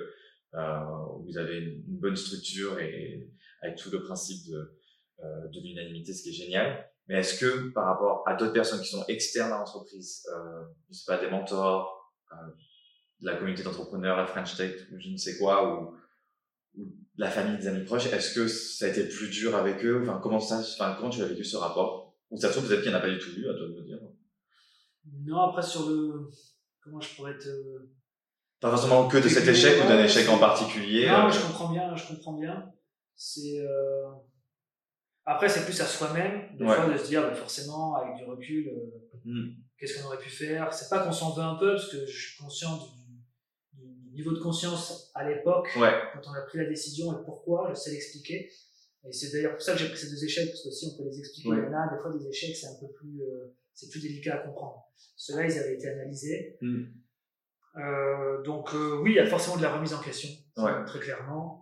euh, 0.55 0.79
vous 1.25 1.39
avez 1.39 1.59
une, 1.59 1.85
une 1.89 2.01
bonne 2.01 2.17
structure 2.17 2.79
et 2.81 3.29
avec 3.63 3.77
tout 3.77 3.91
le 3.91 4.03
principe 4.03 4.47
de, 4.51 4.77
euh, 5.25 5.49
de 5.49 5.61
l'unanimité, 5.61 6.13
ce 6.13 6.23
qui 6.23 6.31
est 6.31 6.45
génial. 6.45 6.92
Mais 7.09 7.19
est-ce 7.19 7.39
que 7.39 7.71
par 7.71 7.87
rapport 7.87 8.23
à 8.27 8.35
d'autres 8.35 8.53
personnes 8.53 8.81
qui 8.81 8.89
sont 8.89 9.05
externes 9.09 9.53
à 9.53 9.59
l'entreprise, 9.59 10.25
euh, 10.33 10.63
je 10.91 10.97
sais 10.97 11.05
pas, 11.07 11.19
des 11.19 11.31
mentors, 11.31 12.13
euh, 12.33 12.37
de 13.21 13.27
la 13.27 13.37
communauté 13.37 13.63
d'entrepreneurs, 13.63 14.17
la 14.17 14.27
French 14.27 14.57
Tech, 14.57 14.89
ou 14.93 14.99
je 14.99 15.09
ne 15.09 15.17
sais 15.17 15.37
quoi, 15.39 15.81
ou, 15.81 15.97
ou 16.77 16.85
de 16.85 17.21
la 17.21 17.31
famille, 17.31 17.59
des 17.59 17.69
amis 17.69 17.85
proches, 17.85 18.07
est-ce 18.07 18.35
que 18.35 18.47
ça 18.49 18.87
a 18.87 18.89
été 18.89 19.09
plus 19.09 19.29
dur 19.31 19.55
avec 19.57 19.85
eux? 19.85 20.01
Enfin, 20.03 20.21
comment 20.23 20.41
ça, 20.41 20.59
enfin, 20.59 20.95
comment 20.97 21.11
tu 21.11 21.23
as 21.23 21.27
vécu 21.27 21.45
ce 21.45 21.57
rapport? 21.57 22.15
Ou 22.31 22.39
ça 22.39 22.49
se 22.49 22.55
trouve 22.55 22.69
peut-être 22.69 22.83
qu'il 22.83 22.91
n'y 22.91 22.97
en 22.97 22.99
a 22.99 23.03
pas 23.03 23.11
du 23.11 23.19
tout 23.19 23.31
eu, 23.37 23.49
à 23.49 23.55
toi 23.55 23.67
de 23.67 23.75
me 23.75 23.83
dire. 23.83 23.99
Non, 25.27 25.41
après, 25.41 25.63
sur 25.63 25.89
le. 25.89 26.31
Comment 26.81 27.01
je 27.01 27.15
pourrais 27.15 27.37
te. 27.39 27.49
Pas 28.61 28.71
forcément 28.71 29.09
que 29.09 29.19
de 29.19 29.29
cet 29.29 29.47
échec 29.47 29.85
ou 29.85 29.89
d'un 29.89 30.03
échec 30.03 30.29
en 30.29 30.39
particulier. 30.39 31.09
Non, 31.09 31.27
euh, 31.27 31.31
je 31.31 31.41
comprends 31.41 31.69
bien, 31.73 31.95
je 31.95 32.09
comprends 32.09 32.33
bien. 32.35 32.73
C'est. 33.17 33.61
euh, 33.61 34.07
Après, 35.25 35.49
c'est 35.49 35.65
plus 35.65 35.81
à 35.81 35.87
soi-même, 35.87 36.57
des 36.57 36.65
Ouais. 36.65 36.75
fois, 36.75 36.87
de 36.93 36.97
se 36.97 37.07
dire, 37.07 37.23
bah, 37.23 37.35
forcément, 37.35 37.95
avec 37.97 38.17
du 38.17 38.25
recul, 38.25 38.69
euh, 38.69 39.21
hmm, 39.25 39.51
qu'est-ce 39.79 39.99
qu'on 40.01 40.07
aurait 40.09 40.19
pu 40.19 40.29
faire? 40.31 40.73
C'est 40.73 40.89
pas 40.89 41.05
qu'on 41.05 41.13
s'en 41.13 41.33
veut 41.35 41.43
un 41.43 41.55
peu, 41.57 41.73
parce 41.75 41.89
que 41.91 42.05
je 42.07 42.19
suis 42.29 42.37
conscient 42.43 42.77
du, 42.77 43.85
du 43.85 44.11
niveau 44.15 44.33
de 44.33 44.41
conscience 44.41 45.11
à 45.15 45.29
l'époque, 45.29 45.69
Ouais, 45.77 45.93
quand 46.13 46.29
on 46.29 46.35
a 46.35 46.41
pris 46.43 46.59
la 46.59 46.65
décision 46.67 47.13
et 47.13 47.25
pourquoi, 47.25 47.69
je 47.71 47.75
sais 47.75 47.93
l'expliquer. 47.93 48.51
Et 49.05 49.13
c'est 49.13 49.31
d'ailleurs 49.33 49.53
pour 49.53 49.63
ça 49.63 49.73
que 49.73 49.79
j'ai 49.79 49.89
pris 49.89 49.99
ces 49.99 50.11
deux 50.11 50.25
échecs, 50.25 50.49
parce 50.51 50.63
que 50.65 50.71
si 50.71 50.87
on 50.93 50.97
peut 50.97 51.09
les 51.09 51.19
expliquer, 51.19 51.49
Ouais. 51.51 51.57
il 51.59 51.65
y 51.65 51.67
en 51.69 51.73
a 51.79 51.95
des 51.95 52.01
fois 52.03 52.13
des 52.13 52.27
échecs, 52.29 52.57
c'est 52.57 52.67
un 52.67 52.77
peu 52.81 52.89
plus, 52.93 53.23
euh, 53.23 53.55
c'est 53.75 53.89
plus 53.91 54.01
délicat 54.01 54.35
à 54.35 54.39
comprendre. 54.39 54.85
Ceux-là, 55.17 55.45
ils 55.47 55.57
avaient 55.59 55.75
été 55.75 55.89
analysés. 55.89 56.59
hmm, 56.61 56.85
Euh, 57.77 58.43
donc 58.43 58.71
oui, 59.03 59.13
il 59.13 59.17
y 59.17 59.19
a 59.19 59.27
forcément 59.27 59.57
de 59.57 59.63
la 59.63 59.75
remise 59.75 59.95
en 59.95 60.01
question, 60.03 60.29
très 60.87 61.01
clairement. 61.01 61.62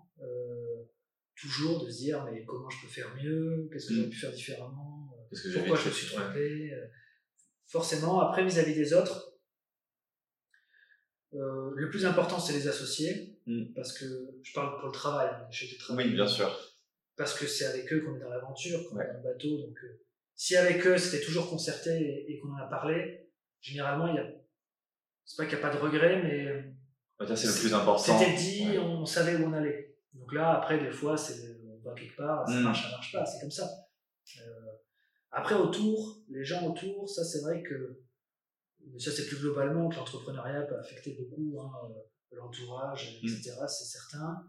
Toujours 1.41 1.85
de 1.85 1.91
se 1.91 1.99
dire, 1.99 2.25
mais 2.25 2.45
comment 2.45 2.69
je 2.69 2.83
peux 2.83 2.93
faire 2.93 3.15
mieux? 3.15 3.69
Qu'est-ce 3.73 3.89
que 3.89 3.95
j'aurais 3.95 4.09
pu 4.11 4.17
faire 4.19 4.33
différemment? 4.33 5.09
Que 5.31 5.37
j'ai 5.51 5.59
Pourquoi 5.61 5.77
je 5.77 5.89
me 5.89 5.93
suis 5.95 6.15
trompé? 6.15 6.73
Forcément, 7.67 8.21
après, 8.21 8.45
vis-à-vis 8.45 8.75
des 8.75 8.93
autres, 8.93 9.33
euh, 11.35 11.71
le 11.77 11.89
plus 11.89 12.05
important, 12.05 12.39
c'est 12.39 12.53
les 12.53 12.67
associés, 12.69 13.39
Mm. 13.47 13.73
parce 13.75 13.97
que 13.97 14.05
je 14.43 14.53
parle 14.53 14.79
pour 14.79 14.89
le 14.89 14.93
travail, 14.93 15.29
hein, 15.33 15.47
chez 15.51 15.67
du 15.69 15.79
travail. 15.79 16.07
Oui, 16.07 16.13
bien 16.13 16.27
sûr. 16.27 16.51
Parce 17.17 17.39
que 17.39 17.47
c'est 17.47 17.67
avec 17.67 17.93
eux 17.93 18.01
qu'on 18.01 18.17
est 18.17 18.21
dans 18.21 18.29
l'aventure, 18.29 18.81
qu'on 18.89 18.97
Ouais. 18.97 19.05
est 19.05 19.09
dans 19.13 19.19
le 19.19 19.23
bateau. 19.33 19.57
Donc, 19.67 19.79
euh, 19.85 20.01
si 20.35 20.57
avec 20.57 20.85
eux, 20.87 20.99
c'était 20.99 21.25
toujours 21.25 21.49
concerté 21.49 21.91
et, 21.91 22.33
et 22.33 22.39
qu'on 22.39 22.53
en 22.53 22.57
a 22.59 22.67
parlé, 22.69 23.29
généralement, 23.61 24.09
il 24.09 24.17
y 24.17 24.19
a. 24.19 24.27
C'est 25.25 25.37
pas 25.37 25.47
qu'il 25.47 25.57
n'y 25.59 25.65
a 25.65 25.69
pas 25.69 25.75
de 25.77 25.81
regret, 25.81 26.23
mais 26.23 26.47
euh, 26.47 27.27
Ça, 27.27 27.37
c'est 27.37 27.47
le 27.47 27.61
plus 27.61 27.75
important. 27.75 28.19
c'était 28.19 28.35
dit, 28.37 28.69
Ouais. 28.71 28.79
on 28.79 29.07
savait 29.07 29.37
où 29.37 29.45
on 29.47 29.53
allait. 29.53 29.90
Donc 30.15 30.33
là, 30.33 30.57
après, 30.59 30.79
des 30.83 30.91
fois, 30.91 31.17
c'est, 31.17 31.57
on 31.65 31.89
va 31.89 31.95
quelque 31.95 32.17
part, 32.17 32.47
ça 32.49 32.55
Mm. 32.55 32.63
marche, 32.63 32.83
ça 32.85 32.91
marche 32.91 33.13
pas, 33.13 33.25
c'est 33.25 33.41
comme 33.41 33.51
ça. 33.51 33.69
Euh, 34.41 34.73
après, 35.31 35.55
autour, 35.55 36.23
les 36.29 36.45
gens 36.45 36.67
autour, 36.69 37.09
ça, 37.09 37.25
c'est 37.25 37.41
vrai 37.41 37.63
que, 37.63 38.01
mais 38.93 38.99
ça, 38.99 39.11
c'est 39.13 39.27
plus 39.27 39.39
globalement 39.39 39.89
que 39.89 39.97
l'entrepreneuriat 39.97 40.63
peut 40.63 40.79
affecter 40.79 41.17
beaucoup 41.19 41.61
hein, 41.61 41.71
euh, 41.91 42.37
l'entourage, 42.37 43.21
etc., 43.23 43.53
c'est 43.69 43.85
certain. 43.85 44.45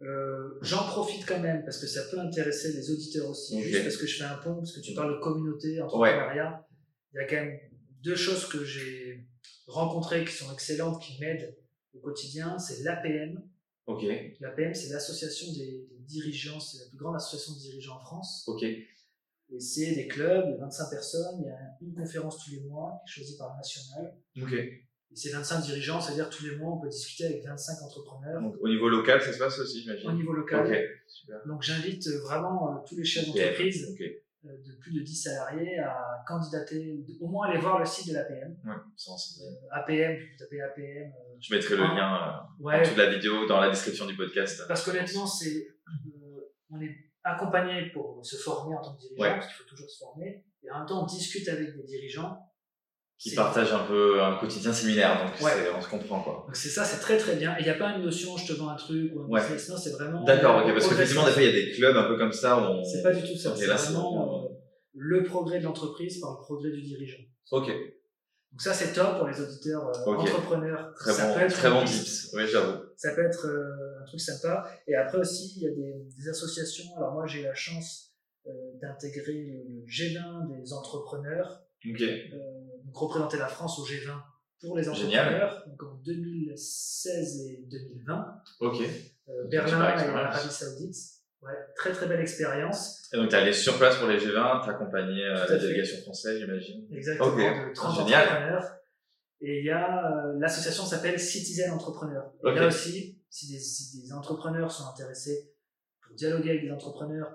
Euh, 0.00 0.58
J'en 0.62 0.86
profite 0.86 1.26
quand 1.26 1.40
même 1.40 1.64
parce 1.64 1.78
que 1.80 1.88
ça 1.88 2.02
peut 2.10 2.20
intéresser 2.20 2.72
les 2.72 2.90
auditeurs 2.92 3.28
aussi, 3.28 3.60
juste 3.62 3.82
parce 3.82 3.96
que 3.96 4.06
je 4.06 4.16
fais 4.18 4.24
un 4.24 4.36
pont, 4.38 4.56
parce 4.56 4.72
que 4.72 4.80
tu 4.80 4.94
parles 4.94 5.14
de 5.16 5.20
communauté, 5.20 5.80
entrepreneuriat. 5.82 6.64
Il 7.12 7.16
y 7.16 7.20
a 7.20 7.26
quand 7.26 7.36
même 7.36 7.58
deux 8.02 8.14
choses 8.14 8.46
que 8.46 8.64
j'ai 8.64 9.26
rencontrées 9.66 10.24
qui 10.24 10.32
sont 10.32 10.52
excellentes, 10.52 11.02
qui 11.02 11.18
m'aident 11.20 11.56
au 11.94 11.98
quotidien. 11.98 12.56
C'est 12.60 12.84
l'APM. 12.84 13.42
Ok, 13.88 14.04
L'APM, 14.40 14.74
c'est 14.74 14.90
l'association 14.92 15.50
des, 15.54 15.88
des 15.90 15.98
dirigeants, 16.06 16.60
c'est 16.60 16.78
la 16.84 16.88
plus 16.90 16.98
grande 16.98 17.16
association 17.16 17.54
de 17.54 17.58
dirigeants 17.58 17.96
en 17.96 18.00
France. 18.04 18.44
ok, 18.46 18.62
Et 18.62 19.60
c'est 19.60 19.94
des 19.94 20.06
clubs, 20.08 20.44
il 20.46 20.50
y 20.52 20.54
a 20.54 20.58
25 20.58 20.90
personnes, 20.90 21.36
il 21.40 21.46
y 21.46 21.50
a 21.50 21.58
une 21.80 21.94
conférence 21.94 22.44
tous 22.44 22.50
les 22.52 22.60
mois 22.60 23.00
qui 23.04 23.10
est 23.10 23.14
choisie 23.14 23.36
par 23.38 23.50
le 23.52 23.56
national. 23.56 24.14
ok. 24.42 24.52
Et 25.10 25.16
c'est 25.16 25.30
25 25.30 25.62
dirigeants, 25.62 26.02
c'est-à-dire 26.02 26.28
tous 26.28 26.44
les 26.44 26.56
mois, 26.56 26.74
on 26.74 26.80
peut 26.80 26.88
discuter 26.90 27.24
avec 27.24 27.42
25 27.42 27.80
entrepreneurs 27.82 28.42
Donc, 28.42 28.56
au 28.60 28.68
niveau 28.68 28.90
local, 28.90 29.22
ça 29.22 29.32
se 29.32 29.38
passe 29.38 29.58
aussi, 29.58 29.80
j'imagine. 29.80 30.06
au 30.06 30.12
niveau 30.12 30.34
local. 30.34 30.66
Ok, 30.66 30.76
super. 31.08 31.40
Donc 31.46 31.62
j'invite 31.62 32.06
euh, 32.08 32.18
vraiment 32.20 32.74
euh, 32.76 32.80
tous 32.86 32.94
les 32.94 33.04
chefs 33.06 33.26
d'entreprise 33.26 33.88
Ok, 33.90 34.02
euh, 34.02 34.20
de 34.44 34.78
plus 34.80 34.92
de 34.94 35.00
10 35.02 35.14
salariés 35.22 35.78
à 35.80 36.22
candidater, 36.26 37.04
au 37.20 37.28
moins 37.28 37.48
aller 37.48 37.58
voir 37.60 37.78
le 37.78 37.84
site 37.84 38.08
de 38.08 38.14
l'APM. 38.14 38.56
ouais, 38.64 38.74
renseigner. 39.06 39.58
APM, 39.70 40.16
vous 40.16 40.38
tapez 40.38 40.60
APM. 40.60 41.12
euh, 41.12 41.36
Je 41.40 41.54
mettrai 41.54 41.76
le 41.76 41.82
lien 41.82 42.14
euh, 42.14 42.62
en 42.62 42.64
ouais, 42.64 42.82
de 42.94 42.96
la 42.98 43.10
vidéo, 43.10 43.46
dans 43.46 43.60
la 43.60 43.68
description 43.70 44.06
du 44.06 44.16
podcast. 44.16 44.62
parce 44.68 44.84
qu'honnêtement, 44.84 45.26
c'est, 45.26 45.66
euh, 45.88 46.52
on 46.70 46.80
est 46.80 46.94
accompagné 47.24 47.90
pour 47.92 48.24
se 48.24 48.36
former 48.36 48.76
en 48.76 48.82
tant 48.82 48.94
que 48.94 49.00
dirigeant, 49.00 49.22
Ouais. 49.22 49.34
parce 49.34 49.46
qu'il 49.48 49.56
faut 49.56 49.68
toujours 49.68 49.90
se 49.90 49.98
former, 49.98 50.44
et 50.62 50.70
en 50.70 50.78
même 50.78 50.86
temps 50.86 51.02
on 51.02 51.06
discute 51.06 51.48
avec 51.48 51.74
des 51.76 51.82
dirigeants. 51.82 52.38
Qui 53.18 53.34
partagent 53.34 53.72
un 53.72 53.84
peu 53.84 54.22
un 54.22 54.36
quotidien 54.36 54.72
similaire, 54.72 55.24
donc 55.24 55.40
Ouais. 55.42 55.50
on 55.76 55.80
se 55.80 55.88
comprend, 55.88 56.20
quoi. 56.22 56.44
Donc 56.46 56.54
c'est 56.54 56.68
ça, 56.68 56.84
c'est 56.84 57.00
très 57.00 57.16
très 57.18 57.34
bien. 57.34 57.56
Et 57.56 57.62
il 57.62 57.64
n'y 57.64 57.70
a 57.70 57.74
pas 57.74 57.96
une 57.96 58.04
notion 58.04 58.36
je 58.36 58.46
te 58.46 58.52
vends 58.56 58.68
un 58.68 58.76
truc 58.76 59.10
ou 59.14 59.22
un 59.22 59.26
Ouais. 59.26 59.40
business, 59.40 59.68
non, 59.70 59.76
c'est 59.76 59.90
vraiment. 59.90 60.22
D'accord, 60.22 60.64
ok, 60.64 60.72
parce 60.72 60.88
qu'effectivement, 60.88 61.24
des 61.26 61.32
fois, 61.32 61.42
il 61.42 61.46
y 61.46 61.48
a 61.48 61.52
des 61.66 61.72
clubs 61.72 61.96
un 61.96 62.04
peu 62.04 62.16
comme 62.16 62.32
ça 62.32 62.56
où 62.58 62.60
on. 62.60 62.84
C'est 62.84 63.02
pas 63.02 63.12
du 63.12 63.20
tout 63.22 63.36
ça. 63.36 63.54
C'est 63.56 63.66
vraiment 63.66 64.12
vraiment- 64.12 64.44
euh, 64.44 64.48
le 64.94 65.22
progrès 65.24 65.58
de 65.58 65.64
l'entreprise 65.64 66.20
par 66.20 66.30
le 66.30 66.36
progrès 66.44 66.70
du 66.70 66.80
dirigeant. 66.82 67.22
Ok, 67.50 67.66
Donc 68.52 68.60
ça, 68.62 68.72
c'est 68.72 68.92
top 68.92 69.18
pour 69.18 69.26
les 69.26 69.40
auditeurs 69.40 69.88
euh, 69.88 70.12
entrepreneurs. 70.14 70.94
très 70.94 71.12
ça 71.12 71.26
bon, 71.28 71.34
peut 71.34 71.40
être 71.40 71.52
très 71.54 71.70
bon 71.70 71.84
tips. 71.84 72.30
Oui, 72.34 72.42
j'avoue. 72.46 72.78
Ça 72.96 73.14
peut 73.16 73.24
être 73.24 73.46
euh, 73.46 74.00
un 74.00 74.04
truc 74.06 74.20
sympa. 74.20 74.64
Et 74.86 74.94
après 74.94 75.18
aussi, 75.18 75.54
il 75.56 75.62
y 75.64 75.66
a 75.66 75.70
des, 75.70 75.94
des 76.16 76.28
associations. 76.28 76.84
Alors 76.96 77.12
moi, 77.14 77.26
j'ai 77.26 77.42
la 77.42 77.54
chance 77.54 78.12
euh, 78.46 78.50
d'intégrer 78.80 79.44
le 79.44 79.84
G20 79.86 80.46
des 80.62 80.72
entrepreneurs, 80.72 81.62
Ok, 81.84 82.02
euh, 82.02 82.36
donc 82.84 82.96
représenter 82.96 83.36
la 83.38 83.48
France 83.48 83.78
au 83.78 83.84
G20 83.84 84.10
pour 84.60 84.76
les 84.76 84.82
Génial. 84.82 85.26
entrepreneurs, 85.26 85.64
donc 85.68 85.82
en 85.82 85.94
2016 86.04 87.40
et 87.48 87.64
2020, 87.70 88.42
ok. 88.60 88.80
euh, 89.28 89.44
Berlin 89.48 89.96
et 89.96 90.06
l'Arabie 90.06 90.50
Saoudite. 90.52 90.96
Ouais, 91.40 91.52
très 91.76 91.92
très 91.92 92.08
belle 92.08 92.18
expérience. 92.20 93.08
Et 93.12 93.16
donc, 93.16 93.28
t'es 93.30 93.36
allé 93.36 93.52
sur 93.52 93.78
place 93.78 93.96
pour 93.98 94.08
les 94.08 94.18
G20, 94.18 94.64
t'as 94.64 94.72
accompagné 94.72 95.22
euh, 95.24 95.46
la 95.46 95.56
délégation 95.56 96.00
française, 96.02 96.40
j'imagine. 96.40 96.88
Exactement, 96.92 97.28
Ok, 97.32 97.38
de 97.38 97.74
30 97.74 97.96
génial. 98.06 98.26
entrepreneurs. 98.26 98.64
Et 99.40 99.58
il 99.60 99.64
y 99.66 99.70
a 99.70 100.04
euh, 100.26 100.36
l'association 100.40 100.84
s'appelle 100.84 101.20
Citizen 101.20 101.70
Entrepreneur. 101.70 102.32
Et 102.44 102.52
là 102.54 102.66
aussi, 102.66 103.22
si 103.30 103.52
des, 103.52 103.60
si 103.60 104.02
des 104.02 104.12
entrepreneurs 104.12 104.72
sont 104.72 104.88
intéressés 104.88 105.52
pour 106.04 106.16
dialoguer 106.16 106.50
avec 106.50 106.62
des 106.64 106.72
entrepreneurs, 106.72 107.30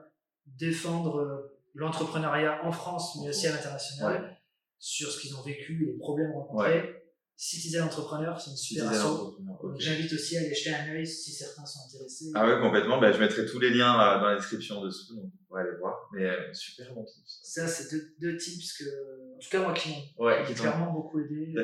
défendre 0.46 1.53
l'entrepreneuriat 1.74 2.64
en 2.64 2.72
France, 2.72 3.18
mais 3.22 3.30
aussi 3.30 3.48
à 3.48 3.52
l'international, 3.56 4.38
sur 4.80 5.10
ce 5.12 5.20
qu'ils 5.22 5.36
ont 5.36 5.42
vécu, 5.42 5.86
les 5.86 5.98
problèmes 5.98 6.32
rencontrés, 6.32 7.00
Citizen 7.36 7.82
Entrepreneur, 7.84 8.40
c'est 8.40 8.52
une 8.52 8.58
super 8.58 8.90
asso. 8.90 9.06
Entrepreneur, 9.06 9.56
ok. 9.64 9.72
Donc, 9.72 9.80
J'invite 9.80 10.14
aussi 10.14 10.38
à 10.38 10.42
aller 10.42 10.54
jeter 10.54 10.70
un 10.76 10.88
œil 10.94 11.06
si 11.08 11.32
certains 11.32 11.66
sont 11.66 11.80
intéressés. 11.88 12.26
Ah 12.36 12.46
ouais, 12.48 12.62
complètement. 12.62 13.00
Bah, 13.02 13.12
je 13.12 13.20
mettrai 13.20 13.46
tous 13.48 13.60
les 13.60 13.72
liens 13.72 13.94
euh, 14.00 14.20
dans 14.20 14.28
la 14.28 14.36
description 14.36 14.82
dessous, 14.82 15.16
donc 15.16 15.32
on 15.50 15.56
va 15.56 15.62
aller 15.62 15.76
voir. 15.80 16.10
Mais 16.14 16.26
euh, 16.30 16.54
super 16.54 16.94
bon 16.94 17.04
tips. 17.04 17.40
Ça, 17.44 17.68
c'est 17.68 17.92
deux, 17.92 18.14
deux 18.20 18.38
tips 18.38 18.78
que, 18.78 19.36
en 19.36 19.40
tout 19.40 19.50
cas, 19.50 19.62
moi, 19.62 19.74
qui 19.74 19.90
m'ont 19.90 20.24
Ouais, 20.26 20.44
clairement 20.54 20.94
beaucoup 20.94 21.20
aidé. 21.20 21.56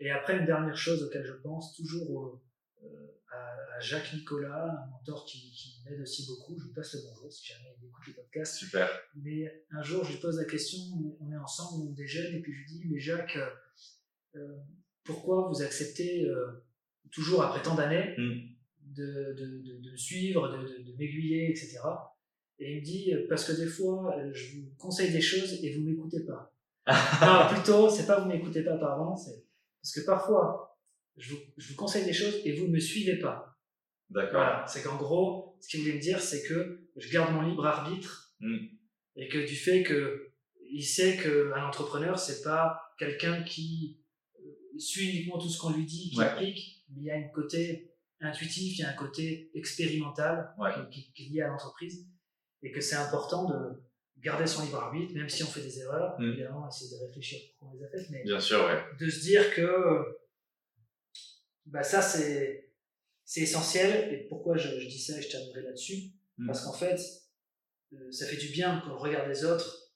Et 0.00 0.10
après, 0.10 0.38
une 0.38 0.46
dernière 0.46 0.76
chose 0.76 1.02
auquel 1.02 1.24
je 1.26 1.34
pense, 1.42 1.76
toujours 1.76 2.10
au- 2.10 2.42
euh, 2.82 2.88
à, 3.32 3.80
Jacques 3.80 4.12
Nicolas, 4.14 4.64
un 4.64 4.90
mentor 4.90 5.24
qui, 5.26 5.50
qui 5.50 5.82
m'aide 5.84 6.00
aussi 6.00 6.26
beaucoup. 6.26 6.56
Je 6.58 6.66
lui 6.66 6.72
passe 6.72 6.94
le 6.94 7.00
bonjour 7.08 7.32
si 7.32 7.52
jamais 7.52 7.74
il 7.80 7.88
écoute 7.88 8.06
le 8.06 8.12
podcast. 8.14 8.56
Super. 8.56 8.88
Mais 9.16 9.64
un 9.70 9.82
jour, 9.82 10.04
je 10.04 10.12
lui 10.12 10.20
pose 10.20 10.38
la 10.38 10.44
question, 10.44 10.78
on 11.20 11.32
est 11.32 11.36
ensemble, 11.36 11.88
on 11.88 11.92
déjeune, 11.92 12.34
et 12.34 12.40
puis 12.40 12.52
je 12.52 12.58
lui 12.58 12.66
dis, 12.66 12.82
mais 12.88 13.00
Jacques, 13.00 13.36
euh, 13.36 13.48
euh, 14.36 14.58
pourquoi 15.04 15.48
vous 15.48 15.62
acceptez 15.62 16.24
euh, 16.24 16.64
toujours 17.10 17.42
après 17.42 17.62
tant 17.62 17.74
d'années 17.74 18.14
Mm. 18.16 18.94
de, 18.94 19.34
de, 19.34 19.46
de, 19.62 19.80
de 19.80 19.90
me 19.90 19.96
suivre, 19.96 20.48
de, 20.48 20.92
m'aiguiller, 20.96 21.50
etc. 21.50 21.78
Et 22.58 22.74
il 22.74 22.80
me 22.80 22.84
dit, 22.84 23.12
parce 23.28 23.44
que 23.44 23.52
des 23.52 23.66
fois, 23.66 24.14
je 24.32 24.56
vous 24.58 24.70
conseille 24.78 25.10
des 25.10 25.20
choses 25.20 25.64
et 25.64 25.76
vous 25.76 25.84
m'écoutez 25.84 26.24
pas. 26.24 26.54
non, 26.86 27.48
plutôt, 27.54 27.88
c'est 27.88 28.06
pas 28.06 28.20
vous 28.20 28.28
m'écoutez 28.28 28.62
pas, 28.62 28.76
pardon, 28.76 29.16
c'est 29.16 29.44
parce 29.82 29.94
que 29.94 30.06
parfois, 30.06 30.71
je 31.16 31.34
vous, 31.34 31.40
je 31.56 31.68
vous 31.70 31.76
conseille 31.76 32.04
des 32.04 32.12
choses 32.12 32.40
et 32.44 32.52
vous 32.56 32.66
ne 32.66 32.72
me 32.72 32.80
suivez 32.80 33.18
pas. 33.18 33.58
D'accord. 34.10 34.32
Voilà, 34.32 34.66
c'est 34.66 34.82
qu'en 34.82 34.96
gros, 34.96 35.56
ce 35.60 35.68
qu'il 35.68 35.80
voulait 35.80 35.94
me 35.94 36.00
dire, 36.00 36.20
c'est 36.20 36.42
que 36.42 36.88
je 36.96 37.10
garde 37.10 37.32
mon 37.34 37.42
libre 37.42 37.66
arbitre 37.66 38.34
Mm. 38.40 38.56
et 39.16 39.28
que 39.28 39.38
du 39.46 39.54
fait 39.54 39.82
que 39.84 40.32
il 40.70 40.82
sait 40.84 41.16
qu'un 41.16 41.64
entrepreneur, 41.64 42.18
c'est 42.18 42.42
pas 42.42 42.80
quelqu'un 42.98 43.42
qui 43.44 44.00
euh, 44.40 44.78
suit 44.78 45.10
uniquement 45.10 45.38
tout 45.38 45.48
ce 45.48 45.58
qu'on 45.60 45.70
lui 45.72 45.84
dit, 45.86 46.10
qui 46.10 46.18
Ouais. 46.18 46.24
applique, 46.24 46.84
mais 46.90 47.00
il 47.02 47.04
y 47.04 47.10
a 47.10 47.16
un 47.16 47.28
côté 47.28 47.92
intuitif, 48.20 48.78
il 48.78 48.80
y 48.80 48.84
a 48.84 48.90
un 48.90 48.94
côté 48.94 49.50
expérimental 49.54 50.52
Ouais. 50.58 50.70
qui, 50.90 51.02
qui- 51.04 51.12
qui 51.12 51.22
est 51.26 51.28
lié 51.30 51.40
à 51.42 51.48
l'entreprise 51.48 52.06
et 52.62 52.70
que 52.72 52.80
c'est 52.80 52.96
important 52.96 53.48
de 53.48 53.82
garder 54.18 54.46
son 54.46 54.64
libre 54.64 54.78
arbitre, 54.78 55.14
même 55.14 55.28
si 55.28 55.42
on 55.44 55.46
fait 55.46 55.62
des 55.62 55.78
erreurs, 55.80 56.16
Mm. 56.18 56.24
évidemment, 56.32 56.68
essayer 56.68 56.90
de 56.96 57.04
réfléchir 57.06 57.38
pourquoi 57.58 57.68
on 57.76 57.78
les 57.78 57.84
a 57.84 57.88
faites, 57.90 58.10
mais 58.10 58.22
Bien 58.24 58.40
sûr, 58.40 58.64
ouais. 58.64 58.82
de 58.98 59.08
se 59.10 59.20
dire 59.20 59.54
que 59.54 60.18
bah 61.66 61.82
ça 61.82 62.02
c'est 62.02 62.70
c'est 63.24 63.40
essentiel 63.42 64.12
et 64.12 64.26
pourquoi 64.28 64.56
je, 64.56 64.80
je 64.80 64.86
dis 64.88 64.98
ça 64.98 65.18
et 65.18 65.22
je 65.22 65.30
terminerai 65.30 65.62
là-dessus? 65.62 66.12
Mm. 66.38 66.46
parce 66.46 66.64
qu'en 66.64 66.72
fait 66.72 66.98
euh, 67.92 68.10
ça 68.10 68.26
fait 68.26 68.36
du 68.36 68.48
bien 68.48 68.80
quand 68.84 68.94
on 68.94 68.98
regarde 68.98 69.28
les 69.28 69.44
autres 69.44 69.92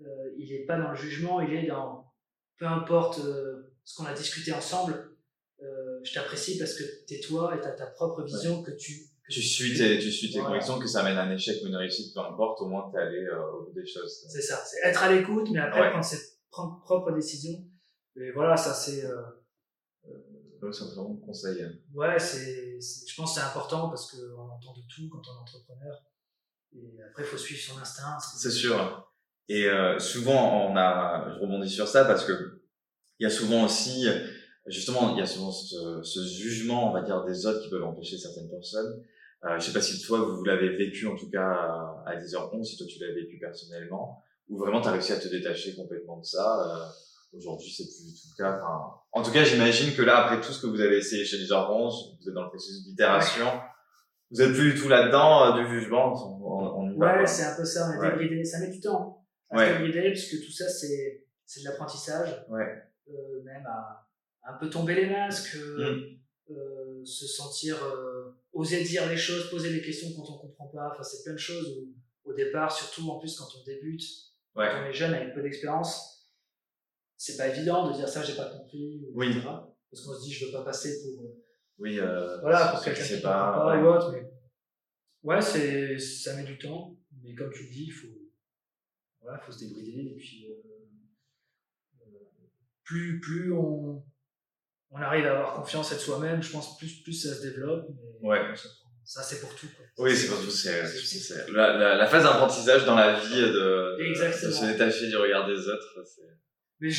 euh, 0.00 0.04
il 0.38 0.48
n'est 0.52 0.64
pas 0.64 0.78
dans 0.78 0.90
le 0.90 0.96
jugement 0.96 1.40
il 1.40 1.52
est 1.54 1.66
dans 1.66 2.12
peu 2.58 2.66
importe 2.66 3.18
euh, 3.20 3.74
ce 3.84 3.96
qu'on 3.96 4.06
a 4.06 4.14
discuté 4.14 4.52
ensemble 4.52 5.08
je 6.04 6.12
t'apprécie 6.14 6.58
parce 6.58 6.74
que 6.74 6.82
t'es 7.06 7.20
toi 7.20 7.54
et 7.56 7.60
t'as 7.60 7.70
ta 7.70 7.86
propre 7.86 8.24
vision 8.24 8.62
que 8.64 8.72
tu 8.72 9.06
que 9.24 9.32
Tu 9.32 9.40
suis 9.40 9.72
tes, 9.78 10.00
tu 10.00 10.10
suis 10.10 10.28
tes 10.32 10.38
Voilà. 10.40 10.54
convictions, 10.54 10.80
que 10.80 10.88
ça 10.88 11.04
mène 11.04 11.16
à 11.16 11.22
un 11.22 11.30
échec 11.32 11.62
ou 11.62 11.68
une 11.68 11.76
réussite, 11.76 12.12
peu 12.12 12.18
importe, 12.18 12.60
au 12.62 12.66
moins 12.66 12.90
t'es 12.90 12.98
allé 12.98 13.28
au 13.28 13.62
bout 13.66 13.72
des 13.72 13.86
choses. 13.86 14.26
c'est 14.28 14.42
ça 14.42 14.64
c'est 14.68 14.80
être 14.88 15.00
à 15.04 15.12
l'écoute 15.12 15.48
mais 15.52 15.60
après 15.60 15.80
Ouais. 15.82 15.90
prendre 15.90 16.04
ses 16.04 16.18
propres 16.50 17.12
décisions 17.12 17.64
et 18.16 18.32
voilà 18.32 18.56
ça 18.56 18.74
c'est 18.74 19.04
euh, 20.62 20.66
Donc, 20.66 20.74
c'est 20.74 20.84
vraiment 20.84 21.18
un 21.22 21.26
conseil. 21.26 21.62
hein. 21.62 21.72
Ouais, 21.94 22.18
c'est, 22.18 22.80
c'est- 22.80 23.08
je 23.08 23.14
pense 23.16 23.34
que 23.34 23.40
c'est 23.40 23.46
important 23.46 23.88
parce 23.88 24.10
qu'on 24.10 24.48
entend 24.50 24.72
de 24.74 24.82
tout 24.94 25.08
quand 25.10 25.20
on 25.30 25.36
est 25.38 25.40
entrepreneur. 25.40 25.96
Et 26.74 27.02
après, 27.08 27.22
il 27.24 27.26
faut 27.26 27.36
suivre 27.36 27.60
son 27.60 27.78
instinct. 27.80 28.16
C'est 28.38 28.50
sûr. 28.50 29.08
Et 29.48 29.66
euh, 29.66 29.98
souvent, 29.98 30.70
on 30.70 30.76
a, 30.76 31.34
je 31.34 31.40
rebondis 31.40 31.68
sur 31.68 31.86
ça 31.88 32.04
parce 32.04 32.24
que 32.24 32.62
il 33.18 33.24
y 33.24 33.26
a 33.26 33.30
souvent 33.30 33.64
aussi, 33.64 34.06
justement, 34.66 35.12
il 35.14 35.18
y 35.18 35.22
a 35.22 35.26
souvent 35.26 35.52
ce, 35.52 36.02
ce 36.02 36.24
jugement, 36.26 36.90
on 36.90 36.92
va 36.94 37.02
dire, 37.02 37.24
des 37.24 37.46
autres 37.46 37.62
qui 37.62 37.68
peuvent 37.70 37.84
empêcher 37.84 38.16
certaines 38.18 38.48
personnes. 38.50 39.04
Euh, 39.44 39.58
je 39.58 39.66
sais 39.66 39.72
pas 39.72 39.82
si 39.82 40.00
toi, 40.00 40.20
vous 40.20 40.42
l'avez 40.44 40.76
vécu, 40.76 41.06
en 41.06 41.16
tout 41.16 41.28
cas, 41.30 41.50
à 42.06 42.16
10h11, 42.16 42.64
si 42.64 42.76
toi 42.78 42.86
tu 42.88 42.98
l'as 43.00 43.12
vécu 43.12 43.38
personnellement, 43.38 44.24
ou 44.48 44.58
vraiment 44.58 44.80
tu 44.80 44.88
as 44.88 44.92
réussi 44.92 45.12
à 45.12 45.18
te 45.18 45.28
détacher 45.28 45.74
complètement 45.74 46.18
de 46.18 46.24
ça. 46.24 46.46
Euh, 46.66 46.86
Aujourd'hui, 47.34 47.70
c'est 47.70 47.84
plus 47.84 48.04
du 48.06 48.12
tout 48.12 48.28
le 48.38 48.42
cas. 48.44 48.56
Enfin, 48.58 48.94
en 49.12 49.22
tout 49.22 49.30
cas, 49.32 49.42
j'imagine 49.44 49.94
que 49.94 50.02
là, 50.02 50.24
après 50.26 50.40
tout 50.40 50.52
ce 50.52 50.60
que 50.60 50.66
vous 50.66 50.80
avez 50.80 50.98
essayé 50.98 51.24
chez 51.24 51.38
10h11, 51.38 52.18
vous 52.20 52.28
êtes 52.28 52.34
dans 52.34 52.44
le 52.44 52.48
processus 52.50 52.84
d'itération. 52.84 53.46
Vous 54.30 54.42
êtes 54.42 54.52
plus 54.54 54.72
du 54.74 54.80
tout 54.80 54.88
là-dedans, 54.88 55.56
euh, 55.56 55.62
du 55.64 55.68
jugement. 55.80 56.12
On, 56.14 56.82
on 56.94 56.98
va, 56.98 57.18
Ouais, 57.20 57.26
c'est 57.26 57.44
un 57.44 57.56
peu 57.56 57.64
ça, 57.64 57.90
on 57.94 58.00
Ouais. 58.00 58.10
débridé. 58.10 58.44
Ça 58.44 58.60
met 58.60 58.68
du 58.70 58.80
temps 58.80 59.24
à 59.50 59.56
Ouais. 59.56 59.68
se 59.68 59.72
débrider 59.78 60.10
parce 60.12 60.26
que 60.26 60.36
tout 60.44 60.52
ça, 60.52 60.68
c'est, 60.68 61.24
c'est 61.46 61.60
de 61.60 61.64
l'apprentissage. 61.66 62.44
Ouais. 62.48 62.82
Euh, 63.08 63.42
même 63.44 63.64
à, 63.66 64.06
à 64.42 64.54
un 64.54 64.58
peu 64.58 64.68
tomber 64.70 64.94
les 64.94 65.06
masques, 65.08 65.56
euh, 65.56 66.18
Mm. 66.50 67.04
se 67.06 67.26
sentir, 67.26 67.76
oser 68.52 68.82
dire 68.84 69.08
les 69.08 69.16
choses, 69.16 69.48
poser 69.48 69.72
des 69.72 69.80
questions 69.80 70.08
quand 70.14 70.28
on 70.34 70.38
comprend 70.38 70.66
pas. 70.66 70.90
Enfin, 70.92 71.02
c'est 71.02 71.22
plein 71.24 71.32
de 71.32 71.38
choses 71.38 71.66
où, 71.78 72.30
au 72.30 72.34
départ, 72.34 72.70
surtout 72.70 73.08
en 73.10 73.18
plus 73.18 73.36
quand 73.38 73.46
on 73.58 73.64
débute, 73.64 74.02
quand 74.54 74.62
on 74.82 74.86
est 74.86 74.92
jeune 74.92 75.14
avec 75.14 75.34
peu 75.34 75.40
d'expérience, 75.40 76.21
c'est 77.24 77.36
pas 77.36 77.46
évident 77.46 77.88
de 77.88 77.94
dire 77.94 78.08
ça, 78.08 78.20
j'ai 78.24 78.34
pas 78.34 78.46
compris, 78.50 79.00
ou 79.00 79.12
Oui. 79.14 79.28
etc. 79.30 79.42
Parce 79.90 80.04
qu'on 80.04 80.14
se 80.14 80.24
dit, 80.24 80.32
je 80.32 80.46
veux 80.46 80.52
pas 80.52 80.64
passer 80.64 80.92
pour, 81.02 81.24
euh, 81.24 81.28
Oui, 81.78 82.00
euh, 82.00 82.40
voilà, 82.40 82.68
pour 82.72 82.82
quelqu'un 82.82 83.04
qui 83.04 83.14
ne 83.14 83.20
pas. 83.20 83.52
pas 83.52 83.78
ou 83.80 83.86
autre. 83.86 84.10
Mais... 84.12 84.28
Ouais, 85.22 85.40
c'est, 85.40 85.98
ça 86.00 86.34
met 86.34 86.42
du 86.42 86.58
temps, 86.58 86.96
mais 87.22 87.32
comme 87.36 87.52
tu 87.52 87.62
le 87.62 87.70
dis, 87.70 87.84
il 87.84 87.92
faut, 87.92 88.08
voilà, 89.20 89.38
faut 89.38 89.52
se 89.52 89.60
débrider. 89.60 90.00
Et 90.10 90.16
puis, 90.16 90.48
euh, 90.50 90.54
euh, 92.00 92.18
plus, 92.82 93.20
plus 93.20 93.52
on, 93.52 94.02
on 94.90 94.96
arrive 94.96 95.26
à 95.26 95.30
avoir 95.38 95.54
confiance 95.54 95.92
en 95.92 95.98
soi-même, 95.98 96.42
je 96.42 96.50
pense 96.50 96.76
plus, 96.76 97.02
plus 97.04 97.12
ça 97.12 97.36
se 97.36 97.42
développe. 97.42 97.86
Mais 98.20 98.28
Ouais. 98.30 98.40
ça, 99.04 99.22
c'est 99.22 99.40
pour 99.40 99.54
tout. 99.54 99.68
Quoi. 99.76 99.84
Oui, 99.98 100.16
c'est 100.16 100.26
pour 100.26 100.40
tout. 100.42 100.50
C'est 100.50 100.82
la, 101.52 101.76
la, 101.78 101.94
la 101.96 102.06
phase 102.08 102.24
d'apprentissage 102.24 102.84
dans 102.84 102.96
la 102.96 103.20
vie 103.20 103.42
de, 103.42 103.96
de 104.00 104.50
se 104.52 104.64
détacher 104.72 105.08
du 105.08 105.16
regard 105.16 105.46
des 105.46 105.68
autres. 105.68 106.02
c'est- 106.04 106.22
Mais 106.82 106.90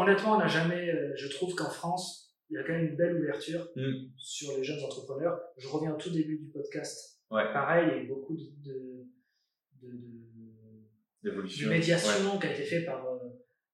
honnêtement, 0.00 0.36
on 0.36 0.38
n'a 0.38 0.46
jamais, 0.46 0.88
euh, 0.88 1.12
je 1.16 1.26
trouve 1.26 1.54
qu'en 1.56 1.68
France, 1.68 2.32
il 2.48 2.54
y 2.54 2.58
a 2.58 2.62
quand 2.64 2.72
même 2.74 2.86
une 2.90 2.96
belle 2.96 3.16
ouverture 3.16 3.68
Mm. 3.74 4.06
sur 4.16 4.56
les 4.56 4.62
jeunes 4.62 4.82
entrepreneurs. 4.84 5.36
Je 5.58 5.66
reviens 5.66 5.92
au 5.94 5.96
tout 5.98 6.10
début 6.10 6.38
du 6.38 6.48
podcast. 6.50 7.18
Ouais. 7.30 7.52
Pareil, 7.52 7.88
il 7.88 7.96
y 7.96 8.00
a 8.00 8.02
eu 8.04 8.06
beaucoup 8.08 8.36
de, 8.36 9.04
de, 9.82 9.90
de, 11.24 11.68
médiation 11.68 12.38
qui 12.38 12.46
a 12.46 12.52
été 12.52 12.62
fait 12.62 12.82
par 12.84 13.04
euh, 13.06 13.18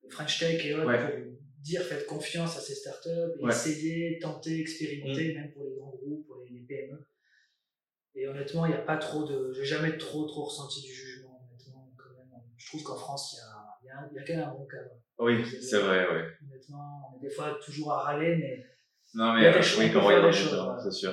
French 0.09 0.39
Tech 0.39 0.65
et 0.65 0.75
autres 0.75 0.87
Ouais. 0.87 0.99
pour 1.23 1.33
dire 1.61 1.83
faites 1.83 2.07
confiance 2.07 2.57
à 2.57 2.61
ces 2.61 2.75
startups, 2.75 3.09
et 3.39 3.45
Ouais. 3.45 3.51
essayer, 3.51 4.19
tenter, 4.21 4.61
expérimenter, 4.61 5.35
même 5.35 5.53
pour 5.53 5.65
les 5.65 5.75
grands 5.77 5.91
groupes, 5.91 6.27
pour 6.27 6.43
les, 6.45 6.51
les 6.51 6.61
PME. 6.67 6.99
Et 8.15 8.27
honnêtement, 8.27 8.65
il 8.65 8.71
n'y 8.71 8.75
a 8.75 8.81
pas 8.83 8.97
trop 8.97 9.25
de. 9.25 9.53
J'ai 9.53 9.65
jamais 9.65 9.99
trop, 9.99 10.25
trop 10.27 10.45
ressenti 10.45 10.81
du 10.81 10.93
jugement, 10.95 11.47
honnêtement. 11.47 11.93
Quand 11.97 12.15
même. 12.17 12.43
Je 12.57 12.67
trouve 12.69 12.83
qu'en 12.85 12.97
France, 12.97 13.35
il 13.35 13.87
y 13.87 13.91
a, 13.91 13.95
y, 13.95 13.99
a, 13.99 14.13
y 14.15 14.19
a 14.19 14.25
quand 14.27 14.35
même 14.35 14.49
un 14.49 14.53
bon 14.55 14.67
cadre. 14.67 14.91
Oui, 15.19 15.45
c'est 15.61 15.81
vrai, 15.81 16.07
oui. 16.13 16.21
Honnêtement, 16.49 17.11
on 17.13 17.17
est 17.19 17.29
des 17.29 17.35
fois 17.35 17.59
toujours 17.65 17.93
à 17.93 18.03
râler, 18.03 18.37
mais 18.37 18.65
Non, 19.15 19.35
il 19.37 19.39
y 19.39 19.43
mais 19.43 19.47
a 19.49 19.53
des 19.53 19.59
euh, 19.59 19.79
oui, 19.79 19.93
quand 19.93 20.01
on 20.01 20.07
regarde 20.07 20.27
les 20.27 20.33
choses, 20.33 20.51
gens, 20.55 20.79
c'est 20.79 20.91
sûr. 20.93 21.13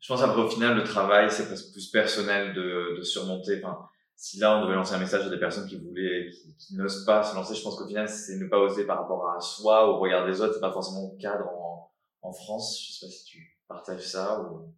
Je 0.00 0.08
pense 0.08 0.22
après, 0.22 0.40
au 0.42 0.48
final, 0.48 0.76
le 0.76 0.84
travail, 0.84 1.30
c'est 1.30 1.46
presque 1.46 1.72
plus 1.72 1.88
personnel 1.90 2.54
de, 2.54 2.96
de 2.98 3.02
surmonter. 3.02 3.60
Enfin, 3.62 3.78
si 4.16 4.38
là, 4.38 4.56
on 4.58 4.64
devait 4.64 4.74
lancer 4.74 4.94
un 4.94 4.98
message 4.98 5.26
à 5.26 5.30
des 5.30 5.38
personnes 5.38 5.68
qui 5.68 5.76
voulaient, 5.78 6.28
qui, 6.30 6.56
qui 6.56 6.76
n'osent 6.76 7.04
pas 7.04 7.22
se 7.22 7.34
lancer, 7.34 7.54
je 7.54 7.62
pense 7.62 7.76
qu'au 7.76 7.86
final, 7.86 8.08
c'est 8.08 8.36
ne 8.36 8.46
pas 8.48 8.58
oser 8.58 8.84
par 8.86 8.98
rapport 8.98 9.28
à 9.30 9.40
soi 9.40 9.88
ou 9.88 9.94
au 9.94 9.98
regard 9.98 10.26
des 10.26 10.40
autres. 10.40 10.54
C'est 10.54 10.60
pas 10.60 10.72
forcément 10.72 11.12
le 11.12 11.20
cadre 11.20 11.48
en, 11.48 11.92
en 12.22 12.32
France. 12.32 12.80
Je 12.86 12.92
sais 12.92 13.06
pas 13.06 13.10
si 13.12 13.24
tu 13.24 13.58
partages 13.68 14.06
ça 14.06 14.40
ou. 14.40 14.72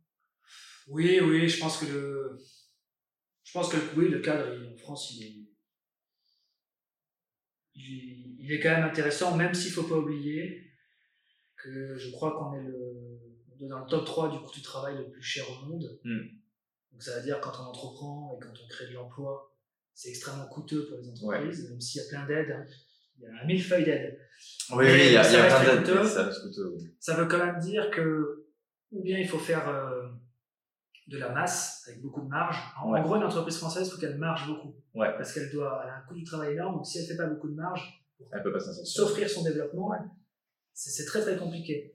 Oui, 0.88 1.20
oui, 1.22 1.48
je 1.48 1.58
pense 1.60 1.78
que 1.78 1.86
le, 1.86 2.38
je 3.42 3.52
pense 3.52 3.68
que 3.70 3.76
oui, 3.96 4.08
le 4.08 4.20
cadre 4.20 4.46
en 4.72 4.76
France, 4.76 5.12
il 5.14 5.26
est, 5.26 5.43
il, 7.74 8.52
est 8.52 8.60
quand 8.60 8.70
même 8.70 8.84
intéressant, 8.84 9.36
même 9.36 9.54
s'il 9.54 9.72
faut 9.72 9.82
pas 9.84 9.96
oublier 9.96 10.62
que 11.56 11.96
je 11.96 12.10
crois 12.10 12.32
qu'on 12.36 12.54
est 12.54 12.62
le, 12.62 13.68
dans 13.68 13.80
le 13.80 13.86
top 13.86 14.04
3 14.04 14.30
du 14.30 14.38
coût 14.38 14.52
du 14.52 14.62
travail 14.62 14.96
le 14.98 15.10
plus 15.10 15.22
cher 15.22 15.44
au 15.50 15.66
monde. 15.66 15.98
Hmm. 16.04 16.20
Donc 16.92 17.02
ça 17.02 17.16
veut 17.16 17.22
dire 17.24 17.40
quand 17.40 17.52
on 17.60 17.64
entreprend 17.64 18.36
et 18.36 18.44
quand 18.44 18.52
on 18.62 18.68
crée 18.68 18.86
de 18.88 18.92
l'emploi, 18.94 19.56
c'est 19.94 20.10
extrêmement 20.10 20.46
coûteux 20.48 20.86
pour 20.86 20.98
les 20.98 21.08
entreprises, 21.08 21.68
même 21.70 21.80
s'il 21.80 22.02
y 22.02 22.04
a 22.04 22.08
plein 22.08 22.26
d'aides. 22.26 22.50
hein. 22.50 22.64
Il 23.16 23.22
y 23.22 23.26
a 23.26 23.42
un 23.42 23.46
millefeuille 23.46 23.84
d'aides. 23.84 24.18
Oui, 24.72 24.84
oui, 24.86 25.06
il 25.06 25.12
y 25.12 25.16
a, 25.16 25.22
plein 25.22 25.80
d'aides, 25.82 26.04
ça 26.06 26.28
oui. 26.74 26.94
Ça 26.98 27.14
veut 27.16 27.26
quand 27.26 27.38
même 27.44 27.58
dire 27.60 27.90
que, 27.90 28.46
ou 28.90 29.02
bien 29.02 29.18
il 29.18 29.28
faut 29.28 29.38
faire 29.38 29.68
euh, 29.68 30.08
de 31.06 31.18
la 31.18 31.30
masse 31.30 31.84
avec 31.86 32.00
beaucoup 32.00 32.22
de 32.22 32.28
marge. 32.28 32.58
En, 32.80 32.90
Ouais. 32.90 33.00
en 33.00 33.02
gros, 33.02 33.16
une 33.16 33.24
entreprise 33.24 33.56
française, 33.56 33.86
il 33.86 33.90
faut 33.92 33.98
qu'elle 34.00 34.18
marge 34.18 34.46
beaucoup. 34.48 34.74
Ouais. 34.94 35.12
Parce 35.16 35.32
qu'elle 35.32 35.50
doit, 35.50 35.80
elle 35.84 35.90
a 35.90 35.96
un 35.96 36.00
coût 36.02 36.14
du 36.14 36.24
travail 36.24 36.52
énorme. 36.52 36.76
Donc 36.76 36.86
si 36.86 36.98
elle 36.98 37.06
fait 37.06 37.16
pas 37.16 37.26
beaucoup 37.26 37.48
de 37.48 37.54
marge, 37.54 38.04
sortir. 38.20 38.86
s'offrir 38.86 39.28
son 39.30 39.42
développement, 39.42 39.90
c'est 40.72 40.90
c'est 40.90 41.04
très 41.04 41.20
très 41.20 41.36
compliqué. 41.36 41.90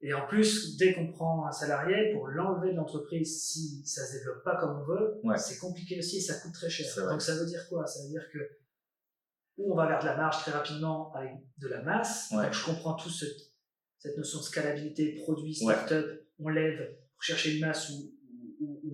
Et 0.00 0.12
en 0.12 0.26
plus, 0.26 0.76
dès 0.76 0.92
qu'on 0.92 1.10
prend 1.12 1.46
un 1.46 1.52
salarié, 1.52 2.12
pour 2.12 2.28
l'enlever 2.28 2.72
de 2.72 2.76
l'entreprise, 2.76 3.42
si 3.42 3.82
ça 3.86 4.04
se 4.04 4.18
développe 4.18 4.44
pas 4.44 4.56
comme 4.56 4.80
on 4.80 4.84
veut, 4.84 5.20
Ouais. 5.22 5.38
c'est 5.38 5.58
compliqué 5.58 5.98
aussi 5.98 6.18
et 6.18 6.20
ça 6.20 6.34
coûte 6.40 6.52
très 6.52 6.68
cher. 6.68 6.86
Donc 7.08 7.22
ça 7.22 7.34
veut 7.36 7.46
dire 7.46 7.66
quoi? 7.68 7.86
Ça 7.86 8.02
veut 8.02 8.10
dire 8.10 8.24
que 8.32 8.38
ou 9.56 9.72
on 9.72 9.76
va 9.76 9.86
vers 9.86 10.00
de 10.00 10.06
la 10.06 10.16
marge 10.16 10.38
très 10.38 10.50
rapidement 10.50 11.12
avec 11.14 11.32
de 11.58 11.68
la 11.68 11.80
masse. 11.82 12.28
Ouais. 12.32 12.42
Donc 12.44 12.52
je 12.52 12.64
comprends 12.66 12.94
tout 12.94 13.08
ce, 13.08 13.24
cette 13.98 14.16
notion 14.18 14.40
de 14.40 14.44
scalabilité, 14.44 15.14
produit, 15.22 15.54
start-up, 15.54 16.26
on 16.40 16.48
lève 16.48 16.96
pour 17.14 17.22
chercher 17.22 17.54
une 17.54 17.60
masse 17.60 17.88
où, 17.90 18.12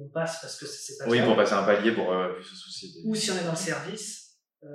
où, 0.00 0.06
on 0.06 0.08
passe 0.08 0.40
parce 0.40 0.58
que 0.58 0.66
c'est 0.66 0.96
pas 0.98 1.08
Oui, 1.08 1.20
pour 1.22 1.36
passer 1.36 1.52
un 1.54 1.64
palier 1.64 1.92
pour 1.92 2.12
euh, 2.12 2.40
se 2.42 2.54
soucier. 2.56 2.90
Des... 2.92 3.08
Ou 3.08 3.14
si 3.14 3.30
on 3.30 3.36
est 3.36 3.44
dans 3.44 3.50
le 3.52 3.56
service, 3.56 4.38
euh, 4.64 4.68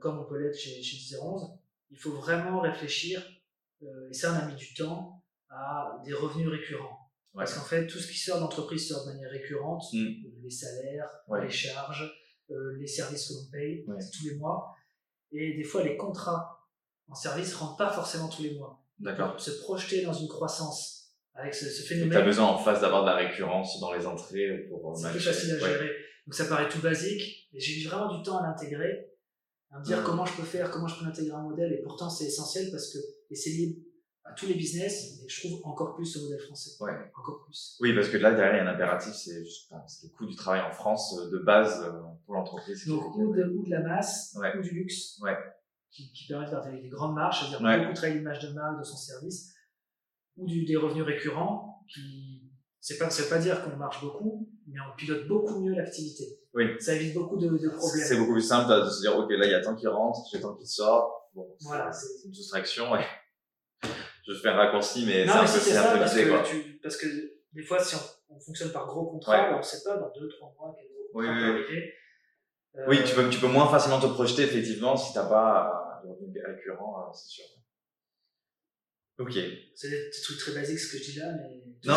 comme 0.00 0.18
on 0.18 0.24
peut 0.24 0.38
l'être 0.38 0.56
chez, 0.56 0.82
chez 0.82 1.16
1011, 1.16 1.58
il 1.90 1.98
faut 1.98 2.12
vraiment 2.12 2.60
réfléchir, 2.60 3.22
euh, 3.82 4.08
et 4.10 4.14
ça 4.14 4.32
on 4.32 4.36
a 4.36 4.46
mis 4.46 4.56
du 4.56 4.74
temps, 4.74 5.22
à 5.50 6.00
des 6.04 6.12
revenus 6.14 6.48
récurrents. 6.48 7.10
Ouais. 7.34 7.44
Parce 7.44 7.54
qu'en 7.54 7.64
fait, 7.64 7.86
tout 7.86 7.98
ce 7.98 8.06
qui 8.10 8.18
sort 8.18 8.40
d'entreprise 8.40 8.88
sort 8.88 9.06
de 9.06 9.12
manière 9.12 9.30
récurrente, 9.30 9.84
Mm. 9.92 10.06
les 10.42 10.50
salaires, 10.50 11.08
Ouais. 11.28 11.42
les 11.44 11.50
charges, 11.50 12.10
euh, 12.50 12.76
les 12.78 12.86
services 12.86 13.28
que 13.28 13.34
l'on 13.34 13.50
paye 13.50 13.84
Ouais. 13.86 13.96
tous 14.14 14.24
les 14.28 14.34
mois. 14.36 14.74
Et 15.32 15.54
des 15.56 15.64
fois, 15.64 15.82
les 15.82 15.96
contrats 15.96 16.58
en 17.08 17.14
service 17.14 17.52
ne 17.52 17.56
rentrent 17.58 17.76
pas 17.76 17.90
forcément 17.90 18.28
tous 18.28 18.42
les 18.42 18.54
mois. 18.54 18.82
D'accord. 18.98 19.38
Se 19.40 19.50
projeter 19.62 20.02
dans 20.04 20.12
une 20.12 20.28
croissance 20.28 21.01
avec 21.34 21.54
ce, 21.54 21.66
ce 21.66 21.82
Tu 21.82 21.94
as 21.94 21.96
phénomène, 21.96 22.24
besoin 22.24 22.46
en 22.46 22.58
face 22.58 22.80
d'avoir 22.80 23.02
de 23.02 23.08
la 23.08 23.16
récurrence 23.16 23.80
dans 23.80 23.92
les 23.94 24.06
entrées 24.06 24.66
pour 24.68 24.96
c'est 24.96 25.10
plus 25.10 25.20
facile 25.20 25.52
à 25.52 25.54
Ouais. 25.54 25.60
gérer. 25.70 25.90
Donc 26.26 26.34
ça 26.34 26.44
paraît 26.44 26.68
tout 26.68 26.80
basique, 26.80 27.48
mais 27.52 27.60
j'ai 27.60 27.76
mis 27.76 27.84
vraiment 27.84 28.16
du 28.16 28.22
temps 28.22 28.38
à 28.38 28.46
l'intégrer, 28.46 29.08
à 29.70 29.78
me 29.78 29.84
dire 29.84 30.00
Mm. 30.00 30.04
comment 30.04 30.24
je 30.26 30.36
peux 30.36 30.42
faire, 30.44 30.70
comment 30.70 30.86
je 30.86 31.00
peux 31.00 31.06
intégrer 31.06 31.34
un 31.34 31.42
modèle. 31.42 31.72
Et 31.72 31.82
pourtant, 31.82 32.08
c'est 32.10 32.26
essentiel 32.26 32.70
parce 32.70 32.92
que 32.92 32.98
et 33.30 33.34
c'est 33.34 33.50
lié 33.50 33.78
à 34.24 34.32
tous 34.34 34.46
les 34.46 34.54
business, 34.54 35.20
et 35.24 35.28
je 35.28 35.40
trouve 35.40 35.60
encore 35.64 35.96
plus 35.96 36.16
au 36.16 36.22
modèle 36.22 36.38
français. 36.38 36.70
Ouais. 36.80 36.92
Encore 37.18 37.42
plus. 37.44 37.76
Oui, 37.80 37.92
parce 37.92 38.08
que 38.08 38.18
là, 38.18 38.30
derrière, 38.32 38.54
il 38.54 38.58
y 38.58 38.60
a 38.60 38.70
un 38.70 38.74
impératif, 38.74 39.12
c'est 39.14 39.32
le 39.40 40.08
coût 40.16 40.26
du 40.26 40.36
travail 40.36 40.60
en 40.60 40.70
France 40.70 41.16
euh, 41.18 41.28
de 41.30 41.38
base 41.38 41.82
euh, 41.82 41.90
pour 42.24 42.34
l'entreprise. 42.34 42.86
Donc, 42.86 43.16
ou 43.16 43.34
de, 43.34 43.42
ou 43.42 43.64
de 43.64 43.70
la 43.70 43.80
masse, 43.80 44.36
Ouais. 44.38 44.56
ou 44.56 44.62
du 44.62 44.70
luxe, 44.70 45.18
Ouais. 45.22 45.36
qui, 45.90 46.12
qui 46.12 46.28
permet 46.28 46.44
de 46.44 46.50
faire 46.50 46.62
des, 46.70 46.80
des 46.82 46.88
grandes 46.88 47.16
marges, 47.16 47.40
c'est-à-dire 47.40 47.80
beaucoup 47.80 47.94
travailler 47.94 48.18
l'image 48.20 48.38
de 48.38 48.52
marque, 48.52 48.78
de 48.78 48.84
son 48.84 48.96
service, 48.96 49.51
ou 50.42 50.46
du, 50.46 50.64
des 50.64 50.76
revenus 50.76 51.04
récurrents, 51.04 51.84
qui, 51.92 52.50
c'est 52.80 52.98
pas, 52.98 53.08
veut 53.08 53.28
pas 53.28 53.38
dire 53.38 53.62
qu'on 53.64 53.76
marche 53.76 54.00
beaucoup, 54.02 54.48
mais 54.66 54.78
on 54.80 54.96
pilote 54.96 55.26
beaucoup 55.28 55.60
mieux 55.60 55.74
l'activité. 55.74 56.24
Oui. 56.54 56.64
Ça 56.80 56.94
évite 56.94 57.14
beaucoup 57.14 57.36
de, 57.38 57.48
de 57.48 57.68
problèmes. 57.68 58.04
C'est 58.06 58.16
beaucoup 58.16 58.32
plus 58.32 58.42
simple 58.46 58.68
de 58.84 58.88
se 58.90 59.00
dire, 59.00 59.16
ok, 59.16 59.30
là, 59.30 59.46
il 59.46 59.50
y 59.52 59.54
a 59.54 59.60
tant 59.60 59.74
qui 59.74 59.86
rentre, 59.86 60.20
j'ai 60.32 60.40
tant 60.40 60.54
qui 60.54 60.66
sort. 60.66 61.30
Bon, 61.34 61.54
c'est- 61.58 61.66
Voilà, 61.68 61.92
c'est 61.92 62.26
une 62.26 62.34
soustraction, 62.34 62.90
ouais. 62.92 63.04
Je 64.26 64.34
fais 64.34 64.48
un 64.48 64.56
raccourci, 64.56 65.04
mais 65.06 65.24
c'est 65.26 65.32
un 65.32 65.40
peu 65.40 65.46
c'est 65.46 65.58
c'est 65.60 65.76
un 65.76 65.98
parce 65.98 66.14
visé, 66.14 66.28
quoi. 66.28 66.42
que, 66.42 66.48
tu, 66.48 66.78
parce 66.82 66.96
que 66.96 67.06
des 67.52 67.62
fois, 67.62 67.78
si 67.82 67.96
on, 67.96 68.34
on 68.36 68.40
fonctionne 68.40 68.70
par 68.70 68.86
gros 68.86 69.06
contrats, 69.06 69.50
Ouais. 69.50 69.58
on 69.58 69.62
sait 69.62 69.82
pas 69.84 69.96
dans 69.96 70.08
2-3 70.08 70.54
mois 70.58 70.74
quel 70.76 70.86
gros 70.88 71.02
Oui, 71.14 71.26
contrat 71.26 71.50
oui. 71.70 71.82
Euh, 72.76 72.84
Oui, 72.88 72.98
tu 73.04 73.14
peux, 73.14 73.28
tu 73.28 73.38
peux 73.40 73.48
moins 73.48 73.68
facilement 73.68 74.00
te 74.00 74.06
projeter, 74.06 74.42
effectivement, 74.42 74.96
si 74.96 75.12
t'as 75.12 75.26
pas 75.26 76.00
le 76.04 76.10
revenu 76.10 76.40
récurrent, 76.44 77.00
euh, 77.00 77.12
c'est 77.12 77.28
sûr. 77.28 77.44
Ok. 79.18 79.32
C'est 79.74 79.90
des 79.90 80.10
trucs 80.24 80.38
très 80.38 80.52
basiques 80.52 80.78
ce 80.78 80.92
que 80.96 81.02
je 81.02 81.10
dis 81.12 81.18
là, 81.18 81.26
mais. 81.36 81.62
Non, 81.84 81.96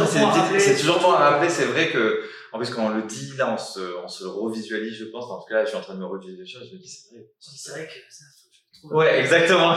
c'est 0.59 0.77
toujours 0.77 0.99
bon 0.99 1.11
à 1.11 1.29
rappeler. 1.31 1.49
C'est 1.49 1.65
vrai 1.65 1.89
que, 1.91 2.23
en 2.51 2.57
plus, 2.57 2.69
quand 2.69 2.85
on 2.87 2.95
le 2.95 3.03
dit, 3.03 3.31
là, 3.37 3.53
on 3.53 3.57
se, 3.57 3.79
on 4.03 4.07
se 4.07 4.25
revisualise, 4.25 4.93
je 4.95 5.05
pense. 5.05 5.25
En 5.25 5.39
tout 5.39 5.47
cas, 5.47 5.55
là, 5.55 5.63
je 5.63 5.69
suis 5.69 5.77
en 5.77 5.81
train 5.81 5.95
de 5.95 5.99
me 5.99 6.05
revisualiser 6.05 6.43
les 6.43 6.47
choses. 6.49 6.67
Je 6.69 6.75
me 6.75 6.79
dis, 6.79 6.87
c'est 6.87 7.15
vrai. 7.15 7.25
Je 7.39 7.49
dis, 7.49 7.57
C'est 7.57 7.71
vrai 7.71 7.87
que 7.87 7.93
ça, 8.09 8.25
faut 8.35 8.89
que. 8.89 8.93
Ouais, 8.93 9.19
exactement, 9.21 9.73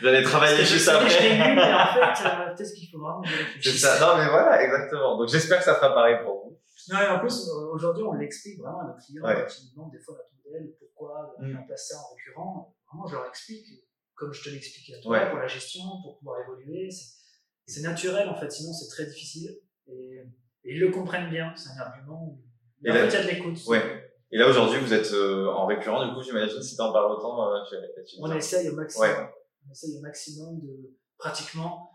j'allais- 0.00 0.22
travailler 0.22 0.64
juste 0.64 0.88
après. 0.88 1.08
je 1.10 1.18
l'ai 1.22 1.30
lu, 1.34 1.54
mais 1.54 1.72
en 1.74 1.86
fait, 2.16 2.24
euh, 2.26 2.54
peut-être 2.56 2.72
qu'il 2.74 2.90
faut 2.90 2.98
vraiment 2.98 3.20
que 3.22 3.28
je 3.60 3.70
C'est 3.70 3.76
ça. 3.78 4.00
Non, 4.00 4.16
mais 4.16 4.28
voilà, 4.30 4.62
exactement. 4.64 5.18
Donc, 5.18 5.28
j'espère 5.28 5.58
que 5.58 5.64
ça 5.64 5.74
fera 5.76 5.94
pareil 5.94 6.16
pour 6.24 6.34
vous. 6.44 6.58
Non, 6.92 6.98
et 7.00 7.08
en 7.08 7.18
plus, 7.20 7.46
euh, 7.48 7.74
aujourd'hui, 7.74 8.02
on 8.02 8.14
l'explique 8.14 8.58
vraiment 8.58 8.80
à 8.80 8.84
nos 8.86 8.94
clients 8.94 9.22
nous 9.22 9.70
demandent 9.76 9.92
des 9.92 10.00
fois 10.00 10.14
notre 10.16 10.30
modèle, 10.44 10.72
pourquoi 10.78 11.34
on 11.38 11.44
Mm. 11.44 11.58
en 11.58 11.62
place 11.66 11.88
ça 11.88 11.96
en 11.98 12.14
récurrent. 12.16 12.74
Vraiment, 12.90 13.06
je 13.06 13.14
leur 13.14 13.26
explique, 13.28 13.66
comme 14.20 14.32
je 14.34 14.44
te 14.44 14.50
l'expliquais 14.50 14.94
à 14.96 15.00
toi, 15.00 15.10
Ouais. 15.18 15.30
pour 15.30 15.38
la 15.38 15.46
gestion, 15.48 15.82
pour 16.02 16.18
pouvoir 16.18 16.36
évoluer. 16.42 16.88
C'est 17.66 17.80
naturel, 17.80 18.28
en 18.28 18.38
fait, 18.38 18.50
sinon 18.52 18.72
c'est 18.74 18.88
très 18.88 19.06
difficile. 19.06 19.50
Et, 19.88 20.18
et 20.64 20.74
ils 20.74 20.78
le 20.78 20.90
comprennent 20.90 21.30
bien, 21.30 21.52
c'est 21.56 21.70
un 21.70 21.78
argument. 21.80 22.38
Mais 22.82 22.90
Et 22.90 22.92
en 22.92 22.94
là- 22.96 23.00
fait, 23.08 23.08
il 23.08 23.14
y 23.14 23.16
a 23.16 23.24
de 23.24 23.28
l'écoute. 23.36 23.66
Ouais. 23.66 23.82
Et 24.32 24.36
là, 24.38 24.48
aujourd'hui, 24.48 24.78
vous 24.78 24.92
êtes 24.92 25.10
euh, 25.12 25.46
en 25.48 25.64
récurrent. 25.66 26.06
Du 26.06 26.14
coup, 26.14 26.22
j'imagine, 26.22 26.62
si 26.62 26.76
t'en 26.76 26.92
parles 26.92 27.10
autant, 27.12 27.50
euh, 27.52 27.58
On 28.20 28.30
essaye 28.32 28.68
au 28.68 28.74
maximum. 28.76 29.08
Ouais. 29.08 29.16
On 29.66 29.72
essaye 29.72 29.96
au 29.96 30.00
maximum 30.02 30.60
de 30.60 30.96
pratiquement. 31.18 31.86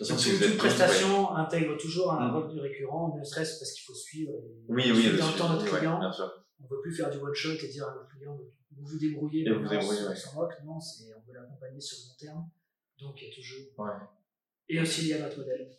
De 0.00 0.04
toute 0.06 0.56
prestation 0.58 1.30
intègre 1.36 1.76
toujours 1.76 2.12
un 2.12 2.28
Mm. 2.28 2.34
revenu 2.36 2.60
récurrent, 2.60 3.16
ne 3.16 3.22
serait-ce 3.22 3.60
parce 3.60 3.72
qu'il 3.74 3.84
faut 3.84 3.94
suivre. 3.94 4.32
Oui, 4.68 4.90
oui, 4.90 5.00
suivre 5.02 5.18
dans 5.18 5.30
le 5.30 5.38
temps 5.38 5.48
notre 5.50 5.78
client. 5.78 6.00
bien 6.00 6.12
sûr. 6.12 6.28
On 6.64 6.66
ne 6.66 6.68
peut 6.70 6.80
plus 6.80 6.94
faire 6.94 7.10
du 7.10 7.18
one 7.18 7.34
shot 7.34 7.50
et 7.62 7.68
dire 7.68 7.86
à 7.88 7.94
nos 7.94 8.04
clients 8.06 8.36
vous 8.76 8.86
vous 8.86 8.98
débrouillez, 8.98 9.44
vous 9.52 9.68
débrouillez, 9.68 10.02
ouais. 10.08 10.16
s'en 10.16 10.34
moque. 10.34 10.54
Non, 10.64 10.80
c'est- 10.80 11.14
on 11.14 11.20
veut 11.20 11.34
l'accompagner 11.34 11.78
sur 11.80 11.98
le 11.98 12.08
long 12.08 12.16
terme. 12.18 12.50
Donc 12.98 13.20
il 13.20 13.28
y 13.28 13.30
a 13.30 13.34
toujours. 13.34 13.66
Ouais. 13.78 13.92
Et 14.68 14.80
aussi 14.80 15.02
lié 15.02 15.14
à 15.14 15.18
notre 15.20 15.38
modèle. 15.38 15.70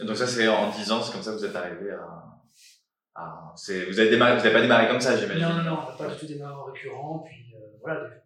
Donc 0.00 0.16
ça, 0.16 0.26
c'est 0.26 0.48
en 0.48 0.70
10 0.70 0.90
ans, 0.92 1.02
c'est 1.02 1.12
comme 1.12 1.22
ça 1.22 1.32
que 1.32 1.36
vous 1.36 1.44
êtes 1.44 1.54
arrivé 1.56 1.90
à... 1.90 2.42
à 3.14 3.52
c'est, 3.56 3.84
vous 3.86 3.98
avez 4.00 4.10
démarré, 4.10 4.32
vous 4.36 4.38
n'avez 4.42 4.52
pas 4.54 4.62
démarré 4.62 4.88
comme 4.88 5.00
ça, 5.00 5.16
j'imagine. 5.16 5.42
Non, 5.42 5.54
non, 5.54 5.62
non, 5.62 5.78
on 5.86 5.90
n'a 5.90 5.96
pas 5.96 6.08
du 6.14 6.18
tout 6.18 6.26
démarré 6.26 6.54
en 6.54 6.64
récurrent. 6.64 7.18
Puis 7.26 7.54
euh, 7.54 7.76
voilà. 7.80 8.08
des- 8.08 8.16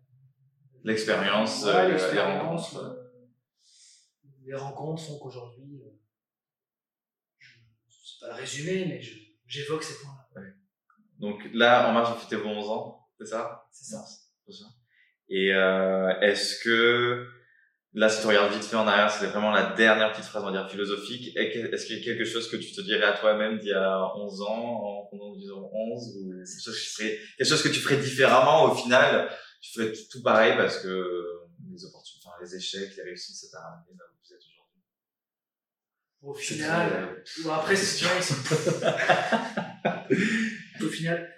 L'expérience, 0.85 1.65
Ouais, 1.65 1.71
euh, 1.93 2.13
les 2.15 2.21
rencontres. 2.21 2.77
euh, 2.79 3.13
les 4.45 4.55
rencontres 4.55 5.03
font 5.03 5.19
qu'aujourd'hui, 5.19 5.83
euh, 5.85 5.91
je 7.39 7.49
ne 7.49 8.07
sais 8.07 8.19
pas 8.21 8.29
le 8.29 8.35
résumer, 8.41 8.87
mais 8.87 9.01
j'évoque 9.47 9.83
ces 9.83 9.99
points-là. 10.03 10.20
Donc 11.21 11.39
là, 11.53 11.89
en 11.89 11.93
mars, 11.93 12.11
vous 12.15 12.21
fêtez 12.21 12.37
vos 12.37 12.49
11 12.49 12.69
ans, 12.71 13.07
c'est 13.19 13.27
ça? 13.27 13.67
C'est 13.71 13.85
ça. 13.93 14.03
C'est 14.47 14.53
ça. 14.57 14.65
Et 15.29 15.53
euh, 15.55 16.09
est-ce 16.21 16.59
que, 16.65 17.27
là, 17.93 18.09
si 18.09 18.21
tu 18.23 18.27
regardes 18.27 18.53
vite 18.53 18.65
fait 18.65 18.77
en 18.77 18.87
arrière, 18.89 19.11
c'était 19.11 19.27
vraiment 19.31 19.51
la 19.53 19.75
dernière 19.75 20.11
petite 20.13 20.25
phrase, 20.25 20.43
on 20.43 20.47
va 20.51 20.53
dire, 20.53 20.69
philosophique. 20.71 21.37
Est-ce 21.37 21.87
qu'il 21.87 21.99
y 21.99 22.01
a 22.01 22.05
quelque 22.05 22.25
chose 22.25 22.51
que 22.51 22.57
tu 22.57 22.73
te 22.73 22.81
dirais 22.81 23.05
à 23.05 23.13
toi-même 23.13 23.59
d'il 23.59 23.69
y 23.69 23.73
a 23.75 24.17
11 24.17 24.41
ans, 24.43 24.83
en 24.83 25.07
pendant 25.11 25.37
disons 25.37 25.71
11, 25.73 26.17
ou 26.17 26.31
quelque 26.33 26.63
chose, 26.65 26.75
que 26.75 26.81
tu 26.83 26.91
ferais, 26.91 27.19
quelque 27.39 27.49
chose 27.49 27.63
que 27.63 27.69
tu 27.69 27.81
ferais 27.81 27.99
différemment 27.99 28.65
au 28.65 28.75
final? 28.75 29.31
Tu 29.61 29.73
ferais 29.79 29.93
tout, 30.11 30.23
pareil 30.23 30.55
parce 30.57 30.79
que 30.79 30.89
les 31.71 31.85
opportunités, 31.85 32.27
enfin, 32.27 32.37
les 32.43 32.57
échecs, 32.57 32.97
les 32.97 33.03
réussites, 33.03 33.37
ça 33.37 33.47
t'a 33.53 33.61
ramené 33.63 33.93
là 33.99 34.05
où 34.11 34.17
vous 34.27 34.33
êtes 34.35 34.41
aujourd'hui. 34.41 34.83
Au 36.23 36.35
C'est 36.35 36.55
final, 36.55 37.23
très- 37.25 37.43
Bon, 37.43 37.53
après, 37.53 37.77
c'est 37.77 38.05
c'est- 38.05 38.35
Au 40.85 40.89
final, 40.89 41.33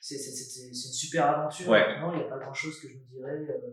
c'est 0.00 0.16
une 0.16 0.74
super 0.74 1.26
aventure. 1.26 1.68
Ouais. 1.68 2.00
Non, 2.00 2.12
il 2.12 2.18
n'y 2.18 2.24
a 2.24 2.28
pas 2.28 2.38
grand 2.38 2.54
chose 2.54 2.80
que 2.80 2.88
je 2.88 2.94
me 2.94 3.04
dirais. 3.04 3.52
euh, 3.54 3.70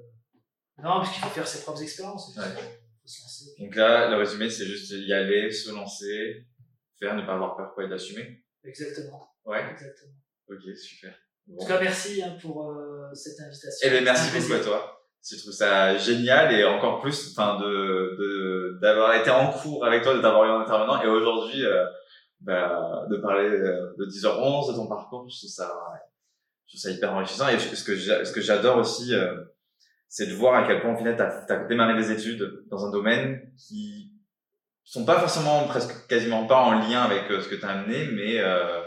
Non, 0.77 0.99
parce 0.99 1.11
qu'il 1.13 1.21
faut 1.23 1.29
faire 1.29 1.47
ses 1.47 1.61
propres 1.63 1.81
expériences. 1.81 2.33
Faut, 2.33 2.39
Ouais. 2.41 2.47
faut 2.47 3.07
se 3.07 3.21
lancer. 3.21 3.45
Donc 3.63 3.75
là, 3.75 4.09
le 4.09 4.15
résumé, 4.17 4.49
c'est 4.49 4.65
juste 4.65 4.91
y 4.91 5.13
aller, 5.13 5.51
se 5.51 5.71
lancer, 5.71 6.45
faire, 6.99 7.15
ne 7.15 7.25
pas 7.25 7.33
avoir 7.33 7.55
peur, 7.57 7.73
quoi, 7.73 7.85
et 7.85 7.89
d'assumer. 7.89 8.43
Exactement. 8.63 9.29
Ouais. 9.45 9.63
Exactement. 9.71 10.13
Ok, 10.49 10.75
super. 10.77 11.13
Bon. 11.47 11.55
En 11.57 11.59
tout 11.61 11.67
cas, 11.67 11.79
merci 11.81 12.21
hein, 12.21 12.37
pour 12.41 12.69
euh, 12.71 13.13
cette 13.13 13.39
invitation. 13.39 13.87
Eh 13.87 13.89
bien, 13.89 14.01
merci 14.01 14.31
beaucoup 14.37 14.53
à 14.53 14.59
toi. 14.59 14.95
Je 15.27 15.35
trouve 15.37 15.51
ça 15.51 15.97
génial 15.97 16.53
et 16.53 16.63
encore 16.63 17.01
plus, 17.01 17.31
enfin, 17.31 17.59
de, 17.59 17.65
de, 17.65 18.79
d'avoir 18.81 19.13
été 19.19 19.29
en 19.29 19.51
cours 19.51 19.85
avec 19.85 20.01
toi, 20.03 20.15
de 20.15 20.21
t'avoir 20.21 20.45
eu 20.45 20.49
en 20.51 20.61
intervenant 20.61 21.01
et 21.03 21.07
aujourd'hui, 21.07 21.65
euh, 21.65 21.83
bah, 22.41 23.05
de 23.09 23.17
parler 23.17 23.49
euh, 23.49 23.93
de 23.97 24.05
10h11, 24.05 24.71
de 24.71 24.75
ton 24.75 24.87
parcours, 24.87 25.27
je 25.29 25.37
trouve 25.37 25.49
ça, 25.49 25.73
je 26.67 26.71
trouve 26.77 26.81
ça 26.81 26.91
hyper 26.91 27.13
enrichissant 27.13 27.49
et 27.49 27.59
ce 27.59 27.83
que 27.83 27.95
j'a- 27.95 28.23
ce 28.25 28.31
que 28.31 28.41
j'adore 28.41 28.77
aussi, 28.77 29.13
euh, 29.13 29.35
c'est 30.07 30.27
de 30.27 30.33
voir 30.33 30.55
à 30.63 30.67
quel 30.67 30.81
point, 30.81 30.93
au 30.93 30.97
final, 30.97 31.15
t'as, 31.17 31.45
t'as 31.45 31.65
démarré 31.65 31.95
des 31.95 32.11
études 32.11 32.63
dans 32.69 32.85
un 32.85 32.91
domaine 32.91 33.51
qui 33.57 34.13
sont 34.83 35.05
pas 35.05 35.19
forcément, 35.19 35.65
presque 35.67 36.07
quasiment 36.07 36.47
pas 36.47 36.61
en 36.63 36.71
lien 36.79 37.01
avec 37.03 37.29
euh, 37.29 37.41
ce 37.41 37.47
que 37.49 37.55
t'as 37.55 37.69
amené, 37.69 38.07
mais, 38.13 38.39
euh, 38.39 38.79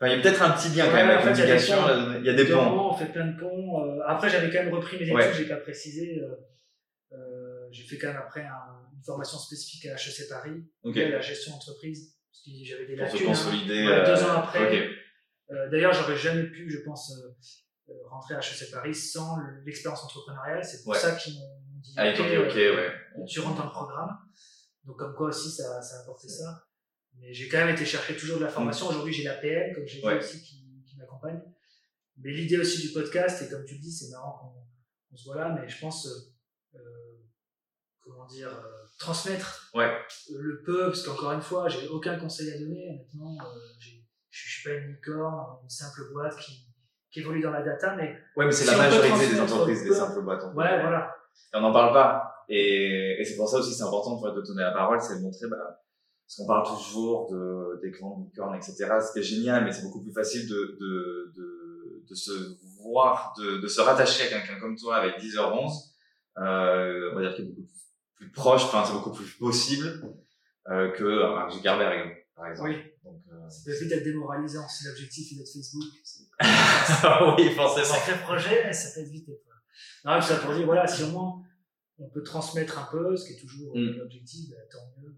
enfin, 0.00 0.06
il 0.10 0.16
y 0.16 0.18
a 0.18 0.22
peut-être 0.22 0.40
un 0.42 0.50
petit 0.52 0.68
lien 0.74 0.86
quand 0.86 0.94
même 0.94 1.10
avec 1.10 1.20
en 1.20 1.22
fait, 1.24 1.32
il 1.32 1.38
y 1.38 1.42
a 1.42 1.46
des 1.46 1.52
l'éducation, 1.52 1.76
il 2.20 2.24
y 2.24 2.30
a 2.30 2.32
des 2.34 2.44
ponts. 2.46 2.90
on 2.92 2.94
fait 2.96 3.12
plein 3.12 3.26
de 3.26 3.38
ponts. 3.38 3.84
euh, 3.84 3.98
après, 4.06 4.30
j'avais 4.30 4.50
quand 4.50 4.62
même 4.64 4.72
repris 4.72 4.96
mes 4.96 5.02
études, 5.04 5.14
Ouais. 5.16 5.32
j'ai 5.34 5.48
pas 5.48 5.56
précisé. 5.56 6.22
euh, 7.12 7.68
j'ai 7.70 7.84
fait 7.84 7.96
quand 7.98 8.08
même 8.08 8.16
après 8.18 8.42
un- 8.42 8.86
une 8.94 9.02
formation 9.02 9.38
spécifique 9.38 9.86
à 9.86 9.94
HEC 9.96 10.28
Paris, 10.28 10.62
Ok. 10.82 10.94
liée 10.96 11.04
à 11.04 11.08
la 11.10 11.20
gestion 11.20 11.52
d'entreprise, 11.52 12.17
parce 12.44 12.58
que 12.58 12.64
j'avais 12.64 12.86
des 12.86 12.96
Pour 12.96 13.08
se 13.08 13.12
lacunes. 13.50 13.70
hein. 13.70 13.82
Voilà, 13.84 14.04
deux 14.04 14.22
euh, 14.22 14.26
ans 14.30 14.38
après. 14.38 14.66
ok. 14.88 14.94
Euh, 15.50 15.70
D'ailleurs, 15.70 15.92
j'aurais 15.92 16.16
jamais 16.16 16.44
pu, 16.44 16.70
je 16.70 16.78
pense, 16.78 17.12
euh, 17.16 17.34
euh, 17.90 17.94
rentrer 18.08 18.34
à 18.34 18.38
HEC 18.40 18.70
Paris 18.70 18.94
sans 18.94 19.38
l'expérience 19.64 20.04
entrepreneuriale. 20.04 20.62
C'est 20.64 20.82
pour 20.82 20.92
Ouais. 20.92 20.98
ça 20.98 21.14
qu'ils 21.16 21.34
m'ont 21.34 21.60
dit 21.80 21.94
Ah, 21.96 22.06
euh, 22.06 22.76
ouais. 22.76 23.26
tu 23.26 23.40
rentres 23.40 23.56
dans 23.58 23.64
le 23.64 23.70
programme. 23.70 24.16
Donc, 24.84 24.98
comme 24.98 25.14
quoi 25.14 25.28
aussi, 25.28 25.50
ça, 25.50 25.80
ça 25.82 25.96
a 25.98 26.02
apporté 26.02 26.28
ça. 26.28 26.64
Mais 27.18 27.32
j'ai 27.32 27.48
quand 27.48 27.58
même 27.58 27.74
été 27.74 27.84
chercher 27.84 28.16
toujours 28.16 28.38
de 28.38 28.44
la 28.44 28.50
formation. 28.50 28.86
Aujourd'hui, 28.88 29.12
j'ai 29.12 29.24
la 29.24 29.34
PL, 29.34 29.74
comme 29.74 29.86
j'ai 29.86 30.00
dit 30.00 30.06
Mm. 30.06 30.18
Aussi, 30.18 30.42
qui, 30.42 30.84
qui 30.86 30.96
m'accompagne. 30.96 31.40
Mais 32.18 32.30
l'idée 32.32 32.58
aussi 32.58 32.82
du 32.86 32.92
podcast, 32.92 33.42
et 33.42 33.48
comme 33.50 33.64
tu 33.64 33.74
le 33.74 33.80
dis, 33.80 33.92
c'est 33.92 34.10
marrant 34.10 34.54
qu'on 35.10 35.16
se 35.16 35.24
voit 35.24 35.36
là, 35.36 35.48
mais 35.58 35.68
je 35.68 35.78
pense, 35.80 36.06
euh, 36.06 36.78
euh, 36.78 37.16
comment 38.08 38.26
dire, 38.26 38.48
euh, 38.48 38.86
transmettre 38.98 39.70
Ouais. 39.74 39.92
le 40.34 40.62
peu, 40.64 40.86
parce 40.86 41.02
qu'encore 41.02 41.32
une 41.32 41.40
fois, 41.42 41.68
j'ai 41.68 41.88
aucun 41.88 42.18
conseil 42.18 42.50
à 42.52 42.58
donner, 42.58 42.88
honnêtement. 42.90 43.36
Euh, 43.44 43.48
je 44.30 44.44
ne 44.46 44.50
suis 44.50 44.68
pas 44.68 44.74
une 44.76 44.92
licorne, 44.94 45.58
une 45.62 45.70
simple 45.70 46.12
boîte 46.12 46.36
qui, 46.38 46.66
qui 47.10 47.20
évolue 47.20 47.40
dans 47.40 47.50
la 47.50 47.62
data, 47.62 47.94
mais 47.96 48.16
Ouais, 48.36 48.44
mais 48.46 48.52
c'est 48.52 48.64
Si 48.64 48.70
la 48.70 48.76
majorité 48.76 49.28
des 49.34 49.40
entreprises, 49.40 49.84
des 49.84 49.94
simples 49.94 50.22
boîtes. 50.22 50.42
en 50.44 50.48
ouais, 50.54 50.80
voilà. 50.80 51.14
Et 51.54 51.56
on 51.56 51.60
n'en 51.60 51.72
parle 51.72 51.92
pas. 51.92 52.34
Et, 52.48 53.20
et 53.20 53.24
c'est 53.24 53.36
pour 53.36 53.48
ça 53.48 53.58
aussi 53.58 53.74
c'est 53.74 53.82
important 53.82 54.20
de, 54.20 54.30
de 54.30 54.42
donner 54.42 54.62
la 54.62 54.72
parole, 54.72 55.00
c'est 55.00 55.16
de 55.18 55.22
montrer, 55.22 55.48
bah, 55.48 55.56
parce 56.26 56.36
qu'on 56.36 56.46
parle 56.46 56.66
toujours 56.66 57.30
de, 57.30 57.80
des 57.82 57.90
grandes 57.90 58.24
licornes, 58.26 58.54
etc. 58.56 58.74
C'était 59.00 59.22
génial, 59.22 59.64
mais 59.64 59.72
c'est 59.72 59.82
beaucoup 59.82 60.02
plus 60.02 60.12
facile 60.12 60.48
de, 60.48 60.76
de, 60.80 61.32
de, 61.36 62.04
de 62.08 62.14
se 62.14 62.32
voir, 62.82 63.32
de, 63.38 63.58
de 63.58 63.66
se 63.66 63.80
rattacher 63.80 64.24
à 64.24 64.28
quelqu'un 64.28 64.58
comme 64.60 64.76
toi 64.76 64.96
avec 64.96 65.18
10h11. 65.18 65.70
Euh, 66.38 67.10
on 67.12 67.16
va 67.16 67.22
dire 67.22 67.34
qu'il 67.34 67.44
est 67.46 67.48
beaucoup 67.48 67.62
plus 68.18 68.30
proche, 68.30 68.64
enfin 68.64 68.84
c'est 68.84 68.92
beaucoup 68.92 69.12
plus 69.12 69.30
possible 69.38 70.02
euh, 70.70 70.90
que 70.90 71.04
euh, 71.04 71.34
Mark 71.34 71.52
Zuckerberg, 71.52 72.16
par 72.34 72.46
exemple. 72.48 72.70
Oui. 72.70 72.76
Donc, 73.04 73.22
euh... 73.32 73.48
Ça 73.48 73.60
peut 73.64 73.78
vite 73.78 73.92
être 73.92 74.04
démoralisant 74.04 74.68
si 74.68 74.84
l'objectif 74.86 75.32
est 75.32 75.36
d'être 75.36 75.48
Facebook. 75.52 75.84
oui, 76.02 76.06
C'est 76.40 77.06
un 77.06 77.54
forcément. 77.54 77.84
sacré 77.86 78.18
projet, 78.22 78.62
mais 78.66 78.72
ça 78.72 78.94
peut 78.94 79.00
être 79.06 79.10
vite. 79.12 79.26
quoi. 79.26 79.34
Non, 80.04 80.16
mais 80.16 80.22
ça 80.22 80.36
pour 80.36 80.54
dire, 80.54 80.66
voilà, 80.66 80.86
si 80.86 81.04
au 81.04 81.08
moins 81.08 81.42
on 81.98 82.08
peut 82.10 82.22
transmettre 82.22 82.78
un 82.78 82.88
peu, 82.90 83.16
ce 83.16 83.26
qui 83.26 83.32
est 83.34 83.40
toujours 83.40 83.74
Mm. 83.74 83.96
l'objectif, 83.98 84.50
bah, 84.50 84.56
tant 84.70 84.78
mieux. 85.00 85.14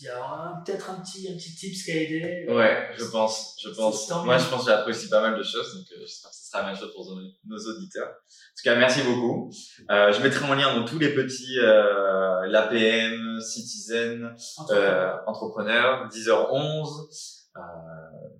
Y 0.00 0.08
a 0.08 0.62
peut-être 0.64 0.90
un 0.90 1.00
petit, 1.00 1.28
un 1.28 1.36
petit 1.36 1.54
tips 1.54 1.84
qui 1.84 1.90
a 1.92 2.02
aidé. 2.02 2.46
Ouais, 2.48 2.90
je 2.98 3.04
pense, 3.04 3.56
je 3.62 3.68
pense. 3.70 4.10
Moi, 4.24 4.38
je 4.38 4.48
pense 4.48 4.64
que 4.64 4.66
j'ai 4.66 4.72
appris 4.72 4.90
aussi 4.90 5.08
pas 5.08 5.20
mal 5.20 5.38
de 5.38 5.42
choses, 5.42 5.74
donc 5.74 5.86
euh, 5.92 6.00
j'espère 6.00 6.30
que 6.30 6.36
ce 6.36 6.48
sera 6.48 6.62
la 6.62 6.68
même 6.68 6.76
chose 6.76 6.92
pour 6.92 7.06
nos, 7.44 7.58
auditeurs. 7.58 8.08
En 8.08 8.56
tout 8.56 8.62
cas, 8.64 8.76
merci 8.76 9.02
beaucoup. 9.02 9.52
Euh, 9.90 10.12
je 10.12 10.20
mettrai 10.20 10.46
mon 10.46 10.54
lien 10.54 10.74
dans 10.74 10.84
tous 10.84 10.98
les 10.98 11.14
petits, 11.14 11.58
euh, 11.60 12.46
l'APM, 12.46 13.40
Citizen, 13.40 14.34
Entre- 14.58 15.22
entrepreneur, 15.26 16.08
10h11, 16.08 17.48
euh, 17.56 17.60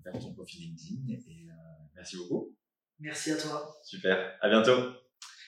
vers 0.04 0.20
ton 0.20 0.32
profil 0.32 0.60
LinkedIn, 0.62 1.12
et 1.12 1.46
merci 1.94 2.16
beaucoup. 2.16 2.52
Merci 2.98 3.32
à 3.32 3.36
toi. 3.36 3.76
Super, 3.82 4.36
à 4.40 4.48
bientôt. 4.48 5.03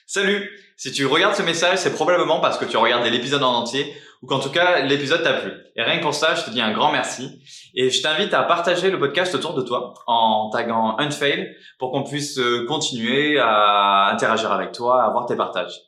Salut 0.09 0.49
Si 0.77 0.93
tu 0.93 1.05
regardes 1.05 1.35
ce 1.35 1.41
message, 1.41 1.79
c'est 1.79 1.91
probablement 1.91 2.39
parce 2.39 2.57
que 2.57 2.63
tu 2.63 2.77
as 2.77 2.79
regardé 2.79 3.09
l'épisode 3.09 3.43
en 3.43 3.53
entier 3.53 3.93
ou 4.21 4.25
qu'en 4.25 4.39
tout 4.39 4.49
cas 4.49 4.79
l'épisode 4.79 5.21
t'a 5.21 5.33
plu. 5.33 5.51
Et 5.75 5.83
rien 5.83 5.97
que 5.97 6.03
pour 6.03 6.13
ça, 6.13 6.33
je 6.33 6.45
te 6.45 6.49
dis 6.49 6.61
un 6.61 6.71
grand 6.71 6.93
merci. 6.93 7.41
Et 7.75 7.89
je 7.89 8.01
t'invite 8.01 8.33
à 8.33 8.43
partager 8.43 8.89
le 8.89 8.97
podcast 8.99 9.35
autour 9.35 9.53
de 9.53 9.61
toi 9.63 9.93
en 10.07 10.49
taguant 10.49 10.97
Unfail 10.97 11.53
pour 11.77 11.91
qu'on 11.91 12.03
puisse 12.03 12.39
euh, 12.39 12.65
continuer 12.65 13.37
à 13.37 14.09
interagir 14.13 14.49
avec 14.49 14.71
toi, 14.71 15.03
à 15.03 15.09
voir 15.09 15.25
tes 15.25 15.35
partages. 15.35 15.81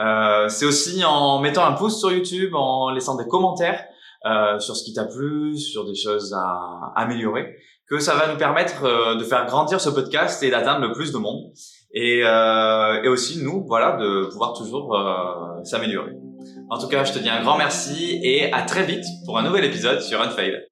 Euh, 0.00 0.48
c'est 0.48 0.66
aussi 0.66 1.04
en 1.04 1.38
mettant 1.38 1.64
un 1.64 1.72
pouce 1.72 2.00
sur 2.00 2.10
YouTube, 2.10 2.56
en 2.56 2.90
laissant 2.90 3.14
des 3.14 3.28
commentaires 3.28 3.84
euh, 4.26 4.58
sur 4.58 4.74
ce 4.74 4.82
qui 4.82 4.94
t'a 4.94 5.04
plu, 5.04 5.56
sur 5.56 5.84
des 5.84 5.94
choses 5.94 6.34
à 6.34 6.92
améliorer, 6.96 7.56
que 7.88 8.00
ça 8.00 8.14
va 8.16 8.32
nous 8.32 8.36
permettre 8.36 8.84
euh, 8.84 9.14
de 9.14 9.22
faire 9.22 9.46
grandir 9.46 9.80
ce 9.80 9.90
podcast 9.90 10.42
et 10.42 10.50
d'atteindre 10.50 10.86
le 10.86 10.92
plus 10.92 11.12
de 11.12 11.18
monde 11.18 11.52
et, 11.92 12.22
euh, 12.24 13.02
et 13.02 13.08
aussi 13.08 13.42
nous, 13.42 13.64
voilà, 13.66 13.96
de 13.96 14.28
pouvoir 14.30 14.52
toujours 14.54 14.96
euh, 14.96 15.64
s'améliorer. 15.64 16.12
En 16.70 16.78
tout 16.78 16.88
cas, 16.88 17.04
je 17.04 17.12
te 17.12 17.18
dis 17.18 17.28
un 17.28 17.42
grand 17.42 17.58
merci 17.58 18.20
et 18.22 18.52
à 18.52 18.62
très 18.62 18.84
vite 18.84 19.04
pour 19.24 19.38
un 19.38 19.42
nouvel 19.42 19.64
épisode 19.64 20.00
sur 20.00 20.20
Unfail. 20.20 20.62